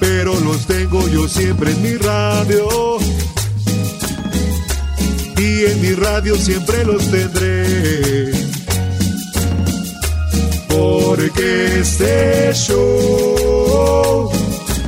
Pero 0.00 0.38
los 0.40 0.66
tengo 0.66 1.08
yo 1.08 1.28
siempre 1.28 1.72
en 1.72 1.82
mi 1.82 1.96
radio. 1.96 2.98
Y 5.36 5.64
en 5.66 5.80
mi 5.80 5.92
radio 5.92 6.36
siempre 6.36 6.84
los 6.84 7.10
tendré. 7.10 8.32
Porque 10.68 11.80
este 11.80 12.52
show, 12.54 14.30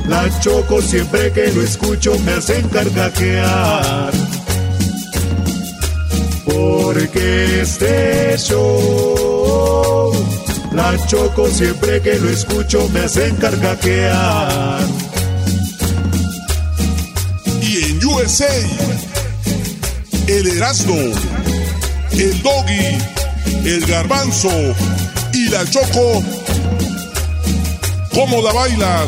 la 0.07 0.39
choco 0.39 0.81
siempre 0.81 1.31
que 1.31 1.51
lo 1.51 1.61
escucho 1.61 2.17
me 2.19 2.33
hacen 2.33 2.67
carcajear. 2.69 4.11
Porque 6.45 7.61
este 7.61 8.35
show, 8.37 9.36
la 10.71 10.97
choco 11.07 11.49
siempre 11.49 12.01
que 12.01 12.15
lo 12.15 12.29
escucho 12.29 12.87
me 12.89 13.01
hacen 13.01 13.35
carcajear. 13.37 14.85
Y 17.61 17.83
en 17.83 18.05
USA, 18.05 18.45
el 20.27 20.47
Erasmo, 20.47 20.95
el 22.11 22.41
Doggy, 22.41 22.97
el 23.65 23.85
Garbanzo 23.85 24.51
y 25.33 25.49
la 25.49 25.69
Choco, 25.69 26.23
¿cómo 28.13 28.41
la 28.41 28.53
bailan? 28.53 29.07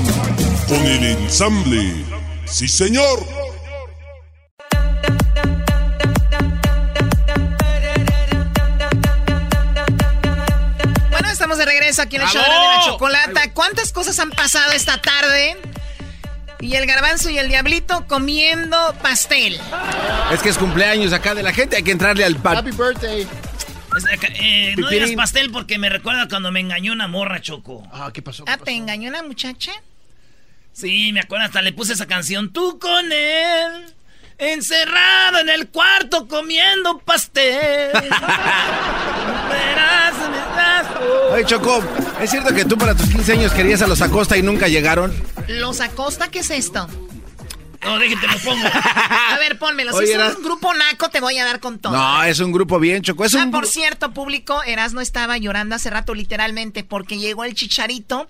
Con 0.68 0.86
el 0.86 1.04
ensamble. 1.04 2.06
Sí, 2.46 2.68
señor. 2.68 3.39
De 11.60 11.66
regreso 11.66 12.02
aquí 12.02 12.16
en 12.16 12.24
el 12.24 12.28
show 12.28 12.42
de 12.42 12.50
la 12.50 12.82
chocolata. 12.86 13.54
¿Cuántas 13.54 13.92
cosas 13.92 14.18
han 14.20 14.32
pasado 14.32 14.72
esta 14.72 15.00
tarde? 15.00 15.58
Y 16.62 16.76
el 16.76 16.86
garbanzo 16.86 17.30
y 17.30 17.38
el 17.38 17.48
diablito 17.48 18.06
comiendo 18.08 18.96
pastel. 19.02 19.60
Es 20.32 20.42
que 20.42 20.50
es 20.50 20.58
cumpleaños 20.58 21.14
acá 21.14 21.36
de 21.36 21.44
la 21.44 21.54
gente, 21.54 21.78
hay 21.78 21.84
que 21.84 21.92
entrarle 21.92 22.26
al 22.26 22.36
pan. 22.36 22.58
Happy 22.58 22.72
birthday. 22.72 23.28
Eh, 24.42 24.76
no 24.78 24.90
digas 24.90 25.12
pastel 25.12 25.52
porque 25.52 25.78
me 25.78 25.90
recuerda 25.90 26.28
cuando 26.28 26.52
me 26.52 26.60
engañó 26.60 26.94
una 26.94 27.08
morra, 27.08 27.42
Choco. 27.42 27.88
Ah, 27.92 28.12
¿qué 28.14 28.22
pasó? 28.22 28.44
Ah, 28.48 28.58
¿te 28.58 28.72
engañó 28.72 29.10
una 29.10 29.24
muchacha? 29.24 29.72
Sí, 30.74 31.12
me 31.12 31.22
acuerdo, 31.22 31.46
hasta 31.46 31.62
le 31.62 31.74
puse 31.74 31.94
esa 31.94 32.06
canción. 32.06 32.54
Tú 32.54 32.78
con 32.80 33.12
él, 33.12 33.94
encerrado 34.38 35.40
en 35.40 35.50
el 35.50 35.70
cuarto 35.70 36.28
comiendo 36.28 37.00
pastel. 37.00 37.92
Oye, 41.32 41.46
Choco, 41.46 41.84
¿Es 42.22 42.30
cierto 42.32 42.54
que 42.54 42.66
tú 42.66 42.78
para 42.78 42.96
tus 42.96 43.08
15 43.10 43.34
años 43.34 43.52
querías 43.54 43.82
a 43.82 43.88
los 43.88 44.02
Acosta 44.02 44.38
y 44.38 44.42
nunca 44.42 44.68
llegaron? 44.68 45.14
¿Los 45.48 45.80
Acosta 45.82 46.30
qué 46.30 46.40
es 46.40 46.50
esto? 46.50 46.88
No, 47.82 47.98
déjate, 47.98 48.28
lo 48.28 48.38
pongo. 48.40 48.68
A 48.68 49.38
ver, 49.40 49.58
pónmelo. 49.58 49.96
Oye, 49.96 50.08
si 50.08 50.14
es 50.14 50.36
un 50.36 50.44
grupo 50.44 50.74
naco, 50.74 51.10
te 51.10 51.22
voy 51.22 51.38
a 51.38 51.46
dar 51.46 51.62
con 51.62 51.80
todo. 51.80 51.94
No, 51.94 52.24
es 52.24 52.40
un 52.42 52.52
grupo 52.52 52.78
bien, 52.80 53.02
Choco. 53.04 53.24
Es 53.24 53.36
Ah, 53.36 53.44
un 53.46 53.52
por 53.52 53.68
cierto, 53.68 54.14
público, 54.14 54.62
Erasno 54.64 55.00
estaba 55.00 55.38
llorando 55.38 55.76
hace 55.76 55.90
rato 55.90 56.14
literalmente 56.14 56.84
porque 56.84 57.18
llegó 57.20 57.46
el 57.46 57.54
Chicharito 57.56 58.30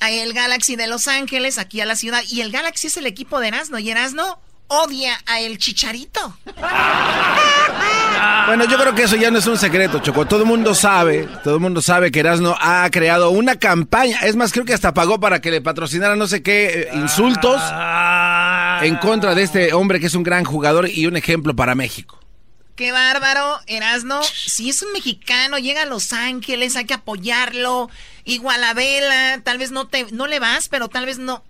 a 0.00 0.10
el 0.10 0.32
Galaxy 0.32 0.74
de 0.76 0.88
Los 0.88 1.06
Ángeles, 1.06 1.58
aquí 1.58 1.80
a 1.80 1.86
la 1.86 1.94
ciudad, 1.96 2.22
y 2.28 2.40
el 2.40 2.50
Galaxy 2.50 2.88
es 2.88 2.96
el 2.96 3.06
equipo 3.06 3.38
de 3.40 3.48
Erasno, 3.48 3.78
y 3.78 3.90
Erasno 3.90 4.40
odia 4.68 5.18
a 5.26 5.40
el 5.40 5.58
Chicharito. 5.58 6.38
Bueno, 8.46 8.64
yo 8.64 8.78
creo 8.78 8.94
que 8.94 9.02
eso 9.02 9.16
ya 9.16 9.30
no 9.30 9.38
es 9.38 9.46
un 9.46 9.58
secreto, 9.58 9.98
Choco. 9.98 10.26
Todo 10.26 10.40
el 10.40 10.46
mundo 10.46 10.74
sabe, 10.74 11.28
todo 11.44 11.54
el 11.54 11.60
mundo 11.60 11.82
sabe 11.82 12.10
que 12.10 12.20
Erasmo 12.20 12.56
ha 12.60 12.88
creado 12.90 13.30
una 13.30 13.56
campaña. 13.56 14.20
Es 14.20 14.36
más, 14.36 14.52
creo 14.52 14.64
que 14.64 14.74
hasta 14.74 14.94
pagó 14.94 15.20
para 15.20 15.40
que 15.40 15.50
le 15.50 15.60
patrocinara 15.60 16.16
no 16.16 16.26
sé 16.26 16.42
qué 16.42 16.66
eh, 16.66 16.88
insultos 16.94 17.60
en 18.82 18.96
contra 18.96 19.34
de 19.34 19.42
este 19.42 19.72
hombre 19.74 20.00
que 20.00 20.06
es 20.06 20.14
un 20.14 20.22
gran 20.22 20.44
jugador 20.44 20.88
y 20.88 21.06
un 21.06 21.16
ejemplo 21.16 21.54
para 21.54 21.74
México. 21.74 22.18
Qué 22.74 22.92
bárbaro, 22.92 23.58
Erasno. 23.66 24.22
Si 24.22 24.70
es 24.70 24.82
un 24.82 24.92
mexicano, 24.92 25.58
llega 25.58 25.82
a 25.82 25.86
Los 25.86 26.12
Ángeles, 26.12 26.76
hay 26.76 26.84
que 26.84 26.94
apoyarlo. 26.94 27.90
Igual 28.24 28.62
a 28.62 28.72
Vela, 28.72 29.40
tal 29.42 29.58
vez 29.58 29.72
no 29.72 29.88
te, 29.88 30.06
no 30.12 30.26
le 30.26 30.38
vas, 30.38 30.68
pero 30.68 30.88
tal 30.88 31.04
vez 31.04 31.18
no. 31.18 31.44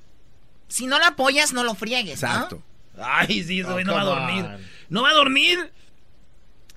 Si 0.68 0.86
no 0.86 0.98
lo 0.98 1.04
apoyas, 1.04 1.52
no 1.52 1.64
lo 1.64 1.74
friegues, 1.74 2.22
¿no? 2.22 2.48
Ay, 3.02 3.42
sí, 3.44 3.62
Oh, 3.62 3.72
güey, 3.72 3.84
no 3.84 3.94
va 3.94 4.00
a 4.02 4.04
dormir. 4.04 4.44
on. 4.44 4.60
No 4.88 5.02
va 5.02 5.10
a 5.10 5.14
dormir. 5.14 5.72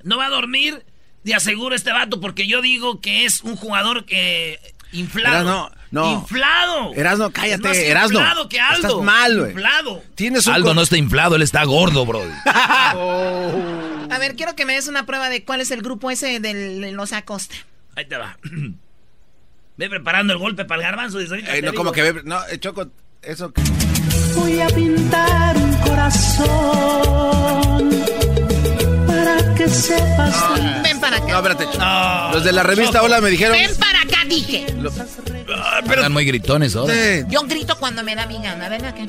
No 0.03 0.18
va 0.18 0.26
a 0.27 0.30
dormir. 0.30 0.84
De 1.23 1.35
aseguro 1.35 1.76
este 1.76 1.91
vato, 1.91 2.19
porque 2.19 2.48
yo 2.48 2.61
digo 2.61 2.99
que 2.99 3.26
es 3.26 3.41
un 3.41 3.56
jugador 3.56 4.06
que 4.06 4.60
inflado. 4.91 5.35
Erasno, 5.35 5.72
no. 5.91 6.14
Inflado. 6.14 6.93
Erasno, 6.95 7.27
Es 7.27 7.34
cállate, 7.34 7.68
más 7.68 7.77
Erasno. 7.77 8.19
inflado 8.19 8.49
que 8.49 8.60
Aldo. 8.60 8.88
Estás 8.88 9.03
mal, 9.03 9.38
güey. 9.39 9.52
Inflado. 9.52 10.03
Tienes 10.15 10.48
un 10.48 10.53
Aldo 10.56 10.73
no 10.73 10.81
está 10.81 10.98
inflado, 10.98 11.35
él 11.35 11.43
está 11.43 11.64
gordo, 11.64 12.06
bro. 12.07 12.22
A 12.45 14.18
ver, 14.19 14.35
quiero 14.35 14.56
que 14.56 14.65
me 14.65 14.73
des 14.73 14.88
una 14.88 15.06
prueba 15.06 15.30
de 15.30 15.43
cuál 15.45 15.61
es 15.61 15.72
el 15.72 15.81
grupo 15.81 16.10
ese 16.11 16.39
del 16.39 16.81
de 16.81 16.91
los 16.91 17.14
Acosta. 17.14 17.56
Ahí 17.95 18.06
te 18.06 18.18
va. 18.18 18.38
Ve 19.77 19.89
preparando 19.89 20.34
el 20.34 20.39
golpe 20.39 20.65
para 20.65 20.81
el 20.81 20.88
garbanzo. 20.88 21.19
Eh, 21.19 21.27
te 21.27 21.61
no, 21.61 21.73
como 21.73 21.91
que 21.91 22.11
ve- 22.11 22.22
no, 22.26 22.39
eh, 22.48 22.60
Choco, 22.60 22.88
eso 23.22 23.52
que- 23.53 23.61
Voy 24.41 24.59
a 24.59 24.68
pintar 24.68 25.55
un 25.57 25.73
corazón 25.77 26.49
para 29.07 29.55
que 29.55 29.69
sepas. 29.69 30.35
Ven 30.84 30.99
para 30.99 31.18
acá. 31.18 31.27
No, 31.27 31.38
espérate, 31.38 31.65
Choco. 31.65 31.85
Los 32.34 32.43
de 32.43 32.51
la 32.51 32.63
revista 32.63 33.03
Hola 33.03 33.22
me 33.22 33.30
dijeron. 33.30 33.55
Ven 33.55 33.76
para 33.77 34.01
acá, 34.01 34.26
dije. 34.27 34.65
Están 35.85 36.11
muy 36.11 36.26
gritones 36.26 36.76
ahora. 36.76 36.93
Yo 37.30 37.41
grito 37.43 37.77
cuando 37.80 38.03
me 38.03 38.15
da 38.15 38.26
mi 38.26 38.41
gana. 38.41 38.68
Ven 38.68 38.84
acá. 38.84 39.05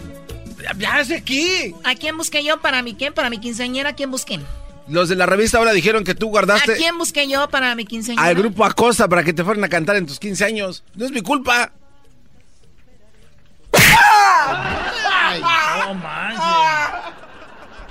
Ya 0.78 1.00
es 1.00 1.10
aquí. 1.10 1.74
¿A 1.84 1.94
quién 1.94 2.16
busqué 2.18 2.44
yo 2.44 2.60
para 2.60 2.82
mi 2.82 2.94
quién? 2.94 3.14
Para 3.14 3.30
mi 3.30 3.38
quinceañera, 3.38 3.90
¿a 3.90 3.92
quién 3.94 4.10
busqué? 4.10 4.38
Los 4.88 5.09
de 5.09 5.16
la 5.16 5.26
revista 5.26 5.60
Hola 5.60 5.72
dijeron 5.72 6.04
que 6.04 6.14
tú 6.14 6.26
¿A 6.26 6.30
guardaste 6.30 6.76
quién 6.76 6.98
busqué 6.98 7.26
yo 7.28 7.48
para 7.48 7.74
mi 7.74 7.84
quinceañera? 7.86 8.28
al 8.28 8.34
grupo 8.34 8.64
Acosta 8.64 9.09
para 9.09 9.24
que 9.24 9.32
te 9.32 9.42
fueran 9.44 9.64
a 9.64 9.68
cantar 9.68 9.96
en 9.96 10.06
tus 10.06 10.18
15 10.18 10.44
años. 10.44 10.84
No 10.94 11.06
es 11.06 11.10
mi 11.10 11.22
culpa. 11.22 11.72
Ay, 15.32 15.40
no 15.86 15.94
manches. 15.94 16.42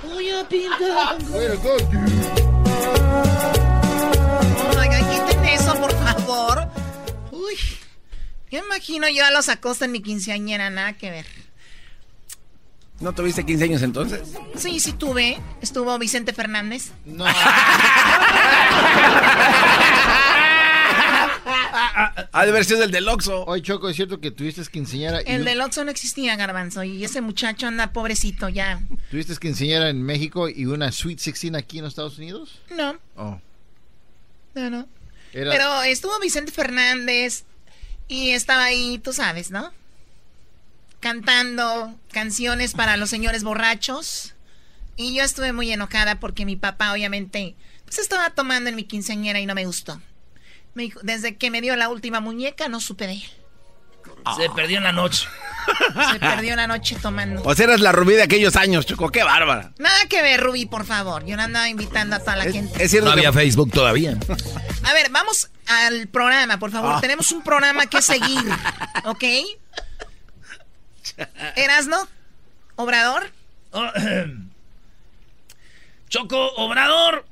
Voy 0.04 0.30
a 0.30 0.48
pintar. 0.48 1.16
Oigan, 4.78 5.10
quiten 5.10 5.44
eso, 5.46 5.74
por 5.74 5.92
favor. 5.92 6.68
Uy. 7.30 7.56
¿Qué 8.50 8.58
imagino 8.58 9.08
yo 9.08 9.24
a 9.24 9.30
los 9.30 9.48
Acosta 9.48 9.86
en 9.86 9.92
mi 9.92 10.02
quinceañera? 10.02 10.70
Nada 10.70 10.92
que 10.94 11.10
ver. 11.10 11.26
¿No 13.00 13.12
tuviste 13.12 13.44
15 13.44 13.64
años 13.64 13.82
entonces? 13.82 14.20
Sí, 14.56 14.78
sí 14.78 14.92
tuve. 14.92 15.40
Estuvo 15.60 15.98
Vicente 15.98 16.32
Fernández. 16.32 16.92
No. 17.04 17.24
Ha 21.44 22.44
de 22.44 22.50
haber 22.50 22.64
sido 22.64 22.84
el 22.84 22.90
del 22.90 23.08
Oxxo. 23.08 23.44
Oye, 23.46 23.62
Choco, 23.62 23.88
es 23.88 23.96
cierto 23.96 24.20
que 24.20 24.30
tuviste 24.30 24.62
quinceañera. 24.70 25.22
y 25.22 25.24
El 25.32 25.44
del 25.44 25.60
Oxxo 25.60 25.84
no 25.84 25.90
existía, 25.90 26.36
Garbanzo. 26.36 26.82
Y 26.84 27.04
ese 27.04 27.20
muchacho 27.20 27.66
anda 27.66 27.92
pobrecito 27.92 28.48
ya. 28.48 28.80
¿Tuviste 29.10 29.36
quinceañera 29.36 29.88
en 29.90 30.02
México 30.02 30.48
y 30.48 30.66
una 30.66 30.92
Sweet 30.92 31.18
16 31.18 31.54
aquí 31.54 31.78
en 31.78 31.84
los 31.84 31.92
Estados 31.92 32.18
Unidos? 32.18 32.60
No, 32.76 32.96
Oh. 33.16 33.40
no, 34.54 34.70
no. 34.70 34.86
Era- 35.32 35.50
Pero 35.50 35.82
estuvo 35.82 36.18
Vicente 36.20 36.52
Fernández 36.52 37.44
y 38.08 38.30
estaba 38.30 38.64
ahí, 38.64 38.98
tú 38.98 39.12
sabes, 39.12 39.50
¿no? 39.50 39.72
Cantando 41.00 41.94
canciones 42.12 42.74
para 42.74 42.96
los 42.96 43.10
señores 43.10 43.42
borrachos. 43.42 44.34
Y 44.96 45.14
yo 45.14 45.24
estuve 45.24 45.52
muy 45.52 45.72
enojada 45.72 46.20
porque 46.20 46.44
mi 46.44 46.54
papá, 46.56 46.92
obviamente, 46.92 47.54
pues 47.84 47.98
estaba 47.98 48.30
tomando 48.30 48.68
en 48.68 48.76
mi 48.76 48.84
quinceañera 48.84 49.40
y 49.40 49.46
no 49.46 49.54
me 49.54 49.64
gustó. 49.66 50.00
Me 50.74 50.84
dijo, 50.84 51.00
desde 51.02 51.36
que 51.36 51.50
me 51.50 51.60
dio 51.60 51.76
la 51.76 51.88
última 51.88 52.20
muñeca, 52.20 52.68
no 52.68 52.80
supe 52.80 53.06
de 53.06 53.12
él. 53.14 53.22
Se 54.36 54.48
perdió 54.50 54.78
en 54.78 54.84
la 54.84 54.92
noche. 54.92 55.26
Se 56.12 56.18
perdió 56.18 56.56
la 56.56 56.66
noche 56.66 56.96
tomando. 57.00 57.42
O 57.44 57.54
sea, 57.54 57.64
eras 57.66 57.80
la 57.80 57.92
rubí 57.92 58.14
de 58.14 58.22
aquellos 58.22 58.56
años, 58.56 58.84
Choco. 58.86 59.10
¡Qué 59.10 59.22
bárbara! 59.22 59.72
Nada 59.78 60.06
que 60.08 60.22
ver, 60.22 60.40
Rubí, 60.40 60.66
por 60.66 60.84
favor. 60.84 61.24
Yo 61.24 61.36
no 61.36 61.42
andaba 61.42 61.68
invitando 61.68 62.16
a 62.16 62.18
toda 62.18 62.36
la 62.36 62.44
gente. 62.44 62.82
Es 62.82 62.90
cierto 62.90 63.08
No 63.08 63.14
que- 63.14 63.20
había 63.26 63.32
Facebook 63.32 63.70
todavía. 63.72 64.16
A 64.84 64.92
ver, 64.92 65.10
vamos 65.10 65.50
al 65.68 66.08
programa, 66.08 66.58
por 66.58 66.70
favor. 66.72 66.94
Ah. 66.96 67.00
Tenemos 67.00 67.30
un 67.32 67.42
programa 67.42 67.86
que 67.86 68.02
seguir, 68.02 68.42
¿ok? 69.04 69.24
¿Erasno? 71.56 72.08
¿Obrador? 72.76 73.30
Oh, 73.72 73.86
Choco 76.08 76.52
Obrador 76.56 77.24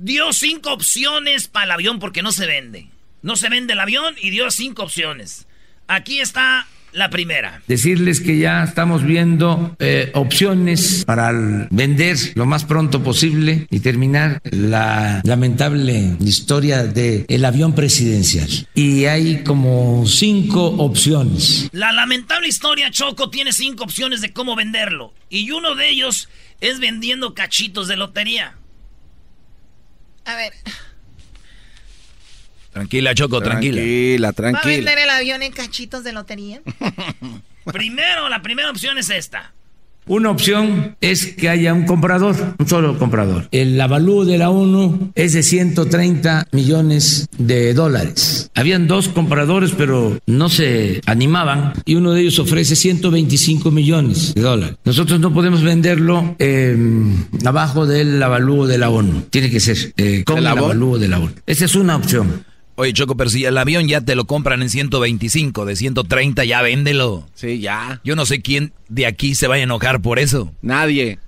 dio 0.00 0.32
cinco 0.32 0.72
opciones 0.72 1.48
para 1.48 1.66
el 1.66 1.70
avión 1.72 1.98
porque 1.98 2.22
no 2.22 2.32
se 2.32 2.46
vende. 2.46 2.88
No 3.22 3.36
se 3.36 3.48
vende 3.48 3.72
el 3.72 3.80
avión 3.80 4.14
y 4.20 4.30
dio 4.30 4.50
cinco 4.50 4.82
opciones. 4.84 5.46
Aquí 5.88 6.20
está 6.20 6.66
la 6.92 7.10
primera. 7.10 7.60
Decirles 7.66 8.20
que 8.20 8.38
ya 8.38 8.62
estamos 8.64 9.04
viendo 9.04 9.76
eh, 9.80 10.10
opciones 10.14 11.04
para 11.04 11.30
el- 11.30 11.66
vender 11.70 12.16
lo 12.34 12.46
más 12.46 12.64
pronto 12.64 13.02
posible 13.02 13.66
y 13.70 13.80
terminar 13.80 14.40
la 14.44 15.20
lamentable 15.24 16.16
historia 16.20 16.84
del 16.84 17.44
avión 17.44 17.74
presidencial. 17.74 18.48
Y 18.74 19.04
hay 19.06 19.42
como 19.44 20.06
cinco 20.06 20.64
opciones. 20.78 21.68
La 21.72 21.92
lamentable 21.92 22.48
historia 22.48 22.90
Choco 22.90 23.28
tiene 23.28 23.52
cinco 23.52 23.84
opciones 23.84 24.20
de 24.22 24.32
cómo 24.32 24.56
venderlo. 24.56 25.12
Y 25.28 25.50
uno 25.50 25.74
de 25.74 25.90
ellos 25.90 26.28
es 26.60 26.80
vendiendo 26.80 27.34
cachitos 27.34 27.88
de 27.88 27.96
lotería. 27.96 28.54
A 30.26 30.34
ver, 30.36 30.52
Tranquila, 32.72 33.14
Choco, 33.14 33.40
tranquila. 33.40 33.76
Tranquila, 33.80 34.26
¿va 34.26 34.30
a 34.30 34.32
tranquila. 34.34 34.76
vender 34.76 34.98
el 34.98 35.08
avión 35.10 35.42
en 35.42 35.50
cachitos 35.52 36.04
de 36.04 36.12
lotería? 36.12 36.60
Primero, 37.64 38.28
la 38.28 38.42
primera 38.42 38.70
opción 38.70 38.98
es 38.98 39.08
esta. 39.08 39.54
Una 40.08 40.30
opción 40.30 40.94
es 41.00 41.26
que 41.26 41.48
haya 41.48 41.74
un 41.74 41.84
comprador, 41.84 42.36
un 42.58 42.68
solo 42.68 42.96
comprador. 42.96 43.48
El 43.50 43.80
avalúo 43.80 44.24
de 44.24 44.38
la 44.38 44.50
ONU 44.50 45.10
es 45.16 45.32
de 45.32 45.42
130 45.42 46.46
millones 46.52 47.28
de 47.38 47.74
dólares. 47.74 48.48
Habían 48.54 48.86
dos 48.86 49.08
compradores, 49.08 49.72
pero 49.76 50.16
no 50.26 50.48
se 50.48 51.00
animaban 51.06 51.72
y 51.84 51.96
uno 51.96 52.12
de 52.12 52.20
ellos 52.20 52.38
ofrece 52.38 52.76
125 52.76 53.72
millones 53.72 54.32
de 54.34 54.42
dólares. 54.42 54.76
Nosotros 54.84 55.18
no 55.18 55.34
podemos 55.34 55.64
venderlo 55.64 56.36
eh, 56.38 56.76
abajo 57.44 57.84
del 57.84 58.22
avalúo 58.22 58.68
de 58.68 58.78
la 58.78 58.90
ONU. 58.90 59.22
Tiene 59.30 59.50
que 59.50 59.58
ser 59.58 59.92
eh, 59.96 60.22
con 60.24 60.38
el 60.38 60.46
avalúo 60.46 61.00
de 61.00 61.08
la 61.08 61.18
ONU. 61.18 61.32
Esa 61.46 61.64
es 61.64 61.74
una 61.74 61.96
opción. 61.96 62.44
Oye, 62.78 62.92
Choco, 62.92 63.16
pero 63.16 63.30
si 63.30 63.44
el 63.44 63.56
avión 63.56 63.88
ya 63.88 64.02
te 64.02 64.14
lo 64.14 64.26
compran 64.26 64.60
en 64.60 64.68
125, 64.68 65.64
de 65.64 65.76
130 65.76 66.44
ya 66.44 66.60
véndelo. 66.60 67.26
Sí, 67.34 67.58
ya. 67.58 68.02
Yo 68.04 68.16
no 68.16 68.26
sé 68.26 68.42
quién 68.42 68.74
de 68.88 69.06
aquí 69.06 69.34
se 69.34 69.46
vaya 69.46 69.62
a 69.62 69.64
enojar 69.64 70.02
por 70.02 70.18
eso. 70.18 70.52
Nadie. 70.60 71.18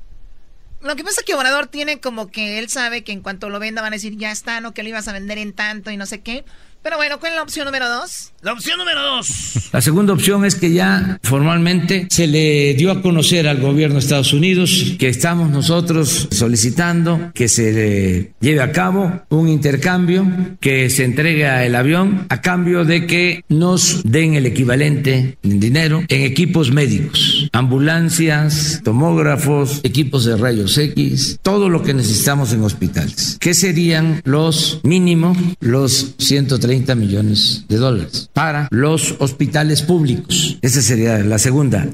Lo 0.83 0.95
que 0.95 1.05
pasa 1.05 1.23
es 1.23 1.27
que 1.27 1.35
Obrador 1.35 1.66
tiene 1.66 2.01
como 2.01 2.31
que 2.31 2.59
él 2.59 2.69
sabe 2.69 3.03
que 3.03 3.12
en 3.12 3.23
cuanto 3.23 3.49
lo 3.49 3.59
venda 3.59 3.81
van 3.81 3.95
a 3.95 3.97
decir 3.97 4.16
ya 4.16 4.31
está, 4.31 4.61
no 4.61 4.75
que 4.75 4.83
lo 4.83 4.91
ibas 4.91 5.09
a 5.09 5.12
vender 5.12 5.39
en 5.39 5.55
tanto 5.55 5.91
y 5.91 5.97
no 5.97 6.05
sé 6.05 6.20
qué. 6.20 6.45
Pero 6.82 6.96
bueno, 6.96 7.18
¿cuál 7.18 7.32
es 7.32 7.36
la 7.36 7.42
opción 7.42 7.66
número 7.66 7.88
dos? 7.88 8.32
La 8.40 8.52
opción 8.52 8.78
número 8.78 9.02
dos. 9.02 9.68
La 9.72 9.80
segunda 9.80 10.12
opción 10.12 10.44
es 10.44 10.55
que 10.55 10.72
ya 10.72 11.18
formalmente 11.24 12.06
se 12.09 12.28
le 12.28 12.74
dio 12.74 12.92
a 12.92 13.02
conocer 13.02 13.48
al 13.48 13.60
gobierno 13.60 13.94
de 13.94 14.00
Estados 14.00 14.32
Unidos 14.32 14.94
que 14.96 15.09
estamos 15.09 15.50
nosotros 15.50 16.28
solicitando 16.30 17.32
que 17.34 17.48
se 17.48 17.72
le 17.72 18.32
lleve 18.40 18.62
a 18.62 18.70
cabo 18.70 19.22
un 19.28 19.48
intercambio, 19.48 20.26
que 20.60 20.88
se 20.88 21.05
entregue 21.05 21.66
el 21.66 21.74
avión 21.74 22.26
a 22.28 22.40
cambio 22.40 22.84
de 22.84 23.06
que 23.06 23.44
nos 23.48 24.02
den 24.05 24.34
el 24.34 24.46
equivalente 24.46 25.36
en 25.42 25.60
dinero 25.60 26.05
en 26.09 26.22
equipos 26.22 26.70
médicos, 26.70 27.48
ambulancias, 27.52 28.80
tomógrafos, 28.84 29.80
equipos 29.82 30.24
de 30.24 30.36
rayos 30.36 30.78
X, 30.78 31.40
todo 31.42 31.68
lo 31.68 31.82
que 31.82 31.92
necesitamos 31.92 32.52
en 32.52 32.62
hospitales. 32.62 33.36
¿Qué 33.40 33.52
serían 33.52 34.20
los 34.24 34.80
mínimos? 34.84 35.36
Los 35.60 36.14
130 36.18 36.68
130 36.69 36.95
millones 36.95 37.65
de 37.69 37.77
dólares 37.77 38.31
para 38.32 38.69
los 38.70 39.15
hospitales 39.19 39.82
públicos. 39.82 40.59
Esa 40.62 40.82
sería 40.82 41.19
la 41.19 41.39
segunda. 41.39 41.89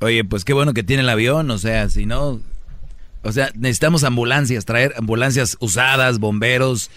Oye, 0.00 0.22
pues 0.24 0.44
qué 0.44 0.52
bueno 0.52 0.74
que 0.74 0.82
tiene 0.82 1.02
el 1.02 1.08
avión, 1.08 1.50
o 1.50 1.58
sea, 1.58 1.88
si 1.88 2.06
no... 2.06 2.40
O 3.22 3.32
sea, 3.32 3.50
necesitamos 3.54 4.04
ambulancias, 4.04 4.64
traer 4.64 4.94
ambulancias 4.96 5.56
usadas, 5.60 6.18
bomberos, 6.20 6.90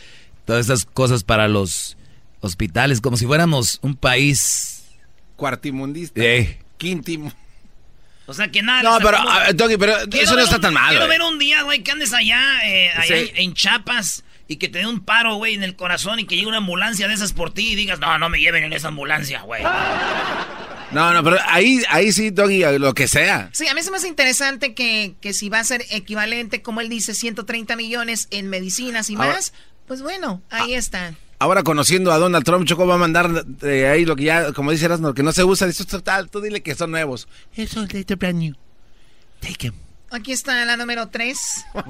todas 0.46 0.66
esas 0.66 0.86
cosas 0.86 1.24
para 1.24 1.48
los 1.48 1.98
hospitales, 2.42 3.02
como 3.02 3.18
si 3.18 3.26
fuéramos 3.26 3.80
un 3.82 3.96
país... 3.96 4.84
Cuartimundista. 5.36 6.22
Eh. 6.24 6.60
Quintimo. 6.78 7.34
O 8.28 8.34
sea, 8.36 8.50
que 8.50 8.62
nada. 8.62 8.84
No, 8.84 8.98
pero, 9.04 9.18
a 9.18 9.52
Doggy, 9.54 9.78
pero 9.78 9.94
Quiero 10.10 10.26
eso 10.26 10.36
no 10.36 10.42
está 10.44 10.58
un- 10.58 10.62
tan 10.62 10.74
mal, 10.74 10.92
Quiero 10.92 11.08
ver 11.08 11.22
un 11.24 11.40
día, 11.40 11.64
güey, 11.64 11.82
que 11.82 11.92
andes 11.92 12.14
allá, 12.14 12.40
eh, 12.66 12.92
allá 12.92 13.18
Sí. 13.18 13.32
en 13.36 13.54
Chiapas 13.56 14.24
y 14.52 14.58
que 14.58 14.68
te 14.70 14.80
dé 14.80 14.88
un 14.88 15.00
paro, 15.00 15.36
güey, 15.36 15.54
en 15.54 15.64
el 15.64 15.76
corazón 15.76 16.20
y 16.20 16.26
que 16.26 16.36
llegue 16.36 16.48
una 16.48 16.58
ambulancia 16.58 17.08
de 17.08 17.14
esas 17.14 17.32
por 17.32 17.54
ti 17.54 17.72
y 17.72 17.76
digas, 17.76 18.00
no, 18.00 18.18
no 18.18 18.28
me 18.30 18.40
lleven 18.40 18.64
en 18.64 18.74
esa 18.74 18.90
ambulancia, 18.90 19.42
güey. 19.42 19.64
No, 20.92 21.14
no, 21.14 21.24
pero 21.24 21.38
ahí, 21.48 21.82
ahí 21.90 22.12
sí, 22.12 22.32
Doggy, 22.32 22.64
lo 22.78 22.94
que 22.94 23.08
sea. 23.08 23.50
Sí, 23.54 23.66
a 23.70 23.74
mí 23.74 23.82
se 23.82 23.92
me 23.92 23.96
hace 23.98 24.10
interesante 24.10 24.74
que, 24.74 25.16
que 25.22 25.32
si 25.32 25.48
va 25.48 25.60
a 25.60 25.64
ser 25.64 25.86
equivalente, 25.90 26.62
como 26.62 26.82
él 26.82 26.90
dice, 26.90 27.14
130 27.14 27.78
millones 27.78 28.28
en 28.30 28.50
medicinas 28.50 29.10
y 29.10 29.16
Ahora- 29.16 29.36
más, 29.36 29.54
pues 29.88 30.02
bueno, 30.02 30.42
ahí 30.50 30.74
está. 30.74 31.14
Ahora 31.40 31.64
conociendo 31.64 32.12
a 32.12 32.18
Donald 32.18 32.44
Trump, 32.44 32.68
Choco 32.68 32.86
va 32.86 32.96
a 32.96 32.98
mandar 32.98 33.46
de 33.46 33.88
ahí 33.88 34.04
lo 34.04 34.18
que 34.18 34.26
ya, 34.26 34.52
como 34.52 34.72
dice 34.72 34.84
Erasmo, 34.84 35.14
que 35.14 35.24
no 35.24 35.32
se 35.32 35.46
usa. 35.46 35.66
Dice, 35.66 35.86
total, 35.86 36.30
tú 36.30 36.42
dile 36.42 36.62
que 36.62 36.76
son 36.76 36.92
nuevos. 36.92 37.30
Eso 37.56 37.84
es 37.84 38.06
de 38.06 38.16
brand 38.16 38.40
new. 38.40 38.56
Take 39.40 39.68
'em. 39.68 39.74
Aquí 40.14 40.34
está 40.34 40.66
la 40.66 40.76
número 40.76 41.08
3. 41.08 41.38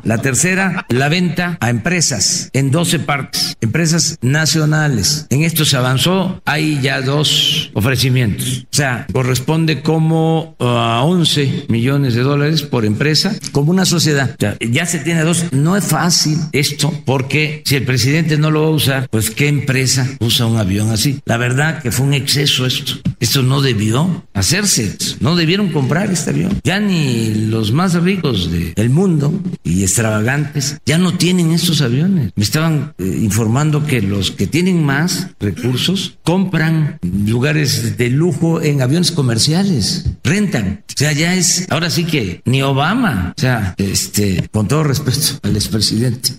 La 0.03 0.19
tercera, 0.19 0.85
la 0.89 1.09
venta 1.09 1.57
a 1.59 1.71
empresas 1.71 2.51
en 2.53 2.69
12 2.69 2.99
partes, 2.99 3.57
empresas 3.61 4.19
nacionales. 4.21 5.25
En 5.31 5.41
esto 5.41 5.65
se 5.65 5.75
avanzó, 5.75 6.39
hay 6.45 6.79
ya 6.83 7.01
dos 7.01 7.71
ofrecimientos. 7.73 8.65
O 8.65 8.75
sea, 8.75 9.07
corresponde 9.11 9.81
como 9.81 10.55
a 10.59 11.01
11 11.03 11.65
millones 11.69 12.13
de 12.13 12.21
dólares 12.21 12.61
por 12.61 12.85
empresa, 12.85 13.35
como 13.53 13.71
una 13.71 13.85
sociedad. 13.85 14.35
O 14.35 14.39
sea, 14.39 14.55
ya 14.59 14.85
se 14.85 14.99
tiene 14.99 15.23
dos. 15.23 15.51
No 15.51 15.75
es 15.75 15.85
fácil 15.85 16.37
esto, 16.51 16.93
porque 17.07 17.63
si 17.65 17.75
el 17.75 17.85
presidente 17.85 18.37
no 18.37 18.51
lo 18.51 18.61
va 18.61 18.67
a 18.67 18.71
usar, 18.71 19.09
pues 19.09 19.31
¿qué 19.31 19.47
empresa 19.47 20.07
usa 20.19 20.45
un 20.45 20.57
avión 20.57 20.91
así? 20.91 21.19
La 21.25 21.37
verdad 21.37 21.81
que 21.81 21.91
fue 21.91 22.05
un 22.05 22.13
exceso 22.13 22.67
esto. 22.67 22.93
Esto 23.19 23.41
no 23.41 23.61
debió 23.61 24.27
hacerse. 24.35 24.95
No 25.21 25.35
debieron 25.35 25.69
comprar 25.69 26.11
este 26.11 26.29
avión. 26.29 26.59
Ya 26.63 26.79
ni 26.79 27.33
los 27.33 27.71
más 27.71 27.95
ricos 27.95 28.10
del 28.17 28.89
mundo 28.89 29.33
y 29.63 29.83
extravagantes 29.83 30.79
ya 30.85 30.97
no 30.97 31.17
tienen 31.17 31.51
estos 31.51 31.81
aviones. 31.81 32.31
Me 32.35 32.43
estaban 32.43 32.93
eh, 32.97 33.03
informando 33.21 33.85
que 33.85 34.01
los 34.01 34.31
que 34.31 34.47
tienen 34.47 34.83
más 34.83 35.29
recursos 35.39 36.17
compran 36.23 36.99
lugares 37.01 37.97
de 37.97 38.09
lujo 38.09 38.61
en 38.61 38.81
aviones 38.81 39.11
comerciales, 39.11 40.09
rentan. 40.23 40.83
O 40.89 40.93
sea, 40.97 41.11
ya 41.13 41.35
es, 41.35 41.67
ahora 41.69 41.89
sí 41.89 42.05
que 42.05 42.41
ni 42.45 42.61
Obama, 42.61 43.33
o 43.37 43.39
sea, 43.39 43.75
este, 43.77 44.47
con 44.51 44.67
todo 44.67 44.83
respeto 44.83 45.39
al 45.43 45.55
expresidente. 45.55 46.31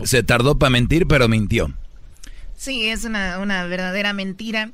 Se, 0.00 0.06
se 0.06 0.22
tardó 0.22 0.58
para 0.58 0.70
mentir, 0.70 1.06
pero 1.06 1.28
mintió. 1.28 1.72
Sí, 2.56 2.88
es 2.88 3.04
una, 3.04 3.38
una 3.38 3.64
verdadera 3.66 4.12
mentira. 4.12 4.70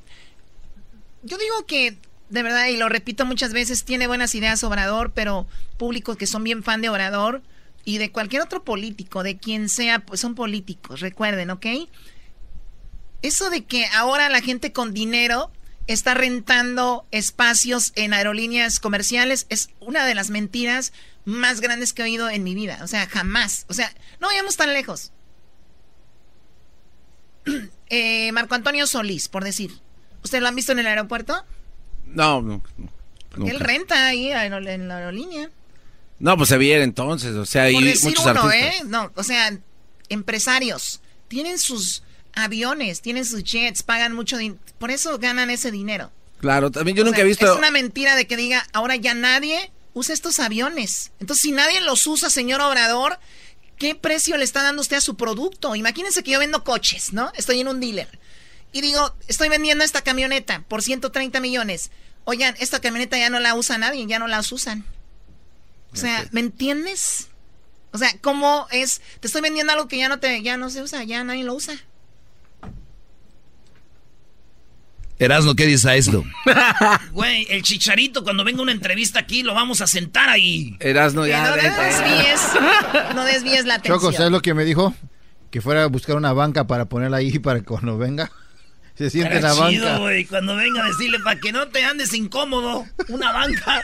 Yo 1.23 1.37
digo 1.39 1.67
que, 1.67 1.97
de 2.29 2.43
verdad, 2.43 2.67
y 2.69 2.77
lo 2.77 2.89
repito 2.89 3.25
muchas 3.25 3.53
veces, 3.53 3.85
tiene 3.85 4.07
buenas 4.07 4.35
ideas 4.35 4.65
Obrador, 4.65 5.13
pero 5.13 5.47
públicos 5.77 6.17
que 6.17 6.27
son 6.27 6.45
bien 6.45 6.63
fan 6.63 6.81
de 6.81 6.89
Obrador 6.89 7.43
y 7.85 7.99
de 7.99 8.11
cualquier 8.11 8.43
otro 8.43 8.65
político, 8.65 9.23
de 9.23 9.37
quien 9.37 9.69
sea, 9.69 10.01
pues 10.01 10.21
son 10.21 10.35
políticos, 10.35 11.01
recuerden, 11.01 11.51
¿ok? 11.51 11.67
Eso 13.23 13.51
de 13.51 13.65
que 13.65 13.87
ahora 13.95 14.29
la 14.29 14.41
gente 14.41 14.73
con 14.73 14.93
dinero 14.93 15.51
está 15.87 16.15
rentando 16.15 17.07
espacios 17.11 17.93
en 17.95 18.15
aerolíneas 18.15 18.81
comerciales 18.81 19.47
es 19.49 19.69
una 19.81 20.07
de 20.07 20.15
las 20.15 20.31
mentiras 20.31 20.93
más 21.25 21.61
grandes 21.61 21.93
que 21.93 22.03
he 22.03 22.05
oído 22.05 22.29
en 22.29 22.45
mi 22.45 22.55
vida. 22.55 22.81
O 22.83 22.87
sea, 22.87 23.07
jamás. 23.07 23.67
O 23.69 23.75
sea, 23.75 23.93
no 24.21 24.29
vayamos 24.29 24.57
tan 24.57 24.73
lejos. 24.73 25.13
Eh, 27.91 28.33
Marco 28.33 28.55
Antonio 28.55 28.87
Solís, 28.87 29.29
por 29.29 29.45
decir. 29.45 29.71
¿Usted 30.25 30.41
lo 30.41 30.49
han 30.49 30.57
visto 30.57 30.73
en 30.73 30.81
el 30.81 30.87
aeropuerto? 30.87 31.45
No, 32.15 32.43
no. 32.43 32.63
Porque 33.29 33.51
él 33.51 33.61
renta 33.61 34.07
ahí 34.07 34.31
en 34.31 34.89
la 34.89 34.97
aerolínea. 34.97 35.51
No, 36.19 36.37
pues 36.37 36.49
se 36.49 36.59
viera 36.59 36.85
entonces, 36.85 37.35
o 37.35 37.45
sea, 37.45 37.65
hay 37.65 37.75
muchos 37.77 38.21
uno, 38.21 38.31
artistas. 38.31 38.55
¿eh? 38.55 38.83
No, 38.87 39.11
o 39.17 39.23
sea, 39.23 39.59
empresarios 40.09 41.01
tienen 41.29 41.59
sus 41.59 42.03
aviones, 42.35 43.01
tienen 43.01 43.25
sus 43.25 43.43
jets, 43.43 43.83
pagan 43.83 44.13
mucho 44.13 44.39
dinero. 44.39 44.61
Por 44.79 44.91
eso 44.91 45.19
ganan 45.19 45.51
ese 45.51 45.71
dinero. 45.71 46.13
Claro, 46.41 46.71
también 46.71 46.97
yo 46.97 47.03
O 47.03 47.07
nunca 47.07 47.17
sea, 47.17 47.25
he 47.25 47.29
visto... 47.29 47.53
Es 47.53 47.59
una 47.59 47.71
mentira 47.71 48.17
de 48.17 48.27
que 48.27 48.37
diga, 48.37 48.67
ahora 48.73 48.97
ya 48.97 49.15
nadie 49.15 49.73
usa 49.93 50.15
estos 50.15 50.41
aviones. 50.41 51.13
Entonces, 51.21 51.43
si 51.43 51.53
nadie 51.53 51.81
los 51.81 52.07
usa, 52.07 52.31
señor 52.31 52.61
Obrador, 52.61 53.19
¿qué 53.79 53.95
precio 53.95 54.37
le 54.37 54.45
está 54.45 54.63
dando 54.63 54.83
usted 54.83 54.99
a 54.99 55.01
su 55.01 55.17
producto? 55.17 55.75
Imagínense 55.75 56.23
que 56.23 56.33
yo 56.33 56.39
vendo 56.39 56.65
coches, 56.65 57.13
¿no? 57.13 57.33
Estoy 57.35 57.61
en 57.61 57.69
un 57.69 57.81
dealer. 57.81 58.19
Y 58.73 58.81
digo, 58.81 59.15
estoy 59.29 59.49
vendiendo 59.49 59.85
esta 59.85 60.03
camioneta 60.03 60.65
por 60.69 60.83
130 60.83 61.41
millones. 61.41 61.91
Oigan, 62.25 62.55
esta 62.59 62.81
camioneta 62.81 63.19
ya 63.19 63.31
no 63.31 63.39
la 63.41 63.55
usa 63.55 63.79
nadie, 63.79 64.07
ya 64.07 64.19
no 64.19 64.27
las 64.27 64.51
usan. 64.51 64.85
O 65.93 65.97
sea, 65.97 66.27
¿me 66.33 66.41
entiendes? 66.41 67.29
O 67.93 67.99
sea, 67.99 68.09
¿cómo 68.21 68.67
es? 68.73 69.01
Te 69.21 69.29
estoy 69.29 69.43
vendiendo 69.43 69.73
algo 69.73 69.87
que 69.87 69.99
ya 69.99 70.09
no 70.09 70.19
te, 70.19 70.43
ya 70.43 70.57
no 70.57 70.71
se 70.71 70.83
usa, 70.83 71.05
ya 71.05 71.23
nadie 71.23 71.45
lo 71.45 71.55
usa. 71.55 71.75
Erasno, 75.19 75.55
¿qué 75.55 75.67
dice 75.67 75.89
a 75.89 75.95
esto? 75.95 76.25
Güey, 77.13 77.47
el 77.49 77.63
chicharito, 77.63 78.25
cuando 78.25 78.43
venga 78.43 78.63
una 78.63 78.73
entrevista 78.73 79.21
aquí, 79.21 79.45
lo 79.45 79.55
vamos 79.55 79.81
a 79.81 79.87
sentar 79.87 80.29
ahí. 80.29 80.77
Erasno 80.81 81.23
Que 81.23 81.37
no 81.37 81.55
desvíes, 81.55 82.41
no 83.15 83.25
desvíes 83.25 83.65
la 83.65 83.75
atención. 83.75 84.01
Choco, 84.01 84.13
¿sabes 84.13 84.33
lo 84.33 84.43
que 84.43 84.55
me 84.55 84.65
dijo? 84.65 84.93
Que 85.53 85.61
fuera 85.61 85.85
a 85.85 85.87
buscar 85.87 86.17
una 86.17 86.33
banca 86.33 86.67
para 86.67 86.87
ponerla 86.87 87.19
ahí 87.19 87.39
para 87.39 87.61
que 87.61 87.67
cuando 87.67 87.97
venga 87.97 88.33
se 88.97 89.11
siente 89.11 89.37
en 89.37 89.43
la 89.43 89.53
chido, 89.53 89.87
banca. 89.87 89.99
güey, 89.99 90.25
cuando 90.25 90.57
venga 90.57 90.85
a 90.85 90.89
decirle 90.89 91.19
para 91.21 91.41
que 91.41 91.53
no 91.53 91.69
te 91.69 91.85
andes 91.85 92.15
incómodo, 92.15 92.87
una 93.09 93.33
banca. 93.33 93.83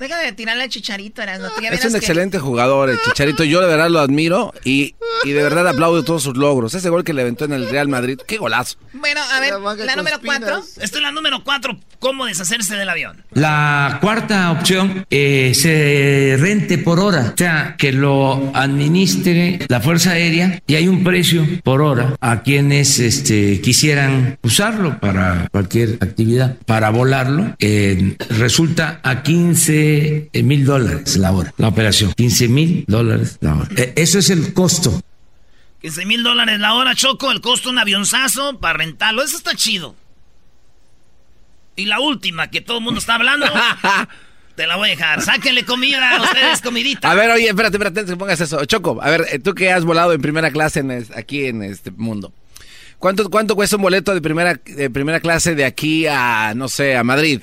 Deja 0.00 0.18
de 0.18 0.32
tirarle 0.32 0.64
al 0.64 0.68
chicharito, 0.70 1.22
Erasmo. 1.22 1.48
tú 1.54 1.62
ya 1.62 1.68
Es 1.68 1.84
un 1.84 1.92
que- 1.92 1.98
excelente 1.98 2.38
jugador, 2.38 2.88
el 2.90 2.98
Chicharito. 3.04 3.44
Yo 3.44 3.60
de 3.60 3.66
verdad 3.68 3.90
lo 3.90 4.00
admiro 4.00 4.52
y, 4.64 4.94
y 5.24 5.30
de 5.32 5.42
verdad 5.42 5.68
aplaudo 5.68 6.02
todos 6.02 6.22
sus 6.22 6.36
logros. 6.36 6.74
Ese 6.74 6.88
gol 6.88 7.04
que 7.04 7.12
le 7.12 7.20
aventó 7.22 7.44
en 7.44 7.52
el 7.52 7.68
Real 7.68 7.86
Madrid, 7.88 8.18
qué 8.26 8.38
golazo. 8.38 8.78
Bueno, 8.94 9.20
a 9.32 9.40
ver, 9.40 9.52
la, 9.84 9.96
número 9.96 10.16
cuatro. 10.24 10.62
Esta 10.80 10.96
es 10.96 11.02
la 11.02 11.12
número 11.12 11.44
cuatro. 11.44 11.78
¿Cómo 11.98 12.24
deshacerse 12.24 12.76
del 12.76 12.88
avión? 12.88 13.22
La 13.32 13.98
cuarta 14.00 14.50
opción, 14.52 15.04
eh, 15.10 15.52
se 15.54 16.34
rente 16.40 16.78
por 16.78 16.98
hora, 16.98 17.32
o 17.34 17.36
sea, 17.36 17.74
que 17.78 17.92
lo 17.92 18.50
administre 18.54 19.58
la 19.68 19.80
Fuerza 19.82 20.12
Aérea 20.12 20.62
y 20.66 20.76
hay 20.76 20.88
un 20.88 21.04
precio 21.04 21.46
por 21.62 21.82
hora 21.82 22.16
a 22.22 22.42
quienes 22.42 22.98
este, 23.00 23.60
quisieran 23.60 24.38
usarlo 24.42 24.98
para 24.98 25.46
cualquier 25.52 25.98
actividad, 26.00 26.56
para 26.64 26.88
volarlo. 26.88 27.54
eh, 27.58 28.16
resulta 28.30 29.00
a 29.02 29.22
15 29.22 29.89
mil 30.42 30.64
dólares 30.64 31.16
la 31.16 31.32
hora, 31.32 31.52
la 31.56 31.68
operación, 31.68 32.12
15 32.12 32.48
mil 32.48 32.84
dólares 32.86 33.36
la 33.40 33.54
hora. 33.56 33.68
Eh, 33.76 33.92
eso 33.96 34.18
es 34.18 34.30
el 34.30 34.52
costo. 34.52 35.00
15 35.82 36.04
mil 36.06 36.22
dólares 36.22 36.58
la 36.60 36.74
hora, 36.74 36.94
Choco, 36.94 37.30
el 37.32 37.40
costo 37.40 37.68
de 37.68 37.72
un 37.74 37.78
avionzazo 37.78 38.58
para 38.58 38.78
rentarlo. 38.78 39.22
Eso 39.22 39.36
está 39.36 39.54
chido. 39.54 39.94
Y 41.76 41.86
la 41.86 42.00
última, 42.00 42.50
que 42.50 42.60
todo 42.60 42.78
el 42.78 42.84
mundo 42.84 43.00
está 43.00 43.14
hablando, 43.14 43.46
te 44.56 44.66
la 44.66 44.76
voy 44.76 44.88
a 44.88 44.90
dejar. 44.90 45.22
Sáquenle 45.22 45.64
comida 45.64 46.16
a 46.16 46.22
ustedes, 46.22 46.60
comidita. 46.60 47.10
A 47.10 47.14
ver, 47.14 47.30
oye, 47.30 47.48
espérate, 47.48 47.76
espérate, 47.76 48.00
antes 48.00 48.12
que 48.14 48.18
pongas 48.18 48.40
eso. 48.40 48.62
Choco, 48.66 48.98
a 49.02 49.08
ver, 49.08 49.24
eh, 49.32 49.38
tú 49.38 49.54
que 49.54 49.72
has 49.72 49.84
volado 49.84 50.12
en 50.12 50.20
primera 50.20 50.50
clase 50.50 50.80
en 50.80 50.90
es- 50.90 51.10
aquí 51.16 51.46
en 51.46 51.62
este 51.62 51.90
mundo. 51.92 52.32
¿Cuánto, 52.98 53.30
¿Cuánto 53.30 53.54
cuesta 53.56 53.76
un 53.76 53.82
boleto 53.82 54.12
de 54.12 54.20
primera, 54.20 54.60
de 54.62 54.90
primera 54.90 55.20
clase 55.20 55.54
de 55.54 55.64
aquí 55.64 56.06
a, 56.06 56.52
no 56.54 56.68
sé, 56.68 56.96
a 56.96 57.04
Madrid? 57.04 57.40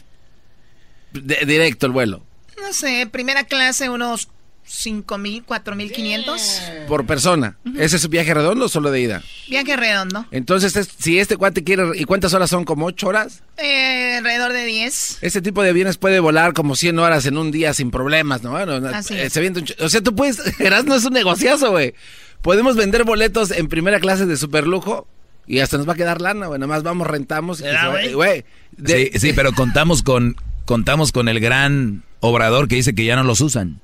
De- 1.14 1.44
directo 1.48 1.88
el 1.88 1.94
vuelo. 1.94 2.22
No 2.62 2.74
sé, 2.74 3.08
primera 3.12 3.44
clase, 3.46 3.90
unos 3.90 4.30
5 4.66 5.18
mil, 5.18 5.44
4 5.46 5.76
mil 5.76 5.92
500. 5.92 6.62
Por 6.88 7.06
persona. 7.06 7.58
¿Ese 7.78 7.96
es 7.96 8.04
un 8.04 8.12
viaje 8.12 8.34
redondo 8.34 8.66
o 8.66 8.70
solo 8.70 8.92
de 8.92 9.00
ida? 9.00 9.24
Viaje 9.48 9.78
redondo. 9.78 10.26
Entonces, 10.32 10.76
es- 10.76 10.90
si 11.00 11.20
este 11.20 11.38
cuate 11.38 11.64
quiere... 11.64 11.84
¿Y 11.96 12.04
cuántas 12.04 12.34
horas 12.34 12.50
son? 12.50 12.66
¿Como 12.66 12.86
ocho 12.88 13.08
horas? 13.08 13.44
Eh, 13.58 14.16
alrededor 14.18 14.52
de 14.52 14.66
10. 14.66 15.20
Este 15.22 15.42
tipo 15.42 15.64
de 15.64 15.70
aviones 15.70 15.98
puede 15.98 16.20
volar 16.20 16.52
como 16.54 16.76
100 16.76 17.00
horas 17.00 17.26
en 17.26 17.38
un 17.38 17.52
día 17.52 17.74
sin 17.74 17.92
problemas, 17.92 18.44
¿no? 18.44 18.52
Bueno, 18.52 18.80
no, 18.82 18.90
Así 18.90 19.14
eh, 19.14 19.26
es. 19.28 19.34
se 19.34 19.40
avienta 19.40 19.62
un 19.62 19.66
ch- 19.68 19.76
o 19.82 19.88
sea, 19.88 20.02
tú 20.02 20.14
puedes... 20.16 20.42
Erasmo 20.60 20.96
es 20.96 21.06
un 21.06 21.14
negociazo, 21.14 21.72
güey. 21.72 21.94
Podemos 22.42 22.76
vender 22.76 23.04
boletos 23.06 23.52
en 23.52 23.68
primera 23.70 24.00
clase 24.02 24.26
de 24.26 24.36
superlujo 24.36 25.08
y 25.48 25.60
hasta 25.60 25.78
nos 25.78 25.88
va 25.88 25.94
a 25.94 25.96
quedar 25.96 26.20
lana, 26.22 26.48
güey. 26.48 26.60
Nada 26.60 26.68
más 26.68 26.84
vamos, 26.84 27.08
rentamos 27.08 27.60
y... 27.62 27.64
que 27.64 27.70
¿Verdad, 27.70 28.02
se 28.02 28.08
va- 28.10 28.14
güey? 28.16 28.46
Sí, 28.86 29.12
sí, 29.18 29.32
pero 29.34 29.54
contamos 29.54 30.04
con, 30.04 30.36
contamos 30.66 31.14
con 31.14 31.30
el 31.30 31.40
gran 31.40 32.04
obrador 32.20 32.68
que 32.68 32.76
dice 32.76 32.94
que 32.96 33.06
ya 33.06 33.16
no 33.16 33.24
los 33.24 33.42
usan. 33.42 33.80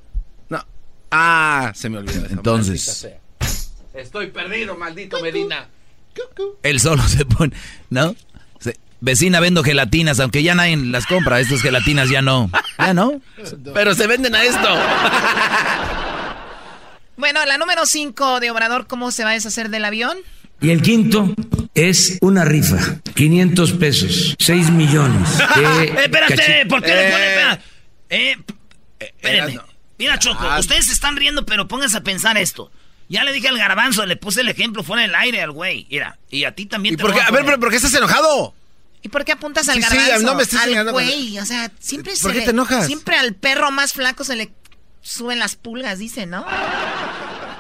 No. 0.50 0.64
Ah, 1.12 1.72
se 1.76 1.90
me 1.90 1.98
olvidó. 2.00 2.26
eso, 2.26 2.34
Entonces. 2.34 3.08
Estoy 3.94 4.28
perdido, 4.28 4.76
maldito 4.76 5.22
Medina. 5.22 5.68
Él 6.64 6.80
solo 6.80 7.04
se 7.08 7.26
pone, 7.26 7.56
¿no? 7.90 8.16
Se- 8.60 8.78
vecina, 9.02 9.40
vendo 9.40 9.64
gelatinas, 9.64 10.20
aunque 10.20 10.42
ya 10.44 10.56
nadie 10.56 10.78
las 10.78 11.06
compra. 11.06 11.40
Estas 11.40 11.62
gelatinas 11.62 12.10
ya 12.10 12.22
no. 12.22 12.50
Ya 12.80 12.94
no. 12.94 13.22
Pero 13.74 13.94
se 13.96 14.08
venden 14.08 14.34
a 14.36 14.44
esto. 14.44 14.68
Bueno, 17.16 17.46
la 17.46 17.58
número 17.58 17.86
5 17.86 18.40
de 18.40 18.52
Obrador, 18.52 18.88
¿cómo 18.88 19.12
se 19.12 19.24
va 19.24 19.32
a 19.32 19.34
deshacer 19.34 19.70
del 19.70 19.86
avión? 19.86 20.18
Y 20.62 20.72
el 20.72 20.82
quinto 20.82 21.34
es 21.76 22.18
una 22.22 22.44
rifa, 22.46 22.78
500 23.14 23.74
pesos, 23.74 24.36
6 24.40 24.72
millones. 24.72 25.38
de 25.38 25.44
Eh, 25.64 25.96
espérate, 26.06 26.66
¿por 26.68 26.82
qué 26.82 26.96
le 26.96 27.12
pone 27.12 27.60
Eh? 28.14 28.38
Eh, 29.00 29.14
espérenme. 29.18 29.60
Mira, 29.98 30.18
Choco, 30.20 30.44
Ah. 30.48 30.60
ustedes 30.60 30.86
se 30.88 30.94
están 30.94 31.16
riendo, 31.16 31.46
pero 31.46 31.68
pónganse 31.68 31.98
a 31.98 32.02
pensar 32.02 32.38
esto. 32.38 32.72
Ya 33.10 33.24
le 33.24 33.32
dije 33.34 33.48
al 33.50 33.58
garbanzo, 33.58 34.06
le 34.06 34.16
puse 34.16 34.42
el 34.42 34.50
ejemplo 34.50 34.84
fuera 34.84 35.02
del 35.04 35.14
aire 35.16 35.42
al 35.42 35.52
güey. 35.52 35.86
Mira, 35.90 36.18
y 36.30 36.46
a 36.46 36.54
ti 36.56 36.66
también 36.66 36.94
¿Y 36.94 36.98
te 36.98 37.04
por 37.04 37.14
qué? 37.14 37.22
A 37.22 37.32
ver, 37.32 37.46
pero 37.46 37.60
¿por 37.60 37.70
qué 37.70 37.76
estás 37.78 37.94
enojado? 37.94 38.54
¿Y 39.02 39.10
por 39.10 39.26
qué 39.26 39.34
apuntas 39.34 39.68
al 39.70 39.76
Sí, 39.76 39.84
sí, 39.84 39.98
garbanzo? 39.98 40.26
no 40.26 40.36
me 40.36 40.44
estés 40.44 40.60
al 40.60 40.92
güey, 40.92 41.38
o 41.40 41.46
sea, 41.46 41.70
siempre 41.80 42.16
se 42.16 42.22
¿Por 42.24 42.32
qué 42.32 42.40
le- 42.40 42.46
te 42.46 42.52
enojas? 42.52 42.86
Siempre 42.88 43.18
al 43.18 43.34
perro 43.36 43.70
más 43.72 43.92
flaco 43.94 44.24
se 44.24 44.36
le 44.38 44.52
suben 45.02 45.40
las 45.40 45.56
pulgas, 45.56 46.00
dice, 46.00 46.26
¿no? 46.26 46.46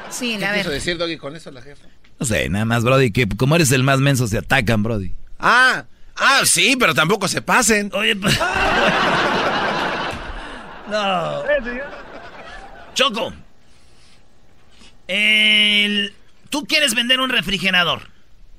Sí, 0.10 0.38
¿Qué 0.40 0.46
a 0.46 0.54
quiso 0.56 0.70
ver. 0.70 0.80
decir 0.80 0.98
Doggy 0.98 1.18
con 1.18 1.36
eso 1.36 1.52
la 1.52 1.62
jefa? 1.62 1.86
No 2.20 2.26
sé, 2.26 2.48
nada 2.50 2.64
más, 2.66 2.84
Brody, 2.84 3.12
que 3.12 3.28
como 3.28 3.56
eres 3.56 3.72
el 3.72 3.84
más 3.84 4.00
menso, 4.00 4.28
se 4.28 4.38
atacan, 4.38 4.82
Brody. 4.84 5.12
Ah, 5.40 5.84
ah, 6.16 6.42
sí, 6.46 6.76
pero 6.80 6.94
tampoco 6.96 7.28
se 7.28 7.42
pasen. 7.42 7.92
Oye, 7.94 8.16
pues- 8.16 8.40
Choco. 12.94 13.34
El- 15.08 16.14
Tú 16.50 16.66
quieres 16.66 16.94
vender 16.94 17.20
un 17.20 17.30
refrigerador. 17.32 18.10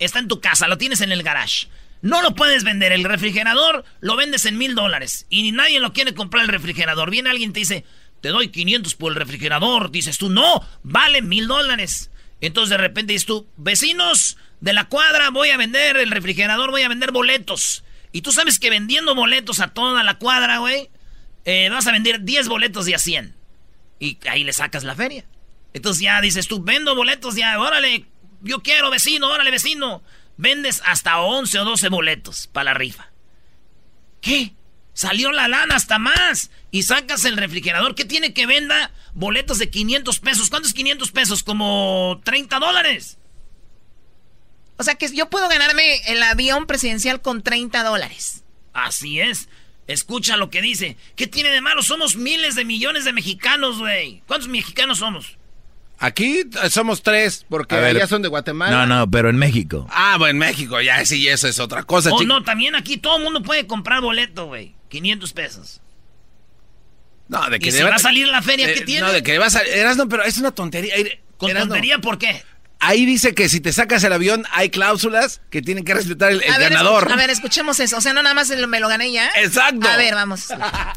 Está 0.00 0.18
en 0.18 0.26
tu 0.26 0.40
casa, 0.40 0.66
lo 0.66 0.78
tienes 0.78 1.00
en 1.00 1.12
el 1.12 1.22
garage. 1.22 1.68
No 2.02 2.22
lo 2.22 2.34
puedes 2.34 2.64
vender. 2.64 2.90
El 2.92 3.04
refrigerador 3.04 3.84
lo 4.00 4.16
vendes 4.16 4.44
en 4.46 4.58
mil 4.58 4.74
dólares. 4.74 5.26
Y 5.30 5.52
nadie 5.52 5.78
lo 5.78 5.92
quiere 5.92 6.12
comprar 6.12 6.42
el 6.42 6.48
refrigerador. 6.48 7.10
Viene 7.10 7.30
alguien 7.30 7.50
y 7.50 7.52
te 7.52 7.60
dice, 7.60 7.84
te 8.20 8.30
doy 8.30 8.48
500 8.48 8.96
por 8.96 9.12
el 9.12 9.16
refrigerador. 9.16 9.92
Dices 9.92 10.18
tú, 10.18 10.28
no, 10.28 10.60
vale 10.82 11.22
mil 11.22 11.46
dólares. 11.46 12.10
Entonces 12.40 12.70
de 12.70 12.78
repente 12.78 13.12
dices 13.12 13.26
tú, 13.26 13.46
vecinos 13.56 14.36
de 14.60 14.72
la 14.72 14.86
cuadra, 14.88 15.30
voy 15.30 15.50
a 15.50 15.56
vender 15.56 15.96
el 15.96 16.10
refrigerador, 16.10 16.72
voy 16.72 16.82
a 16.82 16.88
vender 16.88 17.12
boletos. 17.12 17.84
Y 18.10 18.22
tú 18.22 18.32
sabes 18.32 18.58
que 18.58 18.70
vendiendo 18.70 19.14
boletos 19.14 19.60
a 19.60 19.68
toda 19.68 20.02
la 20.02 20.14
cuadra, 20.18 20.58
güey, 20.58 20.90
eh, 21.44 21.68
vas 21.70 21.86
a 21.86 21.92
vender 21.92 22.22
10 22.22 22.48
boletos 22.48 22.86
de 22.86 22.94
a 22.94 22.98
100. 22.98 23.34
Y 23.98 24.18
ahí 24.28 24.44
le 24.44 24.52
sacas 24.52 24.84
la 24.84 24.94
feria. 24.94 25.24
Entonces 25.72 26.02
ya 26.02 26.20
dices 26.20 26.46
tú, 26.46 26.62
vendo 26.62 26.94
boletos 26.94 27.34
ya, 27.36 27.58
órale, 27.58 28.06
yo 28.42 28.62
quiero 28.62 28.90
vecino, 28.90 29.28
órale 29.28 29.50
vecino. 29.50 30.02
Vendes 30.36 30.82
hasta 30.84 31.20
11 31.20 31.60
o 31.60 31.64
12 31.64 31.88
boletos 31.88 32.46
para 32.48 32.64
la 32.64 32.74
rifa. 32.74 33.10
¿Qué? 34.20 34.54
Salió 34.94 35.32
la 35.32 35.48
lana 35.48 35.76
hasta 35.76 35.98
más. 35.98 36.50
Y 36.70 36.84
sacas 36.84 37.24
el 37.24 37.36
refrigerador. 37.36 37.94
¿Qué 37.94 38.04
tiene 38.04 38.32
que 38.32 38.46
venda? 38.46 38.90
Boletos 39.12 39.58
de 39.58 39.70
500 39.70 40.20
pesos. 40.20 40.50
¿Cuánto 40.50 40.68
es 40.68 40.74
500 40.74 41.10
pesos? 41.12 41.42
Como 41.42 42.20
30 42.24 42.58
dólares. 42.58 43.18
O 44.76 44.82
sea, 44.82 44.96
que 44.96 45.08
yo 45.14 45.30
puedo 45.30 45.48
ganarme 45.48 45.96
el 46.06 46.22
avión 46.22 46.66
presidencial 46.66 47.22
con 47.22 47.42
30 47.42 47.84
dólares. 47.84 48.44
Así 48.72 49.20
es. 49.20 49.48
Escucha 49.86 50.36
lo 50.36 50.50
que 50.50 50.62
dice. 50.62 50.96
¿Qué 51.16 51.26
tiene 51.26 51.50
de 51.50 51.60
malo? 51.60 51.82
Somos 51.82 52.16
miles 52.16 52.54
de 52.54 52.64
millones 52.64 53.04
de 53.04 53.12
mexicanos, 53.12 53.78
güey. 53.78 54.22
¿Cuántos 54.26 54.48
mexicanos 54.48 54.98
somos? 54.98 55.36
Aquí 55.98 56.42
eh, 56.62 56.70
somos 56.70 57.02
tres, 57.02 57.46
porque 57.48 57.76
ver. 57.76 57.96
allá 57.96 58.06
son 58.06 58.22
de 58.22 58.28
Guatemala. 58.28 58.86
No, 58.86 58.98
no, 58.98 59.10
pero 59.10 59.30
en 59.30 59.36
México. 59.36 59.86
Ah, 59.90 60.16
bueno, 60.18 60.32
en 60.32 60.38
México, 60.38 60.80
ya 60.80 61.04
sí, 61.04 61.28
eso 61.28 61.48
es 61.48 61.60
otra 61.60 61.82
cosa, 61.84 62.10
Oh, 62.12 62.22
no, 62.24 62.42
también 62.42 62.74
aquí 62.74 62.96
todo 62.96 63.18
el 63.18 63.22
mundo 63.24 63.42
puede 63.42 63.66
comprar 63.66 64.00
boleto, 64.00 64.46
güey. 64.46 64.74
500 64.88 65.32
pesos. 65.32 65.80
No, 67.28 67.48
de 67.48 67.58
que 67.58 67.68
¿Y 67.68 67.72
deba- 67.72 67.90
va 67.90 67.96
a 67.96 67.98
salir 68.00 68.26
en 68.26 68.32
la 68.32 68.42
feria, 68.42 68.68
eh, 68.68 68.74
qué 68.74 68.80
tiene? 68.82 69.06
No, 69.06 69.12
de 69.12 69.22
que 69.22 69.38
vas 69.38 69.54
a... 69.56 69.62
Erasno, 69.62 70.08
pero 70.08 70.24
es 70.24 70.36
una 70.38 70.50
tontería. 70.50 70.94
¿Con 71.36 71.50
Erasno, 71.50 71.68
tontería 71.68 71.98
por 71.98 72.18
qué? 72.18 72.42
Ahí 72.84 73.06
dice 73.06 73.34
que 73.34 73.48
si 73.48 73.60
te 73.60 73.72
sacas 73.72 74.04
el 74.04 74.12
avión 74.12 74.44
hay 74.52 74.68
cláusulas 74.68 75.40
que 75.50 75.62
tienen 75.62 75.84
que 75.84 75.94
respetar 75.94 76.32
el, 76.32 76.42
el 76.42 76.52
a, 76.52 76.58
ver, 76.58 76.70
ganador. 76.70 77.10
a 77.10 77.16
ver, 77.16 77.30
escuchemos 77.30 77.80
eso. 77.80 77.96
O 77.96 78.00
sea, 78.00 78.12
no 78.12 78.22
nada 78.22 78.34
más 78.34 78.52
me 78.68 78.78
lo 78.78 78.88
gané 78.88 79.10
ya. 79.10 79.30
Exacto. 79.42 79.88
A 79.88 79.96
ver, 79.96 80.14
vamos. 80.14 80.48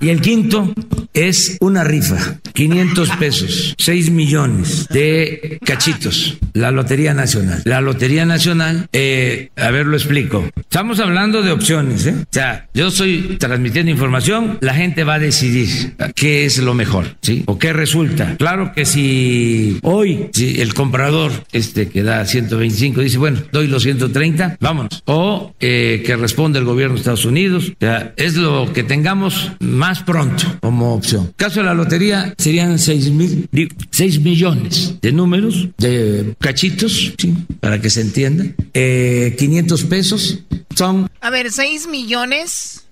Y 0.02 0.10
el 0.10 0.20
quinto 0.20 0.74
es 1.14 1.58
una 1.62 1.84
rifa, 1.84 2.40
500 2.54 3.10
pesos, 3.12 3.76
6 3.78 4.12
millones 4.12 4.88
de 4.90 5.60
cachitos, 5.66 6.38
la 6.54 6.72
Lotería 6.72 7.14
Nacional. 7.14 7.62
La 7.66 7.82
Lotería 7.82 8.26
Nacional, 8.26 8.88
eh, 8.94 9.50
a 9.56 9.72
ver, 9.72 9.88
lo 9.88 9.98
explico. 9.98 10.48
Estamos 10.60 11.00
hablando 11.00 11.42
de 11.42 11.52
opciones, 11.52 12.06
¿eh? 12.06 12.16
O 12.20 12.28
sea, 12.30 12.68
yo 12.74 12.88
estoy 12.88 13.38
transmitiendo 13.40 13.92
información, 13.92 14.58
la 14.62 14.74
gente 14.76 15.04
va 15.04 15.16
a 15.16 15.20
decidir 15.20 15.96
qué 16.16 16.46
es 16.46 16.60
lo 16.60 16.74
mejor, 16.74 17.16
¿sí? 17.22 17.44
O 17.48 17.58
qué 17.58 17.74
resulta. 17.74 18.36
Claro 18.38 18.74
que 18.76 18.86
si 18.86 19.80
hoy 19.82 20.30
si 20.34 20.62
el 20.62 20.74
comprador 20.74 21.32
este 21.52 21.77
que 21.86 22.02
da 22.02 22.26
125 22.26 23.02
dice, 23.02 23.18
bueno, 23.18 23.40
doy 23.52 23.68
los 23.68 23.84
130, 23.84 24.58
vámonos. 24.60 25.04
O 25.06 25.54
eh, 25.60 26.02
que 26.06 26.16
responde 26.16 26.60
el 26.60 26.66
gobierno 26.66 26.96
de 26.96 27.00
Estados 27.02 27.26
Unidos. 27.26 27.70
O 27.70 27.76
sea, 27.80 28.14
es 28.18 28.36
lo 28.36 28.74
que 28.74 28.84
tengamos 28.84 29.52
más 29.60 30.02
pronto 30.02 30.58
como 30.62 30.96
opción. 30.96 31.32
Caso 31.36 31.60
de 31.60 31.68
la 31.68 31.74
lotería 31.74 32.34
serían 32.38 32.80
6 32.80 33.12
mil, 33.12 33.48
digo, 33.52 33.76
6 33.92 34.22
millones 34.22 34.96
de 35.02 35.12
números, 35.12 35.70
de 35.78 36.36
cachitos, 36.40 37.14
¿sí? 37.18 37.36
para 37.60 37.80
que 37.80 37.90
se 37.90 38.02
entienda. 38.02 38.46
Eh, 38.74 39.36
500 39.38 39.84
pesos 39.84 40.40
son 40.76 41.10
A 41.22 41.30
ver, 41.30 41.52
6 41.52 41.88
millones 41.88 42.86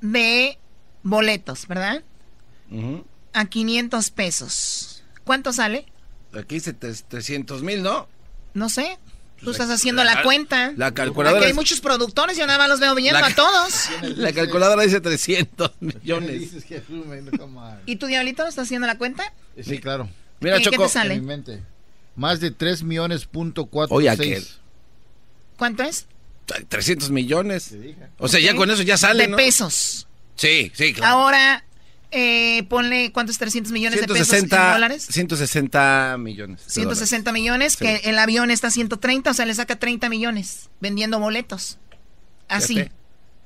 de 0.00 0.58
boletos, 1.02 1.66
¿verdad? 1.66 2.02
A 3.32 3.44
500 3.44 4.10
pesos. 4.10 5.02
¿Cuánto 5.24 5.52
sale? 5.52 5.86
Aquí 6.38 6.56
dice 6.56 6.72
tres- 6.72 7.04
300 7.08 7.62
mil, 7.62 7.82
¿no? 7.82 8.08
No 8.54 8.68
sé. 8.68 8.98
Tú 9.42 9.50
estás 9.50 9.70
haciendo 9.70 10.04
la- 10.04 10.14
la, 10.14 10.22
cuenta. 10.22 10.72
la 10.76 10.94
calculadora 10.94 11.40
Aquí 11.40 11.48
hay 11.48 11.54
muchos 11.54 11.80
productores, 11.80 12.36
yo 12.38 12.46
nada 12.46 12.58
más 12.60 12.68
los 12.68 12.78
veo 12.78 12.94
viendo 12.94 13.18
La- 13.20 13.26
a 13.26 13.34
todos. 13.34 13.88
La 14.16 14.32
calculadora 14.32 14.82
dice 14.84 15.00
300 15.00 15.72
millones. 15.80 16.52
¿Y 17.86 17.96
tu 17.96 18.06
diablito 18.06 18.44
no 18.44 18.48
está 18.48 18.62
haciendo 18.62 18.86
la 18.86 18.98
cuenta? 18.98 19.32
Sí, 19.60 19.78
claro. 19.78 20.08
Mira, 20.40 20.58
¿Y 20.58 20.62
qué 20.62 20.70
Choco. 20.70 20.84
te 20.84 20.88
sale? 20.90 21.14
En 21.14 21.20
mi 21.20 21.26
mente. 21.26 21.62
Más 22.14 22.40
de 22.40 22.50
3 22.50 22.82
millones 22.84 23.26
punto 23.26 23.66
cuatro 23.66 23.96
Oye, 23.96 24.10
aquel. 24.10 24.46
¿Cuánto 25.56 25.82
es? 25.82 26.06
300 26.68 27.10
millones. 27.10 27.74
O 28.18 28.28
sea, 28.28 28.38
ya 28.40 28.54
con 28.54 28.70
eso 28.70 28.82
ya 28.82 28.96
sale, 28.96 29.24
De 29.24 29.28
¿no? 29.30 29.36
pesos. 29.36 30.06
Sí, 30.36 30.70
sí, 30.74 30.92
claro. 30.92 31.14
Ahora, 31.16 31.64
eh, 32.12 32.62
ponle, 32.68 33.10
¿cuántos 33.12 33.38
300 33.38 33.72
millones 33.72 34.00
de 34.00 34.06
pesos 34.06 34.28
en 34.32 34.40
160, 34.48 34.72
dólares? 34.74 35.06
160 35.10 36.16
millones. 36.18 36.64
de 36.64 36.70
160 36.70 37.32
millones, 37.32 37.72
Sí. 37.72 37.84
que 37.84 37.96
el 38.10 38.18
avión 38.18 38.50
está 38.50 38.68
a 38.68 38.70
130, 38.70 39.30
o 39.30 39.34
sea, 39.34 39.44
le 39.46 39.54
saca 39.54 39.76
30 39.76 40.08
millones 40.08 40.70
vendiendo 40.80 41.18
boletos. 41.18 41.78
dólares. 41.78 41.98
Así. 42.48 42.74
Fíjate, 42.74 42.92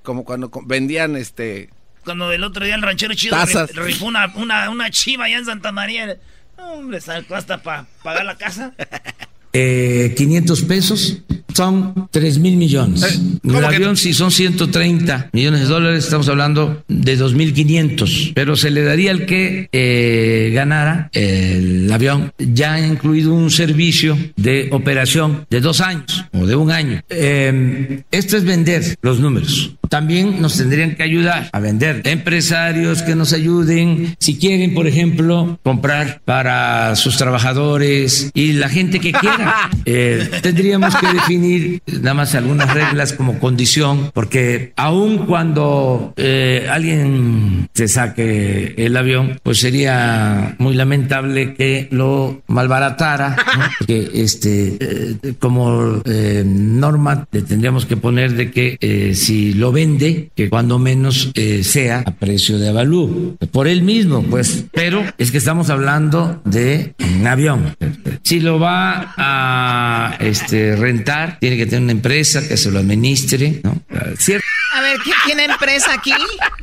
Como 0.02 0.24
cuando 0.24 0.50
vendían 0.66 1.16
este. 1.16 1.70
Cuando 2.04 2.30
el 2.32 2.44
otro 2.44 2.64
día 2.64 2.74
el 2.76 2.82
ranchero 2.82 3.14
chido 3.14 3.36
rifó 3.74 4.04
una, 4.06 4.32
una, 4.36 4.70
una 4.70 4.90
chiva 4.90 5.24
allá 5.24 5.38
en 5.38 5.44
Santa 5.46 5.72
María. 5.72 6.16
Hombre, 6.56 7.00
sacó 7.00 7.34
hasta 7.34 7.62
para 7.62 7.86
pagar 8.02 8.24
la 8.24 8.36
casa. 8.36 8.74
eh, 9.58 10.14
500 10.14 10.62
pesos 10.62 11.22
son 11.54 12.08
3 12.10 12.38
mil 12.38 12.58
millones. 12.58 13.18
el 13.42 13.64
avión, 13.64 13.96
si 13.96 14.12
son 14.12 14.30
130 14.30 15.30
millones 15.32 15.60
de 15.60 15.66
dólares, 15.66 16.04
estamos 16.04 16.28
hablando 16.28 16.84
de 16.86 17.18
2.500. 17.18 18.32
Pero 18.34 18.56
se 18.56 18.70
le 18.70 18.82
daría 18.82 19.12
al 19.12 19.24
que 19.24 19.70
eh, 19.72 20.50
ganara 20.54 21.08
el 21.14 21.90
avión, 21.90 22.32
ya 22.38 22.74
ha 22.74 22.86
incluido 22.86 23.32
un 23.32 23.50
servicio 23.50 24.18
de 24.36 24.68
operación 24.72 25.46
de 25.48 25.60
dos 25.60 25.80
años 25.80 26.26
o 26.34 26.46
de 26.46 26.56
un 26.56 26.70
año. 26.70 27.00
Eh, 27.08 28.02
esto 28.10 28.36
es 28.36 28.44
vender 28.44 28.98
los 29.00 29.20
números. 29.20 29.75
También 29.88 30.40
nos 30.40 30.56
tendrían 30.56 30.94
que 30.94 31.02
ayudar 31.02 31.48
a 31.52 31.60
vender 31.60 32.02
empresarios 32.04 33.02
que 33.02 33.14
nos 33.14 33.32
ayuden. 33.32 34.16
Si 34.18 34.38
quieren, 34.38 34.74
por 34.74 34.86
ejemplo, 34.86 35.58
comprar 35.62 36.20
para 36.24 36.96
sus 36.96 37.16
trabajadores 37.16 38.30
y 38.34 38.54
la 38.54 38.68
gente 38.68 39.00
que 39.00 39.12
quiera. 39.12 39.70
Eh, 39.88 40.28
tendríamos 40.42 40.96
que 40.96 41.06
definir 41.12 41.80
nada 41.86 42.14
más 42.14 42.34
algunas 42.34 42.72
reglas 42.74 43.12
como 43.12 43.38
condición, 43.38 44.10
porque 44.12 44.72
aun 44.74 45.26
cuando 45.26 46.12
eh, 46.16 46.66
alguien 46.68 47.68
se 47.72 47.86
saque 47.86 48.74
el 48.76 48.96
avión, 48.96 49.38
pues 49.44 49.60
sería 49.60 50.56
muy 50.58 50.74
lamentable 50.74 51.54
que 51.54 51.86
lo 51.92 52.42
malbaratara, 52.48 53.36
¿no? 53.56 53.64
porque 53.78 54.10
este, 54.14 54.76
eh, 54.80 55.34
como 55.38 56.02
norma 56.04 57.28
le 57.30 57.42
tendríamos 57.42 57.86
que 57.86 57.96
poner 57.96 58.32
de 58.34 58.50
que 58.50 59.14
si 59.14 59.54
lo 59.54 59.70
vende, 59.76 60.30
que 60.34 60.48
cuando 60.48 60.78
menos 60.78 61.30
eh, 61.34 61.62
sea 61.62 62.02
a 62.06 62.12
precio 62.12 62.58
de 62.58 62.70
avalúo. 62.70 63.36
Por 63.52 63.68
él 63.68 63.82
mismo, 63.82 64.22
pues. 64.22 64.64
Pero 64.72 65.04
es 65.18 65.30
que 65.30 65.36
estamos 65.36 65.68
hablando 65.68 66.40
de 66.46 66.94
un 66.98 67.26
avión. 67.26 67.76
Si 68.22 68.40
lo 68.40 68.58
va 68.58 69.14
a 69.18 70.16
este, 70.20 70.76
rentar, 70.76 71.38
tiene 71.40 71.58
que 71.58 71.66
tener 71.66 71.82
una 71.82 71.92
empresa 71.92 72.48
que 72.48 72.56
se 72.56 72.70
lo 72.70 72.78
administre, 72.78 73.60
¿no? 73.62 73.82
¿Cierto? 74.18 74.46
A 74.74 74.80
ver, 74.80 74.96
¿quién 75.04 75.16
tiene 75.26 75.44
empresa 75.44 75.92
aquí? 75.92 76.12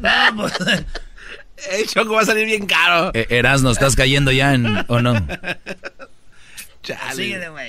Vamos. 0.02 0.52
El 1.72 1.86
choco 1.86 2.14
va 2.14 2.22
a 2.22 2.26
salir 2.26 2.48
bien 2.48 2.66
caro. 2.66 3.12
Eh, 3.14 3.28
Erasno, 3.30 3.70
¿estás 3.70 3.96
cayendo 3.96 4.32
ya 4.32 4.56
en, 4.56 4.66
o 4.88 5.02
no? 5.02 5.14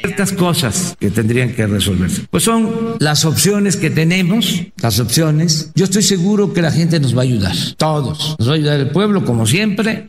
Estas 0.03 0.33
cosas 0.33 0.97
que 0.99 1.11
tendrían 1.11 1.55
que 1.55 1.67
resolverse. 1.67 2.27
Pues 2.31 2.43
son 2.43 2.97
las 2.99 3.25
opciones 3.25 3.77
que 3.77 3.91
tenemos, 3.91 4.63
las 4.81 4.99
opciones. 4.99 5.71
Yo 5.75 5.85
estoy 5.85 6.03
seguro 6.03 6.53
que 6.53 6.63
la 6.63 6.73
gente 6.73 6.99
nos 7.01 7.17
va 7.17 7.21
a 7.21 7.25
ayudar, 7.25 7.55
todos. 7.77 8.37
Nos 8.39 8.49
va 8.49 8.53
a 8.53 8.57
ayudar 8.57 8.81
el 8.81 8.91
pueblo, 8.91 9.25
como 9.25 9.47
siempre. 9.47 10.09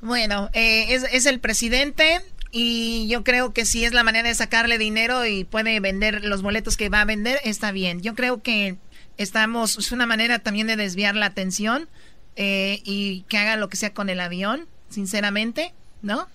Bueno, 0.00 0.50
eh, 0.52 0.94
es, 0.94 1.04
es 1.12 1.26
el 1.26 1.38
presidente 1.38 2.20
y 2.50 3.06
yo 3.08 3.24
creo 3.24 3.52
que 3.52 3.64
si 3.64 3.84
es 3.84 3.94
la 3.94 4.02
manera 4.02 4.28
de 4.28 4.34
sacarle 4.34 4.76
dinero 4.78 5.24
y 5.24 5.44
puede 5.44 5.78
vender 5.80 6.24
los 6.24 6.42
boletos 6.42 6.76
que 6.76 6.88
va 6.88 7.00
a 7.00 7.04
vender, 7.04 7.38
está 7.44 7.72
bien. 7.72 8.02
Yo 8.02 8.14
creo 8.14 8.42
que 8.42 8.76
estamos, 9.16 9.78
es 9.78 9.92
una 9.92 10.06
manera 10.06 10.40
también 10.40 10.66
de 10.66 10.76
desviar 10.76 11.14
la 11.14 11.26
atención 11.26 11.88
eh, 12.36 12.80
y 12.84 13.22
que 13.28 13.38
haga 13.38 13.56
lo 13.56 13.68
que 13.68 13.76
sea 13.76 13.94
con 13.94 14.10
el 14.10 14.20
avión, 14.20 14.66
sinceramente, 14.90 15.72
¿no? 16.02 16.28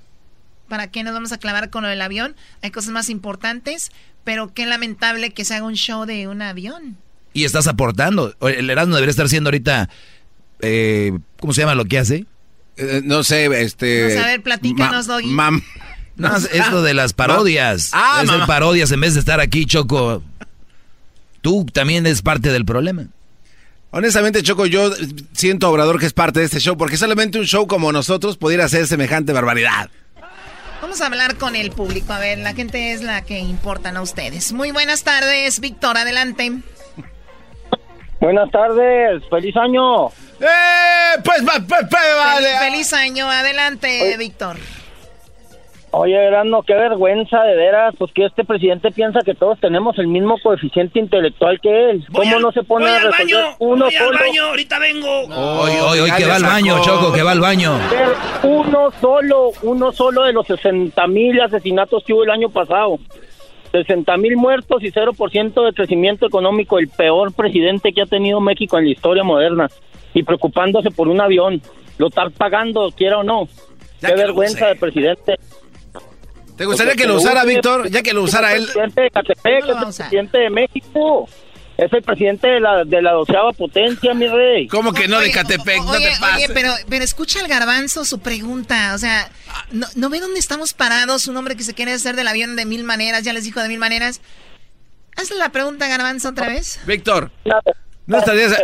¿Para 0.67 0.87
qué 0.87 1.03
nos 1.03 1.13
vamos 1.13 1.31
a 1.31 1.37
clavar 1.37 1.69
con 1.69 1.85
el 1.85 2.01
avión? 2.01 2.35
Hay 2.61 2.71
cosas 2.71 2.91
más 2.91 3.09
importantes, 3.09 3.91
pero 4.23 4.53
qué 4.53 4.65
lamentable 4.65 5.31
que 5.31 5.45
se 5.45 5.55
haga 5.55 5.65
un 5.65 5.75
show 5.75 6.05
de 6.05 6.27
un 6.27 6.41
avión. 6.41 6.97
Y 7.33 7.45
estás 7.45 7.67
aportando. 7.67 8.35
El 8.41 8.69
Erasmo 8.69 8.95
debería 8.95 9.11
estar 9.11 9.25
haciendo 9.25 9.49
ahorita, 9.49 9.89
eh, 10.61 11.17
¿cómo 11.39 11.53
se 11.53 11.61
llama 11.61 11.75
lo 11.75 11.85
que 11.85 11.99
hace? 11.99 12.25
Eh, 12.77 13.01
no 13.03 13.23
sé, 13.23 13.45
este... 13.61 14.07
Vamos 14.07 14.23
a 14.23 14.27
ver, 14.27 14.41
platícanos, 14.41 15.07
Doggy. 15.07 15.27
Mam. 15.27 15.61
No, 16.17 16.35
esto 16.35 16.81
de 16.81 16.95
las 16.95 17.13
parodias. 17.13 17.91
Ah, 17.93 18.21
es 18.23 18.27
mamá. 18.27 18.47
parodias 18.47 18.91
en 18.91 19.01
vez 19.01 19.13
de 19.13 19.19
estar 19.19 19.39
aquí, 19.39 19.67
Choco. 19.67 20.23
Tú 21.41 21.65
también 21.71 22.07
eres 22.07 22.23
parte 22.23 22.51
del 22.51 22.65
problema. 22.65 23.05
Honestamente, 23.91 24.43
Choco, 24.43 24.65
yo 24.65 24.91
siento 25.33 25.67
a 25.67 25.69
Obrador 25.69 25.99
que 25.99 26.07
es 26.07 26.13
parte 26.13 26.39
de 26.39 26.45
este 26.45 26.59
show, 26.59 26.75
porque 26.75 26.97
solamente 26.97 27.39
un 27.39 27.45
show 27.45 27.67
como 27.67 27.91
nosotros 27.91 28.35
pudiera 28.37 28.65
hacer 28.65 28.87
semejante 28.87 29.31
barbaridad. 29.31 29.89
Vamos 30.87 31.01
a 31.01 31.07
hablar 31.07 31.35
con 31.35 31.57
el 31.57 31.71
público. 31.71 32.13
A 32.13 32.19
ver, 32.19 32.37
la 32.37 32.53
gente 32.53 32.93
es 32.93 33.01
la 33.01 33.21
que 33.21 33.39
importan 33.39 33.97
a 33.97 34.01
ustedes. 34.01 34.53
Muy 34.53 34.71
buenas 34.71 35.03
tardes, 35.03 35.59
Víctor, 35.59 35.97
adelante. 35.97 36.49
Buenas 38.21 38.49
tardes, 38.51 39.21
feliz 39.29 39.53
año. 39.57 40.07
¡Eh! 40.07 41.19
Pues, 41.25 41.41
pues, 41.43 41.59
pues, 41.67 41.89
vale. 41.91 42.47
Feliz, 42.47 42.59
feliz 42.59 42.93
año, 42.93 43.29
adelante, 43.29 44.15
Víctor. 44.17 44.55
Oye, 45.99 46.15
Erasmo, 46.15 46.61
qué 46.61 46.75
vergüenza 46.75 47.41
de 47.41 47.55
veras, 47.55 47.95
pues 47.97 48.11
que 48.13 48.25
este 48.25 48.43
presidente 48.43 48.91
piensa 48.91 49.21
que 49.25 49.33
todos 49.33 49.59
tenemos 49.59 49.97
el 49.97 50.05
mismo 50.05 50.35
coeficiente 50.43 50.99
intelectual 50.99 51.59
que 51.59 51.89
él. 51.89 52.05
¿Cómo 52.13 52.39
no 52.39 52.51
se 52.51 52.61
pone 52.61 52.85
voy 52.85 52.93
a 52.93 52.97
al 52.97 53.11
resolver 53.11 53.35
baño, 53.35 53.55
uno 53.57 53.85
voy 53.85 53.95
al 53.95 54.05
solo? 54.05 54.19
baño, 54.19 54.43
ahorita 54.43 54.79
vengo. 54.79 55.21
Hoy, 55.35 55.71
hoy, 55.71 55.99
hoy, 55.99 56.11
que 56.11 56.25
va 56.25 56.35
al 56.35 56.43
baño, 56.43 56.83
Choco, 56.83 57.11
que 57.11 57.23
va 57.23 57.31
al 57.31 57.39
baño. 57.39 57.79
Uno 58.43 58.91
solo, 59.01 59.49
uno 59.63 59.91
solo 59.91 60.23
de 60.25 60.33
los 60.33 60.45
60 60.45 61.07
mil 61.07 61.41
asesinatos 61.41 62.03
que 62.03 62.13
hubo 62.13 62.23
el 62.23 62.29
año 62.29 62.49
pasado. 62.49 62.99
60 63.71 64.17
mil 64.17 64.37
muertos 64.37 64.83
y 64.83 64.91
0% 64.91 65.65
de 65.65 65.73
crecimiento 65.73 66.27
económico, 66.27 66.77
el 66.77 66.89
peor 66.89 67.33
presidente 67.33 67.91
que 67.91 68.03
ha 68.03 68.05
tenido 68.05 68.39
México 68.39 68.77
en 68.77 68.85
la 68.85 68.91
historia 68.91 69.23
moderna. 69.23 69.67
Y 70.13 70.21
preocupándose 70.21 70.91
por 70.91 71.07
un 71.07 71.21
avión. 71.21 71.59
Lo 71.97 72.09
está 72.09 72.29
pagando, 72.29 72.91
quiera 72.95 73.17
o 73.17 73.23
no. 73.23 73.47
Qué 73.99 74.13
vergüenza 74.13 74.67
de 74.67 74.75
presidente. 74.75 75.39
¿Te 76.57 76.65
gustaría 76.65 76.95
que 76.95 77.05
lo 77.05 77.15
usara, 77.15 77.45
Víctor? 77.45 77.89
Ya 77.89 78.01
que 78.01 78.13
lo 78.13 78.23
usara 78.23 78.55
él. 78.55 78.63
Es 78.63 78.69
el 78.69 78.73
presidente 78.73 79.01
de 79.01 79.09
Catepec, 79.11 79.63
es 79.63 79.69
el 79.69 79.75
presidente 79.77 80.37
de 80.39 80.49
México. 80.49 81.29
Es 81.77 81.93
el 81.93 82.01
presidente 82.01 82.47
de 82.47 82.59
la, 82.59 82.83
de 82.83 83.01
la 83.03 83.11
doceava 83.11 83.53
potencia, 83.53 84.11
mi 84.15 84.27
rey. 84.27 84.67
¿Cómo 84.67 84.93
que 84.93 85.07
no 85.07 85.19
de 85.19 85.29
Catepec? 85.29 85.83
No 85.83 85.91
te 85.91 86.09
pases. 86.19 86.35
oye, 86.35 86.49
pero, 86.51 86.73
pero 86.89 87.03
escucha 87.03 87.39
el 87.39 87.47
garbanzo 87.47 88.03
su 88.03 88.17
pregunta. 88.17 88.95
O 88.95 88.97
sea, 88.97 89.29
¿no, 89.71 89.85
¿no 89.95 90.09
ve 90.09 90.19
dónde 90.19 90.39
estamos 90.39 90.73
parados? 90.73 91.27
Un 91.27 91.37
hombre 91.37 91.55
que 91.55 91.61
se 91.61 91.75
quiere 91.75 91.93
hacer 91.93 92.15
del 92.15 92.27
avión 92.27 92.55
de 92.55 92.65
mil 92.65 92.83
maneras, 92.83 93.21
ya 93.21 93.31
les 93.31 93.43
dijo 93.43 93.61
de 93.61 93.67
mil 93.67 93.77
maneras. 93.77 94.21
Hazle 95.15 95.37
la 95.37 95.49
pregunta, 95.49 95.87
garbanzo, 95.87 96.29
otra 96.29 96.47
vez. 96.47 96.79
Víctor, 96.87 97.29
¿no 98.07 98.17
estarías, 98.17 98.55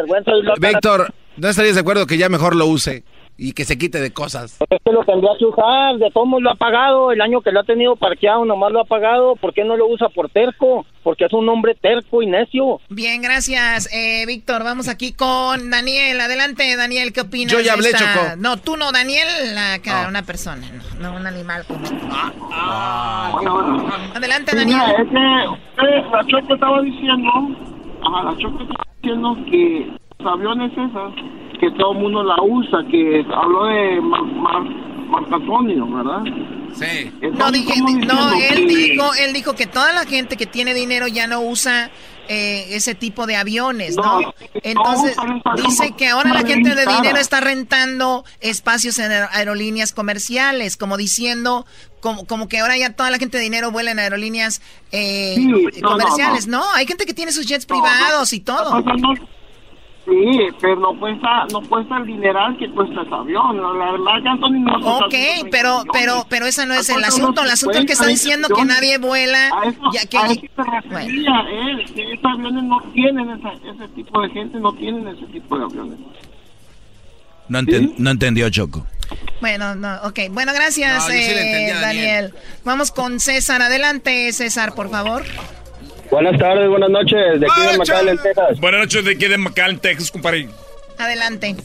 Víctor, 0.59 1.13
¿no 1.37 1.49
estarías 1.49 1.75
de 1.75 1.81
acuerdo 1.81 2.07
que 2.07 2.17
ya 2.17 2.29
mejor 2.29 2.55
lo 2.55 2.65
use 2.65 3.03
y 3.37 3.53
que 3.53 3.65
se 3.65 3.77
quite 3.77 3.99
de 3.99 4.13
cosas? 4.13 4.59
Es 4.69 4.79
que 4.85 4.91
lo 4.91 5.03
tendría 5.03 5.31
que 5.39 5.45
usar, 5.45 5.97
de 5.97 6.09
todos 6.11 6.41
lo 6.41 6.51
ha 6.51 6.55
pagado, 6.55 7.11
el 7.11 7.19
año 7.21 7.41
que 7.41 7.51
lo 7.51 7.61
ha 7.61 7.63
tenido 7.63 7.95
parqueado 7.95 8.45
nomás 8.45 8.71
lo 8.71 8.81
ha 8.81 8.85
pagado, 8.85 9.35
¿por 9.35 9.53
qué 9.53 9.63
no 9.63 9.75
lo 9.75 9.87
usa 9.87 10.09
por 10.09 10.29
terco? 10.29 10.85
Porque 11.03 11.25
es 11.25 11.33
un 11.33 11.49
hombre 11.49 11.75
terco 11.75 12.21
y 12.21 12.27
necio. 12.27 12.79
Bien, 12.89 13.21
gracias, 13.21 13.89
eh, 13.93 14.25
Víctor. 14.25 14.63
Vamos 14.63 14.87
aquí 14.87 15.11
con 15.11 15.69
Daniel. 15.69 16.21
Adelante, 16.21 16.75
Daniel, 16.77 17.11
¿qué 17.11 17.21
opinas? 17.21 17.51
Yo 17.51 17.59
ya 17.59 17.73
hablé, 17.73 17.89
esta- 17.89 17.99
Choco. 18.13 18.35
No, 18.37 18.57
tú 18.57 18.77
no, 18.77 18.91
Daniel, 18.91 19.27
una 20.07 20.23
persona, 20.23 20.65
no, 20.99 21.09
no 21.11 21.17
un 21.17 21.27
animal. 21.27 21.65
como 21.67 21.83
tú. 21.83 21.95
Adelante, 24.15 24.51
Sí, 24.51 24.57
Daniel. 24.57 24.79
mira, 24.79 25.01
es 25.01 25.09
que 25.09 25.85
eh, 25.85 26.03
la 26.11 26.25
Choco 26.27 26.53
estaba 26.53 26.81
diciendo, 26.81 27.29
ajá, 28.05 28.23
la 28.23 28.37
Choco 28.37 28.61
estaba 28.63 28.85
diciendo 29.01 29.37
que 29.49 29.87
los 30.19 30.33
aviones 30.33 30.71
esas, 30.71 31.13
que 31.71 31.77
todo 31.77 31.93
el 31.93 31.99
mundo 31.99 32.23
la 32.23 32.35
usa, 32.41 32.79
que 32.89 33.25
habló 33.33 33.65
de 33.65 34.01
Mar, 34.01 34.23
Mar- 34.23 34.63
Marco 35.07 35.35
Antonio, 35.35 35.87
¿verdad? 35.87 36.21
Sí. 36.75 37.11
No, 37.33 37.51
dije- 37.51 37.79
no, 38.05 38.33
él 38.33 38.67
dijo, 38.67 39.13
él 39.19 39.33
dijo 39.33 39.53
que 39.55 39.67
toda 39.67 39.93
la 39.93 40.05
gente 40.05 40.37
que 40.37 40.45
tiene 40.47 40.73
dinero 40.73 41.07
ya 41.07 41.27
no 41.27 41.41
usa 41.41 41.91
eh, 42.29 42.67
ese 42.75 42.95
tipo 42.95 43.27
de 43.27 43.35
aviones, 43.35 43.95
¿no? 43.97 44.21
No, 44.21 44.33
Entonces, 44.63 45.15
no, 45.17 45.55
dice 45.61 45.91
que 45.95 46.07
ahora 46.07 46.33
la 46.33 46.43
gente 46.47 46.73
de 46.73 46.85
dinero 46.85 47.17
está 47.17 47.41
rentando 47.41 48.23
espacios 48.39 48.97
en 48.99 49.11
aer- 49.11 49.27
aerolíneas 49.33 49.91
comerciales, 49.91 50.77
como 50.77 50.95
diciendo, 50.97 51.65
como, 51.99 52.25
como 52.25 52.47
que 52.47 52.59
ahora 52.59 52.77
ya 52.77 52.95
toda 52.95 53.11
la 53.11 53.17
gente 53.19 53.37
de 53.37 53.43
dinero 53.43 53.71
vuela 53.71 53.91
en 53.91 53.99
aerolíneas 53.99 54.61
eh, 54.93 55.33
Sí, 55.35 55.45
no, 55.47 55.57
no, 55.81 55.89
comerciales, 55.89 56.47
no. 56.47 56.59
no, 56.59 56.71
Hay 56.73 56.87
gente 56.87 57.05
que 57.05 57.13
tiene 57.13 57.31
sus 57.33 57.45
jets 57.45 57.67
No, 57.69 57.75
privados 57.75 58.31
no, 58.31 58.35
y 58.37 58.39
todo. 58.39 58.83
Sí, 60.05 60.39
pero 60.59 60.75
no 60.81 60.99
cuesta, 60.99 61.45
no 61.53 61.61
cuesta 61.61 61.95
el 61.97 62.05
dineral 62.07 62.57
que 62.57 62.69
cuesta 62.71 63.03
ese 63.03 63.13
avión. 63.13 63.55
La 63.79 63.91
verdad 63.91 64.21
que 64.21 64.27
Anthony 64.29 64.59
no 64.59 64.73
cuesta 64.81 65.05
Ok, 65.05 65.11
130 65.13 65.47
pero, 65.49 65.83
pero, 65.93 66.25
pero 66.29 66.45
ese 66.45 66.65
no 66.65 66.73
es 66.73 66.89
el 66.89 67.01
asunto. 67.03 67.41
El 67.43 67.51
asunto 67.51 67.77
es 67.77 67.85
que 67.85 67.93
está 67.93 68.05
50 68.05 68.09
diciendo 68.09 68.47
que 68.49 68.65
nadie 68.65 68.97
vuela. 68.97 69.47
A 69.47 69.69
eso, 69.69 69.79
ya 69.93 70.05
que, 70.05 70.17
a 70.17 70.25
eso 70.27 70.41
se 70.41 70.63
refería 70.63 71.31
él, 71.49 71.85
que 71.95 72.11
esos 72.13 72.25
aviones 72.25 72.63
no 72.65 72.81
tienen 72.93 73.29
esa- 73.29 73.53
ese 73.53 73.87
tipo 73.95 74.21
de 74.21 74.29
gente, 74.31 74.59
no 74.59 74.73
tienen 74.73 75.07
ese 75.07 75.25
tipo 75.27 75.57
de 75.57 75.63
aviones. 75.65 75.99
No, 77.47 77.59
enten- 77.59 77.93
no 77.97 78.11
entendió, 78.11 78.49
Choco. 78.49 78.85
Bueno, 79.39 79.75
no, 79.75 79.95
ok. 80.03 80.19
Bueno, 80.31 80.51
gracias, 80.53 80.95
No, 81.05 81.11
sí 81.11 81.17
eh, 81.17 81.31
entendí 81.31 81.71
a 81.71 81.79
Daniel. 81.81 82.05
Daniel. 82.31 82.33
Vamos 82.65 82.91
con 82.91 83.19
César. 83.21 83.61
Adelante, 83.61 84.31
César, 84.33 84.73
por 84.75 84.89
favor. 84.89 85.23
Buenas 86.13 86.37
tardes, 86.37 86.69
buenas 86.69 86.91
noches, 86.91 87.39
de 87.39 87.47
aquí 87.47 87.61
de 87.71 87.77
McAllen, 87.79 88.17
Texas. 88.21 88.59
Buenas 88.59 88.81
noches 88.81 89.03
de 89.03 89.11
aquí 89.13 89.27
de 89.27 89.35
McAllen, 89.39 89.79
Texas, 89.79 90.11
compadre. 90.11 90.47
Adelante. 90.99 91.55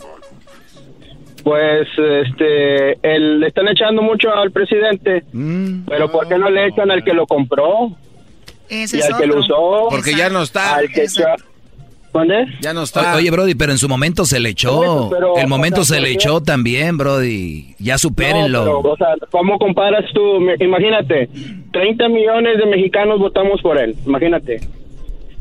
Pues, 1.45 1.87
este, 1.99 2.93
el, 3.03 3.41
le 3.41 3.49
están 3.49 3.69
echando 3.69 4.01
mucho 4.01 4.33
al 4.33 4.51
presidente, 4.51 5.23
pero 5.87 6.11
¿por 6.11 6.27
qué 6.29 6.39
no 6.39 6.49
le 6.49 6.66
echan 6.66 6.91
al 6.91 7.05
que 7.05 7.12
lo 7.12 7.27
compró? 7.27 7.91
Ese 8.70 8.97
y 8.97 9.01
es 9.01 9.11
al 9.12 9.20
que 9.20 9.27
lo 9.27 9.41
usó. 9.41 9.89
Porque 9.91 10.15
ya 10.15 10.31
no 10.31 10.43
está. 10.43 10.77
Al 10.77 10.89
que 10.89 11.05
echa- 11.05 11.37
¿Dónde? 12.13 12.47
Ya 12.63 12.73
no 12.73 12.83
está. 12.83 13.15
Oye, 13.17 13.31
Brody, 13.31 13.55
pero 13.55 13.71
en 13.73 13.79
su 13.79 13.89
momento 13.89 14.25
se 14.25 14.41
le 14.41 14.49
echó. 14.51 14.83
Eso, 14.83 15.09
pero, 15.11 15.37
el 15.37 15.47
momento 15.47 15.83
o 15.83 15.85
sea, 15.85 15.97
se 15.97 16.03
le 16.03 16.11
echó 16.13 16.41
también, 16.41 16.97
Brody. 16.97 17.75
Ya 17.79 17.99
supérenlo. 17.99 18.65
No, 18.65 18.83
pero, 18.83 18.93
o 18.95 18.97
sea, 18.97 19.09
¿cómo 19.31 19.59
comparas 19.59 20.05
tú? 20.15 20.41
Me- 20.41 20.57
Imagínate, 20.65 21.29
30 21.73 22.09
millones 22.09 22.59
de 22.59 22.67
mexicanos 22.67 23.19
votamos 23.19 23.61
por 23.61 23.79
él, 23.79 23.95
imagínate. 24.07 24.61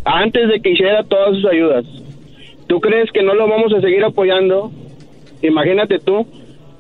Antes 0.06 0.50
de 0.50 0.60
que 0.62 0.72
hiciera 0.72 1.04
todas 1.04 1.36
sus 1.36 1.46
ayudas. 1.46 1.86
¿Tú 2.68 2.82
crees 2.82 3.10
que 3.14 3.24
no 3.24 3.34
lo 3.34 3.48
vamos 3.48 3.74
a 3.74 3.80
seguir 3.82 4.04
apoyando? 4.04 4.72
Imagínate 5.42 6.00
tú, 6.00 6.28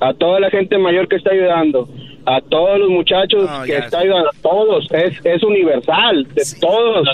a 0.01 0.13
toda 0.13 0.39
la 0.41 0.49
gente 0.49 0.77
mayor 0.77 1.07
que 1.07 1.15
está 1.15 1.31
ayudando, 1.31 1.87
a 2.29 2.41
todos 2.41 2.77
los 2.77 2.89
muchachos 2.89 3.49
que 3.63 3.71
ya 3.71 3.77
está 3.79 3.99
ayudando, 3.99 4.27
a 4.29 4.41
todos, 4.41 4.85
es, 4.91 5.13
es 5.23 5.43
universal, 5.43 6.27
de 6.33 6.43
todos. 6.59 7.07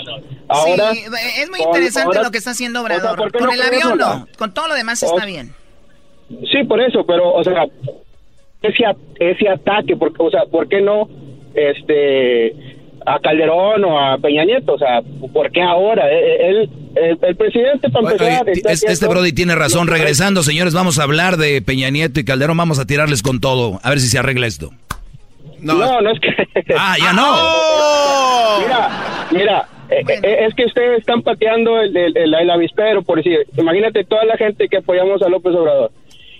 Ahora, 0.48 0.92
sí, 0.92 1.02
es 1.40 1.48
muy 1.50 1.60
interesante 1.60 2.06
ahora- 2.08 2.22
lo 2.24 2.30
que 2.32 2.38
está 2.38 2.50
haciendo 2.50 2.82
o 2.82 2.86
sea, 2.86 2.96
Obrador. 2.96 3.16
¿por 3.18 3.30
qué 3.32 3.38
con 3.38 3.46
no 3.46 3.52
el 3.54 3.62
avión 3.62 3.96
no, 3.98 4.26
con 4.36 4.52
todo 4.52 4.66
lo 4.68 4.74
demás 4.74 5.00
O- 5.04 5.14
está 5.14 5.24
bien. 5.24 5.54
Sí, 6.50 6.64
por 6.64 6.80
eso, 6.80 7.06
pero, 7.06 7.32
o 7.32 7.44
sea, 7.44 7.64
ese, 8.62 8.86
a- 8.86 8.96
ese 9.20 9.48
ataque, 9.48 9.96
porque, 9.96 10.16
o 10.20 10.30
sea, 10.30 10.46
¿por 10.50 10.68
qué 10.68 10.80
no, 10.80 11.08
este, 11.54 12.52
a 13.06 13.18
Calderón 13.20 13.84
o 13.84 13.98
a 13.98 14.18
Peña 14.18 14.44
Nieto, 14.44 14.74
o 14.74 14.78
sea, 14.78 15.00
¿por 15.32 15.50
qué 15.52 15.62
ahora? 15.62 16.10
Eh, 16.10 16.48
Él, 16.48 16.70
el, 16.96 17.18
el 17.22 17.36
presidente 17.36 17.88
para 17.90 18.06
Oye, 18.06 18.14
empezar, 18.38 18.48
este, 18.72 18.90
este 18.92 19.06
Brody 19.08 19.32
tiene 19.32 19.54
razón. 19.54 19.86
Regresando, 19.88 20.42
señores, 20.42 20.74
vamos 20.74 20.98
a 20.98 21.02
hablar 21.02 21.36
de 21.36 21.60
Peña 21.62 21.90
Nieto 21.90 22.20
y 22.20 22.24
Calderón. 22.24 22.56
Vamos 22.56 22.78
a 22.78 22.86
tirarles 22.86 23.22
con 23.22 23.40
todo. 23.40 23.78
A 23.82 23.90
ver 23.90 24.00
si 24.00 24.08
se 24.08 24.18
arregla 24.18 24.46
esto. 24.46 24.70
No, 25.64 26.00
no, 26.00 26.10
es 26.10 26.20
que... 26.20 26.74
Ah, 26.78 26.96
ya 26.98 27.12
no. 27.12 28.60
Mira, 28.60 28.90
mira, 29.30 29.68
eh, 29.90 30.04
eh, 30.22 30.46
es 30.46 30.54
que 30.54 30.64
ustedes 30.66 31.00
están 31.00 31.22
pateando 31.22 31.80
el, 31.80 31.96
el, 31.96 32.16
el- 32.16 32.34
el 32.34 32.50
avispero, 32.50 33.02
por 33.02 33.18
decir, 33.18 33.38
imagínate 33.56 34.04
toda 34.04 34.24
la 34.24 34.36
gente 34.36 34.68
que 34.68 34.78
apoyamos 34.78 35.22
a 35.22 35.28
López 35.28 35.54
Obrador. 35.54 35.90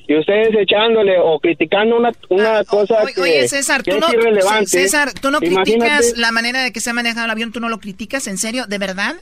Y 0.06 0.18
ustedes 0.18 0.50
echándole 0.54 1.16
o 1.18 1.38
criticando 1.40 1.96
una, 1.96 2.12
una 2.28 2.62
cosa 2.64 2.96
Ah, 3.00 3.04
Oye, 3.04 3.14
que, 3.14 3.20
oye, 3.22 3.48
César, 3.48 3.82
que 3.82 3.92
tú 3.92 3.96
es 3.96 4.02
no, 4.02 4.12
irrelevante. 4.12 4.66
César, 4.66 5.12
tú 5.14 5.30
no 5.30 5.38
Imagínate- 5.40 5.62
criticas 5.78 6.18
la 6.18 6.30
manera 6.30 6.62
de 6.62 6.72
que 6.72 6.80
se 6.80 6.90
ha 6.90 6.92
manejado 6.92 7.24
el 7.24 7.30
avión, 7.30 7.52
tú 7.52 7.60
no 7.60 7.70
lo 7.70 7.78
criticas, 7.78 8.26
¿en 8.26 8.36
serio? 8.36 8.66
¿De 8.66 8.76
verdad? 8.76 9.14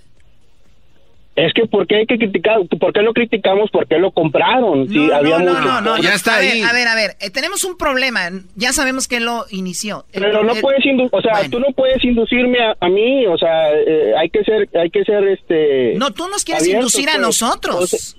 Es 1.35 1.55
que 1.55 1.67
¿por 1.67 1.87
qué 1.87 1.97
hay 1.97 2.07
que 2.07 2.19
criticar? 2.19 2.59
¿Por 2.79 2.93
qué 2.93 3.01
lo 3.01 3.15
criticamos? 3.15 3.71
¿Por 3.71 3.87
qué 3.89 3.99
lo 3.99 4.11
compraron? 4.11 4.87
Si 4.89 4.97
No, 4.99 5.15
había 5.15 5.39
no, 5.39 5.45
no, 5.45 5.61
no, 5.61 5.81
no, 5.81 5.81
no. 5.81 5.95
a 5.95 5.99
Ver, 5.99 6.63
a 6.65 6.73
ver, 6.75 6.89
a 6.89 6.95
ver, 6.95 7.17
eh, 7.21 7.31
tenemos 7.31 7.65
un 7.65 7.79
problema. 7.79 8.29
Ya 8.55 8.73
sabemos 8.75 9.09
que 9.09 9.19
lo 9.21 9.47
inició. 9.51 10.05
El- 10.13 10.23
Pero 10.25 10.45
no 10.45 10.53
el- 10.53 10.61
puedes 10.61 10.85
o 11.11 11.21
sea, 11.23 11.49
tú 11.51 11.59
no 11.59 11.69
puedes 11.75 12.05
inducirme 12.05 12.59
a, 12.61 12.77
a 12.79 12.89
mí, 12.91 13.27
o 13.27 13.39
sea, 13.39 13.73
eh, 13.73 14.13
hay 14.19 14.29
que 14.29 14.45
ser, 14.45 14.69
hay 14.79 14.91
que 14.91 15.05
ser, 15.05 15.27
este. 15.29 15.95
No, 15.97 16.11
tú 16.11 16.29
nos 16.29 16.45
quieres 16.45 16.65
abiertos, 16.65 16.95
inducir 16.95 17.09
a 17.09 17.13
pues. 17.13 17.23
nosotros. 17.23 18.17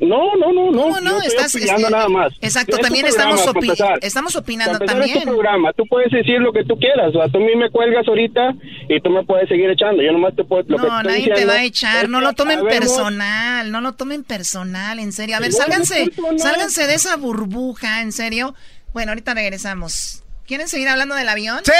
No, 0.00 0.34
no, 0.36 0.52
no, 0.52 0.70
no. 0.70 0.82
¿Cómo 0.82 1.00
no? 1.00 1.10
yo 1.12 1.18
estoy 1.18 1.36
Estás- 1.44 1.54
opinando 1.54 1.86
es- 1.86 1.92
nada 1.92 2.08
más. 2.08 2.32
Exacto, 2.40 2.76
Es 2.76 2.82
también 2.82 3.06
programa, 3.06 3.34
estamos, 3.34 3.54
opi- 3.56 3.64
empezar. 3.64 3.98
estamos 4.02 4.36
opinando 4.36 4.72
empezar, 4.74 4.96
es 4.96 5.00
también. 5.06 5.20
tu 5.24 5.28
programa, 5.34 5.72
tú 5.74 5.84
puedes 5.86 6.10
decir 6.10 6.40
lo 6.40 6.52
que 6.52 6.64
tú 6.64 6.78
quieras, 6.78 7.08
o 7.08 7.12
sea, 7.12 7.28
tú 7.28 7.38
a 7.38 7.40
mí 7.40 7.54
me 7.56 7.70
cuelgas 7.70 8.06
ahorita 8.08 8.54
y 8.88 9.00
tú 9.00 9.10
me 9.10 9.24
puedes 9.24 9.48
seguir 9.48 9.68
echando, 9.70 10.02
yo 10.02 10.12
nomás 10.12 10.34
te 10.34 10.44
puedo, 10.44 10.62
lo 10.68 10.76
que 10.78 10.86
No, 10.86 11.02
nadie 11.02 11.24
te 11.24 11.30
diciendo 11.30 11.52
va 11.52 11.58
a 11.58 11.64
echar, 11.64 12.08
no 12.08 12.20
lo 12.20 12.32
tomen 12.32 12.58
sabemos- 12.60 12.78
personal, 12.78 13.70
no 13.70 13.80
lo 13.80 13.92
tomen 13.92 14.24
personal, 14.24 14.98
en 14.98 15.12
serio. 15.12 15.36
A 15.36 15.40
ver, 15.40 15.50
No, 15.50 15.56
sálganse, 15.58 16.10
sálganse 16.38 16.86
de 16.86 16.94
esa 16.94 17.16
burbuja, 17.16 18.00
en 18.00 18.12
serio. 18.12 18.54
Bueno, 18.92 19.12
ahorita 19.12 19.34
regresamos. 19.34 20.22
¿Quieren 20.46 20.66
seguir 20.66 20.88
hablando 20.88 21.14
del 21.14 21.28
avión? 21.28 21.60
¡Sí! 21.64 21.70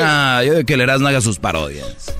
Nah, 0.00 0.42
yo 0.44 0.52
digo 0.54 0.66
que 0.66 0.74
el 0.74 0.80
Erasmo 0.82 1.08
haga 1.08 1.20
sus 1.20 1.38
parodias. 1.38 2.14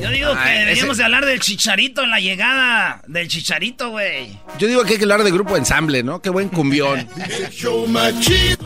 Yo 0.00 0.10
digo 0.10 0.32
que 0.32 0.38
Ay, 0.38 0.58
deberíamos 0.60 0.92
ese- 0.94 0.98
de 1.02 1.04
hablar 1.04 1.24
del 1.26 1.40
chicharito 1.40 2.02
en 2.02 2.10
la 2.10 2.20
llegada 2.20 3.02
del 3.06 3.28
chicharito, 3.28 3.90
güey. 3.90 4.38
Yo 4.58 4.66
digo 4.68 4.84
que 4.84 4.92
hay 4.92 4.98
que 4.98 5.04
hablar 5.04 5.22
de 5.24 5.30
grupo 5.30 5.56
ensamble, 5.56 6.02
¿no? 6.02 6.20
Qué 6.22 6.30
buen 6.30 6.48
cumbión. 6.48 7.08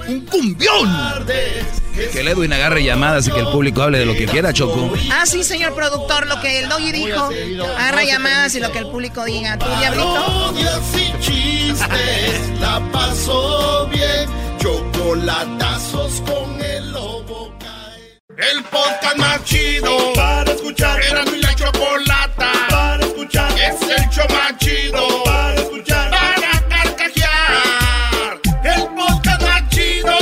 ¡Un 0.09 0.20
cumbión! 0.26 1.26
Que 2.12 2.20
el 2.20 2.28
Edwin 2.28 2.52
agarre 2.52 2.82
llamadas 2.84 3.28
y 3.28 3.32
que 3.32 3.40
el 3.40 3.46
público 3.48 3.82
hable 3.82 3.98
de 3.98 4.06
lo 4.06 4.14
que 4.14 4.26
quiera, 4.26 4.52
Choco. 4.52 4.92
Ah, 5.12 5.26
sí, 5.26 5.44
señor 5.44 5.74
productor, 5.74 6.26
lo 6.26 6.40
que 6.40 6.60
el 6.60 6.68
doggy 6.68 6.92
dijo. 6.92 7.30
Agarra 7.76 8.04
llamadas 8.04 8.54
y 8.54 8.60
lo 8.60 8.72
que 8.72 8.78
el 8.78 8.86
público 8.86 9.24
diga. 9.24 9.59
¿Tú, 9.59 9.66
diablito? 9.78 10.14
Parodias 10.14 10.80
y 10.96 11.20
chistes, 11.22 12.60
la 12.60 12.80
pasó 12.92 13.88
bien. 13.92 14.28
Chocolatazos 14.59 16.20
con. 16.22 16.61
El 18.51 18.64
podcast 18.64 19.16
más 19.19 19.44
chido 19.44 20.12
para 20.14 20.51
escuchar. 20.51 21.01
Era 21.01 21.24
mi 21.27 21.39
la 21.39 21.55
chocolata 21.55 22.51
para 22.69 23.05
escuchar. 23.05 23.52
Es 23.52 23.81
el 23.82 24.09
show 24.10 24.27
más 24.31 24.59
chido 24.59 25.23
para 25.24 25.55
escuchar. 25.55 26.10
Para 26.10 26.69
carcajear. 26.69 28.40
El 28.64 28.82
podcast 28.97 29.43
más 29.43 29.69
chido. 29.69 30.19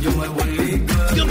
Yo. 0.00 0.10
Yo. 1.14 1.26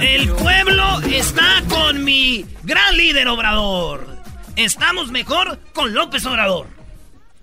El 0.00 0.28
pueblo 0.32 1.00
está 1.02 1.62
con 1.68 2.02
mi 2.02 2.44
gran 2.64 2.96
líder 2.96 3.28
Obrador. 3.28 4.08
Estamos 4.56 5.12
mejor 5.12 5.60
con 5.72 5.94
López 5.94 6.26
Obrador. 6.26 6.66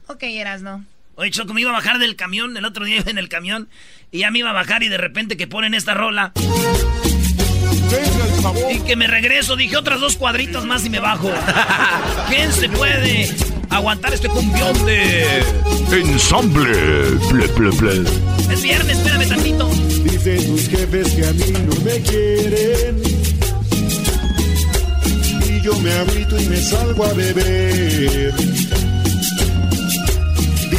Ok, 0.08 0.24
Erasno. 0.24 0.84
Oye, 1.18 1.32
Choco, 1.32 1.54
me 1.54 1.62
iba 1.62 1.70
a 1.70 1.74
bajar 1.74 1.98
del 2.00 2.16
camión. 2.16 2.58
El 2.58 2.66
otro 2.66 2.86
día 2.86 2.98
iba 2.98 3.10
en 3.10 3.18
el 3.18 3.30
camión 3.30 3.70
y 4.12 4.20
ya 4.20 4.32
me 4.32 4.40
iba 4.40 4.50
a 4.50 4.54
bajar 4.54 4.84
y 4.84 4.90
de 4.90 4.98
repente 4.98 5.38
que 5.38 5.48
ponen 5.48 5.74
esta 5.74 5.94
rola. 5.94 6.34
Y 8.72 8.80
que 8.80 8.96
me 8.96 9.08
regreso, 9.08 9.56
dije 9.56 9.78
otras 9.78 10.00
dos 10.00 10.18
cuadritas 10.18 10.66
más 10.66 10.86
y 10.86 10.90
me 10.90 11.00
bajo. 11.00 11.32
¿Quién 12.30 12.52
se 12.52 12.68
puede 12.70 13.34
aguantar 13.70 14.14
este 14.14 14.28
cumbión 14.28 14.86
de... 14.86 15.44
Ensamble. 15.92 16.74
Ple, 17.30 17.48
ple, 17.50 17.72
ple. 17.72 18.04
Es 18.52 18.62
viernes, 18.62 18.98
espérame 18.98 19.30
tantito. 19.30 19.70
Dicen 20.04 20.46
tus 20.48 20.68
jefes 20.68 21.14
que 21.14 21.26
a 21.26 21.32
mí 21.32 21.52
no 21.66 21.76
me 21.82 22.02
quieren. 22.02 23.02
Y 25.48 25.62
yo 25.62 25.80
me 25.80 25.94
agüito 25.94 26.40
y 26.40 26.46
me 26.48 26.58
salgo 26.58 27.06
a 27.06 27.14
beber. 27.14 28.34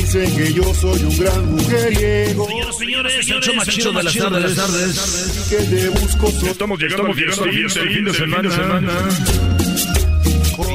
Dicen 0.07 0.37
que 0.37 0.53
yo 0.53 0.73
soy 0.73 1.03
un 1.03 1.19
gran 1.19 1.51
mujeriego. 1.51 2.47
Señores, 2.79 3.29
el 3.29 3.41
show 3.43 3.55
más 3.57 3.67
chido 3.67 3.91
de 3.93 4.03
las 4.05 4.15
tardes. 4.15 5.37
Y 5.37 5.51
que 5.51 5.57
te 5.65 5.89
busco 5.89 6.31
so- 6.31 6.47
Estamos 6.47 6.79
llegando, 6.79 7.07
al 7.07 7.15
fin 7.15 8.05
de 8.05 8.15
semana. 8.15 8.49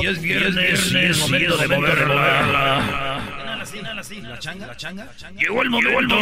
Y 0.02 0.06
es 0.06 0.22
viernes, 0.22 0.92
y 0.92 0.98
es 0.98 1.18
momento 1.20 1.56
de 1.56 1.68
moverla. 1.70 3.20
La 4.22 4.38
changa, 4.40 4.66
la 4.68 4.78
changa. 4.78 5.10
Llegó 5.40 5.62
el 5.62 5.70
momento. 5.70 6.14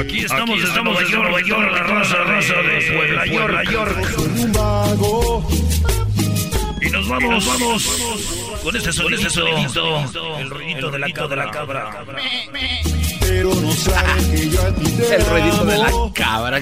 Aquí 0.00 0.18
estamos, 0.20 0.62
estamos 0.62 0.98
desde 1.00 1.14
Nueva 1.16 1.40
York, 1.40 1.72
la 1.72 1.82
raza, 1.82 2.16
raza 2.24 2.54
de 2.60 2.92
Puebla, 2.94 3.26
York, 3.26 3.70
York. 3.70 4.18
un 4.36 4.52
vago. 4.52 5.48
Y 6.82 6.90
nos 6.90 7.08
vamos, 7.08 7.46
vamos 7.46 8.41
con 8.62 8.76
este 8.76 8.92
sonidito, 8.92 9.30
sonidito, 9.30 10.38
el 10.38 10.50
ruidito 10.50 10.90
de 10.90 10.98
la 10.98 11.12
cabra, 11.12 11.28
de 11.28 11.36
la 11.36 11.50
cabra. 11.50 12.16
Pero 13.20 13.54
no 13.54 13.72
saben 13.72 14.30
que 14.30 14.50
yo 14.50 14.62
a 14.62 14.74
ti 14.74 14.90
te 14.92 15.14
El 15.14 15.26
ruidito 15.26 15.64
de 15.64 15.78
la 15.78 15.90
cabra. 16.14 16.60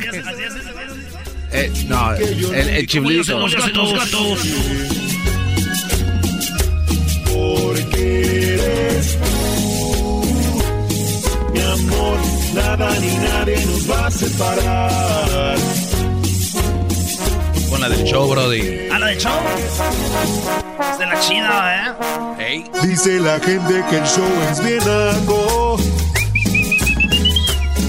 Eh, 1.53 1.73
no, 1.89 2.15
el, 2.15 2.55
el 2.55 2.87
chiflito. 2.87 3.39
Los 3.39 3.55
gatos, 3.55 3.93
gatos. 3.93 4.47
Porque 7.33 8.55
eres 8.55 9.19
tú, 9.19 10.23
mi 11.53 11.61
amor, 11.61 12.19
nada 12.55 12.99
ni 13.01 13.15
nadie 13.17 13.67
nos 13.67 13.91
va 13.91 14.07
a 14.07 14.11
separar. 14.11 15.90
Con 17.71 17.81
la 17.81 17.89
del 17.89 18.05
show, 18.05 18.29
Brody. 18.29 18.89
¿A 18.91 18.99
la 18.99 19.07
del 19.07 19.19
show? 19.19 19.33
Es 20.93 20.99
de 20.99 21.07
la 21.07 21.21
chida, 21.21 21.97
¿eh? 22.39 22.65
Dice 22.83 23.21
la 23.21 23.39
gente 23.41 23.85
que 23.89 23.99
el 23.99 24.05
show 24.05 24.29
es 24.51 24.63
bien 24.63 24.83
algo. 24.83 25.77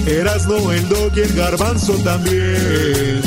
Erasno, 0.06 0.72
el 0.72 0.88
dog 0.88 1.12
y 1.16 1.20
el 1.20 1.32
garbanzo 1.34 1.94
también. 2.04 3.22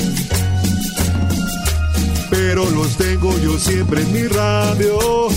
Pero 2.30 2.70
los 2.70 2.96
tengo 2.98 3.38
yo 3.40 3.58
siempre 3.58 4.02
en 4.02 4.14
mi 4.14 4.28
radio. 4.28 5.28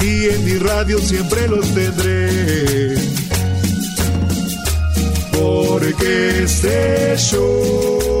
Y 0.00 0.28
en 0.30 0.44
mi 0.44 0.58
radio 0.58 0.98
siempre 0.98 1.48
los 1.48 1.66
tendré. 1.74 2.96
Porque 5.32 6.44
este 6.44 7.16
show, 7.16 8.17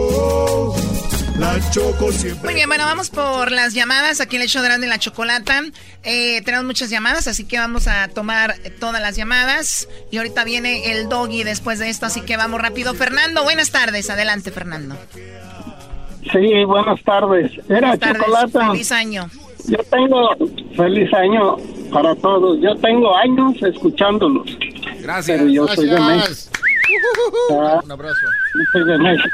la 1.38 1.70
choco 1.70 2.10
siempre. 2.12 2.44
Muy 2.44 2.54
bien, 2.54 2.68
bueno, 2.68 2.84
vamos 2.84 3.10
por 3.10 3.52
las 3.52 3.74
llamadas 3.74 4.20
aquí 4.20 4.36
en 4.36 4.42
el 4.42 4.48
show 4.48 4.62
de 4.62 4.86
la 4.86 4.98
Chocolata. 4.98 5.62
Eh, 6.02 6.42
tenemos 6.44 6.66
muchas 6.66 6.90
llamadas, 6.90 7.28
así 7.28 7.44
que 7.46 7.58
vamos 7.58 7.86
a 7.86 8.08
tomar 8.08 8.56
todas 8.80 9.00
las 9.00 9.16
llamadas. 9.16 9.88
Y 10.10 10.18
ahorita 10.18 10.44
viene 10.44 10.92
el 10.92 11.08
doggy 11.08 11.44
después 11.44 11.78
de 11.78 11.88
esto, 11.90 12.06
así 12.06 12.20
que 12.22 12.36
vamos 12.36 12.60
rápido. 12.60 12.94
Fernando, 12.94 13.44
buenas 13.44 13.70
tardes. 13.70 14.10
Adelante, 14.10 14.50
Fernando. 14.50 14.96
Sí, 16.32 16.64
buenas 16.64 17.02
tardes. 17.04 17.52
Era 17.68 17.88
Buenas 17.88 17.98
tardes, 18.00 18.22
Chocolata. 18.22 18.70
Feliz 18.72 18.92
año. 18.92 19.30
Yo 19.66 19.78
tengo, 19.90 20.30
feliz 20.76 21.12
año 21.14 21.56
para 21.92 22.14
todos. 22.16 22.58
Yo 22.60 22.74
tengo 22.76 23.14
años 23.16 23.54
escuchándolos. 23.62 24.56
Gracias. 25.00 25.38
Pero 25.38 25.50
yo 25.50 25.68
soy 25.68 25.86
de 25.88 26.00
México. 26.00 26.50
Ah, 27.52 27.80
Un 27.84 27.92
abrazo. 27.92 28.20
yo 28.54 28.62
soy 28.72 28.84
de 28.92 28.98
México. 28.98 29.28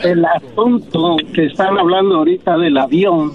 El 0.00 0.24
asunto 0.24 1.16
que 1.34 1.46
están 1.46 1.78
hablando 1.78 2.16
ahorita 2.16 2.58
del 2.58 2.76
avión, 2.76 3.32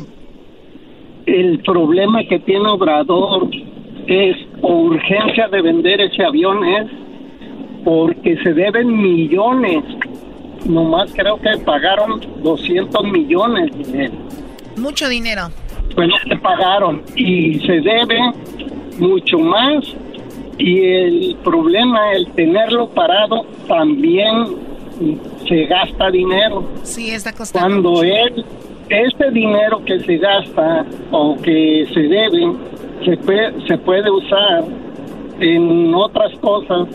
el 1.25 1.59
problema 1.59 2.23
que 2.23 2.39
tiene 2.39 2.67
Obrador 2.67 3.49
es 4.07 4.35
o 4.61 4.73
urgencia 4.73 5.47
de 5.47 5.61
vender 5.61 6.01
ese 6.01 6.23
avión 6.23 6.65
es 6.65 6.87
porque 7.83 8.37
se 8.43 8.53
deben 8.53 9.01
millones. 9.01 9.83
Nomás 10.65 11.11
creo 11.13 11.37
que 11.37 11.57
pagaron 11.63 12.19
200 12.43 13.03
millones 13.05 13.91
de 13.91 14.05
él. 14.05 14.11
Mucho 14.77 15.07
dinero. 15.07 15.49
Pues 15.95 16.07
no 16.07 16.15
se 16.27 16.35
pagaron 16.37 17.01
y 17.15 17.59
se 17.59 17.81
debe 17.81 18.19
mucho 18.99 19.39
más 19.39 19.95
Y 20.57 20.79
el 20.81 21.37
problema, 21.43 22.11
el 22.11 22.27
tenerlo 22.33 22.89
parado, 22.89 23.45
también 23.67 24.68
se 25.47 25.65
gasta 25.65 26.09
dinero. 26.11 26.63
Sí, 26.83 27.11
está 27.11 27.33
costando. 27.33 27.93
Cuando 27.93 28.03
él, 28.03 28.45
ese 28.89 29.31
dinero 29.31 29.83
que 29.85 29.99
se 29.99 30.17
gasta 30.17 30.85
o 31.11 31.35
que 31.41 31.87
se 31.93 32.01
debe, 32.01 32.53
se 33.05 33.17
puede, 33.17 33.67
se 33.67 33.77
puede 33.77 34.09
usar 34.09 34.65
en 35.39 35.93
otras 35.93 36.33
cosas 36.39 36.87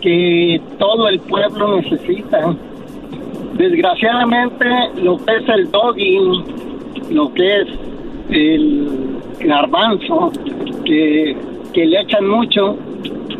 que 0.00 0.60
todo 0.78 1.08
el 1.08 1.20
pueblo 1.20 1.80
necesita. 1.80 2.54
Desgraciadamente, 3.54 4.66
lo 5.02 5.16
que 5.16 5.36
es 5.36 5.48
el 5.48 5.70
dogging, 5.70 6.44
lo 7.10 7.32
que 7.32 7.60
es 7.62 7.68
el 8.30 9.18
garbanzo, 9.40 10.32
que, 10.84 11.36
que 11.72 11.86
le 11.86 12.00
echan 12.00 12.28
mucho, 12.28 12.76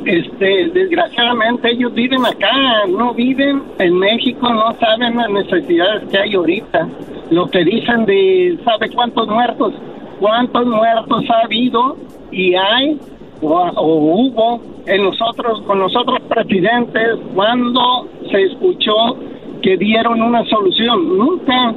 este, 0.07 0.69
desgraciadamente 0.69 1.73
ellos 1.73 1.93
viven 1.93 2.25
acá, 2.25 2.87
no 2.89 3.13
viven 3.13 3.63
en 3.81 3.99
México, 3.99 4.49
no 4.49 4.73
saben 4.79 5.17
las 5.17 5.31
necesidades 5.31 6.09
que 6.09 6.19
hay 6.19 6.35
ahorita. 6.35 6.89
Lo 7.31 7.47
que 7.49 7.65
dicen 7.65 8.07
de, 8.07 8.57
¿sabe 8.65 8.89
cuántos 8.91 9.27
muertos? 9.27 9.75
¿Cuántos 10.21 10.65
muertos 10.65 11.25
ha 11.29 11.45
habido 11.45 11.97
y 12.31 12.55
hay 12.55 12.99
o, 13.43 13.49
o 13.49 13.97
hubo 13.97 14.61
en 14.87 15.03
nosotros, 15.03 15.61
con 15.63 15.81
nosotros 15.81 16.21
presidentes, 16.29 17.19
cuando 17.35 18.09
se 18.31 18.45
escuchó 18.45 19.17
que 19.61 19.77
dieron 19.77 20.23
una 20.23 20.45
solución? 20.45 21.19
Nunca. 21.19 21.75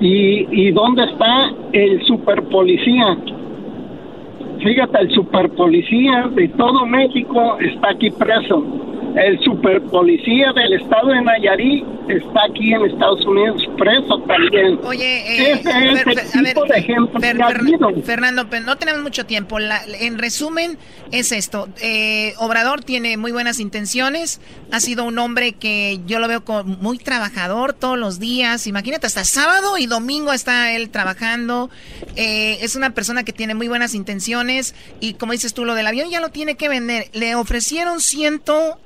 ¿Y, 0.00 0.48
y 0.50 0.72
dónde 0.72 1.04
está 1.04 1.52
el 1.72 2.04
super 2.04 2.42
policía? 2.48 3.16
Fíjate, 4.64 4.98
el 4.98 5.10
super 5.10 5.50
policía 5.50 6.30
de 6.34 6.48
todo 6.48 6.86
México 6.86 7.58
está 7.60 7.90
aquí 7.90 8.10
preso. 8.10 8.93
El 9.16 9.38
super 9.44 9.80
policía 9.82 10.52
del 10.54 10.72
estado 10.72 11.08
de 11.10 11.22
Nayarit 11.22 11.84
está 12.08 12.40
aquí 12.50 12.72
en 12.74 12.84
Estados 12.84 13.24
Unidos 13.24 13.62
preso 13.78 14.18
también. 14.26 14.80
Oye, 14.84 15.50
eh, 15.50 15.52
Ese 15.52 15.68
a 15.72 15.78
es 15.84 16.04
ver, 16.04 16.08
el 16.08 16.18
a 16.18 16.42
ver, 16.42 16.54
tipo 16.54 16.64
de 16.64 16.78
ejemplo 16.80 17.20
Fer- 17.20 17.38
que. 17.94 18.02
Fernando, 18.02 18.50
pero 18.50 18.64
no 18.66 18.76
tenemos 18.76 19.02
mucho 19.02 19.24
tiempo. 19.24 19.60
La- 19.60 19.82
en 20.00 20.18
resumen, 20.18 20.78
es 21.12 21.30
esto. 21.30 21.68
Eh, 21.80 22.34
Obrador 22.38 22.82
tiene 22.82 23.16
muy 23.16 23.30
buenas 23.30 23.60
intenciones. 23.60 24.40
Ha 24.72 24.80
sido 24.80 25.04
un 25.04 25.16
hombre 25.18 25.52
que 25.52 26.00
yo 26.06 26.18
lo 26.18 26.26
veo 26.26 26.44
como 26.44 26.64
muy 26.64 26.98
trabajador 26.98 27.72
todos 27.72 27.96
los 27.98 28.18
días. 28.18 28.66
Imagínate, 28.66 29.06
hasta 29.06 29.22
sábado 29.24 29.78
y 29.78 29.86
domingo 29.86 30.32
está 30.32 30.72
él 30.74 30.90
trabajando. 30.90 31.70
Eh, 32.16 32.58
es 32.62 32.74
una 32.74 32.90
persona 32.90 33.22
que 33.22 33.32
tiene 33.32 33.54
muy 33.54 33.68
buenas 33.68 33.94
intenciones. 33.94 34.74
Y 34.98 35.14
como 35.14 35.30
dices 35.32 35.54
tú, 35.54 35.64
lo 35.64 35.74
del 35.76 35.86
avión 35.86 36.10
ya 36.10 36.20
lo 36.20 36.30
tiene 36.30 36.56
que 36.56 36.68
vender. 36.68 37.06
Le 37.12 37.36
ofrecieron 37.36 38.00
ciento... 38.00 38.80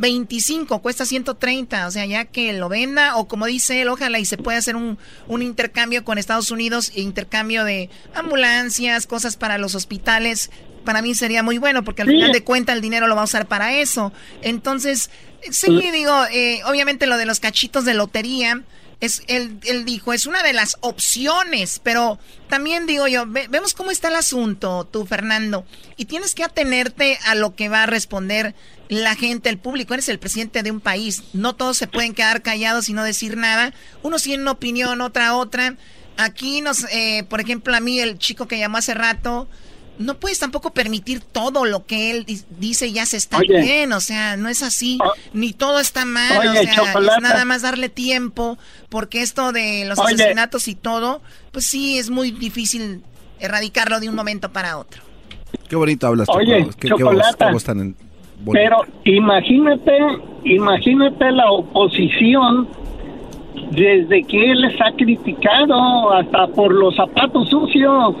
25, 0.00 0.80
cuesta 0.80 1.04
130, 1.04 1.86
o 1.86 1.90
sea, 1.90 2.06
ya 2.06 2.24
que 2.24 2.52
lo 2.54 2.68
venda, 2.68 3.16
o 3.16 3.28
como 3.28 3.46
dice 3.46 3.82
él, 3.82 3.88
ojalá 3.88 4.18
y 4.18 4.24
se 4.24 4.38
pueda 4.38 4.58
hacer 4.58 4.74
un, 4.74 4.98
un 5.28 5.42
intercambio 5.42 6.04
con 6.04 6.16
Estados 6.18 6.50
Unidos, 6.50 6.90
intercambio 6.96 7.64
de 7.64 7.90
ambulancias, 8.14 9.06
cosas 9.06 9.36
para 9.36 9.58
los 9.58 9.74
hospitales, 9.74 10.50
para 10.84 11.02
mí 11.02 11.14
sería 11.14 11.42
muy 11.42 11.58
bueno, 11.58 11.84
porque 11.84 12.02
al 12.02 12.08
Sí. 12.08 12.14
final 12.14 12.32
de 12.32 12.42
cuentas 12.42 12.74
el 12.76 12.80
dinero 12.80 13.06
lo 13.06 13.14
va 13.14 13.20
a 13.20 13.24
usar 13.24 13.46
para 13.46 13.74
eso. 13.74 14.12
Entonces, 14.42 15.10
sí, 15.50 15.78
digo, 15.92 16.24
eh, 16.32 16.60
obviamente 16.64 17.06
lo 17.06 17.18
de 17.18 17.26
los 17.26 17.38
cachitos 17.38 17.84
de 17.84 17.92
lotería, 17.94 18.62
es, 19.00 19.22
él, 19.26 19.58
él 19.64 19.84
dijo, 19.84 20.12
es 20.12 20.26
una 20.26 20.42
de 20.42 20.52
las 20.52 20.76
opciones, 20.80 21.80
pero 21.82 22.18
también 22.48 22.86
digo 22.86 23.08
yo, 23.08 23.26
ve- 23.26 23.46
vemos 23.48 23.74
cómo 23.74 23.90
está 23.90 24.08
el 24.08 24.16
asunto, 24.16 24.86
tú, 24.90 25.06
Fernando, 25.06 25.64
y 25.96 26.04
tienes 26.04 26.34
que 26.34 26.44
atenerte 26.44 27.18
a 27.26 27.34
lo 27.34 27.54
que 27.54 27.68
va 27.68 27.84
a 27.84 27.86
responder 27.86 28.54
la 28.88 29.14
gente, 29.14 29.48
el 29.48 29.58
público. 29.58 29.94
Eres 29.94 30.08
el 30.08 30.18
presidente 30.18 30.62
de 30.62 30.70
un 30.70 30.80
país, 30.80 31.22
no 31.32 31.54
todos 31.54 31.76
se 31.76 31.86
pueden 31.86 32.12
quedar 32.14 32.42
callados 32.42 32.88
y 32.88 32.92
no 32.92 33.04
decir 33.04 33.36
nada. 33.36 33.72
Unos 34.02 34.22
tienen 34.22 34.42
una 34.42 34.50
opinión, 34.52 35.00
otra 35.00 35.34
otra. 35.36 35.76
Aquí 36.16 36.60
nos, 36.60 36.84
eh, 36.90 37.24
por 37.28 37.40
ejemplo, 37.40 37.74
a 37.74 37.80
mí, 37.80 38.00
el 38.00 38.18
chico 38.18 38.46
que 38.48 38.58
llamó 38.58 38.78
hace 38.78 38.92
rato, 38.94 39.48
no 40.00 40.14
puedes 40.14 40.38
tampoco 40.38 40.70
permitir 40.72 41.20
todo 41.20 41.64
lo 41.64 41.86
que 41.86 42.10
él 42.10 42.24
di- 42.24 42.40
dice 42.58 42.90
ya 42.90 43.06
se 43.06 43.16
está 43.16 43.38
Oye. 43.38 43.60
bien, 43.62 43.92
o 43.92 44.00
sea, 44.00 44.36
no 44.36 44.48
es 44.48 44.62
así, 44.62 44.98
ni 45.32 45.52
todo 45.52 45.78
está 45.78 46.04
mal, 46.04 46.38
Oye, 46.38 46.48
o 46.48 46.52
sea, 46.52 46.92
es 46.92 47.22
nada 47.22 47.44
más 47.44 47.62
darle 47.62 47.88
tiempo, 47.88 48.58
porque 48.88 49.22
esto 49.22 49.52
de 49.52 49.84
los 49.86 49.98
Oye. 49.98 50.14
asesinatos 50.14 50.66
y 50.68 50.74
todo, 50.74 51.20
pues 51.52 51.66
sí, 51.66 51.98
es 51.98 52.10
muy 52.10 52.30
difícil 52.32 53.02
erradicarlo 53.38 54.00
de 54.00 54.08
un 54.08 54.14
momento 54.14 54.50
para 54.50 54.76
otro. 54.78 55.02
Qué 55.68 55.76
bonito 55.76 56.06
hablas, 56.06 56.28
Oye. 56.30 56.66
Qué, 56.78 56.88
qué 56.88 57.04
voz, 57.04 57.12
Chocolata. 57.12 57.46
qué 57.46 57.52
voz 57.52 57.64
tan 57.64 57.78
bonita. 58.42 58.52
Pero 58.52 58.76
imagínate, 59.04 59.92
imagínate 60.44 61.30
la 61.32 61.50
oposición 61.50 62.68
desde 63.72 64.22
que 64.24 64.50
él 64.52 64.60
les 64.62 64.80
ha 64.80 64.92
criticado 64.96 66.12
hasta 66.12 66.46
por 66.48 66.72
los 66.72 66.94
zapatos 66.96 67.48
sucios. 67.50 68.16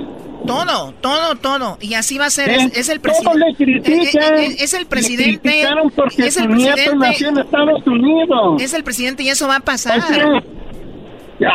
Todo, 0.46 0.92
todo, 1.00 1.34
todo. 1.36 1.78
Y 1.80 1.94
así 1.94 2.18
va 2.18 2.26
a 2.26 2.30
ser. 2.30 2.48
¿Eh? 2.48 2.56
Es, 2.72 2.76
es 2.78 2.88
el 2.88 3.00
presidente. 3.00 4.62
Es, 4.62 4.74
el 4.74 4.80
Le 4.80 4.86
presidente. 4.86 5.40
criticaron 5.40 5.90
porque 5.90 6.26
Es 6.26 6.36
el 6.36 6.44
su 6.44 6.48
nieto 6.50 6.74
presidente. 6.74 6.96
nació 7.06 7.28
en 7.28 7.38
Estados 7.38 7.86
Unidos. 7.86 8.62
Es 8.62 8.74
el 8.74 8.84
presidente 8.84 9.22
y 9.22 9.28
eso 9.28 9.46
va 9.48 9.56
a 9.56 9.60
pasar. 9.60 10.00
Ya, 11.38 11.52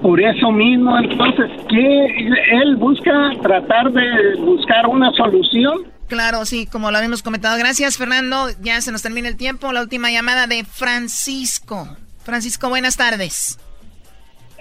por 0.00 0.20
eso 0.20 0.50
mismo, 0.52 0.96
entonces, 0.98 1.50
que 1.68 2.06
él 2.62 2.76
busca 2.76 3.30
tratar 3.42 3.92
de 3.92 4.36
buscar 4.40 4.86
una 4.88 5.10
solución. 5.12 5.90
Claro, 6.08 6.44
sí, 6.44 6.66
como 6.66 6.90
lo 6.90 6.98
habíamos 6.98 7.22
comentado. 7.22 7.56
Gracias, 7.56 7.96
Fernando. 7.96 8.48
Ya 8.60 8.80
se 8.80 8.92
nos 8.92 9.02
termina 9.02 9.28
el 9.28 9.36
tiempo. 9.36 9.72
La 9.72 9.80
última 9.80 10.10
llamada 10.10 10.46
de 10.46 10.64
Francisco. 10.64 11.88
Francisco, 12.24 12.68
buenas 12.68 12.96
tardes. 12.96 13.58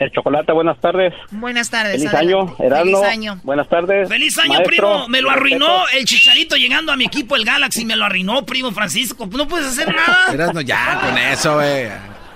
El 0.02 0.12
chocolate, 0.12 0.52
buenas 0.52 0.80
tardes. 0.80 1.14
Buenas 1.30 1.70
tardes. 1.70 2.02
Feliz 2.02 2.12
adelante. 2.12 2.34
año, 2.34 2.56
Erasmo. 2.58 2.98
Feliz 3.02 3.14
año. 3.14 3.40
Buenas 3.44 3.70
tardes. 3.70 4.10
¡Feliz 4.10 4.36
año, 4.40 4.54
Maestro, 4.54 4.88
primo! 4.88 5.08
Me 5.10 5.22
lo 5.22 5.30
arruinó 5.30 5.68
respeto. 5.82 6.00
el 6.00 6.06
chicharito 6.06 6.56
llegando 6.56 6.92
a 6.92 6.98
mi 6.98 7.06
equipo, 7.06 7.36
el 7.36 7.46
Galaxy. 7.46 7.86
Me 7.86 7.96
lo 7.96 8.06
arruinó, 8.06 8.44
primo 8.44 8.72
Francisco. 8.72 9.30
No 9.32 9.48
puedes 9.48 9.68
hacer 9.68 9.94
nada. 9.94 10.26
Erasno, 10.34 10.62
ya 10.62 11.00
con 11.02 11.16
eso, 11.20 11.54
güey. 11.54 11.90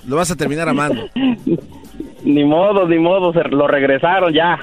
Lo 0.05 0.15
vas 0.15 0.29
a 0.29 0.35
terminar 0.35 0.69
amando. 0.69 1.09
Ni 2.23 2.43
modo, 2.43 2.87
ni 2.87 2.97
modo, 2.97 3.31
se 3.33 3.47
lo 3.49 3.67
regresaron 3.67 4.33
ya. 4.33 4.59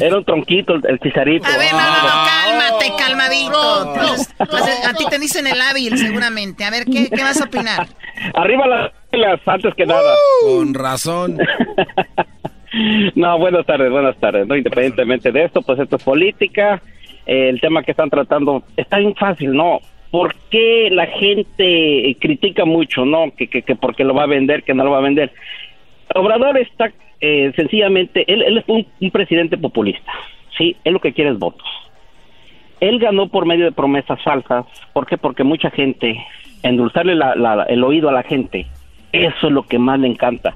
Era 0.00 0.18
un 0.18 0.24
tronquito 0.24 0.74
el, 0.74 0.82
el 0.86 0.98
chicharito. 0.98 1.46
A 1.46 1.56
ver, 1.56 1.72
no, 1.72 1.78
no, 1.78 2.02
no, 2.02 2.26
cálmate, 2.26 2.92
calmadito. 2.98 3.94
Pues, 3.94 4.34
pues, 4.50 4.86
a 4.86 4.92
ti 4.92 5.06
te 5.08 5.18
dicen 5.18 5.46
el 5.46 5.58
hábil, 5.58 5.96
seguramente. 5.96 6.64
A 6.64 6.70
ver, 6.70 6.84
¿qué, 6.84 7.08
qué 7.08 7.22
vas 7.22 7.40
a 7.40 7.44
opinar? 7.44 7.88
Arriba 8.34 8.66
las 8.66 8.92
pilas, 9.10 9.40
antes 9.46 9.74
que 9.74 9.86
nada. 9.86 10.14
Con 10.42 10.74
razón. 10.74 11.38
No, 13.14 13.38
buenas 13.38 13.64
tardes, 13.66 13.90
buenas 13.90 14.16
tardes. 14.18 14.46
No, 14.46 14.56
independientemente 14.56 15.32
de 15.32 15.44
esto, 15.44 15.62
pues 15.62 15.78
esto 15.78 15.96
es 15.96 16.04
política. 16.04 16.82
El 17.24 17.60
tema 17.60 17.82
que 17.82 17.90
están 17.92 18.10
tratando 18.10 18.62
está 18.76 18.98
bien 18.98 19.14
fácil, 19.14 19.52
¿no? 19.52 19.80
¿Por 20.10 20.34
qué 20.50 20.88
la 20.92 21.06
gente 21.06 22.16
critica 22.20 22.64
mucho, 22.64 23.04
no? 23.04 23.32
Que, 23.36 23.48
que, 23.48 23.62
que 23.62 23.74
porque 23.76 24.04
lo 24.04 24.14
va 24.14 24.24
a 24.24 24.26
vender, 24.26 24.62
que 24.62 24.74
no 24.74 24.84
lo 24.84 24.90
va 24.92 24.98
a 24.98 25.02
vender. 25.02 25.32
Obrador 26.14 26.56
está 26.58 26.92
eh, 27.20 27.52
sencillamente, 27.56 28.24
él, 28.32 28.42
él 28.42 28.58
es 28.58 28.64
un, 28.68 28.86
un 29.00 29.10
presidente 29.10 29.56
populista, 29.58 30.12
¿sí? 30.56 30.76
Él 30.84 30.92
lo 30.92 31.00
que 31.00 31.12
quiere 31.12 31.30
es 31.30 31.38
votos. 31.38 31.66
Él 32.80 32.98
ganó 32.98 33.28
por 33.28 33.46
medio 33.46 33.64
de 33.64 33.72
promesas 33.72 34.22
falsas. 34.22 34.66
¿Por 34.92 35.06
qué? 35.06 35.16
Porque 35.16 35.42
mucha 35.42 35.70
gente, 35.70 36.16
endulzarle 36.62 37.14
la- 37.14 37.34
la- 37.34 37.64
el 37.64 37.82
oído 37.82 38.08
a 38.10 38.12
la 38.12 38.22
gente, 38.22 38.66
eso 39.12 39.46
es 39.46 39.52
lo 39.52 39.62
que 39.64 39.78
más 39.78 39.98
le 39.98 40.08
encanta. 40.08 40.54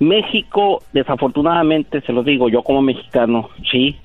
México, 0.00 0.82
desafortunadamente, 0.92 2.00
se 2.02 2.12
lo 2.12 2.22
digo 2.22 2.48
yo 2.48 2.62
como 2.62 2.82
mexicano, 2.82 3.48
sí. 3.70 3.96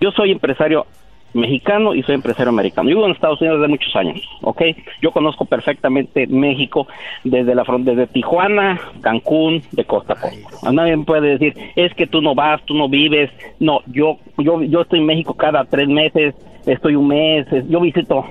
Yo 0.00 0.10
soy 0.12 0.30
empresario 0.32 0.86
mexicano 1.32 1.94
y 1.94 2.02
soy 2.02 2.16
empresario 2.16 2.48
americano. 2.50 2.88
Yo 2.90 2.96
vivo 2.96 3.06
en 3.06 3.12
Estados 3.12 3.40
Unidos 3.40 3.60
desde 3.60 3.70
muchos 3.70 3.94
años, 3.94 4.20
¿ok? 4.42 4.62
Yo 5.00 5.12
conozco 5.12 5.44
perfectamente 5.44 6.26
México 6.26 6.88
desde 7.22 7.54
la 7.54 7.64
frontera, 7.64 7.96
desde 7.98 8.12
Tijuana, 8.12 8.80
Cancún, 9.00 9.62
de 9.70 9.84
costa 9.84 10.14
a 10.14 10.16
costa. 10.20 10.72
Nadie 10.72 10.96
me 10.96 11.04
puede 11.04 11.36
decir, 11.38 11.54
es 11.76 11.94
que 11.94 12.06
tú 12.08 12.20
no 12.20 12.34
vas, 12.34 12.60
tú 12.64 12.74
no 12.74 12.88
vives. 12.88 13.30
No, 13.60 13.80
yo, 13.86 14.18
yo, 14.38 14.62
yo 14.62 14.80
estoy 14.80 14.98
en 15.00 15.06
México 15.06 15.34
cada 15.34 15.64
tres 15.64 15.88
meses, 15.88 16.34
estoy 16.66 16.96
un 16.96 17.06
mes, 17.08 17.46
es- 17.52 17.68
yo 17.68 17.80
visito 17.80 18.24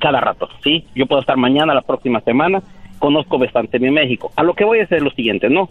cada 0.00 0.20
rato, 0.20 0.48
¿sí? 0.62 0.84
Yo 0.94 1.06
puedo 1.06 1.20
estar 1.20 1.36
mañana, 1.36 1.74
la 1.74 1.82
próxima 1.82 2.20
semana, 2.20 2.62
conozco 3.00 3.36
bastante 3.38 3.78
bien 3.78 3.94
México. 3.94 4.30
A 4.36 4.42
lo 4.44 4.54
que 4.54 4.64
voy 4.64 4.78
a 4.78 4.84
hacer 4.84 4.98
es 4.98 5.04
lo 5.04 5.10
siguiente, 5.10 5.50
¿no? 5.50 5.68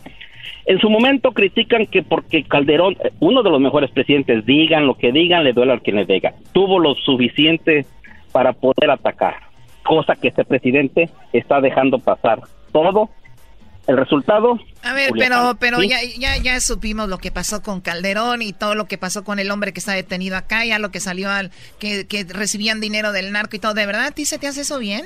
En 0.66 0.80
su 0.80 0.90
momento 0.90 1.32
critican 1.32 1.86
que 1.86 2.04
porque 2.04 2.44
Calderón, 2.44 2.98
uno 3.20 3.44
de 3.44 3.50
los 3.50 3.62
mejores 3.62 3.92
presidentes, 3.92 4.46
digan 4.46 4.88
lo 4.88 4.96
que 4.96 5.12
digan, 5.12 5.44
le 5.44 5.54
duele 5.54 5.74
a 5.74 5.80
quien 5.80 5.98
le 5.98 6.06
diga. 6.06 6.34
Tuvo 6.54 6.80
lo 6.80 6.96
suficiente 6.96 7.86
para 8.32 8.54
poder 8.54 8.90
atacar, 8.90 9.36
cosa 9.84 10.16
que 10.16 10.30
este 10.30 10.44
presidente 10.44 11.10
está 11.34 11.62
dejando 11.62 12.00
pasar 12.00 12.42
todo 12.72 13.10
el 13.88 13.98
resultado. 13.98 14.60
A 14.84 14.94
ver, 14.94 15.12
pero, 15.18 15.56
pero 15.60 15.82
ya, 15.84 15.98
ya, 16.18 16.38
ya 16.38 16.60
supimos 16.60 17.08
lo 17.08 17.18
que 17.18 17.32
pasó 17.32 17.62
con 17.62 17.82
Calderón 17.82 18.42
y 18.42 18.54
todo 18.54 18.76
lo 18.76 18.86
que 18.86 18.98
pasó 18.98 19.24
con 19.24 19.40
el 19.40 19.52
hombre 19.52 19.74
que 19.74 19.80
está 19.80 19.94
detenido 19.94 20.38
acá, 20.38 20.66
ya 20.66 20.80
lo 20.80 20.90
que 20.90 21.00
salió 21.00 21.30
al, 21.30 21.52
que, 21.80 22.08
que 22.08 22.24
recibían 22.24 22.82
dinero 22.82 23.12
del 23.12 23.32
narco 23.32 23.56
y 23.56 23.60
todo. 23.60 23.74
¿De 23.74 23.86
verdad 23.86 24.08
a 24.08 24.12
ti 24.12 24.26
se 24.26 24.40
te 24.40 24.48
hace 24.48 24.62
eso 24.62 24.80
bien? 24.80 25.06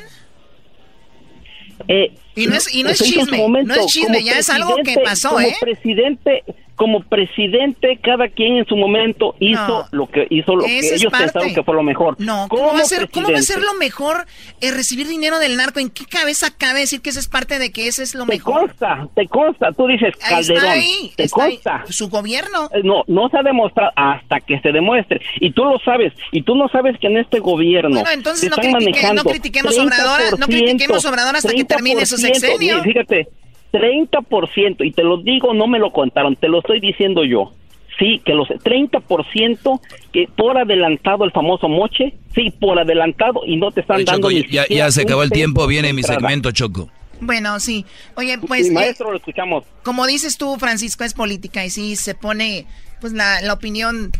Eh, 1.87 2.13
y 2.35 2.47
no 2.47 2.55
es, 2.55 2.73
y 2.73 2.83
no 2.83 2.89
es 2.89 3.01
chisme, 3.01 3.47
no 3.47 3.73
es 3.73 3.85
chisme, 3.87 4.23
ya 4.23 4.37
es 4.37 4.49
algo 4.49 4.75
que 4.83 4.95
pasó, 5.03 5.29
como 5.29 5.41
¿eh? 5.41 5.55
Presidente, 5.59 6.43
como 6.79 7.01
presidente, 7.03 7.99
cada 8.01 8.29
quien 8.29 8.55
en 8.55 8.65
su 8.65 8.77
momento 8.77 9.35
hizo 9.41 9.85
lo 9.91 10.07
que 10.09 10.27
hizo 10.29 10.55
lo 10.55 10.63
que 10.63 10.79
ellos 10.79 11.11
pensaron 11.11 11.53
que 11.53 11.61
fue 11.61 11.75
lo 11.75 11.83
mejor. 11.83 12.15
No, 12.19 12.47
¿cómo 12.47 12.67
va, 12.67 12.79
a 12.79 12.85
ser, 12.85 13.09
¿cómo 13.09 13.29
va 13.29 13.37
a 13.37 13.41
ser 13.41 13.59
lo 13.59 13.73
mejor 13.73 14.25
eh, 14.61 14.71
recibir 14.71 15.05
dinero 15.05 15.39
del 15.39 15.57
narco? 15.57 15.81
¿En 15.81 15.89
qué 15.89 16.05
cabeza 16.05 16.47
cabe 16.57 16.79
decir 16.79 17.01
que 17.01 17.09
eso 17.09 17.19
es 17.19 17.27
parte 17.27 17.59
de 17.59 17.73
que 17.73 17.89
eso 17.89 18.01
es 18.01 18.15
lo 18.15 18.25
te 18.25 18.37
mejor? 18.37 18.61
Te 18.61 18.67
consta, 18.67 19.09
te 19.13 19.27
consta. 19.27 19.71
Tú 19.73 19.87
dices 19.87 20.15
Calderón. 20.15 20.63
Está 20.63 20.71
ahí, 20.71 21.11
te 21.17 21.23
está 21.23 21.35
consta. 21.35 21.75
Ahí. 21.81 21.91
Su 21.91 22.07
gobierno. 22.07 22.69
Eh, 22.73 22.79
no, 22.81 23.03
no 23.07 23.27
se 23.27 23.39
ha 23.39 23.43
demostrado 23.43 23.91
hasta 23.97 24.39
que 24.39 24.61
se 24.61 24.71
demuestre. 24.71 25.19
Y 25.41 25.51
tú 25.51 25.65
lo 25.65 25.79
sabes. 25.79 26.13
Y 26.31 26.43
tú 26.43 26.55
no 26.55 26.69
sabes 26.69 26.97
que 26.97 27.07
en 27.07 27.17
este 27.17 27.41
gobierno. 27.41 27.89
Bueno, 27.89 28.11
entonces 28.11 28.39
se 28.39 28.49
no, 28.49 28.55
están 28.55 28.75
critique, 28.75 29.13
no 29.13 29.23
critiquemos 29.25 29.77
Obrador, 29.77 30.39
no 30.39 30.47
critiquemos 30.47 31.03
Obrador 31.03 31.35
hasta 31.35 31.51
que 31.51 31.65
termine 31.65 32.05
su 32.05 32.15
sexenio. 32.15 32.81
Fíjate, 32.83 33.27
30%, 33.71 34.85
y 34.85 34.91
te 34.91 35.03
lo 35.03 35.17
digo, 35.17 35.53
no 35.53 35.67
me 35.67 35.79
lo 35.79 35.91
contaron, 35.91 36.35
te 36.35 36.47
lo 36.47 36.59
estoy 36.59 36.79
diciendo 36.79 37.23
yo. 37.23 37.51
Sí, 37.97 38.21
que 38.23 38.33
los 38.33 38.47
30% 38.47 39.81
que 40.13 40.27
por 40.35 40.57
adelantado 40.57 41.25
el 41.25 41.31
famoso 41.31 41.67
moche, 41.67 42.13
sí, 42.33 42.49
por 42.49 42.79
adelantado 42.79 43.41
y 43.45 43.57
no 43.57 43.71
te 43.71 43.81
están 43.81 43.97
Oye, 43.97 44.05
dando 44.05 44.31
Choco, 44.31 44.43
ni 44.47 44.75
ya, 44.75 44.89
se 44.89 45.01
acabó 45.01 45.21
el 45.21 45.31
tiempo, 45.31 45.67
viene 45.67 45.91
mi 45.91 46.03
segmento, 46.03 46.51
Choco. 46.51 46.89
Bueno, 47.19 47.59
sí. 47.59 47.85
Oye, 48.15 48.37
pues... 48.37 48.67
Sí, 48.67 48.71
eh, 48.71 48.75
maestro, 48.75 49.11
lo 49.11 49.17
escuchamos. 49.17 49.65
como 49.83 50.07
dices 50.07 50.37
tú, 50.37 50.55
Francisco, 50.57 51.03
es 51.03 51.13
política 51.13 51.65
y 51.65 51.69
sí 51.69 51.97
se 51.97 52.15
pone 52.15 52.65
pues 53.01 53.11
la, 53.11 53.41
la 53.41 53.51
opinión 53.51 54.13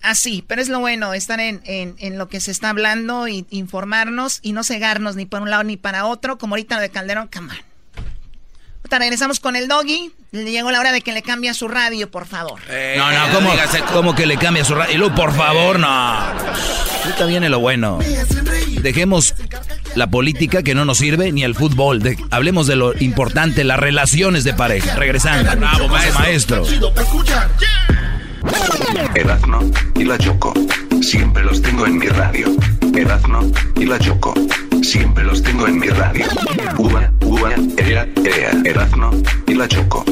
así, 0.00 0.42
pero 0.46 0.62
es 0.62 0.68
lo 0.68 0.80
bueno, 0.80 1.12
estar 1.12 1.40
en, 1.40 1.60
en, 1.64 1.94
en 1.98 2.16
lo 2.16 2.28
que 2.28 2.40
se 2.40 2.50
está 2.50 2.70
hablando 2.70 3.28
y 3.28 3.46
informarnos 3.50 4.40
y 4.42 4.52
no 4.52 4.62
cegarnos 4.64 5.16
ni 5.16 5.26
por 5.26 5.42
un 5.42 5.50
lado 5.50 5.64
ni 5.64 5.76
para 5.76 6.06
otro, 6.06 6.38
como 6.38 6.54
ahorita 6.54 6.76
lo 6.76 6.82
de 6.82 6.90
Calderón, 6.90 7.28
come 7.32 7.50
on. 7.50 7.67
Ahorita 8.88 9.00
regresamos 9.00 9.38
con 9.38 9.54
el 9.54 9.68
doggy. 9.68 10.12
Le 10.30 10.50
llegó 10.50 10.70
la 10.70 10.80
hora 10.80 10.92
de 10.92 11.02
que 11.02 11.12
le 11.12 11.20
cambie 11.20 11.50
a 11.50 11.54
su 11.54 11.68
radio, 11.68 12.10
por 12.10 12.24
favor. 12.26 12.58
no, 12.96 13.12
no, 13.12 13.34
¿cómo, 13.34 13.50
cómo 13.92 14.14
que 14.14 14.24
le 14.24 14.38
cambia 14.38 14.64
su 14.64 14.74
radio? 14.74 14.94
Y 14.94 14.96
luego, 14.96 15.14
por 15.14 15.34
favor, 15.36 15.78
no. 15.78 15.86
Ahorita 15.88 17.26
viene 17.26 17.50
lo 17.50 17.60
bueno. 17.60 17.98
Dejemos 18.80 19.34
la 19.94 20.06
política 20.06 20.62
que 20.62 20.74
no 20.74 20.86
nos 20.86 20.96
sirve 20.96 21.32
ni 21.32 21.44
el 21.44 21.54
fútbol. 21.54 22.00
De- 22.02 22.16
hablemos 22.30 22.66
de 22.66 22.76
lo 22.76 22.98
importante, 22.98 23.62
las 23.62 23.78
relaciones 23.78 24.42
de 24.44 24.54
pareja. 24.54 24.94
Regresando. 24.96 25.54
Bravo, 25.54 25.88
maestro. 26.14 26.64
Erazno 29.14 29.70
y 29.96 30.04
la 30.04 30.16
Choco. 30.16 30.54
Siempre 31.02 31.44
los 31.44 31.60
tengo 31.60 31.84
en 31.86 31.98
mi 31.98 32.06
radio. 32.06 32.56
Erazno 32.98 33.48
y 33.76 33.84
la 33.84 33.96
Choco. 33.96 34.34
Siempre 34.82 35.22
los 35.22 35.40
tengo 35.40 35.68
en 35.68 35.78
mi 35.78 35.86
radio. 35.86 36.26
Uva, 36.78 37.12
uva, 37.20 37.50
ea, 37.76 38.08
ea. 38.24 38.50
Erazno 38.64 39.12
y 39.46 39.54
la 39.54 39.68
Choco. 39.68 40.04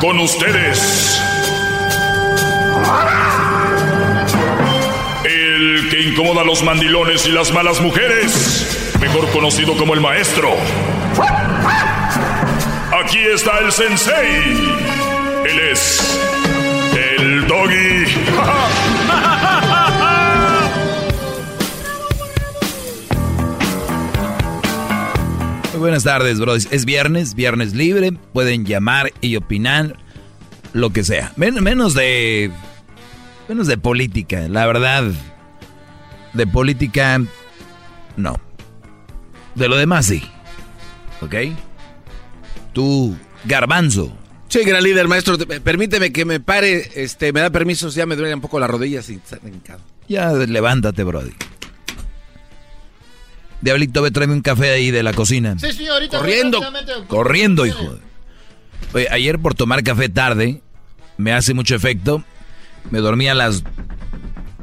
Con 0.00 0.20
ustedes. 0.20 1.20
El 5.24 5.88
que 5.90 6.02
incomoda 6.02 6.42
a 6.42 6.44
los 6.44 6.62
mandilones 6.62 7.26
y 7.26 7.32
las 7.32 7.52
malas 7.52 7.80
mujeres. 7.80 8.92
Mejor 9.00 9.28
conocido 9.32 9.76
como 9.76 9.94
el 9.94 10.00
maestro. 10.00 10.50
Aquí 13.02 13.18
está 13.34 13.58
el 13.58 13.72
sensei. 13.72 14.80
Él 15.46 15.60
es. 15.72 16.39
Buenas 25.80 26.04
tardes, 26.04 26.38
bros. 26.38 26.68
Es 26.70 26.84
viernes, 26.84 27.34
viernes 27.34 27.74
libre. 27.74 28.12
Pueden 28.32 28.64
llamar 28.64 29.12
y 29.20 29.36
opinar 29.36 29.96
lo 30.72 30.90
que 30.90 31.02
sea. 31.04 31.32
Men- 31.36 31.62
menos 31.62 31.94
de. 31.94 32.50
Menos 33.48 33.66
de 33.66 33.76
política, 33.78 34.46
la 34.48 34.66
verdad. 34.66 35.04
De 36.32 36.46
política. 36.46 37.20
No. 38.16 38.36
De 39.56 39.68
lo 39.68 39.76
demás 39.76 40.06
sí. 40.06 40.22
¿Ok? 41.20 41.34
Tú, 42.72 43.16
Garbanzo. 43.44 44.16
Sí, 44.48 44.60
gran 44.64 44.82
líder, 44.82 45.06
maestro. 45.08 45.36
te- 45.38 45.60
Permíteme 45.60 46.12
que 46.12 46.24
me 46.24 46.40
pare. 46.40 46.90
Este, 46.94 47.32
me 47.32 47.40
da 47.40 47.50
permisos, 47.50 47.94
ya 47.94 48.06
me 48.06 48.16
duelen 48.16 48.34
un 48.36 48.40
poco 48.40 48.58
las 48.60 48.70
rodillas 48.70 49.08
y 49.10 49.14
está 49.14 49.38
brincado. 49.42 49.80
Ya 50.08 50.32
levántate, 50.32 51.04
Brody. 51.04 51.32
Diablito, 53.60 54.02
ve, 54.02 54.10
tráeme 54.10 54.34
un 54.34 54.40
café 54.40 54.70
ahí 54.70 54.90
de 54.90 55.02
la 55.02 55.12
cocina. 55.12 55.56
Sí, 55.58 55.72
señorita. 55.72 56.18
Corriendo. 56.18 56.60
Corriendo, 57.08 57.66
hijo. 57.66 57.98
Oye, 58.94 59.08
ayer 59.10 59.38
por 59.38 59.54
tomar 59.54 59.82
café 59.84 60.08
tarde, 60.08 60.62
me 61.16 61.32
hace 61.32 61.54
mucho 61.54 61.74
efecto. 61.74 62.24
Me 62.90 63.00
dormí 63.00 63.28
a 63.28 63.34
las 63.34 63.62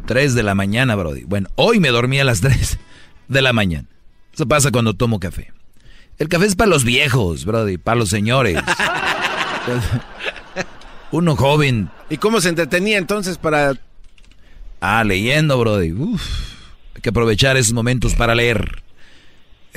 3 0.08 0.34
de 0.34 0.44
la 0.44 0.56
mañana, 0.56 0.96
Brody. 0.96 1.24
Bueno, 1.26 1.50
hoy 1.56 1.80
me 1.80 1.90
dormí 1.90 2.20
a 2.20 2.24
las 2.24 2.42
3 2.48 2.80
de 3.28 3.42
la 3.42 3.54
mañana. 3.54 3.88
Eso 4.34 4.48
pasa 4.48 4.72
cuando 4.72 4.96
tomo 4.96 5.20
café. 5.20 5.52
El 6.18 6.30
café 6.30 6.46
es 6.48 6.56
para 6.56 6.70
los 6.70 6.84
viejos, 6.84 7.46
Brody, 7.46 7.78
para 7.78 7.98
los 7.98 8.10
señores. 8.10 8.58
Uno 11.12 11.36
joven. 11.36 11.90
¿Y 12.10 12.18
cómo 12.18 12.42
se 12.42 12.50
entretenía 12.50 12.98
entonces 12.98 13.38
para...? 13.38 13.74
Ah, 14.82 15.04
leyendo, 15.04 15.58
Brody. 15.60 15.92
Uf, 15.92 16.22
hay 16.96 17.02
que 17.02 17.10
aprovechar 17.10 17.58
esos 17.58 17.74
momentos 17.74 18.16
para 18.16 18.36
leer. 18.36 18.82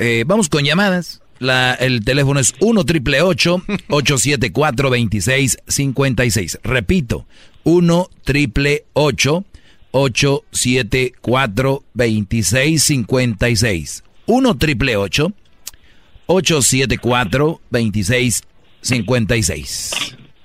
Eh, 0.01 0.23
vamos 0.25 0.49
con 0.49 0.63
llamadas. 0.63 1.21
La, 1.37 1.75
el 1.75 2.03
teléfono 2.03 2.39
es 2.39 2.55
1 2.59 2.83
triple 2.85 3.21
874 3.21 4.89
2656. 4.89 6.57
Repito, 6.63 7.27
1 7.65 8.09
triple 8.23 8.85
874 8.93 11.83
2656. 11.93 14.03
1 14.25 14.57
triple 14.57 14.97
874 14.97 17.61
2656. 17.69 19.91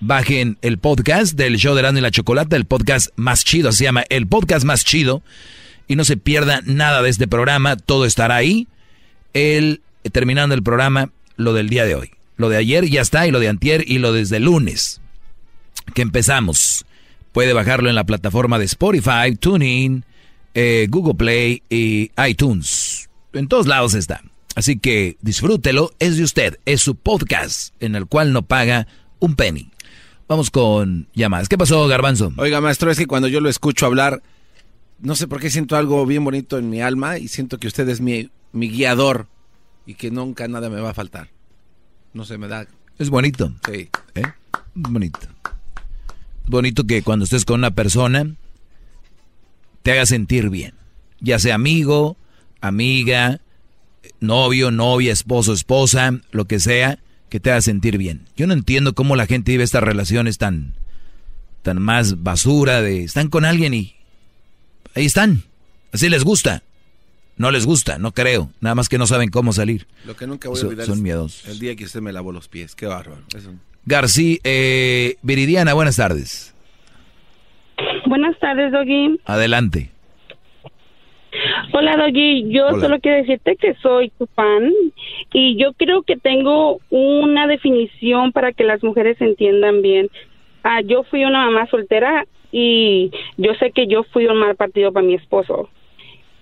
Bajen 0.00 0.58
el 0.60 0.76
podcast 0.76 1.34
del 1.34 1.56
show 1.56 1.72
de 1.74 1.80
Erasmo 1.80 2.00
y 2.00 2.02
la 2.02 2.10
Chocolata, 2.10 2.56
el 2.56 2.66
podcast 2.66 3.08
más 3.16 3.42
chido, 3.42 3.72
se 3.72 3.84
llama 3.84 4.04
el 4.10 4.26
podcast 4.26 4.66
más 4.66 4.84
chido. 4.84 5.22
Y 5.88 5.96
no 5.96 6.04
se 6.04 6.18
pierda 6.18 6.60
nada 6.66 7.00
de 7.00 7.08
este 7.08 7.26
programa, 7.26 7.76
todo 7.76 8.04
estará 8.04 8.36
ahí. 8.36 8.68
El, 9.36 9.82
terminando 10.12 10.54
el 10.54 10.62
programa, 10.62 11.10
lo 11.36 11.52
del 11.52 11.68
día 11.68 11.84
de 11.84 11.94
hoy. 11.94 12.12
Lo 12.38 12.48
de 12.48 12.56
ayer 12.56 12.88
ya 12.88 13.02
está, 13.02 13.26
y 13.26 13.30
lo 13.30 13.38
de 13.38 13.48
antier, 13.48 13.84
y 13.86 13.98
lo 13.98 14.14
desde 14.14 14.38
el 14.38 14.44
lunes, 14.44 15.02
que 15.92 16.00
empezamos. 16.00 16.86
Puede 17.32 17.52
bajarlo 17.52 17.90
en 17.90 17.96
la 17.96 18.04
plataforma 18.04 18.58
de 18.58 18.64
Spotify, 18.64 19.36
TuneIn, 19.38 20.06
eh, 20.54 20.86
Google 20.88 21.16
Play 21.16 21.62
y 21.68 22.10
iTunes. 22.26 23.10
En 23.34 23.46
todos 23.46 23.66
lados 23.66 23.92
está. 23.92 24.22
Así 24.54 24.78
que 24.78 25.18
disfrútelo, 25.20 25.92
es 25.98 26.16
de 26.16 26.24
usted, 26.24 26.58
es 26.64 26.80
su 26.80 26.94
podcast, 26.94 27.74
en 27.80 27.94
el 27.94 28.06
cual 28.06 28.32
no 28.32 28.40
paga 28.40 28.86
un 29.18 29.36
penny. 29.36 29.70
Vamos 30.28 30.50
con 30.50 31.08
llamadas. 31.12 31.50
¿Qué 31.50 31.58
pasó, 31.58 31.86
Garbanzo? 31.88 32.32
Oiga, 32.38 32.62
maestro, 32.62 32.90
es 32.90 32.96
que 32.96 33.06
cuando 33.06 33.28
yo 33.28 33.42
lo 33.42 33.50
escucho 33.50 33.84
hablar, 33.84 34.22
no 34.98 35.14
sé 35.14 35.28
por 35.28 35.40
qué 35.40 35.50
siento 35.50 35.76
algo 35.76 36.06
bien 36.06 36.24
bonito 36.24 36.56
en 36.56 36.70
mi 36.70 36.80
alma 36.80 37.18
y 37.18 37.28
siento 37.28 37.58
que 37.58 37.66
usted 37.66 37.86
es 37.90 38.00
mi, 38.00 38.30
mi 38.56 38.70
guiador 38.70 39.28
y 39.84 39.94
que 39.94 40.10
nunca 40.10 40.48
nada 40.48 40.70
me 40.70 40.80
va 40.80 40.90
a 40.90 40.94
faltar. 40.94 41.28
No 42.12 42.24
sé, 42.24 42.38
me 42.38 42.48
da... 42.48 42.66
Es 42.98 43.10
bonito. 43.10 43.52
Sí. 43.66 43.90
¿Eh? 44.14 44.22
Bonito. 44.74 45.28
Bonito 46.46 46.84
que 46.84 47.02
cuando 47.02 47.24
estés 47.24 47.44
con 47.44 47.60
una 47.60 47.72
persona 47.72 48.34
te 49.82 49.92
haga 49.92 50.06
sentir 50.06 50.48
bien. 50.48 50.74
Ya 51.20 51.38
sea 51.38 51.54
amigo, 51.54 52.16
amiga, 52.60 53.40
novio, 54.20 54.70
novia, 54.70 55.12
esposo, 55.12 55.52
esposa, 55.52 56.18
lo 56.30 56.46
que 56.46 56.58
sea, 56.58 56.98
que 57.28 57.40
te 57.40 57.50
haga 57.50 57.60
sentir 57.60 57.98
bien. 57.98 58.26
Yo 58.36 58.46
no 58.46 58.54
entiendo 58.54 58.94
cómo 58.94 59.16
la 59.16 59.26
gente 59.26 59.52
vive 59.52 59.64
estas 59.64 59.82
relaciones 59.82 60.38
tan, 60.38 60.74
tan 61.62 61.82
más 61.82 62.22
basura 62.22 62.80
de 62.80 63.04
están 63.04 63.28
con 63.28 63.44
alguien 63.44 63.74
y 63.74 63.96
ahí 64.94 65.04
están. 65.04 65.44
Así 65.92 66.08
les 66.08 66.24
gusta. 66.24 66.62
No 67.36 67.50
les 67.50 67.66
gusta, 67.66 67.98
no 67.98 68.12
creo. 68.12 68.50
Nada 68.60 68.74
más 68.74 68.88
que 68.88 68.96
no 68.98 69.06
saben 69.06 69.28
cómo 69.30 69.52
salir. 69.52 69.86
Lo 70.06 70.16
que 70.16 70.26
nunca 70.26 70.48
voy 70.48 70.56
a 70.56 70.60
Son- 70.60 70.68
olvidar 70.68 70.86
son 70.86 70.96
es 70.96 71.02
miedosos. 71.02 71.48
el 71.48 71.58
día 71.58 71.76
que 71.76 71.84
usted 71.84 72.00
me 72.00 72.12
lavó 72.12 72.32
los 72.32 72.48
pies. 72.48 72.74
Qué 72.74 72.86
bárbaro. 72.86 73.22
Eso. 73.36 73.50
García, 73.84 74.38
eh, 74.42 75.16
Viridiana, 75.22 75.74
buenas 75.74 75.96
tardes. 75.96 76.54
Buenas 78.06 78.38
tardes, 78.38 78.72
Doggy. 78.72 79.20
Adelante. 79.26 79.90
Hola, 81.72 81.96
Doggy. 81.96 82.50
Yo 82.50 82.66
Hola. 82.68 82.80
solo 82.80 83.00
quiero 83.00 83.18
decirte 83.18 83.56
que 83.56 83.74
soy 83.82 84.10
tu 84.18 84.26
fan 84.34 84.72
y 85.32 85.56
yo 85.62 85.72
creo 85.74 86.02
que 86.02 86.16
tengo 86.16 86.80
una 86.88 87.46
definición 87.46 88.32
para 88.32 88.52
que 88.52 88.64
las 88.64 88.82
mujeres 88.82 89.20
entiendan 89.20 89.82
bien. 89.82 90.08
Ah, 90.62 90.80
yo 90.80 91.02
fui 91.04 91.24
una 91.24 91.44
mamá 91.44 91.66
soltera 91.70 92.26
y 92.50 93.10
yo 93.36 93.52
sé 93.60 93.72
que 93.72 93.86
yo 93.86 94.04
fui 94.04 94.26
un 94.26 94.38
mal 94.38 94.56
partido 94.56 94.92
para 94.92 95.06
mi 95.06 95.14
esposo. 95.14 95.68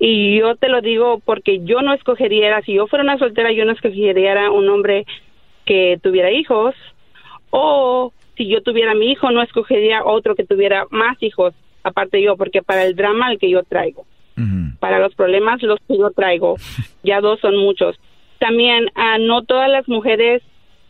Y 0.06 0.38
yo 0.38 0.54
te 0.56 0.68
lo 0.68 0.82
digo 0.82 1.22
porque 1.24 1.64
yo 1.64 1.80
no 1.80 1.94
escogería, 1.94 2.60
si 2.60 2.74
yo 2.74 2.86
fuera 2.86 3.02
una 3.02 3.16
soltera, 3.16 3.52
yo 3.52 3.64
no 3.64 3.72
escogería 3.72 4.44
a 4.44 4.50
un 4.50 4.68
hombre 4.68 5.06
que 5.64 5.98
tuviera 6.02 6.30
hijos 6.30 6.74
o 7.48 8.12
si 8.36 8.46
yo 8.46 8.62
tuviera 8.62 8.94
mi 8.94 9.12
hijo, 9.12 9.30
no 9.30 9.40
escogería 9.40 10.04
otro 10.04 10.34
que 10.34 10.44
tuviera 10.44 10.84
más 10.90 11.16
hijos, 11.22 11.54
aparte 11.82 12.20
yo, 12.20 12.36
porque 12.36 12.60
para 12.60 12.84
el 12.84 12.96
drama 12.96 13.32
el 13.32 13.38
que 13.38 13.48
yo 13.48 13.62
traigo, 13.62 14.04
para 14.78 14.98
los 14.98 15.14
problemas 15.14 15.62
los 15.62 15.80
que 15.88 15.96
yo 15.96 16.10
traigo, 16.10 16.56
ya 17.02 17.22
dos 17.22 17.40
son 17.40 17.56
muchos. 17.56 17.98
También 18.38 18.90
ah, 18.96 19.16
no 19.18 19.40
todas 19.40 19.70
las 19.70 19.88
mujeres 19.88 20.42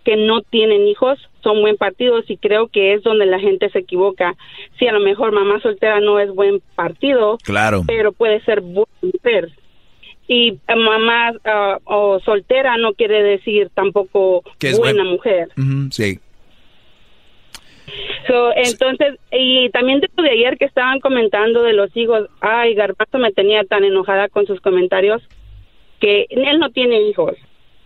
que 0.03 0.17
no 0.17 0.43
tienen 0.43 0.89
hijos 0.89 1.21
son 1.45 1.61
buen 1.61 1.77
partidos 1.77 2.29
y 2.29 2.37
creo 2.39 2.67
que 2.67 2.95
es 2.95 3.03
donde 3.05 3.27
la 3.27 3.39
gente 3.39 3.69
se 3.71 3.79
equivoca. 3.79 4.35
Sí, 4.79 4.89
a 4.89 4.93
lo 4.93 4.99
mejor 5.01 5.31
mamá 5.31 5.61
soltera 5.61 6.01
no 6.01 6.19
es 6.19 6.35
buen 6.35 6.61
partido, 6.75 7.39
Claro. 7.45 7.83
pero 7.87 8.11
puede 8.11 8.41
ser 8.41 8.61
buena 8.63 8.91
mujer. 9.03 9.51
Y 10.27 10.55
eh, 10.69 10.75
mamá 10.75 11.33
ah, 11.45 11.79
o 11.85 12.19
soltera 12.21 12.77
no 12.79 12.95
quiere 12.95 13.23
decir 13.23 13.69
tampoco 13.75 14.43
Que 14.59 14.71
es 14.71 14.79
buena 14.79 15.03
buen- 15.05 15.13
mujer. 15.15 15.49
Sí. 15.93 16.19
So, 18.27 18.51
entonces, 18.57 19.17
y 19.31 19.69
también 19.71 20.01
de 20.01 20.09
de 20.17 20.31
ayer 20.31 20.57
que 20.57 20.65
estaban 20.65 21.01
comentando 21.01 21.63
de 21.63 21.75
los 21.75 21.95
hijos, 21.97 22.29
ay, 22.41 22.75
Garbanzo 22.75 23.19
me 23.19 23.33
tenía 23.33 23.63
tan 23.65 23.85
enojada 23.85 24.29
con 24.29 24.47
sus 24.47 24.61
comentarios 24.61 25.21
que 26.01 26.27
él 26.31 26.59
no 26.59 26.71
tiene 26.71 27.03
hijos. 27.03 27.35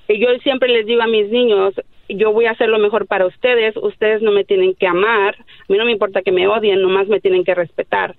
Y 0.07 0.21
yo 0.21 0.29
siempre 0.45 0.69
les 0.69 0.87
digo 0.87 1.03
a 1.03 1.07
mis 1.09 1.29
niños, 1.31 1.75
yo 2.09 2.33
voy 2.33 2.47
a 2.47 2.53
hacer 2.53 2.69
lo 2.69 2.79
mejor 2.79 3.07
para 3.07 3.27
ustedes, 3.27 3.77
ustedes 3.77 4.23
no 4.23 4.33
me 4.33 4.45
tienen 4.45 4.75
que 4.75 4.87
amar, 4.87 5.37
a 5.39 5.73
mí 5.73 5.79
no 5.79 5.85
me 5.85 5.93
importa 5.93 6.23
que 6.23 6.33
me 6.33 6.47
odien, 6.49 6.81
nomás 6.81 7.09
me 7.09 7.21
tienen 7.21 7.45
que 7.45 7.55
respetar. 7.55 8.17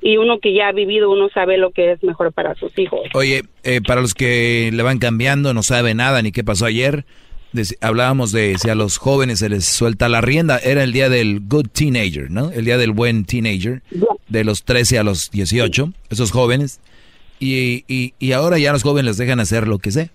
Y 0.00 0.16
uno 0.16 0.40
que 0.40 0.52
ya 0.52 0.68
ha 0.68 0.72
vivido, 0.72 1.10
uno 1.10 1.28
sabe 1.28 1.58
lo 1.58 1.70
que 1.70 1.92
es 1.92 2.02
mejor 2.02 2.32
para 2.32 2.56
sus 2.56 2.76
hijos. 2.76 3.02
Oye, 3.14 3.42
eh, 3.62 3.80
para 3.86 4.00
los 4.00 4.14
que 4.14 4.70
le 4.72 4.82
van 4.82 4.98
cambiando, 4.98 5.54
no 5.54 5.62
sabe 5.62 5.94
nada 5.94 6.22
ni 6.22 6.32
qué 6.32 6.42
pasó 6.42 6.66
ayer, 6.66 7.04
hablábamos 7.80 8.32
de 8.32 8.56
si 8.58 8.68
a 8.68 8.74
los 8.74 8.98
jóvenes 8.98 9.38
se 9.38 9.48
les 9.48 9.64
suelta 9.64 10.08
la 10.08 10.20
rienda. 10.20 10.58
Era 10.58 10.82
el 10.82 10.92
día 10.92 11.08
del 11.08 11.40
good 11.40 11.68
teenager, 11.72 12.30
¿no? 12.30 12.50
El 12.50 12.64
día 12.64 12.78
del 12.78 12.92
buen 12.92 13.24
teenager, 13.24 13.82
de 14.28 14.44
los 14.44 14.64
13 14.64 14.98
a 14.98 15.04
los 15.04 15.30
18, 15.30 15.92
esos 16.10 16.30
jóvenes. 16.30 16.80
Y, 17.38 17.84
y, 17.88 18.14
y 18.18 18.32
ahora 18.32 18.58
ya 18.58 18.72
los 18.72 18.82
jóvenes 18.82 19.04
les 19.04 19.16
dejan 19.18 19.40
hacer 19.40 19.66
lo 19.66 19.78
que 19.78 19.90
sea. 19.90 20.10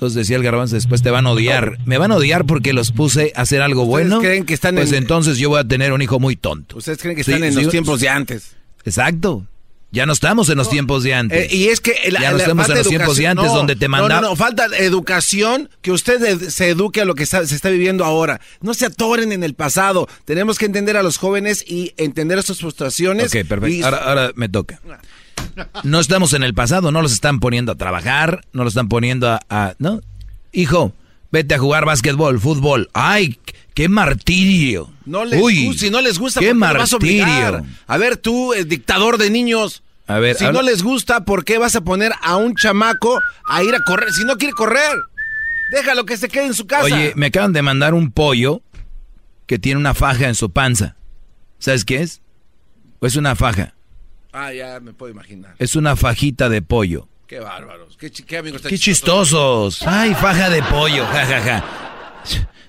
Entonces 0.00 0.16
decía 0.16 0.36
el 0.38 0.42
garbanzo, 0.42 0.76
después 0.76 1.02
te 1.02 1.10
van 1.10 1.26
a 1.26 1.30
odiar. 1.32 1.76
Me 1.84 1.98
van 1.98 2.10
a 2.10 2.16
odiar 2.16 2.46
porque 2.46 2.72
los 2.72 2.90
puse 2.90 3.34
a 3.36 3.42
hacer 3.42 3.60
algo 3.60 3.82
¿Ustedes 3.82 4.08
bueno. 4.08 4.20
creen 4.22 4.46
que 4.46 4.54
están 4.54 4.74
pues 4.76 4.88
en- 4.92 4.94
entonces 5.02 5.36
yo 5.36 5.50
voy 5.50 5.60
a 5.60 5.64
tener 5.64 5.92
un 5.92 6.00
hijo 6.00 6.18
muy 6.18 6.36
tonto. 6.36 6.78
Ustedes 6.78 6.96
creen 6.98 7.16
que 7.16 7.22
Sí, 7.22 7.32
están 7.32 7.44
en 7.44 7.52
sí, 7.54 7.60
los 7.64 7.70
tiempos 7.70 8.00
de 8.00 8.08
antes. 8.08 8.52
Exacto. 8.86 9.46
Ya 9.92 10.06
no 10.06 10.12
estamos 10.14 10.48
en 10.48 10.56
los 10.56 10.70
tiempos 10.70 11.02
de 11.02 11.12
antes. 11.14 11.52
Eh, 11.52 11.54
y 11.54 11.66
es 11.66 11.80
que 11.80 11.94
la- 12.10 12.20
ya 12.20 12.30
no 12.30 12.36
la 12.38 12.44
estamos 12.44 12.68
en 12.70 12.76
los 12.76 12.88
tiempos 12.88 13.16
de 13.18 13.26
antes 13.26 13.46
no, 13.46 13.54
donde 13.54 13.76
te 13.76 13.88
mandaban. 13.88 14.22
No, 14.22 14.30
no, 14.30 14.36
falta 14.36 14.66
educación, 14.78 15.68
que 15.82 15.90
usted 15.92 16.22
ed- 16.24 16.48
se 16.48 16.70
eduque 16.70 17.02
a 17.02 17.04
lo 17.04 17.14
que 17.14 17.24
está- 17.24 17.46
se 17.46 17.54
está 17.56 17.68
viviendo 17.70 18.04
ahora. 18.04 18.40
No 18.62 18.72
se 18.72 18.86
atoren 18.86 19.32
en 19.32 19.42
el 19.42 19.52
pasado. 19.54 20.08
Tenemos 20.24 20.58
que 20.58 20.64
entender 20.66 20.96
a 20.96 21.02
los 21.02 21.18
jóvenes 21.18 21.62
y 21.66 21.92
entender 21.96 22.42
sus 22.42 22.60
frustraciones. 22.60 23.26
Ok, 23.34 23.44
perfecto. 23.46 23.68
y- 23.68 23.82
Ahora, 23.82 23.98
ahora 23.98 24.30
me 24.34 24.48
toca. 24.48 24.80
No 25.84 26.00
estamos 26.00 26.32
en 26.32 26.42
el 26.42 26.54
pasado, 26.54 26.90
no 26.92 27.02
los 27.02 27.12
están 27.12 27.40
poniendo 27.40 27.72
a 27.72 27.74
trabajar, 27.76 28.44
no 28.52 28.64
los 28.64 28.72
están 28.72 28.88
poniendo 28.88 29.28
a, 29.30 29.40
a- 29.50 29.74
¿no? 29.78 30.00
Hijo, 30.52 30.92
vete 31.30 31.54
a 31.54 31.58
jugar 31.58 31.84
básquetbol, 31.84 32.40
fútbol. 32.40 32.88
¡Ay, 32.92 33.38
qué 33.74 33.88
martirio! 33.88 34.90
No 35.04 35.24
les 35.24 35.40
Uy, 35.40 35.66
gusta, 35.66 35.80
si 35.80 35.90
no 35.90 36.00
les 36.00 36.18
gusta, 36.18 36.40
qué 36.40 36.54
¿por 36.54 36.54
qué 36.68 36.72
lo 36.74 36.78
vas 36.80 36.92
a 36.92 36.96
obligar? 36.96 37.52
martirio. 37.52 37.76
A 37.86 37.96
ver, 37.98 38.16
tú, 38.16 38.52
eh, 38.54 38.64
dictador 38.64 39.18
de 39.18 39.30
niños. 39.30 39.82
A 40.06 40.18
ver, 40.18 40.36
si 40.36 40.44
habla- 40.44 40.60
no 40.60 40.66
les 40.68 40.82
gusta, 40.82 41.24
¿por 41.24 41.44
qué 41.44 41.58
vas 41.58 41.76
a 41.76 41.82
poner 41.82 42.12
a 42.22 42.36
un 42.36 42.54
chamaco 42.56 43.20
a 43.46 43.62
ir 43.62 43.74
a 43.74 43.78
correr? 43.84 44.10
Si 44.12 44.24
no 44.24 44.36
quiere 44.38 44.54
correr, 44.54 44.96
déjalo 45.72 46.04
que 46.04 46.16
se 46.16 46.28
quede 46.28 46.46
en 46.46 46.54
su 46.54 46.66
casa. 46.66 46.84
Oye, 46.84 47.12
me 47.16 47.26
acaban 47.26 47.52
de 47.52 47.62
mandar 47.62 47.94
un 47.94 48.10
pollo 48.10 48.60
que 49.46 49.58
tiene 49.58 49.78
una 49.78 49.94
faja 49.94 50.26
en 50.28 50.34
su 50.34 50.50
panza. 50.50 50.96
¿Sabes 51.60 51.84
qué 51.84 52.02
es? 52.02 52.22
Es 53.02 53.16
una 53.16 53.36
faja. 53.36 53.74
Ah, 54.32 54.52
ya 54.52 54.80
me 54.80 54.92
puedo 54.92 55.12
imaginar. 55.12 55.54
Es 55.58 55.76
una 55.76 55.96
fajita 55.96 56.48
de 56.48 56.62
pollo. 56.62 57.08
Qué 57.26 57.40
bárbaros. 57.40 57.96
Qué, 57.96 58.10
qué 58.10 58.38
amigos 58.38 58.62
¡Qué 58.62 58.78
chistosos! 58.78 59.82
¡Ay, 59.86 60.14
faja 60.14 60.50
de 60.50 60.62
pollo! 60.64 61.06
Ja, 61.06 61.26
ja, 61.26 61.40
ja. 61.40 61.64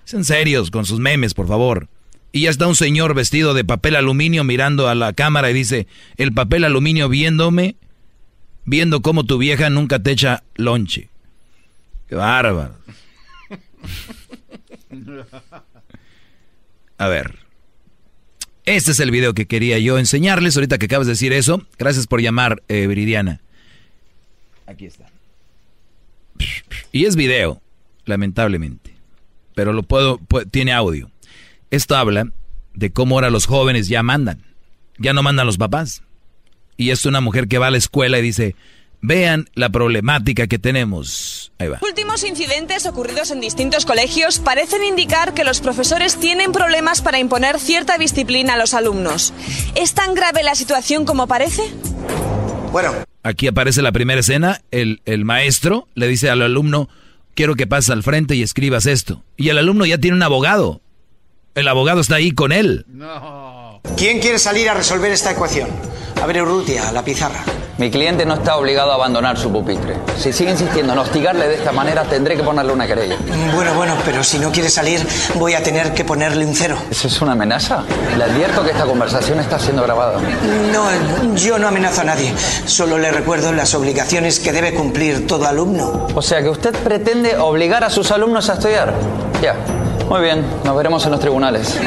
Sean 0.03 0.23
serios 0.23 0.69
con 0.71 0.85
sus 0.85 0.99
memes, 0.99 1.33
por 1.33 1.47
favor. 1.47 1.87
Y 2.31 2.41
ya 2.41 2.49
está 2.49 2.67
un 2.67 2.75
señor 2.75 3.13
vestido 3.13 3.53
de 3.53 3.65
papel 3.65 3.95
aluminio 3.95 4.43
mirando 4.43 4.87
a 4.87 4.95
la 4.95 5.13
cámara 5.13 5.49
y 5.49 5.53
dice, 5.53 5.87
el 6.17 6.33
papel 6.33 6.63
aluminio 6.63 7.09
viéndome, 7.09 7.75
viendo 8.65 9.01
cómo 9.01 9.25
tu 9.25 9.37
vieja 9.37 9.69
nunca 9.69 9.99
te 9.99 10.11
echa 10.11 10.43
lonche. 10.55 11.09
¡Qué 12.07 12.15
bárbaro! 12.15 12.75
A 16.97 17.07
ver. 17.07 17.39
Este 18.65 18.91
es 18.91 18.99
el 18.99 19.11
video 19.11 19.33
que 19.33 19.47
quería 19.47 19.79
yo 19.79 19.97
enseñarles 19.97 20.55
ahorita 20.55 20.77
que 20.77 20.85
acabas 20.85 21.07
de 21.07 21.13
decir 21.13 21.33
eso. 21.33 21.65
Gracias 21.79 22.07
por 22.07 22.21
llamar, 22.21 22.61
eh, 22.67 22.87
Viridiana. 22.87 23.41
Aquí 24.67 24.85
está. 24.85 25.07
Y 26.91 27.05
es 27.05 27.15
video, 27.15 27.61
lamentablemente. 28.05 28.93
Pero 29.55 29.73
lo 29.73 29.83
puedo, 29.83 30.19
pu- 30.19 30.49
tiene 30.49 30.73
audio. 30.73 31.09
Esto 31.71 31.95
habla 31.95 32.27
de 32.73 32.91
cómo 32.91 33.15
ahora 33.15 33.29
los 33.29 33.45
jóvenes 33.47 33.87
ya 33.87 34.03
mandan. 34.03 34.41
Ya 34.97 35.13
no 35.13 35.23
mandan 35.23 35.47
los 35.47 35.57
papás. 35.57 36.03
Y 36.77 36.91
es 36.91 37.05
una 37.05 37.21
mujer 37.21 37.47
que 37.47 37.57
va 37.57 37.67
a 37.67 37.71
la 37.71 37.77
escuela 37.77 38.19
y 38.19 38.21
dice, 38.21 38.55
vean 39.01 39.49
la 39.55 39.69
problemática 39.69 40.47
que 40.47 40.59
tenemos. 40.59 41.51
Ahí 41.59 41.67
va. 41.67 41.79
Últimos 41.81 42.23
incidentes 42.23 42.85
ocurridos 42.85 43.31
en 43.31 43.41
distintos 43.41 43.85
colegios 43.85 44.39
parecen 44.39 44.83
indicar 44.83 45.33
que 45.33 45.43
los 45.43 45.59
profesores 45.59 46.17
tienen 46.19 46.51
problemas 46.51 47.01
para 47.01 47.19
imponer 47.19 47.59
cierta 47.59 47.97
disciplina 47.97 48.53
a 48.53 48.57
los 48.57 48.73
alumnos. 48.73 49.33
¿Es 49.75 49.93
tan 49.93 50.13
grave 50.13 50.43
la 50.43 50.55
situación 50.55 51.05
como 51.05 51.27
parece? 51.27 51.63
Bueno. 52.71 52.93
Aquí 53.23 53.47
aparece 53.47 53.81
la 53.81 53.91
primera 53.91 54.21
escena. 54.21 54.61
El, 54.71 55.01
el 55.05 55.25
maestro 55.25 55.87
le 55.93 56.07
dice 56.07 56.29
al 56.29 56.41
alumno, 56.41 56.89
quiero 57.35 57.55
que 57.55 57.67
pases 57.67 57.91
al 57.91 58.03
frente 58.03 58.35
y 58.35 58.41
escribas 58.41 58.85
esto. 58.85 59.23
Y 59.37 59.49
el 59.49 59.57
alumno 59.57 59.85
ya 59.85 59.97
tiene 59.97 60.17
un 60.17 60.23
abogado. 60.23 60.81
El 61.53 61.67
abogado 61.67 62.01
está 62.01 62.15
ahí 62.15 62.31
con 62.31 62.51
él. 62.51 62.85
¿Quién 63.95 64.19
quiere 64.19 64.39
salir 64.39 64.69
a 64.69 64.73
resolver 64.73 65.11
esta 65.11 65.31
ecuación? 65.31 65.69
A 66.21 66.25
ver, 66.25 66.41
Urrutia, 66.41 66.91
la 66.91 67.03
pizarra. 67.03 67.43
Mi 67.77 67.89
cliente 67.89 68.25
no 68.25 68.35
está 68.35 68.57
obligado 68.57 68.91
a 68.91 68.95
abandonar 68.95 69.37
su 69.37 69.51
pupitre. 69.51 69.95
Si 70.17 70.31
sigue 70.31 70.51
insistiendo 70.51 70.93
en 70.93 70.99
hostigarle 70.99 71.47
de 71.47 71.55
esta 71.55 71.71
manera, 71.71 72.03
tendré 72.03 72.35
que 72.35 72.43
ponerle 72.43 72.73
una 72.73 72.85
querella. 72.85 73.17
Bueno, 73.55 73.73
bueno, 73.73 73.95
pero 74.05 74.23
si 74.23 74.37
no 74.37 74.51
quiere 74.51 74.69
salir, 74.69 75.05
voy 75.35 75.53
a 75.55 75.63
tener 75.63 75.93
que 75.93 76.05
ponerle 76.05 76.45
un 76.45 76.53
cero. 76.53 76.77
¿Eso 76.91 77.07
es 77.07 77.21
una 77.21 77.31
amenaza? 77.31 77.83
Le 78.17 78.23
advierto 78.23 78.63
que 78.63 78.71
esta 78.71 78.85
conversación 78.85 79.39
está 79.39 79.57
siendo 79.57 79.81
grabada. 79.81 80.19
No, 80.71 81.35
yo 81.35 81.57
no 81.57 81.67
amenazo 81.69 82.01
a 82.01 82.03
nadie. 82.03 82.31
Solo 82.65 82.99
le 82.99 83.11
recuerdo 83.11 83.51
las 83.51 83.73
obligaciones 83.73 84.39
que 84.39 84.51
debe 84.51 84.73
cumplir 84.75 85.25
todo 85.25 85.47
alumno. 85.47 86.07
O 86.13 86.21
sea 86.21 86.43
que 86.43 86.49
usted 86.49 86.75
pretende 86.75 87.37
obligar 87.37 87.83
a 87.83 87.89
sus 87.89 88.11
alumnos 88.11 88.47
a 88.49 88.53
estudiar. 88.53 88.93
Ya. 89.41 89.55
Muy 90.07 90.21
bien, 90.21 90.45
nos 90.63 90.75
veremos 90.75 91.03
en 91.05 91.11
los 91.11 91.19
tribunales. 91.19 91.79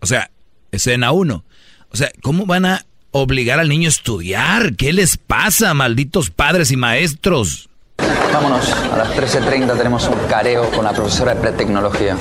O 0.00 0.06
sea, 0.06 0.28
escena 0.76 1.12
uno. 1.12 1.44
O 1.90 1.96
sea, 1.96 2.10
¿cómo 2.22 2.46
van 2.46 2.66
a 2.66 2.86
obligar 3.10 3.58
al 3.58 3.68
niño 3.68 3.86
a 3.86 3.90
estudiar? 3.90 4.76
¿Qué 4.76 4.92
les 4.92 5.16
pasa, 5.16 5.74
malditos 5.74 6.30
padres 6.30 6.70
y 6.70 6.76
maestros? 6.76 7.68
Vámonos, 8.32 8.70
a 8.70 8.96
las 8.98 9.08
13.30 9.16 9.76
tenemos 9.76 10.06
un 10.08 10.18
careo 10.28 10.70
con 10.70 10.84
la 10.84 10.92
profesora 10.92 11.34
de 11.34 11.40
pretecnología. 11.40 12.16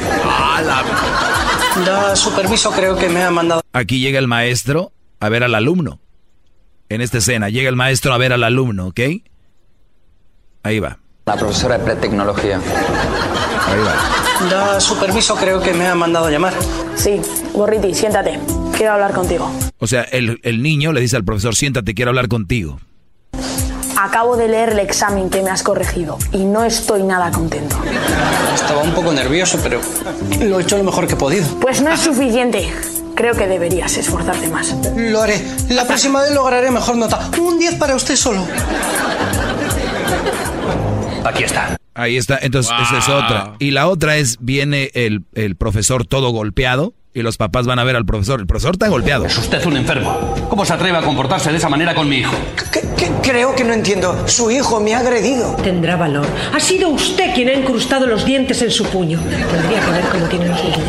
La 1.86 2.16
superviso 2.16 2.72
creo 2.72 2.96
que 2.96 3.10
me 3.10 3.22
ha 3.22 3.32
mandado. 3.32 3.62
Aquí 3.74 4.00
llega 4.00 4.20
el 4.20 4.28
maestro 4.28 4.94
a 5.20 5.30
ver 5.30 5.44
al 5.44 5.56
alumno. 5.56 6.00
En 6.88 7.02
esta 7.02 7.18
escena, 7.18 7.50
llega 7.50 7.68
el 7.68 7.76
maestro 7.76 8.14
a 8.14 8.18
ver 8.18 8.32
al 8.32 8.44
alumno, 8.44 8.88
¿ok? 8.88 9.00
Ahí 10.64 10.80
va. 10.80 11.00
La 11.26 11.36
profesora 11.36 11.78
de 11.78 11.84
pretecnología. 11.84 12.60
Ahí 13.68 13.80
va. 13.80 14.46
La 14.50 14.80
superviso 14.80 15.36
creo 15.36 15.62
que 15.62 15.74
me 15.74 15.88
ha 15.88 15.96
mandado 15.96 16.30
llamar. 16.30 16.54
Sí, 16.96 17.22
Gorriti, 17.54 17.94
siéntate. 17.94 18.40
Quiero 18.76 18.94
hablar 18.94 19.14
contigo. 19.14 19.52
O 19.80 19.88
sea, 19.88 20.04
el, 20.04 20.40
el 20.44 20.62
niño 20.62 20.92
le 20.94 21.02
dice 21.02 21.16
al 21.16 21.24
profesor, 21.24 21.56
siéntate, 21.56 21.94
quiero 21.94 22.10
hablar 22.12 22.28
contigo. 22.28 22.80
Acabo 23.98 24.36
de 24.36 24.48
leer 24.50 24.70
el 24.70 24.80
examen 24.80 25.30
que 25.30 25.42
me 25.42 25.50
has 25.50 25.64
corregido 25.64 26.18
y 26.34 26.40
no 26.40 26.64
estoy 26.66 27.04
nada 27.04 27.32
contento. 27.32 27.78
Estaba 28.54 28.82
un 28.82 28.94
poco 28.94 29.12
nervioso, 29.14 29.58
pero 29.64 29.80
lo 30.42 30.60
he 30.60 30.64
hecho 30.64 30.78
lo 30.78 30.84
mejor 30.84 31.08
que 31.08 31.14
he 31.14 31.18
podido. 31.18 31.46
Pues 31.62 31.82
no 31.82 31.92
es 31.92 32.02
suficiente. 32.02 32.70
Creo 33.16 33.34
que 33.36 33.48
deberías 33.48 33.96
esforzarte 33.96 34.50
más. 34.50 34.76
Lo 34.98 35.22
haré. 35.22 35.42
La 35.70 35.86
próxima 35.86 36.22
vez 36.22 36.32
lograré 36.34 36.70
mejor 36.72 36.98
nota. 36.98 37.30
Un 37.40 37.58
10 37.58 37.76
para 37.76 37.96
usted 37.96 38.18
solo. 38.18 38.46
Aquí 41.24 41.44
está. 41.44 41.78
Ahí 41.96 42.18
está, 42.18 42.38
entonces 42.42 42.74
esa 42.82 42.98
es 42.98 43.10
otra. 43.10 43.56
Y 43.58 43.72
la 43.72 43.88
otra 43.88 44.18
es, 44.18 44.38
viene 44.42 44.92
el, 44.94 45.24
el 45.34 45.56
profesor 45.56 46.06
todo 46.06 46.30
golpeado 46.30 46.94
y 47.14 47.22
los 47.22 47.38
papás 47.38 47.66
van 47.66 47.80
a 47.80 47.86
ver 47.86 47.96
al 47.96 48.06
profesor. 48.06 48.42
El 48.42 48.48
profesor 48.48 48.76
está 48.76 48.90
golpeado. 48.90 49.26
Es 49.26 49.38
usted 49.38 49.66
un 49.66 49.78
enfermo. 49.78 50.36
¿Cómo 50.50 50.66
se 50.66 50.74
atreve 50.74 50.98
a 50.98 51.02
comportarse 51.02 51.50
de 51.50 51.58
esa 51.58 51.70
manera 51.70 51.96
con 51.96 52.10
mi 52.10 52.18
hijo? 52.18 52.36
Creo 53.24 53.56
que 53.56 53.64
no 53.64 53.74
entiendo. 53.74 54.28
Su 54.28 54.52
hijo 54.52 54.82
me 54.82 54.94
ha 54.94 55.00
agredido. 55.00 55.56
Tendrá 55.64 55.96
valor. 55.96 56.28
Ha 56.54 56.60
sido 56.60 56.90
usted 56.90 57.34
quien 57.34 57.48
ha 57.48 57.54
incrustado 57.54 58.06
los 58.06 58.26
dientes 58.26 58.62
en 58.62 58.72
su 58.72 58.86
puño. 58.86 59.22
Tendría 59.22 59.80
que 59.80 59.92
ver 59.92 60.04
cómo 60.12 60.28
tiene 60.28 60.48
los 60.50 60.62
dientes. 60.62 60.84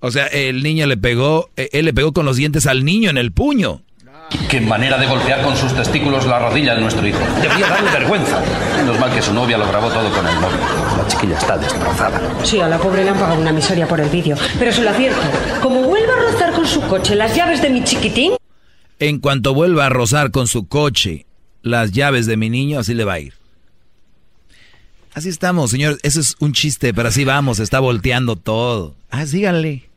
O 0.00 0.10
sea, 0.10 0.26
el 0.26 0.62
niño 0.62 0.86
le 0.86 0.98
pegó, 0.98 1.48
eh, 1.56 1.70
él 1.72 1.86
le 1.86 1.94
pegó 1.94 2.12
con 2.12 2.26
los 2.26 2.36
dientes 2.36 2.66
al 2.66 2.84
niño 2.84 3.08
en 3.08 3.16
el 3.16 3.32
puño. 3.32 3.82
Qué 4.48 4.60
manera 4.60 4.98
de 4.98 5.06
golpear 5.06 5.42
con 5.42 5.56
sus 5.56 5.74
testículos 5.74 6.26
la 6.26 6.38
rodilla 6.38 6.74
de 6.74 6.80
nuestro 6.80 7.06
hijo. 7.06 7.18
Debería 7.40 7.68
darle 7.68 7.90
vergüenza. 7.90 8.42
Menos 8.76 8.98
mal 8.98 9.12
que 9.14 9.22
su 9.22 9.32
novia 9.32 9.56
lo 9.56 9.66
grabó 9.68 9.88
todo 9.88 10.10
con 10.10 10.26
el 10.26 10.34
móvil. 10.36 10.58
La 10.96 11.06
chiquilla 11.06 11.38
está 11.38 11.56
destrozada. 11.58 12.20
Sí, 12.44 12.60
a 12.60 12.68
la 12.68 12.78
pobre 12.78 13.04
le 13.04 13.10
han 13.10 13.18
pagado 13.18 13.40
una 13.40 13.52
miseria 13.52 13.86
por 13.86 14.00
el 14.00 14.08
vídeo. 14.08 14.36
Pero 14.58 14.72
se 14.72 14.82
lo 14.82 14.90
advierto. 14.90 15.20
Como 15.62 15.82
vuelva 15.82 16.14
a 16.14 16.32
rozar 16.32 16.52
con 16.52 16.66
su 16.66 16.80
coche 16.82 17.14
las 17.14 17.34
llaves 17.34 17.62
de 17.62 17.70
mi 17.70 17.84
chiquitín, 17.84 18.32
En 18.98 19.18
cuanto 19.18 19.54
vuelva 19.54 19.86
a 19.86 19.88
rozar 19.90 20.30
con 20.30 20.48
su 20.48 20.66
coche 20.66 21.26
las 21.62 21.92
llaves 21.92 22.26
de 22.26 22.36
mi 22.36 22.48
niño, 22.50 22.80
así 22.80 22.94
le 22.94 23.04
va 23.04 23.14
a 23.14 23.20
ir. 23.20 23.34
Así 25.14 25.28
estamos, 25.28 25.70
señor. 25.70 25.98
Eso 26.02 26.20
es 26.20 26.36
un 26.40 26.52
chiste, 26.52 26.92
pero 26.92 27.08
así 27.08 27.24
vamos, 27.24 27.58
está 27.58 27.80
volteando 27.80 28.36
todo. 28.36 28.94
Ah, 29.10 29.24
síganle. 29.26 29.88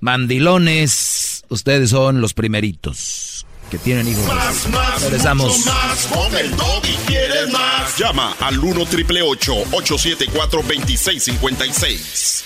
Mandilones, 0.00 1.27
ustedes 1.48 1.90
son 1.90 2.20
los 2.20 2.34
primeritos 2.34 3.46
que 3.70 3.78
tienen 3.78 4.08
hijos. 4.08 4.26
Más, 4.26 4.68
más, 4.70 5.02
Regresamos. 5.02 5.66
más. 5.66 6.06
Con 6.06 6.34
el 6.36 6.50
doggy 6.56 6.96
quieres 7.06 7.52
más. 7.52 7.98
Llama 7.98 8.34
al 8.40 8.58
1 8.58 8.86
triple 8.86 9.22
874 9.22 10.62
2656. 10.62 12.44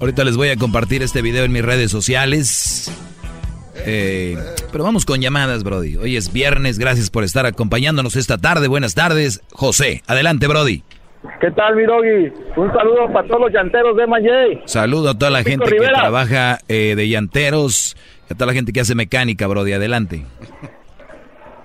Ahorita 0.00 0.22
les 0.24 0.36
voy 0.36 0.50
a 0.50 0.56
compartir 0.56 1.02
este 1.02 1.22
video 1.22 1.44
en 1.44 1.50
mis 1.52 1.64
redes 1.64 1.90
sociales. 1.90 2.90
Eh, 3.74 4.36
pero 4.70 4.84
vamos 4.84 5.04
con 5.04 5.20
llamadas, 5.20 5.64
Brody. 5.64 5.96
Hoy 5.96 6.16
es 6.16 6.32
viernes, 6.32 6.78
gracias 6.78 7.10
por 7.10 7.24
estar 7.24 7.46
acompañándonos 7.46 8.14
esta 8.16 8.38
tarde. 8.38 8.68
Buenas 8.68 8.94
tardes, 8.94 9.40
José. 9.50 10.02
Adelante, 10.06 10.46
Brody. 10.46 10.84
¿Qué 11.40 11.50
tal, 11.50 11.74
mi 11.76 11.84
doggy? 11.84 12.32
Un 12.56 12.72
saludo 12.72 13.12
para 13.12 13.26
todos 13.26 13.40
los 13.42 13.52
llanteros 13.52 13.96
de 13.96 14.06
Mayey. 14.06 14.62
Saludo 14.66 15.10
a 15.10 15.14
toda 15.18 15.30
la 15.30 15.42
Pico 15.42 15.64
gente 15.64 15.76
que 15.76 15.86
trabaja 15.92 16.58
eh, 16.68 16.94
de 16.96 17.08
llanteros, 17.08 17.96
a 18.30 18.34
toda 18.34 18.46
la 18.46 18.52
gente 18.52 18.72
que 18.72 18.80
hace 18.80 18.94
mecánica, 18.94 19.46
Brody. 19.46 19.72
Adelante. 19.72 20.24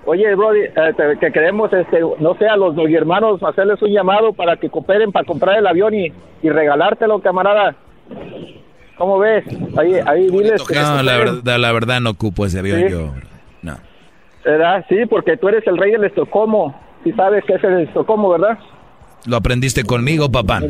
Oye, 0.06 0.34
Brody, 0.34 0.60
eh, 0.64 0.72
que 1.20 1.32
queremos, 1.32 1.72
este, 1.72 2.00
no 2.18 2.34
sé, 2.36 2.46
a 2.46 2.56
los 2.56 2.74
doggy 2.76 2.94
hermanos 2.94 3.42
hacerles 3.42 3.80
un 3.80 3.90
llamado 3.90 4.32
para 4.32 4.56
que 4.56 4.68
cooperen 4.68 5.12
para 5.12 5.24
comprar 5.24 5.56
el 5.58 5.66
avión 5.66 5.94
y, 5.94 6.12
y 6.42 6.50
regalártelo, 6.50 7.20
camarada. 7.20 7.74
¿Cómo 8.98 9.18
ves? 9.18 9.44
Ahí, 9.78 9.94
ahí 10.06 10.28
diles 10.28 10.62
que 10.64 10.74
No, 10.74 11.02
la 11.02 11.16
verdad, 11.16 11.58
la 11.58 11.72
verdad 11.72 12.00
no 12.00 12.10
ocupo 12.10 12.44
ese 12.44 12.58
avión 12.58 12.80
Sí. 12.80 12.88
yo. 12.90 13.12
No. 13.62 13.76
¿Verdad? 14.44 14.84
Sí, 14.88 15.06
porque 15.08 15.36
tú 15.36 15.48
eres 15.48 15.66
el 15.66 15.78
rey 15.78 15.92
del 15.92 16.04
Estocolmo. 16.04 16.78
Sí 17.02 17.12
sabes 17.12 17.44
que 17.44 17.54
es 17.54 17.64
el 17.64 17.80
Estocolmo, 17.80 18.30
¿verdad? 18.30 18.58
Lo 19.26 19.36
aprendiste 19.36 19.84
conmigo, 19.84 20.30
papá. 20.30 20.60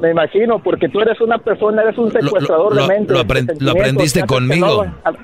Me 0.00 0.10
imagino, 0.10 0.58
porque 0.58 0.88
tú 0.88 1.00
eres 1.00 1.20
una 1.20 1.38
persona, 1.38 1.82
eres 1.82 1.96
un 1.98 2.10
secuestrador 2.12 2.74
lo- 2.74 2.82
de 2.82 2.88
mentes. 2.88 3.16
lo 3.62 3.70
aprendiste 3.72 4.26
conmigo. 4.26 4.84
no- 4.84 4.94
al, 5.04 5.16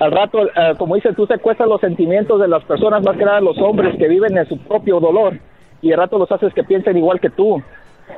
al 0.00 0.10
rato, 0.10 0.42
eh, 0.44 0.74
como 0.78 0.94
dices, 0.96 1.14
tú 1.14 1.26
secuestras 1.26 1.68
los 1.68 1.80
sentimientos 1.80 2.40
de 2.40 2.48
las 2.48 2.64
personas, 2.64 3.04
más 3.04 3.16
que 3.16 3.24
nada 3.24 3.40
los 3.40 3.56
hombres 3.58 3.96
que 3.98 4.08
viven 4.08 4.36
en 4.36 4.48
su 4.48 4.58
propio 4.58 4.98
dolor, 4.98 5.38
y 5.80 5.92
al 5.92 5.98
rato 5.98 6.18
los 6.18 6.30
haces 6.32 6.52
que 6.54 6.64
piensen 6.64 6.96
igual 6.96 7.20
que 7.20 7.30
tú. 7.30 7.62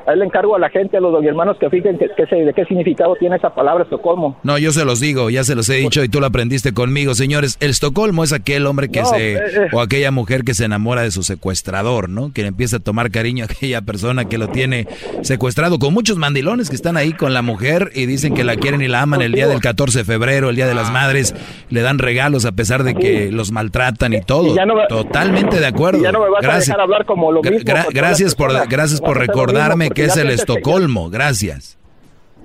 Ahí 0.06 0.18
le 0.18 0.24
encargo 0.26 0.54
a 0.54 0.58
la 0.58 0.68
gente, 0.68 0.98
a 0.98 1.00
los 1.00 1.24
hermanos, 1.24 1.56
que 1.58 1.70
fijen 1.70 1.96
que, 1.98 2.08
que 2.14 2.26
se- 2.26 2.36
de 2.36 2.52
qué 2.52 2.64
significado 2.66 3.14
tiene 3.18 3.36
esa 3.36 3.54
palabra 3.54 3.84
Estocolmo. 3.84 4.38
No, 4.42 4.58
yo 4.58 4.70
se 4.72 4.84
los 4.84 5.00
digo, 5.00 5.30
ya 5.30 5.44
se 5.44 5.54
los 5.54 5.68
he 5.70 5.76
dicho 5.76 6.04
y 6.04 6.08
tú 6.10 6.20
lo 6.20 6.26
aprendiste 6.26 6.72
conmigo, 6.74 7.14
señores. 7.14 7.56
El 7.60 7.70
Estocolmo 7.70 8.22
es 8.22 8.32
aquel 8.34 8.66
hombre 8.66 8.90
que 8.90 9.00
No, 9.00 9.06
se 9.06 9.34
eh, 9.34 9.38
eh. 9.38 9.68
o 9.72 9.80
aquella 9.80 10.10
mujer 10.10 10.44
que 10.44 10.52
se 10.52 10.64
enamora 10.66 11.02
de 11.02 11.10
su 11.10 11.22
secuestrador, 11.22 12.08
¿no? 12.10 12.32
Que 12.32 12.42
le 12.42 12.48
empieza 12.48 12.76
a 12.76 12.80
tomar 12.80 13.10
cariño 13.10 13.44
a 13.44 13.46
aquella 13.50 13.80
persona 13.82 14.26
que 14.26 14.36
lo 14.36 14.48
tiene 14.48 14.86
secuestrado 15.22 15.78
con 15.78 15.94
muchos 15.94 16.18
mandilones 16.18 16.68
que 16.68 16.76
están 16.76 16.96
ahí 16.98 17.12
con 17.12 17.32
la 17.32 17.40
mujer 17.42 17.90
y 17.94 18.06
dicen 18.06 18.34
que 18.34 18.44
la 18.44 18.56
quieren 18.56 18.82
y 18.82 18.88
la 18.88 19.02
aman 19.02 19.22
el 19.22 19.32
día 19.32 19.46
del 19.48 19.60
14 19.60 20.00
de 20.00 20.04
febrero, 20.04 20.50
el 20.50 20.56
día 20.56 20.66
de 20.66 20.74
las 20.74 20.92
madres, 20.92 21.34
le 21.70 21.80
dan 21.80 21.98
regalos 21.98 22.44
a 22.44 22.52
pesar 22.52 22.82
de 22.84 22.94
que 22.94 23.30
los 23.32 23.52
maltratan 23.52 24.12
y 24.12 24.20
todo. 24.20 24.48
Y 24.52 24.54
ya 24.56 24.66
no 24.66 24.74
me- 24.74 24.86
Totalmente 24.88 25.60
de 25.60 25.66
acuerdo. 25.66 26.00
Y 26.00 26.02
ya 26.02 26.12
no 26.12 26.20
me 26.22 26.28
vas 26.30 26.40
a 26.44 26.46
Gracias. 26.46 26.66
dejar 26.66 26.80
hablar 26.82 27.06
como 27.06 27.32
lo 27.32 27.42
mismo. 27.42 27.58
gra- 27.60 27.86
gracias 27.90 28.34
por 28.34 28.52
gracias 28.68 29.00
por 29.00 29.16
a 29.16 29.20
recordarme 29.20 29.83
porque 29.88 30.02
que 30.02 30.06
es 30.08 30.16
el 30.16 30.30
Estocolmo. 30.30 31.10
Gracias. 31.10 31.78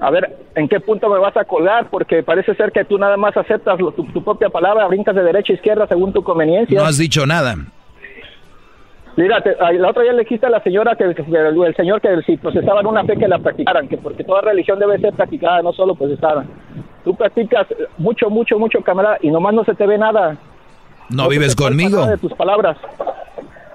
A 0.02 0.10
ver, 0.12 0.34
¿en 0.56 0.70
qué 0.70 0.80
punto 0.80 1.10
me 1.10 1.20
vas 1.20 1.36
a 1.36 1.44
colgar? 1.44 1.90
Porque 1.90 2.24
parece 2.24 2.56
ser 2.56 2.72
que 2.72 2.86
tú 2.86 2.98
nada 2.98 3.18
más 3.18 3.36
aceptas 3.36 3.80
lo- 3.80 3.92
tu, 3.92 4.04
tu 4.06 4.24
propia 4.24 4.50
palabra, 4.50 4.88
brincas 4.88 5.14
de 5.16 5.24
derecha 5.24 5.52
a 5.52 5.56
izquierda 5.58 5.88
según 5.88 6.14
tu 6.14 6.24
conveniencia. 6.24 6.80
No 6.80 6.86
has 6.86 6.98
dicho 6.98 7.26
nada. 7.26 7.56
Mira, 9.18 9.42
te- 9.42 9.58
la 9.78 9.90
otra 9.90 10.04
día 10.04 10.14
le 10.14 10.20
dijiste 10.22 10.46
a 10.46 10.50
la 10.50 10.62
señora 10.64 10.96
que, 10.96 11.04
el, 11.04 11.16
el 11.66 11.76
señor 11.76 12.00
que 12.00 12.22
si 12.26 12.38
procesaban 12.38 12.86
una 12.86 13.04
fe 13.04 13.18
que 13.18 13.28
la 13.28 13.40
practicaran, 13.40 13.90
que 13.90 13.98
porque 13.98 14.24
toda 14.24 14.40
religión 14.42 14.80
debe 14.80 14.98
ser 15.00 15.14
practicada, 15.14 15.62
no 15.62 15.74
solo 15.74 15.96
procesada. 15.96 16.46
Tú 17.04 17.14
practicas 17.16 17.68
mucho, 17.98 18.30
mucho, 18.30 18.58
mucho, 18.58 18.82
camarada, 18.82 19.18
y 19.22 19.30
nomás 19.30 19.54
no 19.54 19.66
se 19.66 19.74
te 19.76 19.86
ve 19.86 19.98
nada. 19.98 20.38
¿No 21.10 21.24
se 21.24 21.30
vives 21.30 21.56
conmigo? 21.56 22.06
de 22.06 22.18
tus 22.18 22.32
palabras. 22.34 22.78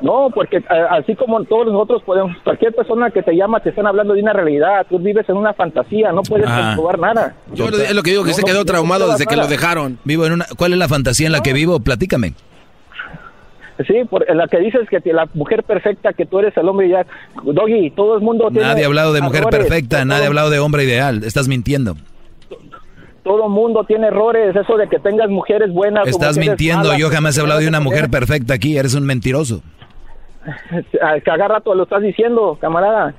No, 0.05 0.29
porque 0.35 0.59
eh, 0.59 0.65
así 0.91 1.15
como 1.17 1.43
todos 1.45 1.67
nosotros 1.73 2.03
podemos, 2.05 2.37
cualquier 2.45 2.75
persona 2.75 3.11
que 3.11 3.23
te 3.23 3.35
llama 3.35 3.61
te 3.61 3.71
están 3.71 3.87
hablando 3.87 4.13
de 4.13 4.21
una 4.21 4.35
realidad, 4.35 4.85
tú 4.89 4.99
vives 4.99 5.27
en 5.31 5.37
una 5.37 5.55
fantasía, 5.55 6.13
no 6.13 6.23
puedes 6.23 6.47
Ah. 6.47 6.75
comprobar 6.77 6.99
nada. 6.99 7.35
Yo 7.55 7.69
es 7.69 7.95
lo 7.95 8.03
que 8.03 8.11
digo, 8.11 8.23
que 8.23 8.31
No, 8.31 8.37
se 8.37 8.43
quedó 8.43 8.59
no 8.59 8.65
traumado 8.67 9.11
desde 9.11 9.25
que 9.25 9.35
nada. 9.35 9.49
lo 9.49 9.51
dejaron. 9.51 9.99
Vivo 10.05 10.27
en 10.27 10.33
una. 10.35 10.47
¿Cuál 10.59 10.73
es 10.75 10.79
la 10.79 10.89
fantasía 10.89 11.27
en 11.27 11.33
la 11.33 11.41
que 11.41 11.55
vivo? 11.55 11.81
Platícame. 11.81 12.35
Sí, 13.89 14.05
por 14.09 14.25
en 14.31 14.37
la 14.37 14.47
que 14.47 14.59
dices 14.59 14.89
que 14.89 15.01
te- 15.01 15.13
la 15.13 15.27
mujer 15.35 15.65
perfecta, 15.65 16.13
que 16.13 16.27
tú 16.27 16.39
eres 16.39 16.57
el 16.57 16.69
hombre 16.69 16.89
ya. 16.89 17.05
Doggy, 17.43 17.91
todo 17.91 18.15
el 18.15 18.21
mundo 18.21 18.49
tiene. 18.51 18.67
Nadie 18.69 18.85
ha 18.85 18.87
hablado 18.87 19.13
de 19.13 19.21
mujer 19.21 19.41
errores, 19.41 19.59
perfecta, 19.59 19.97
todo- 19.97 20.05
nadie 20.05 20.25
ha 20.25 20.29
hablado 20.29 20.51
de 20.51 20.61
hombre 20.61 20.85
ideal. 20.85 21.25
Estás 21.25 21.49
mintiendo. 21.49 21.97
Todo 23.25 23.45
el 23.47 23.51
mundo 23.51 23.85
tiene 23.85 24.09
errores, 24.09 24.55
eso 24.55 24.77
de 24.77 24.87
que 24.87 24.99
tengas 24.99 25.29
mujeres 25.31 25.73
buenas. 25.73 26.07
Estás 26.07 26.37
mujeres 26.37 26.49
mintiendo. 26.51 26.85
malas, 26.85 26.99
Yo 26.99 27.09
jamás 27.09 27.37
he 27.37 27.41
hablado 27.41 27.61
de 27.61 27.69
una 27.69 27.81
mujer 27.81 28.11
perfecta 28.11 28.55
aquí. 28.55 28.77
Eres 28.77 28.95
un 28.95 29.05
mentiroso. 29.07 29.63
Cada 31.25 31.49
rato 31.49 31.75
lo 31.75 31.85
estás 31.85 32.03
diciendo, 32.03 32.57
camarada. 32.61 33.15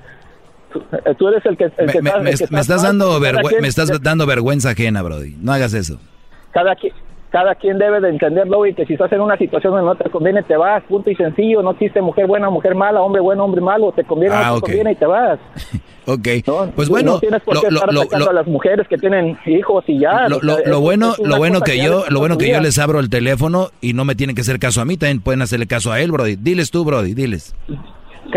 Tú, 0.72 0.80
eh, 0.92 1.30
eres 1.30 1.46
el 1.46 1.58
que. 1.58 1.66
el 1.66 1.86
Me, 1.88 1.92
que 1.94 2.02
me- 2.02 2.10
está- 2.10 2.20
me- 2.22 2.30
el 2.32 2.38
que 2.38 2.44
me 2.52 2.60
está 2.60 2.76
estás 2.76 2.84
dando 2.84 3.20
vergüenza, 3.20 3.62
me 3.62 3.68
estás 3.68 4.02
dando 4.02 4.26
vergüenza 4.26 4.70
ajena, 4.72 5.02
Brody. 5.02 5.36
No 5.40 5.54
hagas 5.54 5.74
eso. 5.74 6.00
Cada 6.52 6.76
quien, 6.76 6.94
cada 7.32 7.56
quien 7.56 7.78
debe 7.78 8.00
de 8.00 8.10
entenderlo 8.10 8.66
y 8.66 8.74
que 8.74 8.86
si 8.86 8.94
estás 8.94 9.12
en 9.12 9.22
una 9.22 9.38
situación 9.38 9.74
donde 9.74 9.86
no 9.88 9.96
te 9.96 10.10
conviene, 10.10 10.44
te 10.44 10.56
vas, 10.56 10.84
punto 10.84 11.10
y 11.10 11.16
sencillo. 11.16 11.62
No 11.62 11.72
existe 11.72 12.02
mujer 12.02 12.28
buena, 12.28 12.50
mujer 12.50 12.76
mala, 12.76 13.02
hombre 13.02 13.22
bueno, 13.22 13.44
hombre 13.44 13.62
malo. 13.62 13.92
Te 13.92 14.04
conviene, 14.06 14.36
Ah, 14.36 14.50
no 14.50 14.56
te 14.56 14.62
conviene 14.62 14.92
y 14.94 14.96
te 14.96 15.06
vas. 15.06 15.40
Ok. 16.08 16.28
Pues 16.76 16.88
bueno, 16.88 17.14
no 17.14 17.20
tienes 17.20 17.42
por 17.42 17.60
qué 17.60 17.72
lo- 17.72 17.80
estar 17.80 17.92
lo- 17.92 18.02
atacando 18.02 18.26
lo- 18.26 18.30
a 18.32 18.34
las 18.36 18.46
mujeres 18.46 18.88
que 18.88 18.96
tienen 18.96 19.40
hijos 19.48 19.84
y 19.88 19.98
ya. 20.00 20.30
lo- 20.30 20.38
o 20.38 20.40
sea, 20.40 20.76
bueno, 20.76 21.16
lo 21.24 21.38
bueno 21.38 21.62
que 21.62 21.80
yo, 21.80 22.04
lo 22.10 22.20
bueno 22.20 22.38
que 22.38 22.48
yo 22.48 22.62
les 22.62 22.78
abro 22.78 23.00
el 23.00 23.10
teléfono 23.10 23.70
y 23.82 23.94
no 23.94 24.06
me 24.06 24.14
tienen 24.14 24.36
que 24.36 24.44
hacer 24.44 24.60
caso 24.60 24.82
a 24.82 24.86
mí, 24.86 24.98
también 24.98 25.20
pueden 25.22 25.42
hacerle 25.42 25.66
caso 25.66 25.92
a 25.92 26.00
él, 26.02 26.12
Brody. 26.12 26.36
Diles 26.36 26.70
tú, 26.70 26.86
Brody, 26.86 27.16
diles. 27.16 27.56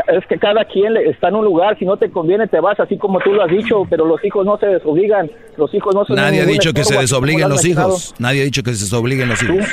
Es 0.09 0.27
que 0.27 0.39
cada 0.39 0.65
quien 0.65 0.97
está 0.99 1.29
en 1.29 1.37
un 1.37 1.45
lugar, 1.45 1.79
si 1.79 1.85
no 1.85 1.97
te 1.97 2.11
conviene 2.11 2.47
te 2.47 2.61
vas, 2.61 2.79
así 2.79 2.99
como 2.99 3.19
tú 3.21 3.33
lo 3.33 3.43
has 3.45 3.51
dicho, 3.51 3.85
pero 3.89 4.05
los 4.05 4.23
hijos 4.25 4.45
no 4.45 4.59
se 4.59 4.67
desobligan, 4.67 5.31
los 5.57 5.73
hijos 5.75 5.95
no 5.95 6.05
son 6.05 6.17
Nadie 6.17 6.43
ha 6.43 6.47
dicho 6.47 6.73
que 6.73 6.85
se 6.85 6.99
desobliguen 6.99 7.43
lo 7.49 7.55
los 7.55 7.65
hijos. 7.65 8.15
Nadie 8.19 8.43
ha 8.43 8.45
dicho 8.45 8.63
que 8.63 8.75
se 8.75 8.85
desobliguen 8.85 9.29
los 9.29 9.43
hijos. 9.43 9.67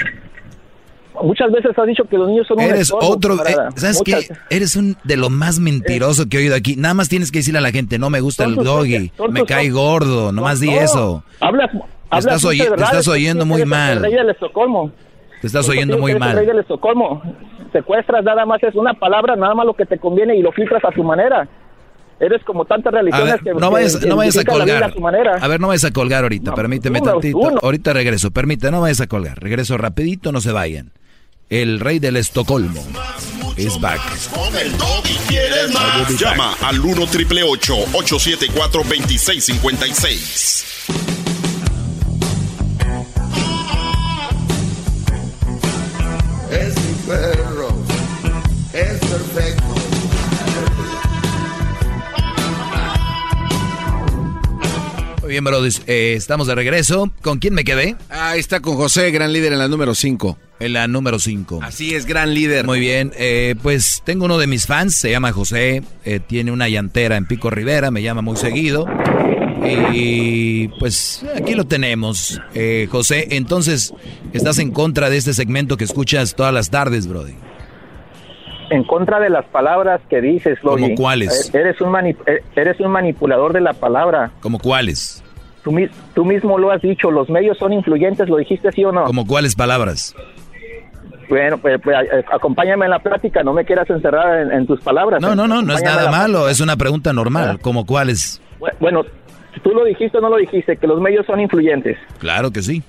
Muchas 1.23 1.49
veces 1.51 1.71
has 1.77 1.87
dicho 1.87 2.03
que 2.05 2.17
los 2.17 2.27
niños 2.27 2.45
son 2.47 2.57
un 2.59 2.65
Eres 2.65 2.91
otro, 2.93 3.35
eh, 3.45 3.55
¿sabes 3.75 3.99
Muchas- 4.05 4.27
qué? 4.27 4.33
Eres 4.55 4.75
un 4.75 4.97
de 5.05 5.15
lo 5.15 5.29
más 5.29 5.59
mentiroso 5.59 6.27
que 6.27 6.37
he 6.37 6.39
oído 6.41 6.55
aquí. 6.55 6.75
Nada 6.75 6.93
más 6.93 7.07
tienes 7.07 7.31
que 7.31 7.39
decirle 7.39 7.59
a 7.59 7.61
la 7.61 7.71
gente, 7.71 7.97
no 7.97 8.09
me 8.09 8.19
gusta 8.19 8.43
el 8.43 8.55
doggy, 8.55 9.11
me 9.29 9.45
cae 9.45 9.69
gordo, 9.69 10.31
nomás 10.33 10.59
di 10.59 10.71
No, 10.71 10.81
eso. 10.81 11.23
Hablas, 11.39 11.69
hablas 12.09 12.25
estás, 12.25 12.45
oye- 12.45 12.65
te 12.69 12.83
estás 12.83 13.07
oyendo 13.07 13.45
muy 13.45 13.63
mal. 13.65 14.01
Te 15.45 15.49
estás 15.49 15.69
oyendo 15.69 15.99
muy 15.99 16.11
ser 16.11 16.19
El 16.23 16.27
rey 16.27 16.35
mal. 16.37 16.45
del 16.47 16.57
Estocolmo. 16.57 17.21
Secuestras 17.71 18.23
nada 18.23 18.47
más 18.47 18.63
es 18.63 18.73
una 18.73 18.95
palabra, 18.95 19.35
nada 19.35 19.53
más 19.53 19.63
lo 19.67 19.75
que 19.75 19.85
te 19.85 19.99
conviene 19.99 20.35
y 20.35 20.41
lo 20.41 20.51
filtras 20.51 20.83
a 20.83 20.89
tu 20.89 21.03
manera. 21.03 21.47
Eres 22.19 22.43
como 22.45 22.65
tantas 22.65 22.91
religiones 22.91 23.33
ver, 23.33 23.41
que 23.43 23.53
no 23.53 23.69
vayas, 23.69 23.95
que 23.97 24.07
no 24.07 24.15
vayas 24.15 24.37
a 24.39 24.43
colgar. 24.43 24.83
a 24.85 24.91
tu 24.91 25.01
manera. 25.01 25.35
A 25.39 25.47
ver, 25.47 25.61
no 25.61 25.67
vayas 25.67 25.85
a 25.85 25.91
colgar 25.91 26.23
ahorita, 26.23 26.55
permíteme 26.55 26.99
uno, 26.99 27.11
tantito. 27.11 27.37
uno. 27.37 27.59
Ahorita 27.61 27.93
regreso, 27.93 28.31
permíteme, 28.31 28.71
no 28.71 28.81
vayas 28.81 29.01
a 29.01 29.07
colgar. 29.07 29.37
Regreso 29.39 29.77
rapidito, 29.77 30.31
no 30.31 30.41
se 30.41 30.51
vayan. 30.51 30.93
El 31.51 31.79
rey 31.79 31.99
del 31.99 32.17
Estocolmo 32.17 32.81
is 33.55 33.79
back. 33.79 33.99
Con 34.33 34.55
el 34.57 34.75
doggy 34.79 35.13
quieres 35.27 35.71
más. 35.75 36.19
Llama 36.19 36.55
al 36.63 36.79
1 36.79 37.05
triple 37.05 37.43
874 37.43 38.79
2656. 38.81 41.24
Bien, 55.35 55.43
Brody. 55.43 55.69
Eh, 55.87 56.13
estamos 56.15 56.47
de 56.47 56.55
regreso. 56.55 57.11
¿Con 57.21 57.39
quién 57.39 57.53
me 57.53 57.63
quedé? 57.65 57.95
Ahí 58.09 58.39
está 58.39 58.61
con 58.61 58.75
José, 58.77 59.11
gran 59.11 59.33
líder 59.33 59.51
en 59.51 59.59
la 59.59 59.67
número 59.67 59.93
5. 59.93 60.37
En 60.61 60.71
la 60.71 60.87
número 60.87 61.19
5. 61.19 61.59
Así 61.61 61.93
es, 61.93 62.05
gran 62.05 62.33
líder. 62.33 62.65
Muy 62.65 62.79
bien. 62.79 63.11
eh, 63.17 63.55
pues 63.61 64.01
tengo 64.05 64.23
uno 64.25 64.37
de 64.37 64.47
mis 64.47 64.65
fans, 64.65 64.95
se 64.95 65.11
llama 65.11 65.33
José. 65.33 65.83
eh, 66.05 66.21
tiene 66.25 66.53
una 66.53 66.69
llantera 66.69 67.17
en 67.17 67.25
Pico 67.25 67.49
Rivera, 67.49 67.91
me 67.91 68.01
llama 68.01 68.21
muy 68.21 68.37
seguido. 68.37 68.85
Y 69.91 70.69
pues 70.79 71.25
aquí 71.35 71.53
lo 71.53 71.65
tenemos. 71.65 72.39
Eh, 72.53 72.87
José, 72.89 73.27
entonces, 73.31 73.93
¿estás 74.31 74.59
en 74.59 74.71
contra 74.71 75.09
de 75.09 75.17
este 75.17 75.33
segmento 75.33 75.75
que 75.75 75.83
escuchas 75.83 76.35
todas 76.35 76.53
las 76.53 76.69
tardes, 76.69 77.07
Brody? 77.07 77.33
En 78.69 78.83
contra 78.83 79.19
de 79.19 79.29
las 79.29 79.45
palabras 79.45 80.01
que 80.09 80.21
dices, 80.21 80.57
Doggy. 80.63 80.81
¿Cómo 80.83 80.95
cuáles? 80.95 81.51
Eh, 81.53 81.59
Eres 81.59 81.79
un, 81.81 81.95
eh, 81.97 82.15
eres 82.55 82.79
un 82.79 82.91
manipulador 82.91 83.53
de 83.53 83.61
la 83.61 83.73
palabra. 83.73 84.31
¿Como 84.39 84.57
cuáles? 84.59 85.23
Tú, 85.65 85.71
mi- 85.71 85.89
tú 86.13 86.23
mismo 86.23 86.57
lo 86.59 86.71
has 86.71 86.81
dicho, 86.81 87.09
los 87.11 87.27
medios 87.27 87.57
son 87.57 87.73
influyentes, 87.73 88.29
¿lo 88.29 88.37
dijiste 88.37 88.71
sí 88.71 88.85
o 88.85 88.91
no? 88.93 89.03
¿Como 89.03 89.25
cuáles 89.27 89.55
palabras? 89.55 90.15
Bueno, 91.27 91.57
pues, 91.57 91.81
pues, 91.83 91.97
eh, 92.13 92.23
acompáñame 92.31 92.85
en 92.85 92.91
la 92.91 92.99
plática, 92.99 93.41
no 93.43 93.51
me 93.51 93.65
quieras 93.65 93.89
encerrar 93.89 94.41
en, 94.43 94.51
en 94.51 94.67
tus 94.67 94.79
palabras. 94.81 95.19
No, 95.21 95.35
no, 95.35 95.47
no, 95.47 95.63
no 95.63 95.73
es 95.73 95.81
nada 95.83 96.11
malo, 96.11 96.47
es 96.49 96.61
una 96.61 96.77
pregunta 96.77 97.11
normal. 97.13 97.59
¿Como 97.59 97.85
cuáles? 97.87 98.39
Bueno, 98.79 99.01
tú 99.63 99.71
lo 99.71 99.83
dijiste 99.85 100.19
o 100.19 100.21
no 100.21 100.29
lo 100.29 100.37
dijiste, 100.37 100.77
que 100.77 100.85
los 100.85 101.01
medios 101.01 101.25
son 101.25 101.39
influyentes. 101.41 101.97
Claro 102.19 102.51
que 102.51 102.61
sí. 102.61 102.83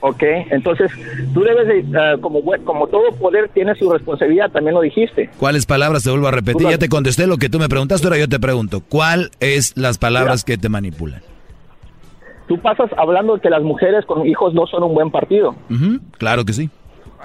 Ok, 0.00 0.20
entonces 0.50 0.90
tú 1.32 1.42
debes 1.44 1.68
de, 1.68 1.96
ah, 1.96 2.16
como 2.20 2.88
todo 2.88 3.12
poder 3.20 3.48
tiene 3.50 3.72
su 3.76 3.88
responsabilidad, 3.88 4.50
también 4.50 4.74
lo 4.74 4.80
dijiste. 4.80 5.30
¿Cuáles 5.38 5.64
palabras 5.64 6.02
te 6.02 6.10
vuelvo 6.10 6.26
a 6.26 6.32
repetir? 6.32 6.68
Ya 6.68 6.78
te 6.78 6.88
contesté 6.88 7.28
lo 7.28 7.36
que 7.36 7.48
tú 7.48 7.60
me 7.60 7.68
preguntaste, 7.68 8.08
ahora 8.08 8.18
yo 8.18 8.28
te 8.28 8.40
pregunto. 8.40 8.80
¿Cuál 8.80 9.30
es 9.38 9.76
las 9.76 9.98
palabras 9.98 10.42
que 10.42 10.58
te 10.58 10.68
manipulan? 10.68 11.22
Tú 12.48 12.58
pasas 12.58 12.90
hablando 12.96 13.34
de 13.36 13.40
que 13.40 13.50
las 13.50 13.62
mujeres 13.62 14.04
con 14.06 14.26
hijos 14.26 14.52
no 14.54 14.66
son 14.66 14.82
un 14.82 14.94
buen 14.94 15.10
partido. 15.10 15.54
Ujú, 15.70 16.00
Claro 16.18 16.44
que 16.44 16.52
sí. 16.52 16.68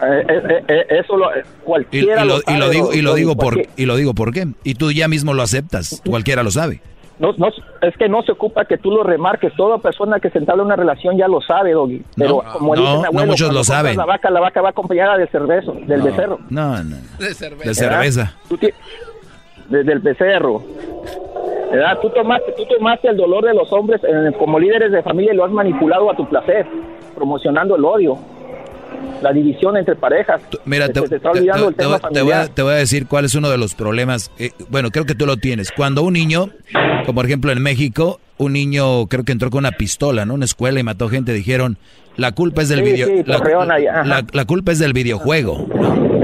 Eh, 0.02 0.26
eh, 0.30 0.64
eh, 0.68 0.86
eso 1.02 1.18
lo, 1.18 1.34
eh, 1.34 1.40
Y, 1.40 1.40
y 1.40 1.64
cualquiera 1.64 2.24
lo, 2.24 2.36
lo, 2.36 2.40
y 2.40 2.42
sabe, 2.44 2.60
lo 2.60 2.70
digo 2.70 2.94
y 2.94 3.02
lo 3.02 3.16
digo 3.16 3.36
por 3.36 3.58
y 3.76 3.86
lo 3.86 3.96
digo 3.96 4.14
por 4.14 4.32
qué. 4.32 4.48
Y 4.64 4.76
tú 4.76 4.92
ya 4.92 5.08
mismo 5.08 5.34
lo 5.34 5.42
aceptas. 5.42 6.02
Cualquiera 6.08 6.44
lo 6.44 6.52
sabe. 6.52 6.82
No, 7.20 7.34
no, 7.38 7.48
es 7.82 7.98
que 7.98 8.08
no 8.08 8.22
se 8.22 8.32
ocupa 8.32 8.66
que 8.66 8.78
tú 8.78 8.92
lo 8.92 9.02
remarques. 9.02 9.52
Toda 9.56 9.80
persona 9.80 10.20
que 10.20 10.30
se 10.30 10.38
entabla 10.38 10.62
una 10.62 10.76
relación 10.76 11.18
ya 11.18 11.28
lo 11.28 11.42
sabe, 11.42 11.72
Doggy. 11.72 12.04
Pero 12.16 12.44
No, 12.46 12.54
como 12.54 12.76
no, 12.76 12.82
dice 12.82 12.94
mi 12.94 13.02
no 13.02 13.08
abuelo, 13.08 13.26
muchos 13.32 13.52
lo 13.52 13.64
saben. 13.64 13.98
La 13.98 14.06
vaca, 14.06 14.30
la 14.30 14.40
vaca 14.40 14.62
va 14.62 14.70
acompañada 14.70 15.18
del 15.18 15.28
cervezo, 15.30 15.74
del 15.88 15.98
No, 16.00 16.06
becerro. 16.06 16.40
No, 16.52 16.84
no. 16.84 16.96
De 17.18 17.34
cerveza. 17.34 17.68
De 17.70 17.74
cerveza. 17.74 18.36
Desde 19.68 19.94
el 19.94 20.00
becerro. 20.00 20.62
¿Verdad? 21.72 22.00
Tú 22.02 22.10
tomaste, 22.10 22.54
tú 22.56 22.64
tomaste 22.66 23.10
el 23.10 23.18
dolor 23.18 23.44
de 23.46 23.54
los 23.54 23.72
hombres 23.74 24.02
eh, 24.04 24.32
como 24.40 24.60
líderes 24.60 24.92
de 24.92 25.04
familia 25.04 25.34
y 25.34 25.36
lo 25.36 25.44
has 25.46 25.52
manipulado 25.52 26.10
a 26.12 26.16
tu 26.16 26.28
placer, 26.28 26.66
promocionando 27.16 27.76
el 27.76 27.84
odio, 27.84 28.18
la 29.22 29.34
división 29.34 29.76
entre 29.76 29.96
parejas. 29.96 30.42
Mira, 30.66 30.88
te, 30.90 31.02
voy, 31.02 32.32
a, 32.32 32.48
te 32.48 32.62
voy 32.62 32.74
a 32.74 32.78
decir 32.78 33.08
cuál 33.08 33.26
es 33.26 33.36
uno 33.36 33.50
de 33.50 33.58
los 33.58 33.76
problemas. 33.76 34.32
eh, 34.40 34.52
bueno, 34.70 34.92
creo 34.92 35.06
que 35.06 35.16
tú 35.16 35.26
lo 35.26 35.38
tienes. 35.38 35.72
Cuando 35.72 36.04
un 36.04 36.14
niño, 36.14 36.50
como 37.06 37.16
por 37.16 37.26
ejemplo 37.26 37.52
en 37.52 37.62
México, 37.62 38.20
un 38.38 38.54
niño 38.54 39.08
creo 39.08 39.24
que 39.26 39.32
entró 39.34 39.50
con 39.50 39.60
una 39.60 39.72
pistola, 39.72 40.26
¿no? 40.26 40.36
Una 40.36 40.46
escuela 40.46 40.80
y 40.80 40.84
mató 40.84 41.10
gente, 41.10 41.34
dijeron, 41.34 41.78
la 42.16 42.32
culpa 42.32 42.62
es 42.62 42.70
del 42.70 42.80
Sí, 42.80 42.86
video, 42.92 43.08
sí, 43.08 43.24
la- 43.26 44.24
la 44.32 44.46
culpa 44.46 44.72
es 44.72 44.80
del 44.80 44.94
videojuego. 44.94 45.66
¿no? 45.76 46.17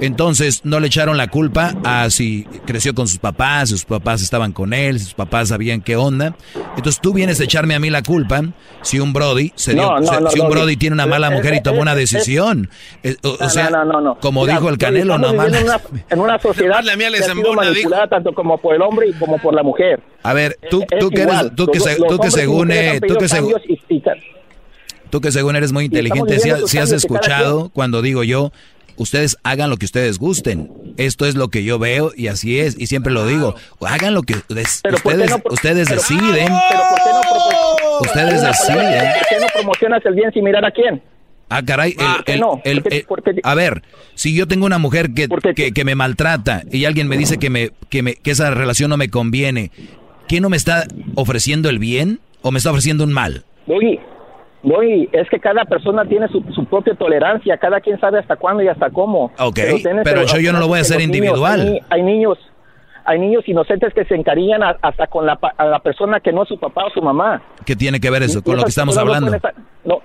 Entonces 0.00 0.62
no 0.64 0.80
le 0.80 0.86
echaron 0.86 1.16
la 1.16 1.28
culpa 1.28 1.74
a 1.84 2.08
si 2.10 2.44
creció 2.66 2.94
con 2.94 3.06
sus 3.06 3.18
papás, 3.18 3.68
sus 3.68 3.84
papás 3.84 4.22
estaban 4.22 4.52
con 4.52 4.72
él, 4.72 4.98
sus 4.98 5.12
papás 5.14 5.48
sabían 5.48 5.82
qué 5.82 5.96
onda. 5.96 6.34
Entonces 6.76 7.00
tú 7.02 7.12
vienes 7.12 7.38
a 7.40 7.44
echarme 7.44 7.74
a 7.74 7.80
mí 7.80 7.90
la 7.90 8.02
culpa 8.02 8.42
si 8.82 8.98
un 8.98 9.12
Brody 9.12 9.52
se 9.56 9.74
dio, 9.74 9.82
No, 9.82 10.00
no, 10.00 10.06
se- 10.06 10.20
no, 10.22 10.30
si 10.30 10.40
un 10.40 10.48
Brody 10.48 10.74
no. 10.74 10.78
tiene 10.78 10.94
una 10.94 11.06
mala 11.06 11.28
Eh, 11.28 11.36
mujer 11.36 11.54
y 11.54 11.56
eh, 11.58 11.60
tomó 11.62 11.82
una 11.82 11.92
eh, 11.92 11.96
decisión. 11.96 12.70
Eh, 13.02 13.16
o, 13.22 13.48
sea, 13.50 13.68
no, 13.68 13.84
no, 13.84 14.00
no. 14.00 14.18
como 14.20 14.42
Mira, 14.42 14.54
dijo 14.54 14.70
el 14.70 14.78
Canelo, 14.78 15.18
no 15.18 15.34
mames. 15.34 15.54
En 15.60 15.64
una, 15.64 15.80
en 16.08 16.18
una 16.18 16.38
sociedad 16.42 16.82
la 16.82 16.96
mía 16.96 17.10
le 17.10 17.18
que 17.18 17.24
ha 17.24 17.34
sido 17.34 17.52
manipulada 17.54 18.06
tanto 18.08 18.32
como 18.32 18.56
por 18.58 18.74
el 18.74 18.80
hombre 18.82 19.08
y 19.08 19.12
como 19.12 19.38
por 19.38 19.54
la 19.54 19.62
mujer. 19.62 20.02
A 20.22 20.32
ver, 20.32 20.58
tú, 20.70 20.82
Es 20.90 20.98
tú 20.98 21.10
que 21.10 21.22
eres, 21.22 21.54
tú 21.54 21.66
que, 21.66 21.78
se- 21.80 21.96
tú 21.96 22.18
que 22.18 22.30
según, 22.30 22.70
eh, 22.70 23.00
tú 23.06 23.16
que 23.16 23.28
según, 23.28 23.52
cambios 23.52 23.68
y- 23.88 23.94
y 23.96 24.00
ta- 24.00 24.14
tú 25.10 25.20
que 25.20 25.30
según 25.32 25.56
eres 25.56 25.72
muy 25.72 25.84
inteligente, 25.86 26.38
si, 26.66 26.78
has 26.78 26.92
escuchado 26.92 27.68
cuando 27.74 28.00
digo 28.00 28.22
yo, 28.24 28.52
ustedes 29.02 29.36
hagan 29.42 29.70
lo 29.70 29.76
que 29.76 29.86
ustedes 29.86 30.18
gusten. 30.18 30.70
Esto 30.96 31.24
es 31.26 31.34
lo 31.34 31.48
que 31.48 31.64
yo 31.64 31.78
veo 31.78 32.12
y 32.16 32.28
así 32.28 32.58
es, 32.60 32.78
y 32.78 32.86
siempre 32.86 33.12
lo 33.12 33.26
digo. 33.26 33.54
Hagan 33.80 34.14
lo 34.14 34.22
que 34.22 34.34
ustedes, 34.34 34.80
Pero 34.82 34.98
¿por 34.98 35.12
qué 35.12 35.18
ustedes, 35.18 35.30
no 35.30 35.42
ustedes 35.52 35.88
pero- 35.88 36.00
deciden. 36.00 36.52
Pero 36.68 36.82
¿por 36.90 36.98
qué 36.98 37.10
no 37.12 37.20
propo- 37.22 38.00
Ustedes 38.02 38.42
deciden. 38.42 39.04
¿Por 39.18 39.26
qué 39.28 39.40
no 39.40 39.46
promocionas 39.54 40.04
el 40.06 40.14
bien 40.14 40.32
sin 40.32 40.44
mirar 40.44 40.64
a 40.64 40.70
quién? 40.70 41.02
Ah, 41.48 41.62
caray, 41.64 41.90
el- 41.90 41.96
¿por 41.96 42.24
qué 42.24 42.32
el- 42.34 42.40
no? 42.40 42.60
el- 42.64 42.82
¿Por 42.82 42.90
qué- 42.90 42.98
el- 42.98 43.04
por 43.06 43.22
qué- 43.22 43.40
a 43.42 43.54
ver, 43.54 43.82
si 44.14 44.34
yo 44.34 44.46
tengo 44.46 44.66
una 44.66 44.78
mujer 44.78 45.12
que, 45.14 45.28
que, 45.56 45.72
que 45.72 45.84
me 45.84 45.94
maltrata 45.94 46.62
y 46.70 46.84
alguien 46.84 47.08
me 47.08 47.16
dice 47.16 47.38
que, 47.38 47.50
me, 47.50 47.70
que, 47.88 48.02
me, 48.02 48.14
que 48.14 48.30
esa 48.30 48.50
relación 48.52 48.88
no 48.90 48.96
me 48.96 49.08
conviene, 49.10 49.70
¿quién 50.28 50.42
no 50.42 50.48
me 50.50 50.56
está 50.56 50.86
ofreciendo 51.16 51.68
el 51.68 51.78
bien 51.78 52.20
o 52.42 52.52
me 52.52 52.58
está 52.58 52.70
ofreciendo 52.70 53.02
un 53.04 53.12
mal? 53.12 53.44
Doggy, 53.66 53.98
Doggy, 54.62 55.08
es 55.12 55.28
que 55.30 55.40
cada 55.40 55.64
persona 55.64 56.04
tiene 56.04 56.28
su, 56.28 56.42
su 56.54 56.64
propia 56.66 56.94
tolerancia, 56.94 57.56
cada 57.56 57.80
quien 57.80 57.98
sabe 57.98 58.18
hasta 58.18 58.36
cuándo 58.36 58.62
y 58.62 58.68
hasta 58.68 58.90
cómo. 58.90 59.32
Ok, 59.38 59.58
pero 60.04 60.24
yo- 60.24 60.38
yo 60.38 60.52
no 60.52 60.58
lo 60.60 60.68
voy 60.68 60.78
a 60.78 60.82
hacer 60.82 60.98
niños, 60.98 61.16
individual. 61.16 61.60
hay, 61.60 61.70
ni- 61.70 61.80
hay 61.88 62.02
niños, 62.02 62.38
hay 63.04 63.18
niños 63.18 63.42
inocentes 63.48 63.94
que 63.94 64.04
se 64.04 64.14
encariñan 64.14 64.62
a- 64.62 64.76
hasta 64.82 65.06
con 65.06 65.24
la, 65.24 65.38
a 65.56 65.64
la 65.64 65.78
persona 65.78 66.20
que 66.20 66.32
no 66.32 66.42
es 66.42 66.48
su 66.48 66.58
papá 66.58 66.84
o 66.86 66.90
su 66.90 67.00
mamá. 67.00 67.40
¿Qué 67.64 67.74
tiene 67.74 67.98
que 68.00 68.10
ver 68.10 68.22
eso 68.22 68.42
con 68.42 68.56
lo 68.56 68.62
que 68.64 68.68
estamos 68.68 68.94
no 68.96 69.00
hablando? 69.00 69.32
estar- 69.34 69.54
no, 69.84 70.00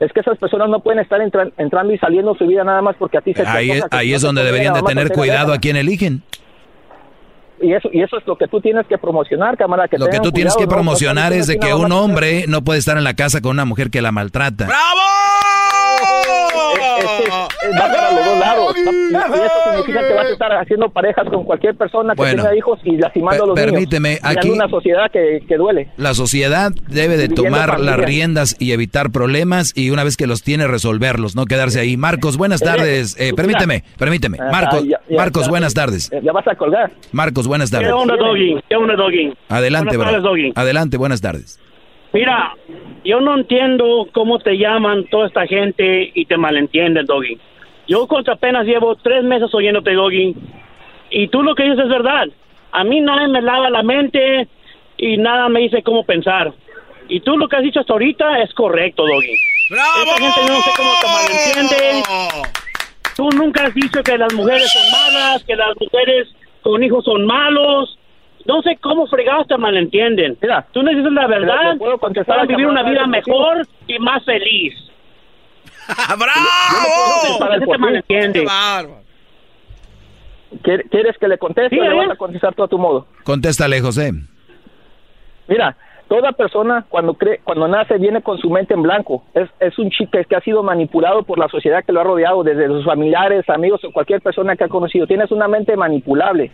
es 0.00 0.12
que 0.12 0.20
esas 0.20 0.36
personas 0.36 0.68
no 0.68 0.80
pueden 0.80 1.00
estar 1.00 1.20
entra- 1.20 1.50
entrando 1.56 1.92
y 1.92 1.98
saliendo 1.98 2.34
su 2.34 2.46
vida 2.46 2.64
nada 2.64 2.82
más 2.82 2.96
porque 2.98 3.18
a 3.18 3.20
ti 3.20 3.32
se 3.34 3.42
te 3.44 3.48
Ahí, 3.48 3.70
antoja 3.70 3.88
que 3.88 3.96
ahí 3.98 4.12
es 4.14 4.20
te 4.20 4.26
donde 4.26 4.42
deberían 4.42 4.74
de 4.74 4.82
tener 4.82 5.08
te 5.08 5.14
cuidado 5.14 5.52
a 5.52 5.58
quién 5.58 5.76
eligen. 5.76 6.22
Y 7.60 7.72
eso, 7.72 7.88
y 7.92 8.02
eso 8.02 8.18
es 8.18 8.26
lo 8.26 8.36
que 8.36 8.48
tú 8.48 8.60
tienes 8.60 8.86
que 8.86 8.98
promocionar, 8.98 9.56
cámara. 9.56 9.88
Que 9.88 9.98
Lo 9.98 10.08
que 10.08 10.20
tú 10.20 10.30
tienes 10.30 10.54
cuidado, 10.54 10.68
que 10.68 10.74
promocionar 10.74 11.32
No 11.32 11.38
es 11.38 11.46
de 11.46 11.58
que 11.58 11.72
un 11.72 11.90
hombre 11.92 12.44
no 12.48 12.62
puede 12.62 12.78
estar 12.78 12.98
en 12.98 13.04
la 13.04 13.14
casa 13.14 13.40
con 13.40 13.52
una 13.52 13.64
mujer 13.64 13.90
que 13.90 14.02
la 14.02 14.12
maltrata. 14.12 14.68
Eh, 16.78 17.45
va 17.72 17.86
para 17.92 18.12
los 18.12 18.24
dos 18.24 18.38
lados. 18.38 18.76
Y 18.76 18.80
eso 18.82 19.70
significa 19.70 20.08
que 20.08 20.14
vas 20.14 20.26
a 20.26 20.32
estar 20.32 20.52
haciendo 20.52 20.88
parejas 20.90 21.28
con 21.30 21.44
cualquier 21.44 21.74
persona 21.76 22.14
que 22.14 22.18
Bueno, 22.18 22.42
tenga 22.42 22.56
hijos 22.56 22.78
y 22.84 22.96
lastimando 22.96 23.44
a 23.44 23.46
los 23.48 23.54
per- 23.54 23.66
niños. 23.72 23.80
permíteme, 23.90 24.18
aquí- 24.22 24.50
una 24.50 24.68
sociedad 24.68 25.10
que, 25.10 25.40
que 25.48 25.56
duele. 25.56 25.88
La 25.96 26.14
sociedad 26.14 26.72
debe 26.88 27.16
de 27.16 27.28
tomar 27.28 27.80
las 27.80 27.98
riendas 27.98 28.56
y 28.58 28.72
evitar 28.72 29.10
problemas 29.10 29.72
y 29.76 29.90
una 29.90 30.04
vez 30.04 30.16
que 30.16 30.26
los 30.26 30.42
tiene 30.42 30.66
resolverlos, 30.66 31.36
no 31.36 31.46
quedarse 31.46 31.80
ahí. 31.80 31.96
Marcos, 31.96 32.36
buenas 32.36 32.60
tardes. 32.60 33.16
Eh, 33.20 33.32
permíteme, 33.34 33.84
permíteme. 33.98 34.38
Ah, 34.40 34.48
Marcos, 34.50 34.84
Marcos, 35.10 35.48
buenas 35.48 35.74
tardes. 35.74 36.10
eh, 36.12 36.20
Ya 36.22 36.32
vas 36.32 36.46
a 36.48 36.54
colgar. 36.54 36.90
Marcos, 37.12 37.46
buenas 37.46 37.70
tardes. 37.70 37.88
¿Qué 37.88 37.92
onda, 37.92 38.16
Doggy? 38.16 38.60
¿Qué 38.68 38.76
onda, 38.76 38.94
Doggy? 38.96 39.32
Adelante, 39.48 39.96
Buenas 39.96 40.14
tardes. 40.14 40.22
Doggy. 40.24 40.52
Adelante, 40.54 40.96
buenas 40.96 41.20
tardes. 41.20 41.60
Mira, 42.12 42.54
yo 43.04 43.20
no 43.20 43.36
entiendo 43.36 44.06
cómo 44.12 44.38
te 44.38 44.56
llaman 44.56 45.04
toda 45.10 45.26
esta 45.26 45.46
gente 45.46 46.10
y 46.14 46.24
te 46.26 46.36
malentienden, 46.36 47.04
Doggy. 47.04 47.38
Yo 47.88 48.06
contra 48.06 48.34
apenas 48.34 48.66
llevo 48.66 48.96
tres 48.96 49.22
meses 49.22 49.52
oyéndote, 49.54 49.94
Doggy, 49.94 50.34
y 51.10 51.28
tú 51.28 51.42
lo 51.42 51.54
que 51.54 51.64
dices 51.64 51.80
es 51.84 51.88
verdad. 51.88 52.26
A 52.72 52.84
mí 52.84 53.00
nadie 53.00 53.28
me 53.28 53.40
lava 53.40 53.70
la 53.70 53.82
mente 53.82 54.48
y 54.96 55.16
nada 55.16 55.48
me 55.48 55.60
dice 55.60 55.82
cómo 55.82 56.04
pensar. 56.04 56.52
Y 57.08 57.20
tú 57.20 57.36
lo 57.36 57.48
que 57.48 57.56
has 57.56 57.62
dicho 57.62 57.80
hasta 57.80 57.92
ahorita 57.92 58.42
es 58.42 58.52
correcto, 58.54 59.04
Doggy. 59.06 59.38
Esta 59.70 60.16
gente 60.18 60.40
no 60.52 60.60
sé 60.60 60.70
cómo 60.76 60.90
te 61.00 61.06
malentiende. 61.06 62.02
Tú 63.16 63.30
nunca 63.30 63.64
has 63.64 63.74
dicho 63.74 64.02
que 64.02 64.18
las 64.18 64.32
mujeres 64.34 64.70
son 64.70 64.90
malas, 64.90 65.44
que 65.44 65.56
las 65.56 65.74
mujeres 65.80 66.28
con 66.62 66.82
hijos 66.82 67.04
son 67.04 67.24
malos. 67.24 67.98
No 68.44 68.62
sé 68.62 68.76
cómo 68.76 69.06
fregados 69.06 69.46
te 69.46 69.56
malentienden. 69.56 70.36
Mira, 70.40 70.66
tú 70.72 70.82
necesitas 70.82 71.12
la 71.12 71.26
verdad 71.26 71.76
puedo 71.78 71.98
contestar 71.98 72.36
para 72.36 72.46
vivir 72.46 72.66
una 72.66 72.82
vida 72.82 73.06
mejor 73.06 73.66
y 73.86 73.98
más 73.98 74.24
feliz. 74.24 74.74
¡Bravo! 76.18 77.38
¿Por 77.38 77.58
qué 77.60 77.66
te 77.66 77.78
malentiende? 77.78 78.46
¿Quier- 80.62 80.88
¿Quieres 80.90 81.16
que 81.18 81.28
le 81.28 81.38
conteste 81.38 81.74
Sí, 81.74 81.80
o 81.80 81.84
le 81.84 81.94
vas 81.94 82.10
a 82.10 82.16
contestar 82.16 82.54
tú 82.54 82.62
a 82.62 82.68
tu 82.68 82.78
modo? 82.78 83.06
Contéstale, 83.24 83.80
José. 83.80 84.12
Mira, 85.48 85.76
toda 86.08 86.32
persona 86.32 86.86
cuando 86.88 87.14
cree, 87.14 87.40
cuando 87.44 87.68
nace 87.68 87.98
viene 87.98 88.22
con 88.22 88.38
su 88.38 88.48
mente 88.50 88.74
en 88.74 88.82
blanco. 88.82 89.24
Es, 89.34 89.48
es 89.60 89.78
un 89.78 89.90
chico 89.90 90.18
que 90.28 90.36
ha 90.36 90.40
sido 90.40 90.62
manipulado 90.62 91.24
por 91.24 91.38
la 91.38 91.48
sociedad 91.48 91.84
que 91.84 91.92
lo 91.92 92.00
ha 92.00 92.04
rodeado, 92.04 92.42
desde 92.42 92.68
sus 92.68 92.84
familiares, 92.84 93.48
amigos 93.48 93.82
o 93.84 93.92
cualquier 93.92 94.20
persona 94.20 94.56
que 94.56 94.64
ha 94.64 94.68
conocido. 94.68 95.06
Tienes 95.06 95.30
una 95.30 95.48
mente 95.48 95.76
manipulable. 95.76 96.50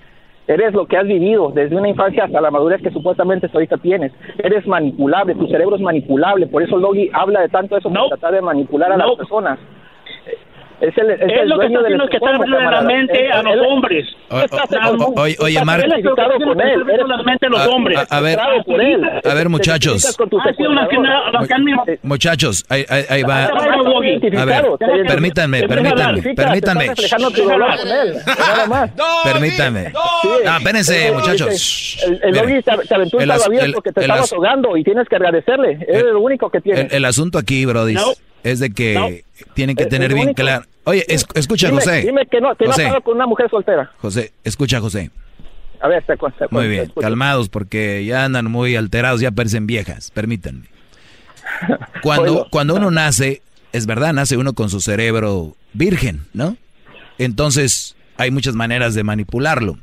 Eres 0.47 0.74
lo 0.74 0.86
que 0.86 0.97
has 0.97 1.06
vivido 1.06 1.52
desde 1.55 1.77
una 1.77 1.89
infancia 1.89 2.24
hasta 2.24 2.40
la 2.40 2.51
madurez 2.51 2.82
que 2.82 2.90
supuestamente 2.90 3.48
ahorita 3.52 3.77
tienes. 3.78 4.12
Eres 4.39 4.66
manipulable, 4.66 5.35
tu 5.35 5.47
cerebro 5.47 5.77
es 5.77 5.82
manipulable. 5.82 6.48
Por 6.48 6.62
eso 6.62 6.78
Logi 6.78 7.10
habla 7.12 7.43
de 7.43 7.48
tanto 7.48 7.77
eso 7.77 7.89
para 7.89 8.09
tratar 8.09 8.35
de 8.35 8.43
manipular 8.43 8.90
a 8.90 8.97
las 8.97 9.14
personas. 9.16 9.59
Es, 10.83 10.99
el, 10.99 11.11
es, 11.11 11.21
Es 11.21 11.41
el 11.43 11.49
lo 11.49 11.59
que 11.61 11.67
está 11.67 11.79
haciendo 11.81 12.09
que 12.09 12.17
está 12.17 12.29
abriendo 12.35 12.61
la 12.71 12.81
mente 12.83 13.33
a 13.33 13.39
Él- 13.41 13.47
los 13.47 13.67
hombres. 13.69 14.07
Oye, 15.39 15.55
la 15.55 15.65
mente 15.65 17.47
a 17.47 17.49
los 17.49 17.61
A- 17.61 17.69
hombres. 17.71 17.99
a- 17.99 18.17
a 18.17 18.21
ver, 18.21 18.39
a 18.41 19.35
ver, 19.35 19.49
muchachos. 19.49 20.17
Muchachos, 22.03 22.65
ahí, 22.69 22.85
ahí- 22.89 23.05
ahí 23.09 23.23
va. 23.23 23.45
A 23.45 24.45
ver, 24.45 24.65
permítanme, 25.07 25.69
permítanme, 25.69 26.23
permítanme. 26.35 26.87
Permítanme. 29.25 29.93
No, 30.45 30.57
espérense, 30.57 31.13
muchachos. 31.13 31.99
El, 32.23 32.35
Doggy 32.35 32.63
te, 32.63 32.73
te 32.89 32.95
aventó 32.95 33.17
un 33.19 33.23
el 33.23 33.31
as- 33.31 33.43
salvavidas 33.43 33.65
el- 33.67 33.73
porque 33.75 33.93
te 33.93 34.01
el 34.01 34.05
estabas 34.05 34.25
as- 34.25 34.33
ahogando 34.33 34.77
y 34.77 34.85
tienes 34.85 35.09
que 35.09 35.17
agradecerle. 35.17 35.79
Es 35.89 36.03
lo 36.05 36.21
único 36.21 36.51
que 36.51 36.61
tiene. 36.61 36.89
El, 36.91 37.05
asunto 37.05 37.39
aquí, 37.39 37.65
Brody, 37.67 37.97
es 38.43 38.61
de 38.61 38.71
que 38.73 39.25
tienen 39.55 39.77
que 39.77 39.87
tener 39.87 40.15
bien 40.15 40.35
claro. 40.35 40.65
Oye, 40.85 41.05
es- 41.09 41.27
escucha, 41.35 41.69
dime, 41.69 41.81
José. 41.81 42.03
Dime 42.03 42.27
que 42.27 42.41
no, 42.41 42.55
que 42.57 42.65
no 42.65 42.71
has 42.71 42.77
José, 42.77 42.83
estado 42.87 43.03
con 43.03 43.15
una 43.17 43.27
mujer 43.27 43.49
soltera. 43.51 43.91
José, 43.99 44.33
escucha, 44.45 44.81
José. 44.81 45.11
A 45.81 45.89
ver, 45.89 46.03
te 46.05 46.17
cuento. 46.17 46.47
Muy 46.51 46.69
bien, 46.69 46.93
calmados 47.01 47.49
porque 47.49 48.05
ya 48.05 48.25
andan 48.25 48.51
muy 48.51 48.77
alterados, 48.77 49.21
ya 49.21 49.31
parecen 49.33 49.67
viejas, 49.67 50.11
permítanme. 50.13 50.67
Cuando, 52.03 52.23
Oigo. 52.33 52.49
cuando 52.51 52.75
uno 52.77 52.91
nace, 52.91 53.43
es 53.73 53.87
verdad, 53.87 54.13
nace 54.13 54.37
uno 54.37 54.53
con 54.55 54.71
su 54.71 54.81
cerebro 54.81 55.57
virgen, 55.73 56.23
¿no? 56.33 56.57
Entonces, 57.19 57.97
hay 58.17 58.31
muchas 58.31 58.55
maneras 58.55 58.95
de 58.95 59.05
manipularlo. 59.05 59.79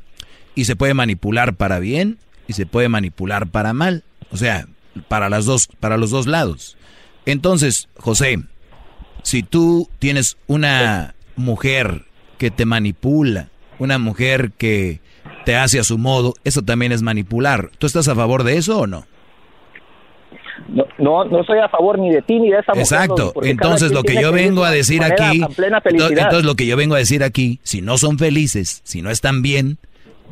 Y 0.54 0.64
se 0.64 0.74
puede 0.76 0.94
manipular 0.94 1.54
para 1.54 1.78
bien 1.78 2.18
y 2.48 2.54
se 2.54 2.66
puede 2.66 2.88
manipular 2.88 3.46
para 3.46 3.72
mal. 3.72 4.02
O 4.30 4.36
sea, 4.36 4.66
para 5.08 5.28
las 5.28 5.44
dos, 5.44 5.68
para 5.80 5.96
los 5.96 6.10
dos 6.10 6.26
lados. 6.26 6.76
Entonces, 7.26 7.88
José, 7.96 8.38
si 9.22 9.42
tú 9.42 9.88
tienes 9.98 10.36
una 10.46 11.14
mujer 11.36 12.04
que 12.38 12.50
te 12.50 12.64
manipula, 12.64 13.48
una 13.78 13.98
mujer 13.98 14.52
que 14.56 15.00
te 15.44 15.56
hace 15.56 15.78
a 15.78 15.84
su 15.84 15.98
modo, 15.98 16.34
eso 16.44 16.62
también 16.62 16.92
es 16.92 17.02
manipular. 17.02 17.70
¿Tú 17.78 17.86
estás 17.86 18.08
a 18.08 18.14
favor 18.14 18.44
de 18.44 18.56
eso 18.56 18.80
o 18.80 18.86
no? 18.86 19.06
No, 20.68 20.84
no, 20.98 21.24
no 21.24 21.42
soy 21.44 21.58
a 21.58 21.68
favor 21.68 21.98
ni 21.98 22.10
de 22.10 22.22
ti 22.22 22.38
ni 22.38 22.50
de 22.50 22.58
esa 22.58 22.72
mujer. 22.72 22.82
Exacto. 22.82 23.32
Entonces 23.42 23.92
lo 23.92 24.02
que 24.02 24.20
yo 24.20 24.30
vengo 24.32 24.64
a 24.64 24.70
decir 24.70 25.00
manera 25.00 25.30
aquí, 25.30 25.42
entonces 25.42 26.44
lo 26.44 26.54
que 26.54 26.66
yo 26.66 26.76
vengo 26.76 26.94
a 26.94 26.98
decir 26.98 27.24
aquí, 27.24 27.60
si 27.62 27.80
no 27.80 27.98
son 27.98 28.18
felices, 28.18 28.82
si 28.84 29.02
no 29.02 29.10
están 29.10 29.42
bien, 29.42 29.78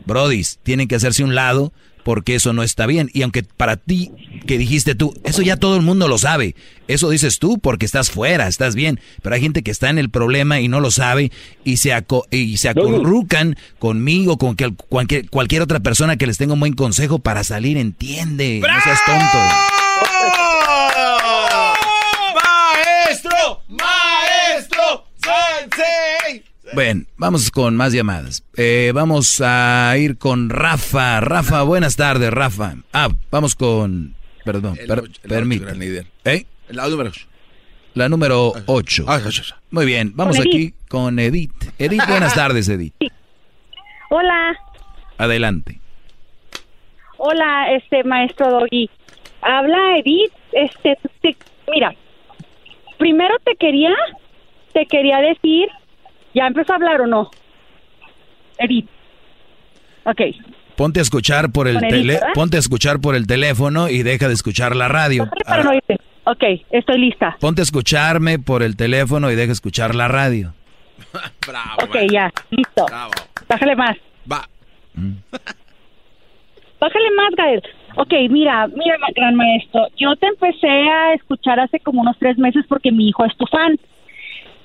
brodis, 0.04 0.60
tienen 0.62 0.86
que 0.86 0.96
hacerse 0.96 1.24
un 1.24 1.34
lado 1.34 1.72
porque 2.04 2.34
eso 2.34 2.52
no 2.52 2.62
está 2.62 2.86
bien. 2.86 3.10
Y 3.12 3.22
aunque 3.22 3.42
para 3.42 3.76
ti, 3.76 4.10
que 4.46 4.58
dijiste 4.58 4.94
tú, 4.94 5.14
eso 5.24 5.42
ya 5.42 5.56
todo 5.56 5.76
el 5.76 5.82
mundo 5.82 6.08
lo 6.08 6.18
sabe. 6.18 6.54
Eso 6.86 7.10
dices 7.10 7.38
tú 7.38 7.58
porque 7.58 7.84
estás 7.84 8.10
fuera, 8.10 8.48
estás 8.48 8.74
bien. 8.74 8.98
Pero 9.22 9.34
hay 9.34 9.40
gente 9.42 9.62
que 9.62 9.70
está 9.70 9.90
en 9.90 9.98
el 9.98 10.08
problema 10.10 10.60
y 10.60 10.68
no 10.68 10.80
lo 10.80 10.90
sabe 10.90 11.30
y 11.64 11.76
se, 11.78 11.92
aco- 11.92 12.26
y 12.30 12.56
se 12.56 12.68
acurrucan 12.70 13.56
conmigo, 13.78 14.38
con 14.38 14.56
que- 14.56 14.72
cualquier, 14.88 15.28
cualquier 15.28 15.62
otra 15.62 15.80
persona 15.80 16.16
que 16.16 16.26
les 16.26 16.38
tenga 16.38 16.54
un 16.54 16.60
buen 16.60 16.72
consejo 16.74 17.18
para 17.18 17.44
salir, 17.44 17.76
entiende. 17.76 18.60
No 18.62 18.80
seas 18.82 19.00
tonto. 19.04 19.38
¡Maestro! 22.34 23.62
¡Maestro! 23.68 25.04
¡Sensei! 25.22 26.44
Bueno, 26.74 27.04
vamos 27.16 27.50
con 27.50 27.76
más 27.76 27.92
llamadas. 27.92 28.44
Eh, 28.56 28.92
vamos 28.94 29.40
a 29.44 29.94
ir 29.98 30.18
con 30.18 30.50
Rafa. 30.50 31.20
Rafa, 31.20 31.62
buenas 31.62 31.96
tardes, 31.96 32.30
Rafa. 32.30 32.74
Ah, 32.92 33.08
vamos 33.30 33.54
con... 33.54 34.14
Perdón, 34.44 34.76
per- 34.86 35.04
permítame. 35.26 36.04
¿Eh? 36.24 36.44
La 36.68 36.88
número 36.88 37.10
ocho. 37.10 37.26
La 37.94 38.08
número 38.08 38.52
8. 38.66 39.06
Muy 39.70 39.84
bien, 39.86 40.12
vamos 40.14 40.36
Con 40.36 40.46
aquí 40.46 40.74
con 40.88 41.18
Edith. 41.18 41.50
Edith, 41.78 42.02
buenas 42.06 42.34
tardes, 42.34 42.68
Edith. 42.68 42.94
Hola, 44.10 44.56
Adelante. 45.16 45.80
hola, 47.16 47.72
este 47.72 48.04
maestro 48.04 48.50
Doggy. 48.50 48.88
Habla 49.42 49.98
Edith, 49.98 50.32
este, 50.52 50.96
te- 51.22 51.36
mira, 51.72 51.94
primero 52.98 53.34
te 53.44 53.56
quería, 53.56 53.90
te 54.72 54.86
quería 54.86 55.18
decir, 55.18 55.68
¿ya 56.38 56.46
empezó 56.46 56.72
a 56.72 56.76
hablar 56.76 57.00
o 57.00 57.06
no? 57.06 57.30
Edith. 58.58 58.88
Ok, 60.04 60.20
Ponte 60.76 61.00
a 61.00 61.02
escuchar 61.02 61.50
por 61.50 61.66
el 61.66 61.78
Edith, 61.78 61.88
tele, 61.90 62.12
¿verdad? 62.14 62.28
ponte 62.34 62.56
a 62.56 62.60
escuchar 62.60 63.00
por 63.00 63.16
el 63.16 63.26
teléfono 63.26 63.88
y 63.88 64.04
deja 64.04 64.28
de 64.28 64.34
escuchar 64.34 64.76
la 64.76 64.86
radio. 64.86 65.28
para 65.44 65.64
no 65.64 65.70
oírte. 65.70 65.96
Ok, 66.24 66.44
estoy 66.70 66.98
lista. 66.98 67.36
Ponte 67.40 67.62
a 67.62 67.64
escucharme 67.64 68.38
por 68.38 68.62
el 68.62 68.76
teléfono 68.76 69.30
y 69.30 69.34
deja 69.34 69.48
de 69.48 69.52
escuchar 69.54 69.94
la 69.94 70.06
radio. 70.08 70.54
Ok, 71.82 71.96
ya, 72.12 72.30
listo. 72.50 72.84
Bájale 73.48 73.74
más. 73.76 73.96
Va. 74.30 74.46
Bájale 76.80 77.10
más, 77.16 77.30
Gael. 77.36 77.62
Ok, 77.96 78.12
mira, 78.30 78.66
mira, 78.68 78.96
gran 79.16 79.34
maestro. 79.34 79.86
Yo 79.96 80.14
te 80.16 80.26
empecé 80.26 80.68
a 80.68 81.14
escuchar 81.14 81.58
hace 81.58 81.80
como 81.80 82.02
unos 82.02 82.16
tres 82.18 82.36
meses 82.38 82.64
porque 82.68 82.92
mi 82.92 83.08
hijo 83.08 83.24
es 83.24 83.34
tu 83.36 83.46
fan. 83.46 83.78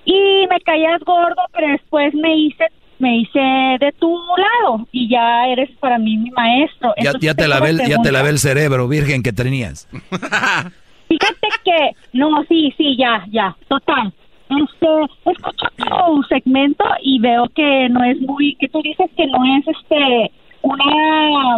Y 0.06 0.46
me 0.50 0.60
caías 0.62 1.02
gordo, 1.02 1.42
pero 1.54 1.68
después 1.70 2.14
me 2.14 2.36
hice 2.36 2.66
me 3.00 3.18
hice 3.18 3.40
de 3.80 3.92
tu 4.00 4.18
lado 4.38 4.88
y 4.92 5.10
ya 5.10 5.48
eres 5.48 5.70
para 5.80 5.98
mí 5.98 6.16
mi 6.16 6.32
maestro. 6.32 6.94
Ya, 7.02 7.12
ya 7.20 7.34
te 7.34 7.48
lavé, 7.48 7.74
ya 7.88 7.98
te 8.02 8.12
lavé 8.12 8.30
el 8.30 8.40
cerebro, 8.40 8.88
virgen 8.88 9.22
que 9.24 9.34
tenías. 9.34 9.90
Fíjate 11.10 11.48
que, 11.66 11.92
no, 12.14 12.44
sí, 12.48 12.74
sí, 12.78 12.96
ya, 12.98 13.26
ya, 13.30 13.56
total. 13.68 14.14
Este, 14.50 14.88
escucho 15.32 15.68
tu 15.78 16.24
segmento 16.24 16.86
y 17.02 17.20
veo 17.20 17.50
que 17.50 17.90
no 17.90 18.04
es 18.04 18.20
muy, 18.22 18.56
que 18.56 18.70
tú 18.70 18.82
dices 18.82 19.10
que 19.18 19.28
no 19.28 19.44
es 19.58 19.68
este, 19.68 20.32
una, 20.62 21.58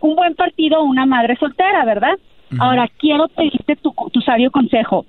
un 0.00 0.16
buen 0.16 0.34
partido 0.34 0.82
una 0.82 1.06
madre 1.06 1.36
soltera, 1.36 1.84
¿verdad? 1.84 2.18
Ahora, 2.58 2.86
quiero 2.98 3.28
pedirte 3.28 3.76
tu, 3.76 3.94
tu 4.12 4.20
sabio 4.20 4.50
consejo. 4.50 5.06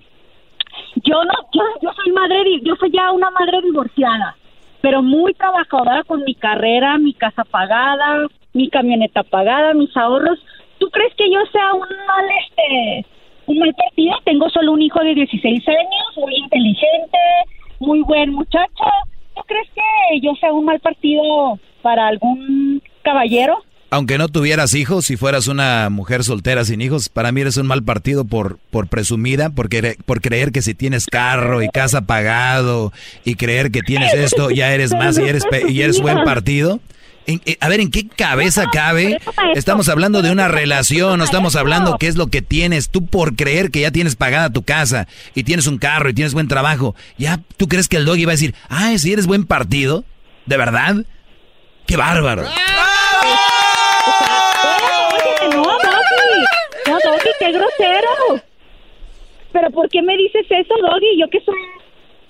Yo 0.95 1.23
no, 1.23 1.33
yo, 1.53 1.61
yo 1.81 1.89
soy 1.93 2.11
madre, 2.13 2.61
yo 2.63 2.75
soy 2.75 2.91
ya 2.91 3.11
una 3.11 3.31
madre 3.31 3.61
divorciada, 3.61 4.35
pero 4.81 5.01
muy 5.01 5.33
trabajadora 5.33 6.03
con 6.03 6.23
mi 6.23 6.35
carrera, 6.35 6.97
mi 6.97 7.13
casa 7.13 7.43
pagada, 7.43 8.27
mi 8.53 8.69
camioneta 8.69 9.23
pagada, 9.23 9.73
mis 9.73 9.95
ahorros. 9.97 10.39
¿Tú 10.77 10.89
crees 10.91 11.13
que 11.15 11.31
yo 11.31 11.39
sea 11.51 11.73
un 11.73 11.87
mal, 12.07 12.25
este, 12.45 13.05
un 13.47 13.59
mal 13.59 13.73
partido? 13.73 14.15
Tengo 14.23 14.49
solo 14.49 14.73
un 14.73 14.81
hijo 14.81 14.99
de 14.99 15.15
16 15.15 15.67
años, 15.67 16.17
muy 16.17 16.35
inteligente, 16.35 17.17
muy 17.79 18.01
buen 18.01 18.31
muchacho. 18.31 18.85
¿Tú 19.35 19.41
crees 19.47 19.69
que 19.73 20.19
yo 20.21 20.35
sea 20.35 20.53
un 20.53 20.65
mal 20.65 20.79
partido 20.79 21.57
para 21.81 22.07
algún 22.07 22.81
caballero? 23.01 23.63
Aunque 23.93 24.17
no 24.17 24.27
tuvieras 24.27 24.73
hijos, 24.73 25.05
si 25.05 25.17
fueras 25.17 25.47
una 25.47 25.87
mujer 25.91 26.23
soltera 26.23 26.65
sin 26.65 26.81
hijos, 26.81 27.09
para 27.09 27.31
mí 27.31 27.41
eres 27.41 27.57
un 27.57 27.67
mal 27.67 27.83
partido 27.83 28.25
por, 28.25 28.57
por 28.71 28.87
presumida, 28.87 29.51
porque, 29.51 29.99
por 30.03 30.19
creer 30.19 30.51
que 30.51 30.63
si 30.63 30.73
tienes 30.73 31.05
carro 31.05 31.61
y 31.61 31.69
casa 31.69 32.01
pagado 32.01 32.91
y 33.23 33.35
creer 33.35 33.69
que 33.69 33.83
tienes 33.83 34.11
esto, 34.15 34.49
ya 34.49 34.73
eres 34.73 34.93
más 34.93 35.19
y 35.19 35.21
eres, 35.21 35.43
y 35.69 35.81
eres 35.83 36.01
buen 36.01 36.23
partido. 36.23 36.79
Eh, 37.27 37.57
a 37.59 37.69
ver, 37.69 37.81
¿en 37.81 37.91
qué 37.91 38.07
cabeza 38.07 38.65
cabe? 38.73 39.19
Estamos 39.53 39.87
hablando 39.89 40.23
de 40.23 40.31
una 40.31 40.47
relación, 40.47 41.19
no 41.19 41.23
estamos 41.23 41.55
hablando 41.55 41.97
qué 41.99 42.07
es 42.07 42.15
lo 42.15 42.25
que 42.25 42.41
tienes. 42.41 42.89
Tú 42.89 43.05
por 43.05 43.35
creer 43.35 43.69
que 43.69 43.81
ya 43.81 43.91
tienes 43.91 44.15
pagada 44.15 44.49
tu 44.49 44.63
casa 44.63 45.07
y 45.35 45.43
tienes 45.43 45.67
un 45.67 45.77
carro 45.77 46.09
y 46.09 46.15
tienes 46.15 46.33
buen 46.33 46.47
trabajo, 46.47 46.95
¿ya 47.19 47.41
tú 47.57 47.67
crees 47.67 47.87
que 47.87 47.97
el 47.97 48.05
dog 48.05 48.17
iba 48.17 48.31
a 48.31 48.33
decir, 48.33 48.55
ah, 48.69 48.97
si 48.97 49.13
eres 49.13 49.27
buen 49.27 49.45
partido? 49.45 50.03
¿De 50.47 50.57
verdad? 50.57 51.05
¡Qué 51.85 51.95
bárbaro! 51.95 52.47
Doggy, 57.23 57.35
qué 57.39 57.51
grosero. 57.51 58.43
Pero 59.51 59.69
¿por 59.71 59.89
qué 59.89 60.01
me 60.01 60.17
dices 60.17 60.45
eso, 60.49 60.73
Doggy? 60.81 61.19
Yo 61.19 61.29
que 61.29 61.39
soy... 61.41 61.55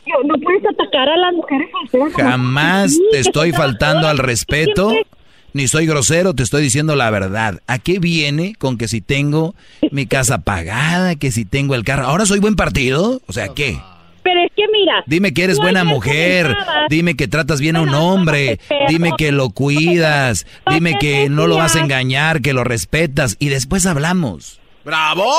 Yo, 0.05 0.15
no 0.27 0.35
puedes 0.39 0.63
atacar 0.65 1.07
a 1.07 1.15
las 1.17 1.33
mujeres 1.33 1.69
solteras. 1.89 2.31
Jamás 2.31 2.91
Sí, 2.91 3.01
te 3.11 3.19
estoy 3.19 3.53
faltando 3.53 4.07
al 4.09 4.17
respeto, 4.17 4.89
Siempre- 4.89 5.09
ni 5.53 5.67
soy 5.69 5.85
grosero, 5.85 6.33
te 6.33 6.43
estoy 6.43 6.61
diciendo 6.63 6.97
la 6.97 7.09
verdad. 7.09 7.61
¿A 7.67 7.79
qué 7.79 7.99
viene 7.99 8.53
con 8.55 8.77
que 8.77 8.89
si 8.89 8.99
tengo 8.99 9.55
mi 9.91 10.05
casa 10.05 10.39
pagada, 10.39 11.15
que 11.15 11.31
si 11.31 11.45
tengo 11.45 11.73
el 11.75 11.85
carro? 11.85 12.03
¿Ahora 12.07 12.25
soy 12.25 12.39
buen 12.39 12.55
partido? 12.57 13.21
O 13.27 13.31
sea, 13.33 13.47
¿qué? 13.55 13.77
Pero 14.23 14.41
es 14.41 14.51
que 14.55 14.63
mira... 14.73 15.03
Dime 15.05 15.33
que 15.33 15.43
eres 15.45 15.59
buena 15.59 15.85
mujer, 15.85 16.47
comentabas- 16.47 16.87
dime 16.89 17.15
que 17.15 17.27
tratas 17.29 17.61
bien 17.61 17.77
a 17.77 17.81
un 17.81 17.93
hombre, 17.93 18.59
dime 18.89 19.11
que 19.17 19.31
lo 19.31 19.51
cuidas, 19.51 20.45
dime 20.69 20.97
que 20.99 21.29
no 21.29 21.47
lo 21.47 21.55
vas 21.57 21.77
a 21.77 21.79
engañar, 21.81 22.41
que 22.41 22.51
lo 22.51 22.65
respetas 22.65 23.37
y 23.39 23.47
después 23.49 23.85
hablamos. 23.85 24.59
¡Bravo! 24.85 25.23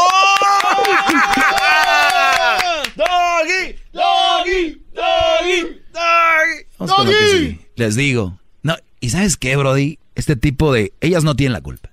¡Doggy! 2.97 3.77
¡Doggy! 3.93 4.83
¡Doggy! 4.95 5.81
¡Doggy! 5.93 7.13
Sigue. 7.41 7.69
Les 7.77 7.97
digo. 7.97 8.39
No, 8.63 8.77
¿y 9.01 9.11
sabes 9.11 9.37
qué, 9.37 9.57
Brody? 9.57 9.99
Este 10.15 10.37
tipo 10.37 10.73
de... 10.73 10.93
Ellas 11.01 11.25
no 11.25 11.35
tienen 11.37 11.53
la 11.53 11.61
culpa. 11.61 11.91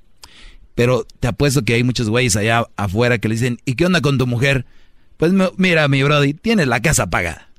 Pero 0.76 1.06
te 1.20 1.28
apuesto 1.28 1.64
que 1.64 1.74
hay 1.74 1.84
muchos 1.84 2.10
güeyes 2.10 2.36
allá 2.36 2.66
afuera 2.78 3.18
que 3.18 3.28
le 3.28 3.36
dicen, 3.36 3.60
¿y 3.66 3.76
qué 3.76 3.86
onda 3.86 4.02
con 4.02 4.18
tu 4.18 4.28
mujer? 4.28 4.66
Pues 5.18 5.34
mi- 5.34 5.50
mira, 5.58 5.88
mi 5.88 6.02
Brody, 6.04 6.34
tienes 6.34 6.68
la 6.68 6.82
casa 6.82 7.08
pagada. 7.10 7.50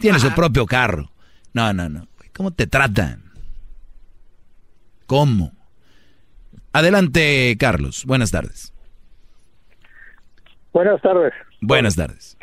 Tiene 0.00 0.18
su 0.18 0.32
propio 0.32 0.66
carro. 0.66 1.12
No, 1.52 1.72
no, 1.72 1.88
no. 1.88 2.08
¿Cómo 2.34 2.50
te 2.52 2.66
tratan? 2.66 3.22
¿Cómo? 5.06 5.52
Adelante, 6.72 7.56
Carlos. 7.58 8.04
Buenas 8.06 8.30
tardes. 8.32 8.72
Buenas 10.74 11.00
tardes. 11.00 11.32
Buenas 11.62 11.96
tardes. 11.96 12.36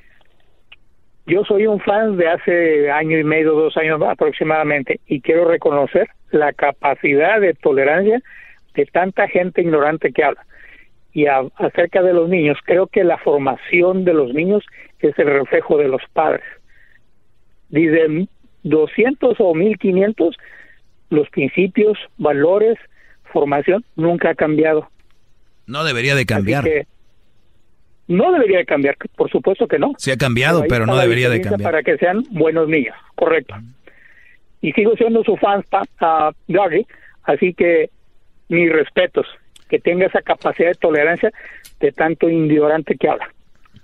Yo 1.27 1.43
soy 1.45 1.67
un 1.67 1.79
fan 1.81 2.17
de 2.17 2.27
hace 2.27 2.89
año 2.89 3.19
y 3.19 3.23
medio, 3.23 3.51
dos 3.53 3.77
años 3.77 4.01
aproximadamente, 4.01 4.99
y 5.05 5.21
quiero 5.21 5.47
reconocer 5.47 6.07
la 6.31 6.51
capacidad 6.53 7.39
de 7.39 7.53
tolerancia 7.53 8.19
de 8.73 8.85
tanta 8.87 9.27
gente 9.27 9.61
ignorante 9.61 10.11
que 10.11 10.23
habla. 10.23 10.43
Y 11.13 11.27
a- 11.27 11.43
acerca 11.57 12.01
de 12.01 12.13
los 12.13 12.29
niños, 12.29 12.57
creo 12.65 12.87
que 12.87 13.03
la 13.03 13.17
formación 13.19 14.05
de 14.05 14.13
los 14.13 14.33
niños 14.33 14.63
es 14.99 15.17
el 15.19 15.27
reflejo 15.27 15.77
de 15.77 15.89
los 15.89 16.01
padres. 16.13 16.43
Desde 17.69 18.27
200 18.63 19.35
o 19.39 19.53
1500, 19.53 20.35
los 21.09 21.29
principios, 21.29 21.97
valores, 22.17 22.77
formación 23.33 23.83
nunca 23.95 24.29
ha 24.31 24.35
cambiado. 24.35 24.89
No 25.67 25.83
debería 25.83 26.15
de 26.15 26.25
cambiar. 26.25 26.63
que 26.63 26.87
no 28.11 28.31
debería 28.31 28.59
de 28.59 28.65
cambiar, 28.65 28.95
por 29.15 29.29
supuesto 29.29 29.67
que 29.67 29.79
no. 29.79 29.93
Se 29.97 30.11
ha 30.11 30.17
cambiado, 30.17 30.63
pero 30.67 30.85
no 30.85 30.97
debería 30.97 31.29
de 31.29 31.41
cambiar. 31.41 31.71
Para 31.71 31.83
que 31.83 31.97
sean 31.97 32.23
buenos 32.31 32.67
niños, 32.67 32.95
correcto. 33.15 33.55
Y 34.61 34.71
sigo 34.73 34.95
siendo 34.95 35.23
su 35.23 35.37
fan, 35.37 35.63
ah, 35.99 36.31
Doggy, 36.47 36.85
así 37.23 37.53
que 37.53 37.89
mis 38.49 38.71
respetos, 38.71 39.25
que 39.69 39.79
tenga 39.79 40.05
esa 40.05 40.21
capacidad 40.21 40.69
de 40.69 40.75
tolerancia 40.75 41.31
de 41.79 41.91
tanto 41.91 42.29
ignorante 42.29 42.95
que 42.95 43.07
habla. 43.09 43.29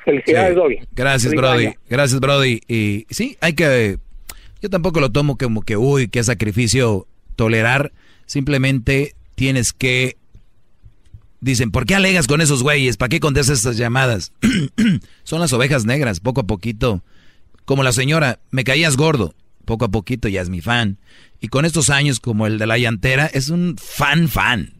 Felicidades, 0.04 0.49
Sí. 0.54 0.56
Doggy. 0.56 0.80
Gracias, 0.95 1.32
Feliz 1.34 1.41
Brody. 1.41 1.66
año. 1.68 1.76
Gracias, 1.90 2.20
Brody. 2.20 2.62
Y 2.68 3.06
sí, 3.10 3.38
hay 3.41 3.54
que... 3.54 3.98
Yo 4.62 4.70
tampoco 4.70 4.99
lo 4.99 5.12
tomo 5.12 5.38
como 5.38 5.62
que, 5.62 5.78
uy, 5.78 6.08
qué 6.10 6.24
sacrificio 6.24 7.06
tolerar. 7.36 7.91
Simplemente 8.26 9.14
tienes 9.36 9.74
que... 9.74 10.16
Dicen, 11.39 11.72
¿por 11.72 11.85
qué 11.85 11.95
alegas 11.95 12.27
con 12.27 12.41
esos 12.41 12.64
güeyes? 12.64 12.97
¿Para 12.97 13.09
qué 13.09 13.19
contestas 13.19 13.59
estas 13.59 13.77
llamadas? 13.77 14.31
Son 15.23 15.39
las 15.39 15.53
ovejas 15.53 15.85
negras, 15.85 16.19
poco 16.19 16.41
a 16.41 16.47
poquito. 16.47 17.03
Como 17.65 17.84
la 17.84 17.91
señora, 17.91 18.39
me 18.49 18.64
caías 18.64 18.97
gordo. 18.97 19.35
Poco 19.65 19.85
a 19.85 19.89
poquito 19.89 20.27
ya 20.30 20.41
es 20.41 20.49
mi 20.49 20.61
fan. 20.61 20.97
Y 21.39 21.49
con 21.49 21.65
estos 21.65 21.89
años, 21.89 22.19
como 22.19 22.47
el 22.47 22.57
de 22.57 22.65
la 22.65 22.77
llantera, 22.77 23.27
es 23.27 23.49
un 23.49 23.76
fan 23.77 24.30
fan. 24.30 24.73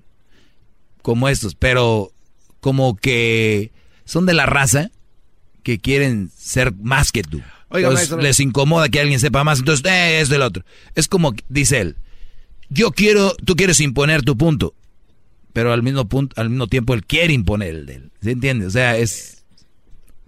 Como 1.01 1.29
estos, 1.29 1.55
pero 1.55 2.11
como 2.59 2.95
que 2.95 3.71
son 4.05 4.25
de 4.25 4.34
la 4.34 4.45
raza 4.45 4.89
que 5.63 5.79
quieren 5.79 6.31
ser 6.35 6.73
más 6.75 7.11
que 7.11 7.21
tú. 7.23 7.41
Oiga, 7.69 7.89
Entonces, 7.89 8.09
maestro. 8.09 8.21
les 8.21 8.39
incomoda 8.39 8.89
que 8.89 9.01
alguien 9.01 9.19
sepa 9.19 9.43
más, 9.43 9.59
entonces 9.59 9.85
eh, 9.85 10.21
es 10.21 10.29
del 10.29 10.41
otro. 10.41 10.63
Es 10.95 11.07
como 11.09 11.34
dice 11.49 11.81
él, 11.81 11.97
yo 12.69 12.91
quiero, 12.91 13.35
tú 13.45 13.55
quieres 13.55 13.81
imponer 13.81 14.23
tu 14.23 14.38
punto, 14.38 14.73
pero 15.57 15.73
al 15.73 15.81
mismo 15.81 16.05
punto, 16.07 16.39
al 16.39 16.51
mismo 16.51 16.67
tiempo 16.67 16.93
él 16.93 17.03
quiere 17.03 17.34
imponer 17.34 17.69
el 17.69 17.85
de 17.88 17.95
él. 17.95 18.11
¿Se 18.21 18.29
entiende? 18.29 18.67
O 18.67 18.69
sea, 18.69 18.95
es 18.95 19.43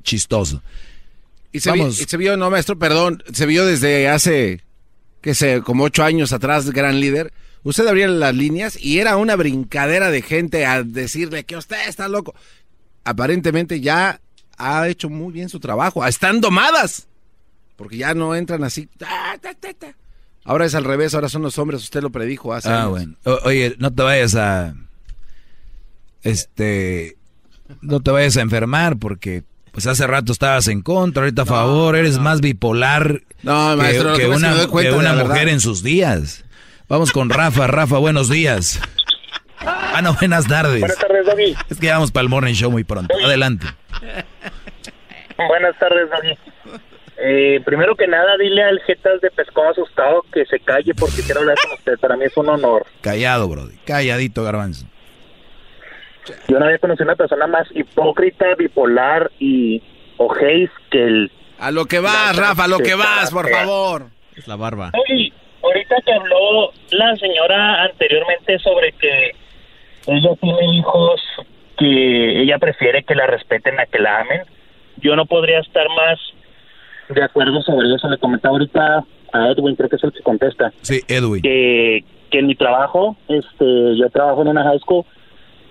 chistoso. 0.02 0.64
Y 1.52 1.60
se, 1.60 1.72
vi- 1.72 1.80
Vamos. 1.82 2.02
y 2.02 2.06
se 2.06 2.18
vio, 2.18 2.36
no, 2.36 2.50
maestro, 2.50 2.80
perdón, 2.80 3.22
se 3.32 3.46
vio 3.46 3.64
desde 3.64 4.10
hace, 4.10 4.64
qué 5.22 5.36
sé, 5.36 5.62
como 5.64 5.84
ocho 5.84 6.04
años 6.04 6.34
atrás, 6.34 6.72
gran 6.72 7.00
líder. 7.00 7.32
Usted 7.62 7.86
abría 7.86 8.08
las 8.08 8.34
líneas 8.34 8.76
y 8.84 8.98
era 8.98 9.18
una 9.18 9.36
brincadera 9.36 10.10
de 10.10 10.24
gente 10.24 10.66
a 10.66 10.82
decirle 10.82 11.44
que 11.44 11.58
usted 11.58 11.88
está 11.88 12.08
loco. 12.08 12.34
Aparentemente 13.04 13.82
ya 13.82 14.22
ha 14.58 14.88
hecho 14.88 15.12
muy 15.12 15.32
bien 15.32 15.50
su 15.50 15.60
trabajo. 15.60 16.04
Están 16.08 16.42
domadas. 16.42 17.08
Porque 17.76 17.98
ya 17.98 18.16
no 18.16 18.34
entran 18.34 18.64
así. 18.64 18.88
ta, 18.98 19.38
ta, 19.40 19.54
ta, 19.54 19.74
ta. 19.76 19.96
Ahora 20.44 20.66
es 20.66 20.74
al 20.74 20.86
revés, 20.86 21.14
ahora 21.14 21.30
son 21.30 21.44
los 21.44 21.60
hombres, 21.60 21.84
usted 21.84 22.02
lo 22.02 22.10
predijo 22.10 22.52
hace 22.52 22.68
Ah, 22.70 22.80
años. 22.80 22.90
bueno. 22.90 23.16
O- 23.26 23.40
oye, 23.44 23.76
no 23.78 23.94
te 23.94 24.02
vayas 24.02 24.34
a. 24.34 24.74
Este. 26.24 27.18
No 27.82 28.00
te 28.00 28.12
vayas 28.12 28.38
a 28.38 28.42
enfermar 28.42 28.98
porque. 28.98 29.44
Pues 29.72 29.86
hace 29.86 30.08
rato 30.08 30.32
estabas 30.32 30.68
en 30.68 30.82
contra, 30.82 31.24
ahorita 31.24 31.44
a 31.44 31.46
favor, 31.46 31.96
eres 31.96 32.18
más 32.18 32.42
bipolar 32.42 33.22
No, 33.44 33.70
que, 33.70 33.76
maestro, 33.78 34.10
lo 34.10 34.16
que 34.18 34.24
que 34.24 34.28
pasa 34.30 34.48
es 34.64 34.66
que 34.68 34.72
una, 34.92 35.12
que 35.12 35.16
mujer 35.24 35.28
verdad. 35.28 35.48
en 35.54 35.60
sus 35.60 35.84
días. 35.84 36.44
Vamos 36.90 37.12
con 37.12 37.30
Rafa, 37.30 37.68
Rafa, 37.68 38.00
buenos 38.00 38.30
días. 38.30 38.82
Ah, 39.60 40.02
no, 40.02 40.16
buenas 40.16 40.48
tardes. 40.48 40.80
Buenas 40.80 40.98
tardes, 40.98 41.24
Doggy. 41.26 41.56
Es 41.70 41.78
que 41.80 41.86
ya 41.86 41.94
vamos 41.94 42.12
para 42.12 42.24
el 42.24 42.30
morning 42.30 42.54
show 42.54 42.72
muy 42.72 42.84
pronto. 42.84 43.14
Adelante. 43.24 43.68
Buenas 45.38 45.78
tardes, 45.78 46.10
Doggy. 46.10 46.80
Eh, 47.22 47.62
primero 47.66 47.96
que 47.96 48.08
nada, 48.08 48.38
dile 48.40 48.64
al 48.64 48.80
Jetas 48.88 49.22
de 49.22 49.30
Pescado 49.30 49.70
Asustado 49.70 50.26
que 50.34 50.46
se 50.46 50.60
calle 50.62 50.94
porque 50.96 51.22
quiero 51.22 51.42
hablar 51.42 51.58
con 51.62 51.78
usted. 51.78 51.94
Para 52.00 52.18
mí 52.18 52.26
es 52.26 52.36
un 52.38 52.50
honor. 52.50 52.86
Callado, 53.02 53.48
Brody. 53.48 53.76
Calladito, 53.86 54.44
garbanzo. 54.44 54.88
Yo 56.48 56.60
no 56.60 56.66
había 56.66 56.78
conocido 56.80 57.06
a 57.06 57.10
una 57.10 57.16
persona 57.16 57.48
más 57.48 57.68
hipócrita, 57.74 58.56
bipolar 58.58 59.32
y 59.40 59.82
ojéis 60.18 60.70
que 60.92 61.04
el... 61.04 61.32
A 61.60 61.72
lo 61.72 61.86
que 61.86 62.00
vas, 62.00 62.36
Rafa, 62.36 62.64
a 62.64 62.68
lo 62.68 62.80
que 62.80 62.96
vas, 62.96 63.32
por 63.32 63.50
favor. 63.50 64.08
Es 64.36 64.48
la 64.48 64.56
barba. 64.56 64.92
Oye, 64.94 65.34
ahorita 65.62 65.96
que 66.06 66.14
habló 66.14 66.72
la 66.92 67.16
señora 67.18 67.84
anteriormente 67.84 68.60
sobre 68.60 68.94
que 68.94 69.32
ella 70.08 70.30
tiene 70.42 70.76
hijos 70.78 71.22
que 71.78 72.42
ella 72.42 72.58
prefiere 72.60 73.04
que 73.04 73.16
la 73.16 73.28
respeten 73.28 73.80
a 73.80 73.86
que 73.86 74.00
la 74.00 74.20
amen, 74.20 74.42
yo 74.98 75.16
no 75.16 75.26
podría 75.26 75.60
estar 75.60 75.88
más 75.90 76.20
de 77.10 77.24
acuerdo 77.24 77.62
sobre 77.62 77.94
eso. 77.96 78.10
Le 78.10 78.18
comentaba 78.18 78.54
ahorita 78.54 79.04
a 79.32 79.48
Edwin, 79.50 79.76
creo 79.76 79.90
que 79.90 79.96
es 79.96 80.04
el 80.04 80.12
que 80.12 80.22
contesta. 80.22 80.72
Sí, 80.82 81.02
Edwin. 81.08 81.42
Que, 81.42 82.04
que 82.30 82.40
en 82.40 82.48
mi 82.48 82.56
trabajo, 82.56 83.16
este, 83.28 83.98
yo 83.98 84.10
trabajo 84.10 84.42
en 84.42 84.50
una 84.50 84.64
high 84.64 84.80
school 84.80 85.06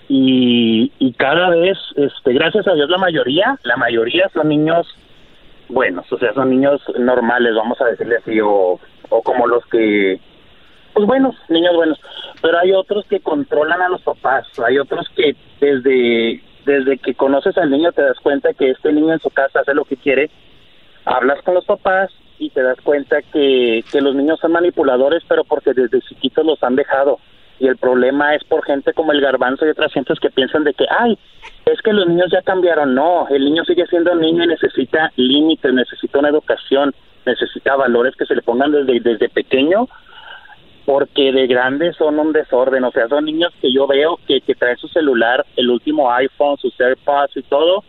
y, 0.09 0.91
y 0.99 1.13
cada 1.13 1.51
vez, 1.51 1.77
este, 1.97 2.33
gracias 2.33 2.67
a 2.67 2.75
Dios, 2.75 2.89
la 2.89 2.99
mayoría, 2.99 3.59
la 3.63 3.77
mayoría 3.77 4.29
son 4.33 4.49
niños 4.49 4.87
buenos, 5.69 6.11
o 6.11 6.19
sea, 6.19 6.33
son 6.33 6.51
niños 6.51 6.81
normales, 6.99 7.55
vamos 7.55 7.81
a 7.81 7.87
decirle 7.87 8.17
así, 8.17 8.41
o, 8.41 8.81
o 9.11 9.23
como 9.23 9.47
los 9.47 9.65
que, 9.67 10.19
pues 10.95 11.07
buenos, 11.07 11.37
niños 11.49 11.75
buenos, 11.77 12.01
pero 12.41 12.59
hay 12.59 12.73
otros 12.73 13.05
que 13.07 13.21
controlan 13.21 13.83
a 13.83 13.89
los 13.89 14.01
papás, 14.01 14.47
hay 14.67 14.79
otros 14.79 15.07
que 15.15 15.37
desde, 15.61 16.43
desde 16.65 16.99
que 16.99 17.15
conoces 17.15 17.59
al 17.59 17.71
niño 17.71 17.93
te 17.93 18.03
das 18.03 18.19
cuenta 18.21 18.55
que 18.55 18.71
este 18.71 18.93
niño 18.93 19.13
en 19.13 19.21
su 19.21 19.29
casa 19.31 19.61
hace 19.61 19.75
lo 19.75 19.85
que 19.85 19.97
quiere, 19.97 20.31
hablas 21.05 21.43
con 21.43 21.55
los 21.55 21.67
papás 21.67 22.11
y 22.39 22.51
te 22.51 22.63
das 22.63 22.81
cuenta 22.81 23.21
que, 23.21 23.85
que 23.91 24.01
los 24.01 24.15
niños 24.15 24.41
son 24.41 24.53
manipuladores, 24.53 25.23
pero 25.29 25.45
porque 25.45 25.75
desde 25.75 26.01
chiquitos 26.01 26.47
los 26.47 26.63
han 26.63 26.77
dejado. 26.77 27.19
Y 27.61 27.67
el 27.67 27.77
problema 27.77 28.35
es 28.35 28.45
por 28.45 28.65
gente 28.65 28.93
como 28.93 29.13
el 29.13 29.21
garbanzo 29.21 29.67
y 29.67 29.71
otras 29.71 29.93
gentes 29.93 30.21
que 30.21 30.31
piensan 30.31 30.65
de 30.65 30.75
que, 30.75 30.87
ay, 30.91 31.19
es 31.67 31.81
que 31.83 31.93
los 31.93 32.07
niños 32.07 32.31
ya 32.31 32.43
cambiaron. 32.43 32.95
No, 32.95 33.27
el 33.29 33.45
niño 33.45 33.65
sigue 33.65 33.87
siendo 33.87 34.15
niño 34.15 34.45
y 34.45 34.49
necesita 34.49 35.13
límites, 35.17 35.73
necesita 35.73 36.19
una 36.21 36.29
educación, 36.29 36.95
necesita 37.27 37.77
valores 37.77 38.15
que 38.17 38.27
se 38.27 38.35
le 38.35 38.43
pongan 38.43 38.73
desde, 38.73 39.01
desde 39.01 39.29
pequeño, 39.29 39.89
porque 40.87 41.33
de 41.33 41.47
grandes 41.47 41.97
son 41.97 42.19
un 42.19 42.33
desorden. 42.33 42.85
O 42.85 42.93
sea, 42.93 43.09
son 43.09 43.25
niños 43.25 43.53
que 43.61 43.73
yo 43.73 43.87
veo 43.87 44.19
que, 44.27 44.41
que 44.41 44.55
traen 44.55 44.79
su 44.79 44.89
celular, 44.89 45.45
el 45.57 45.69
último 45.69 46.11
iPhone, 46.13 46.57
sus 46.59 46.81
AirPods 46.81 47.37
y 47.37 47.43
todo, 47.43 47.83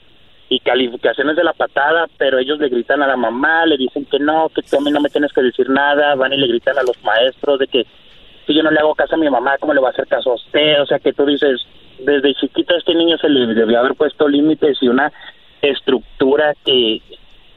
y 0.50 0.60
calificaciones 0.62 1.36
de 1.36 1.44
la 1.44 1.54
patada, 1.54 2.08
pero 2.18 2.40
ellos 2.40 2.60
le 2.60 2.70
gritan 2.70 3.04
a 3.04 3.08
la 3.08 3.16
mamá, 3.16 3.68
le 3.68 3.78
dicen 3.78 4.06
que 4.06 4.18
no, 4.18 4.50
que 4.50 4.64
tú 4.64 4.78
a 4.78 4.82
mí 4.82 4.90
no 4.90 5.00
me 5.00 5.10
tienes 5.10 5.32
que 5.32 5.44
decir 5.44 5.70
nada, 5.70 6.16
van 6.16 6.34
y 6.34 6.38
le 6.38 6.48
gritan 6.48 6.78
a 6.78 6.84
los 6.84 7.02
maestros 7.04 7.60
de 7.60 7.68
que 7.68 7.86
si 8.50 8.56
yo 8.56 8.64
no 8.64 8.72
le 8.72 8.80
hago 8.80 8.96
caso 8.96 9.14
a 9.14 9.20
mi 9.20 9.30
mamá, 9.30 9.58
¿cómo 9.60 9.76
le 9.76 9.80
va 9.80 9.90
a 9.90 9.92
hacer 9.92 10.08
caso 10.08 10.32
a 10.32 10.34
usted? 10.36 10.82
O 10.82 10.86
sea, 10.88 10.98
que 10.98 11.14
tú 11.14 11.24
dices, 11.24 11.62
desde 12.00 12.34
chiquito 12.34 12.74
a 12.74 12.80
este 12.80 12.96
niño 12.96 13.16
se 13.20 13.30
le 13.30 13.54
debió 13.54 13.80
haber 13.80 13.94
puesto 13.94 14.28
límites 14.28 14.80
y 14.82 14.88
una 14.88 15.12
estructura 15.62 16.56
que, 16.66 17.00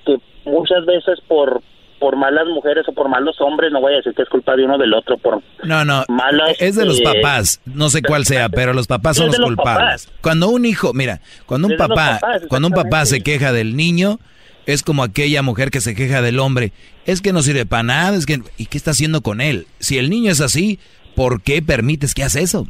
que 0.04 0.18
muchas 0.44 0.84
veces 0.84 1.18
por 1.26 1.62
por 1.98 2.16
malas 2.16 2.48
mujeres 2.48 2.84
o 2.88 2.92
por 2.92 3.08
malos 3.08 3.40
hombres, 3.40 3.70
no 3.70 3.80
voy 3.80 3.92
a 3.92 3.98
decir 3.98 4.12
que 4.12 4.22
es 4.22 4.28
culpa 4.28 4.56
de 4.56 4.64
uno 4.64 4.76
del 4.76 4.92
otro, 4.92 5.16
por 5.18 5.40
No, 5.62 5.84
no, 5.84 6.04
malas, 6.08 6.60
es 6.60 6.74
de 6.74 6.84
los 6.84 6.98
eh, 6.98 7.04
papás, 7.04 7.60
no 7.64 7.90
sé 7.90 8.02
cuál 8.02 8.26
sea, 8.26 8.48
pero 8.48 8.72
los 8.72 8.88
papás 8.88 9.18
son 9.18 9.28
los 9.28 9.38
culpables. 9.38 10.06
papás. 10.06 10.20
Cuando 10.20 10.48
un 10.48 10.66
hijo, 10.66 10.92
mira, 10.94 11.20
cuando 11.46 11.68
un 11.68 11.74
Es 11.74 11.78
papá, 11.78 12.18
papás, 12.20 12.42
cuando 12.48 12.66
un 12.68 12.74
papá 12.74 13.06
se 13.06 13.20
queja 13.22 13.52
del 13.52 13.76
niño, 13.76 14.18
es 14.66 14.82
como 14.82 15.02
aquella 15.02 15.42
mujer 15.42 15.70
que 15.70 15.80
se 15.80 15.94
queja 15.94 16.22
del 16.22 16.38
hombre, 16.38 16.72
es 17.06 17.20
que 17.20 17.32
no 17.32 17.42
sirve 17.42 17.66
para 17.66 17.82
nada, 17.82 18.16
es 18.16 18.26
que 18.26 18.40
¿y 18.56 18.66
qué 18.66 18.76
está 18.78 18.92
haciendo 18.92 19.20
con 19.22 19.40
él? 19.40 19.66
Si 19.80 19.98
el 19.98 20.08
niño 20.10 20.30
es 20.30 20.40
así, 20.40 20.78
¿por 21.16 21.42
qué 21.42 21.62
permites 21.62 22.14
que 22.14 22.22
haga 22.22 22.40
eso? 22.40 22.66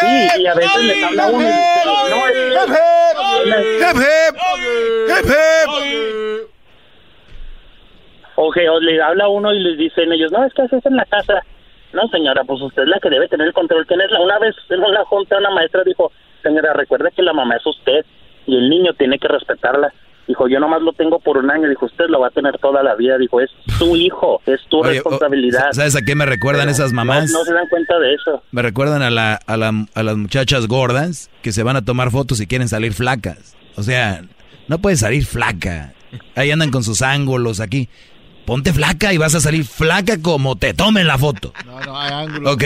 Sí, 0.00 0.28
y 0.42 0.46
a 0.46 0.54
veces 0.54 0.82
les 0.82 1.04
habla 1.04 1.26
uno 1.28 1.42
y 1.42 1.46
dice, 1.46 1.60
no, 2.10 2.26
es- 2.26 2.66
O 8.38 8.50
que 8.52 8.68
o 8.68 8.78
le 8.80 9.00
habla 9.02 9.28
uno 9.28 9.52
y 9.52 9.60
les 9.62 9.78
dicen 9.78 10.12
ellos, 10.12 10.30
no, 10.30 10.44
es 10.44 10.52
que 10.52 10.62
haces 10.62 10.84
en 10.84 10.96
la 10.96 11.04
casa. 11.06 11.42
No, 11.92 12.06
señora, 12.08 12.42
pues 12.44 12.60
usted 12.60 12.82
es 12.82 12.88
la 12.88 12.98
que 13.00 13.08
debe 13.08 13.28
tener 13.28 13.46
el 13.46 13.54
control. 13.54 13.86
¿Quién 13.86 14.00
es 14.02 14.10
la? 14.10 14.20
Una 14.20 14.38
vez 14.38 14.54
en 14.68 14.80
una 14.82 15.04
junta 15.06 15.38
una 15.38 15.50
maestra 15.50 15.82
dijo, 15.84 16.12
señora, 16.42 16.74
recuerde 16.74 17.10
que 17.16 17.22
la 17.22 17.32
mamá 17.32 17.56
es 17.56 17.66
usted 17.66 18.04
y 18.46 18.56
el 18.56 18.68
niño 18.70 18.92
tiene 18.98 19.18
que 19.18 19.28
respetarla. 19.28 19.92
Dijo, 20.28 20.48
yo 20.48 20.58
nomás 20.58 20.82
lo 20.82 20.92
tengo 20.92 21.20
por 21.20 21.38
un 21.38 21.48
año. 21.52 21.68
Dijo, 21.68 21.86
usted 21.86 22.06
lo 22.08 22.18
va 22.18 22.26
a 22.28 22.30
tener 22.30 22.58
toda 22.58 22.82
la 22.82 22.96
vida. 22.96 23.16
Dijo, 23.16 23.40
es 23.40 23.48
tu 23.78 23.94
hijo, 23.94 24.40
es 24.46 24.60
tu 24.68 24.78
Oye, 24.80 24.94
responsabilidad. 24.94 25.70
¿Sabes 25.70 25.94
a 25.94 26.02
qué 26.02 26.16
me 26.16 26.26
recuerdan 26.26 26.62
Pero 26.64 26.72
esas 26.72 26.92
mamás? 26.92 27.30
No, 27.30 27.44
se 27.44 27.52
dan 27.52 27.68
cuenta 27.68 27.96
de 28.00 28.14
eso. 28.14 28.42
Me 28.50 28.60
recuerdan 28.62 29.02
a, 29.02 29.10
la, 29.10 29.34
a, 29.46 29.56
la- 29.56 29.86
a 29.94 30.02
las 30.02 30.16
muchachas 30.16 30.66
gordas 30.66 31.30
que 31.42 31.52
se 31.52 31.62
van 31.62 31.76
a 31.76 31.84
tomar 31.84 32.10
fotos 32.10 32.40
y 32.40 32.48
quieren 32.48 32.68
salir 32.68 32.92
flacas. 32.92 33.54
O 33.76 33.84
sea, 33.84 34.22
no 34.66 34.78
puedes 34.80 34.98
salir 34.98 35.24
flaca. 35.24 35.92
Ahí 36.34 36.50
andan 36.50 36.72
con 36.72 36.82
sus 36.82 37.02
ángulos 37.02 37.60
aquí. 37.60 37.88
Ponte 38.46 38.72
flaca 38.72 39.12
y 39.12 39.18
vas 39.18 39.36
a 39.36 39.40
salir 39.40 39.64
flaca 39.64 40.20
como 40.20 40.56
te 40.56 40.74
tomen 40.74 41.06
la 41.06 41.18
foto. 41.18 41.52
No, 41.64 41.78
no, 41.82 42.00
hay 42.00 42.12
ángulo. 42.12 42.50
¿Ok? 42.52 42.64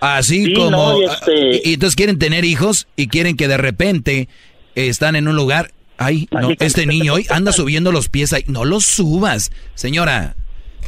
Así 0.00 0.46
Sí, 0.46 0.54
como... 0.54 0.70
no, 0.70 1.00
y 1.00 1.04
este- 1.04 1.56
y, 1.66 1.70
y 1.70 1.74
entonces 1.74 1.96
quieren 1.96 2.18
tener 2.18 2.44
hijos 2.46 2.88
y 2.96 3.08
quieren 3.08 3.36
que 3.36 3.46
de 3.46 3.56
repente 3.56 4.28
están 4.74 5.16
en 5.16 5.28
un 5.28 5.36
lugar... 5.36 5.72
Ay, 5.98 6.26
no, 6.32 6.50
este 6.58 6.84
niño 6.86 7.14
hoy 7.14 7.26
anda 7.30 7.52
subiendo 7.52 7.92
los 7.92 8.08
pies 8.08 8.32
ahí. 8.32 8.44
No 8.48 8.64
los 8.64 8.84
subas. 8.84 9.52
Señora, 9.74 10.34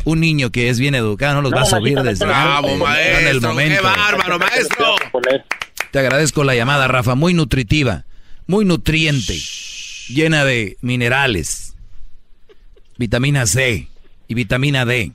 un 0.04 0.20
niño 0.20 0.50
que 0.50 0.68
es 0.68 0.78
bien 0.78 0.94
educado 0.94 1.34
no 1.34 1.42
los 1.42 1.52
No, 1.52 1.58
va 1.58 1.62
a 1.62 1.66
subir 1.66 2.00
desde 2.02 2.24
no. 2.24 2.32
Bravo, 2.32 2.68
en 2.68 2.74
el 2.74 2.80
maestro, 2.80 3.48
momento. 3.50 3.76
qué 3.76 3.82
bárbaro, 3.82 4.38
maestro. 4.38 4.96
Te 5.90 5.98
agradezco 5.98 6.42
la 6.42 6.54
llamada, 6.54 6.88
Rafa. 6.88 7.14
Muy 7.14 7.32
nutritiva, 7.32 8.04
muy 8.46 8.64
nutriente, 8.64 9.38
llena 10.08 10.44
de 10.44 10.76
minerales, 10.80 11.74
vitamina 12.98 13.46
C 13.46 13.88
y 14.26 14.34
vitamina 14.34 14.84
D, 14.84 15.12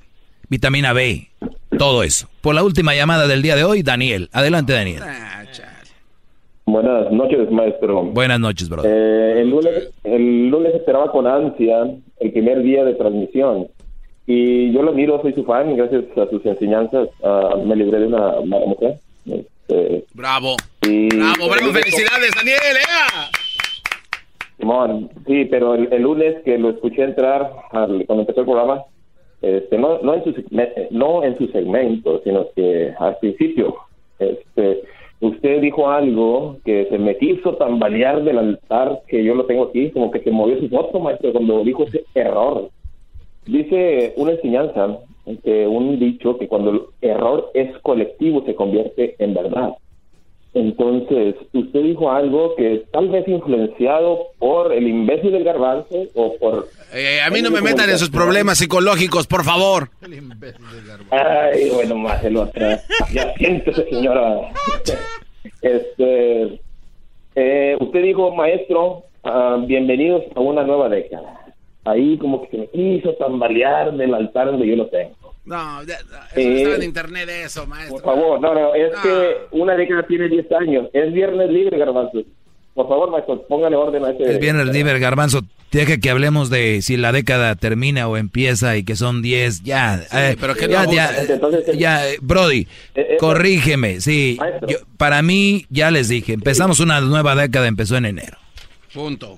vitamina 0.48 0.94
B, 0.94 1.30
todo 1.78 2.04
eso. 2.04 2.30
Por 2.42 2.56
la 2.56 2.64
última 2.64 2.96
llamada 2.96 3.28
del 3.28 3.42
día 3.42 3.56
de 3.56 3.66
hoy, 3.66 3.84
Daniel. 3.84 4.30
Adelante, 4.32 4.74
Daniel. 4.74 5.04
Buenas 6.72 7.12
noches, 7.12 7.50
maestro. 7.52 8.04
Buenas 8.04 8.40
noches, 8.40 8.70
brother. 8.70 8.92
Eh, 8.94 9.42
el, 9.42 9.50
lunes, 9.50 9.90
el 10.04 10.48
lunes 10.50 10.76
esperaba 10.76 11.12
con 11.12 11.26
ansia 11.28 11.84
el 12.20 12.32
primer 12.32 12.62
día 12.62 12.84
de 12.84 12.94
transmisión. 12.96 13.68
Y 14.28 14.72
yo 14.72 14.84
lo 14.84 14.92
miro, 14.94 15.20
soy 15.22 15.34
su 15.34 15.44
fan, 15.44 15.76
gracias 15.76 16.04
a 16.18 16.30
sus 16.30 16.46
enseñanzas 16.46 17.10
ah, 17.24 17.56
me 17.66 17.76
libré 17.76 18.00
de 18.02 18.08
una 18.08 18.42
mala 18.46 18.66
mujer. 18.68 19.00
Este, 19.26 20.06
Bravo. 20.14 20.56
y- 20.84 21.10
Bravo, 21.16 21.50
bravo, 21.50 21.74
felicidades, 21.74 22.32
Daniel, 22.36 22.60
¡ea! 22.78 23.30
Simón, 24.58 25.10
sí, 25.26 25.46
pero 25.46 25.74
el, 25.76 25.92
el 25.92 26.02
lunes 26.04 26.36
que 26.44 26.58
lo 26.58 26.70
escuché 26.70 27.04
entrar 27.04 27.50
al- 27.72 28.06
cuando 28.06 28.22
empezó 28.22 28.42
el 28.42 28.46
programa, 28.46 28.84
este, 29.42 29.78
no, 29.78 30.00
no, 30.04 30.14
en 30.16 30.24
su, 30.26 30.34
no 30.92 31.24
en 31.24 31.38
su 31.38 31.48
segmento, 31.48 32.22
sino 32.24 32.46
que 32.56 32.94
al 33.00 33.18
principio, 33.20 33.76
este, 34.20 34.82
usted 35.22 35.62
dijo 35.62 35.90
algo 35.90 36.58
que 36.64 36.88
se 36.90 36.98
me 36.98 37.18
hizo 37.20 37.56
tambalear 37.56 38.24
del 38.24 38.38
altar 38.38 39.02
que 39.08 39.24
yo 39.24 39.36
lo 39.36 39.46
tengo 39.46 39.66
aquí, 39.66 39.90
como 39.92 40.12
que 40.12 40.22
se 40.22 40.32
movió 40.32 40.60
su 40.60 40.70
foto, 40.70 41.00
maestro, 41.00 41.32
cuando 41.32 41.64
dijo 41.64 41.84
ese 41.84 42.06
error. 42.14 42.70
Dice 43.46 44.14
una 44.18 44.32
enseñanza, 44.32 45.00
que 45.44 45.68
un 45.68 46.00
dicho, 46.00 46.38
que 46.38 46.48
cuando 46.48 46.72
el 46.72 46.82
error 47.02 47.52
es 47.54 47.78
colectivo 47.80 48.44
se 48.46 48.56
convierte 48.56 49.16
en 49.20 49.34
verdad. 49.34 49.74
Entonces, 50.54 51.36
usted 51.54 51.84
dijo 51.84 52.12
algo 52.12 52.56
que 52.56 52.84
tal 52.92 53.10
vez 53.10 53.28
influenciado 53.28 54.30
por 54.40 54.74
el 54.74 54.88
imbécil 54.88 55.32
del 55.32 55.44
garbanzo 55.44 56.08
o 56.16 56.36
por... 56.40 56.68
Eh, 56.92 57.22
a 57.22 57.30
mí 57.30 57.42
no 57.44 57.52
me 57.52 57.62
metan 57.62 57.90
en 57.90 58.00
sus 58.00 58.10
problemas 58.10 58.58
psicológicos, 58.58 59.28
por 59.28 59.44
favor. 59.44 59.90
Ay, 61.12 61.70
bueno, 61.72 61.96
más 61.98 62.24
el 62.24 62.38
otro. 62.38 62.66
Ya 63.14 63.34
siéntese, 63.36 63.88
señora. 63.90 64.50
Este, 65.62 66.60
eh, 67.36 67.78
usted 67.80 68.02
dijo, 68.02 68.34
maestro, 68.34 69.04
ah, 69.24 69.64
bienvenidos 69.68 70.24
a 70.36 70.40
una 70.40 70.64
nueva 70.64 70.90
década. 70.90 71.40
Ahí 71.86 72.18
como 72.18 72.42
que 72.42 72.50
se 72.50 72.58
me 72.58 72.68
quiso 72.68 73.14
tambalear 73.14 73.94
del 73.94 74.14
altar 74.16 74.48
donde 74.48 74.68
yo 74.68 74.76
lo 74.76 74.88
tengo. 74.88 75.16
No, 75.46 75.82
eso 75.82 75.94
Eh, 76.36 76.62
está 76.62 76.76
en 76.76 76.84
internet 76.84 77.30
eso, 77.30 77.66
maestro. 77.66 77.98
Por 77.98 78.04
favor, 78.04 78.40
no, 78.40 78.54
no, 78.54 78.76
es 78.76 78.92
que 79.02 79.38
una 79.52 79.76
década 79.76 80.04
tiene 80.08 80.28
10 80.30 80.52
años. 80.52 80.88
Es 80.94 81.12
viernes 81.12 81.50
libre, 81.50 81.78
garbanzo. 81.78 82.22
Por 82.76 82.88
favor, 82.88 83.10
maestro, 83.12 83.42
póngale 83.48 83.76
orden 83.76 84.06
a 84.06 84.12
ese... 84.12 84.24
Es 84.24 84.42
el 84.42 84.72
Diver 84.72 85.00
Garbanzo. 85.00 85.42
Deja 85.72 85.98
que 85.98 86.10
hablemos 86.10 86.50
de 86.50 86.82
si 86.82 86.98
la 86.98 87.12
década 87.12 87.56
termina 87.56 88.08
o 88.08 88.16
empieza 88.16 88.78
y 88.78 88.84
que 88.84 88.96
son 88.96 89.22
10. 89.22 89.64
Ya, 89.64 90.02
eh, 90.14 90.38
pero 90.40 90.56
que 90.56 90.68
ya, 90.68 90.86
no 90.86 90.94
ya, 90.94 91.06
abusa. 91.10 91.34
Entonces, 91.34 91.78
ya, 91.78 92.10
eh, 92.10 92.18
Brody, 92.22 92.68
eh, 92.96 93.18
corrígeme. 93.20 94.00
Sí, 94.02 94.40
yo- 94.68 94.78
para 94.98 95.22
mí, 95.22 95.66
ya 95.70 95.92
les 95.92 96.08
dije, 96.08 96.34
empezamos 96.34 96.80
una 96.80 97.02
nueva 97.02 97.36
década, 97.36 97.68
empezó 97.68 97.98
en 97.98 98.06
enero. 98.06 98.38
Punto. 98.94 99.38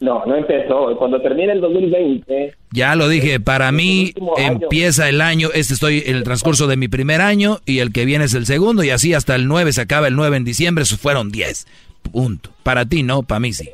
No, 0.00 0.24
no 0.26 0.36
empezó. 0.36 0.96
Cuando 0.98 1.20
termine 1.22 1.52
el 1.52 1.60
2020... 1.60 2.54
Ya 2.72 2.94
lo 2.96 3.08
dije, 3.08 3.40
para 3.40 3.70
mí 3.72 4.12
empieza 4.36 5.08
el 5.08 5.20
año, 5.20 5.48
este 5.54 5.74
estoy 5.74 6.02
en 6.06 6.16
el 6.16 6.24
transcurso 6.24 6.66
de 6.66 6.76
mi 6.76 6.88
primer 6.88 7.20
año 7.20 7.58
y 7.64 7.78
el 7.78 7.92
que 7.92 8.04
viene 8.04 8.24
es 8.24 8.34
el 8.34 8.44
segundo 8.46 8.82
y 8.84 8.90
así 8.90 9.14
hasta 9.14 9.34
el 9.36 9.46
9 9.46 9.72
se 9.72 9.80
acaba 9.80 10.08
el 10.08 10.16
9 10.16 10.36
en 10.36 10.44
diciembre, 10.44 10.84
fueron 10.84 11.30
10. 11.30 11.66
Punto. 12.12 12.50
Para 12.62 12.84
ti 12.86 13.02
no, 13.02 13.22
para 13.22 13.40
mí 13.40 13.52
sí. 13.52 13.68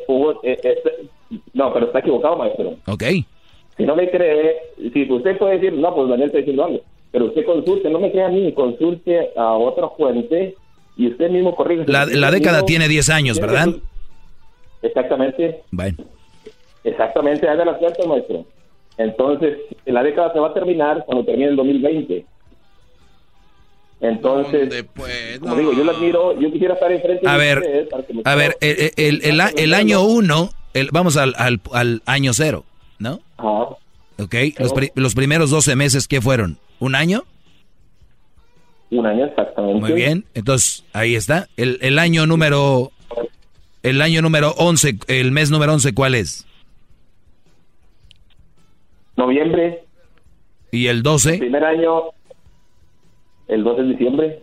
Eh, 0.44 0.58
este- 0.62 1.08
no, 1.54 1.72
pero 1.72 1.86
está 1.86 1.98
equivocado, 2.00 2.36
maestro. 2.36 2.76
¿Ok? 2.86 3.02
Si 3.76 3.84
no 3.84 3.96
me 3.96 4.10
cree, 4.10 4.56
si 4.92 5.10
usted 5.10 5.38
puede 5.38 5.54
decir, 5.58 5.72
no, 5.72 5.94
pues 5.94 6.08
Daniel 6.10 6.26
está 6.26 6.38
diciendo 6.38 6.64
algo, 6.66 6.80
pero 7.10 7.24
usted 7.26 7.44
consulte, 7.46 7.88
no 7.88 7.98
me 7.98 8.12
crea 8.12 8.26
a 8.26 8.30
mí, 8.30 8.52
consulte 8.52 9.30
a 9.36 9.52
otra 9.54 9.88
fuente 9.96 10.54
y 10.96 11.08
usted 11.08 11.30
mismo 11.30 11.56
corrige. 11.56 11.84
La, 11.86 12.04
década 12.06 12.58
mismo- 12.58 12.66
tiene 12.66 12.88
10 12.88 13.08
años, 13.08 13.40
¿verdad? 13.40 13.68
Exactamente, 14.82 15.62
Bueno. 15.70 15.96
exactamente, 16.84 17.48
haga 17.48 17.64
las 17.64 17.76
cuentas, 17.78 18.06
maestro. 18.06 18.44
Entonces, 18.96 19.58
la 19.86 20.02
década 20.02 20.32
se 20.32 20.38
va 20.40 20.48
a 20.48 20.54
terminar 20.54 21.04
cuando 21.06 21.24
termine 21.24 21.50
el 21.50 21.56
2020. 21.56 22.24
Entonces, 24.02 24.86
como 25.40 25.56
digo, 25.56 25.72
yo 25.74 25.84
lo 25.84 25.92
admiro, 25.92 26.40
yo 26.40 26.50
quisiera 26.50 26.74
estar 26.74 26.90
enfrente 26.90 27.28
A 27.28 27.32
de 27.32 27.38
ver, 27.38 27.58
ustedes 27.58 27.88
para 27.88 28.02
que 28.04 28.14
me- 28.14 28.22
A 28.24 28.34
ver, 28.34 28.56
el, 28.60 28.76
el- 28.96 29.20
el- 29.24 29.40
el- 29.40 29.58
el 29.58 29.74
año 29.74 30.02
1, 30.02 30.50
vamos 30.92 31.16
al, 31.18 31.34
al, 31.36 31.60
al 31.72 32.02
año 32.06 32.32
0, 32.32 32.64
¿no? 32.98 33.20
Ajá. 33.36 33.76
Ok, 34.18 34.34
los, 34.58 34.72
pri- 34.72 34.90
los 34.94 35.14
primeros 35.14 35.50
12 35.50 35.76
meses, 35.76 36.08
¿qué 36.08 36.20
fueron? 36.22 36.58
¿Un 36.78 36.94
año? 36.94 37.24
Un 38.90 39.06
año 39.06 39.26
exactamente. 39.26 39.80
Muy 39.80 39.92
bien, 39.92 40.24
entonces 40.34 40.84
ahí 40.94 41.14
está. 41.14 41.48
El, 41.58 41.78
el 41.82 41.98
año 41.98 42.26
número, 42.26 42.92
el 43.82 44.02
año 44.02 44.22
número 44.22 44.50
11, 44.58 44.98
el 45.08 45.32
mes 45.32 45.50
número 45.50 45.72
11, 45.74 45.94
¿cuál 45.94 46.14
es? 46.14 46.46
Noviembre, 49.16 49.84
¿Y 50.70 50.86
el 50.86 51.02
12? 51.02 51.38
primer 51.38 51.64
año, 51.64 52.02
el 53.48 53.64
12 53.64 53.82
de 53.82 53.88
diciembre. 53.88 54.42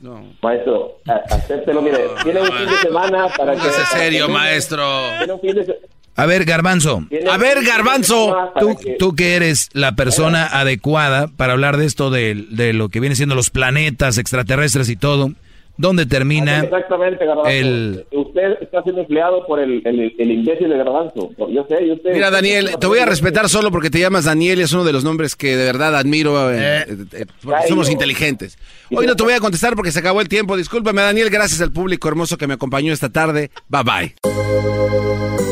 No. 0.00 0.24
Maestro, 0.42 0.98
a- 1.06 1.34
acéptelo, 1.34 1.80
mire, 1.80 1.98
tiene 2.24 2.40
un 2.40 2.46
fin 2.48 2.66
de 2.66 2.76
semana 2.78 3.28
para 3.36 3.52
que... 3.52 3.58
Póngase 3.60 3.84
serio, 3.96 4.28
maestro. 4.28 4.84
Tiene 5.18 5.32
un 5.34 5.40
fin 5.40 5.54
de 5.54 5.64
se- 5.66 5.78
A 6.16 6.26
ver, 6.26 6.44
Garbanzo. 6.44 7.06
de 7.08 7.20
semana 7.20 8.52
para 8.52 8.60
Tú, 8.66 8.76
que- 8.82 8.96
tú 8.98 9.14
que 9.14 9.36
eres 9.36 9.68
la 9.74 9.94
persona 9.94 10.46
adecuada 10.46 11.28
para 11.28 11.52
hablar 11.52 11.76
de 11.76 11.84
esto, 11.86 12.10
de, 12.10 12.46
de 12.50 12.72
lo 12.72 12.88
que 12.88 12.98
viene 12.98 13.14
siendo 13.14 13.36
los 13.36 13.50
planetas 13.50 14.18
extraterrestres 14.18 14.88
y 14.88 14.96
todo, 14.96 15.32
¿dónde 15.76 16.06
termina 16.06 16.60
Exactamente, 16.60 17.24
Garbanzo. 17.24 17.50
el... 17.50 18.06
Usted 18.12 18.56
está 18.60 18.82
siendo 18.82 19.02
empleado 19.02 19.46
por 19.46 19.60
el, 19.60 19.82
el, 19.84 20.14
el 20.18 20.30
imbécil 20.30 20.68
de 20.68 20.76
Garbanzo. 20.78 21.30
Yo 21.50 21.66
sé, 21.68 21.84
y 21.84 21.92
usted... 21.92 22.12
Mira, 22.12 22.30
Daniel, 22.30 22.70
te 22.78 22.86
voy 22.86 22.98
a 22.98 23.06
respetar 23.06 23.48
solo 23.48 23.70
porque 23.70 23.90
te 23.90 23.98
llamas 23.98 24.24
Daniel 24.24 24.60
y 24.60 24.62
es 24.62 24.72
uno 24.72 24.84
de 24.84 24.92
los 24.92 25.04
nombres 25.04 25.36
que 25.36 25.56
de 25.56 25.64
verdad 25.64 25.96
admiro. 25.96 26.52
eh, 26.52 26.84
eh, 26.88 26.96
eh, 27.12 27.26
porque 27.42 27.68
somos 27.68 27.90
inteligentes. 27.90 28.58
Hoy 28.90 29.06
no 29.06 29.16
te 29.16 29.22
voy 29.22 29.32
a 29.34 29.40
contestar 29.40 29.74
porque 29.74 29.90
se 29.92 29.98
acabó 29.98 30.20
el 30.20 30.28
tiempo. 30.28 30.56
Discúlpame, 30.56 31.02
Daniel. 31.02 31.30
Gracias 31.30 31.60
al 31.60 31.72
público 31.72 32.08
hermoso 32.08 32.36
que 32.36 32.46
me 32.46 32.54
acompañó 32.54 32.92
esta 32.92 33.10
tarde. 33.10 33.50
Bye 33.68 33.82
bye. 33.82 35.51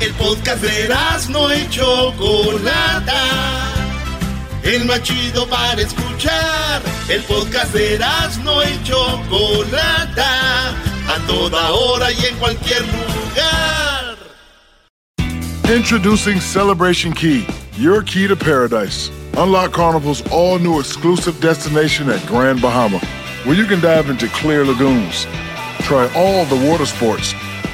El 0.00 0.12
podcast 0.14 0.62
de 0.62 0.88
no 1.30 1.54
y 1.54 1.68
Chocolata. 1.70 3.22
El 4.62 4.84
más 4.86 5.02
chido 5.02 5.46
para 5.48 5.80
escuchar. 5.80 6.82
El 7.08 7.22
podcast 7.22 7.72
de 7.72 7.98
no 8.42 8.62
y 8.62 8.82
Chocolata. 8.84 10.70
A 11.06 11.18
toda 11.26 11.70
hora 11.70 12.10
y 12.10 12.26
en 12.26 12.36
cualquier 12.36 12.82
lugar. 12.82 14.16
Introducing 15.72 16.40
Celebration 16.40 17.12
Key, 17.12 17.46
your 17.78 18.02
key 18.02 18.26
to 18.26 18.36
paradise. 18.36 19.10
Unlock 19.36 19.72
Carnival's 19.72 20.22
all 20.30 20.58
new 20.58 20.78
exclusive 20.78 21.40
destination 21.40 22.08
at 22.10 22.24
Grand 22.26 22.60
Bahama, 22.60 22.98
where 23.44 23.56
you 23.56 23.64
can 23.64 23.80
dive 23.80 24.10
into 24.10 24.28
clear 24.28 24.64
lagoons, 24.64 25.26
try 25.80 26.08
all 26.14 26.44
the 26.44 26.68
water 26.68 26.86
sports, 26.86 27.34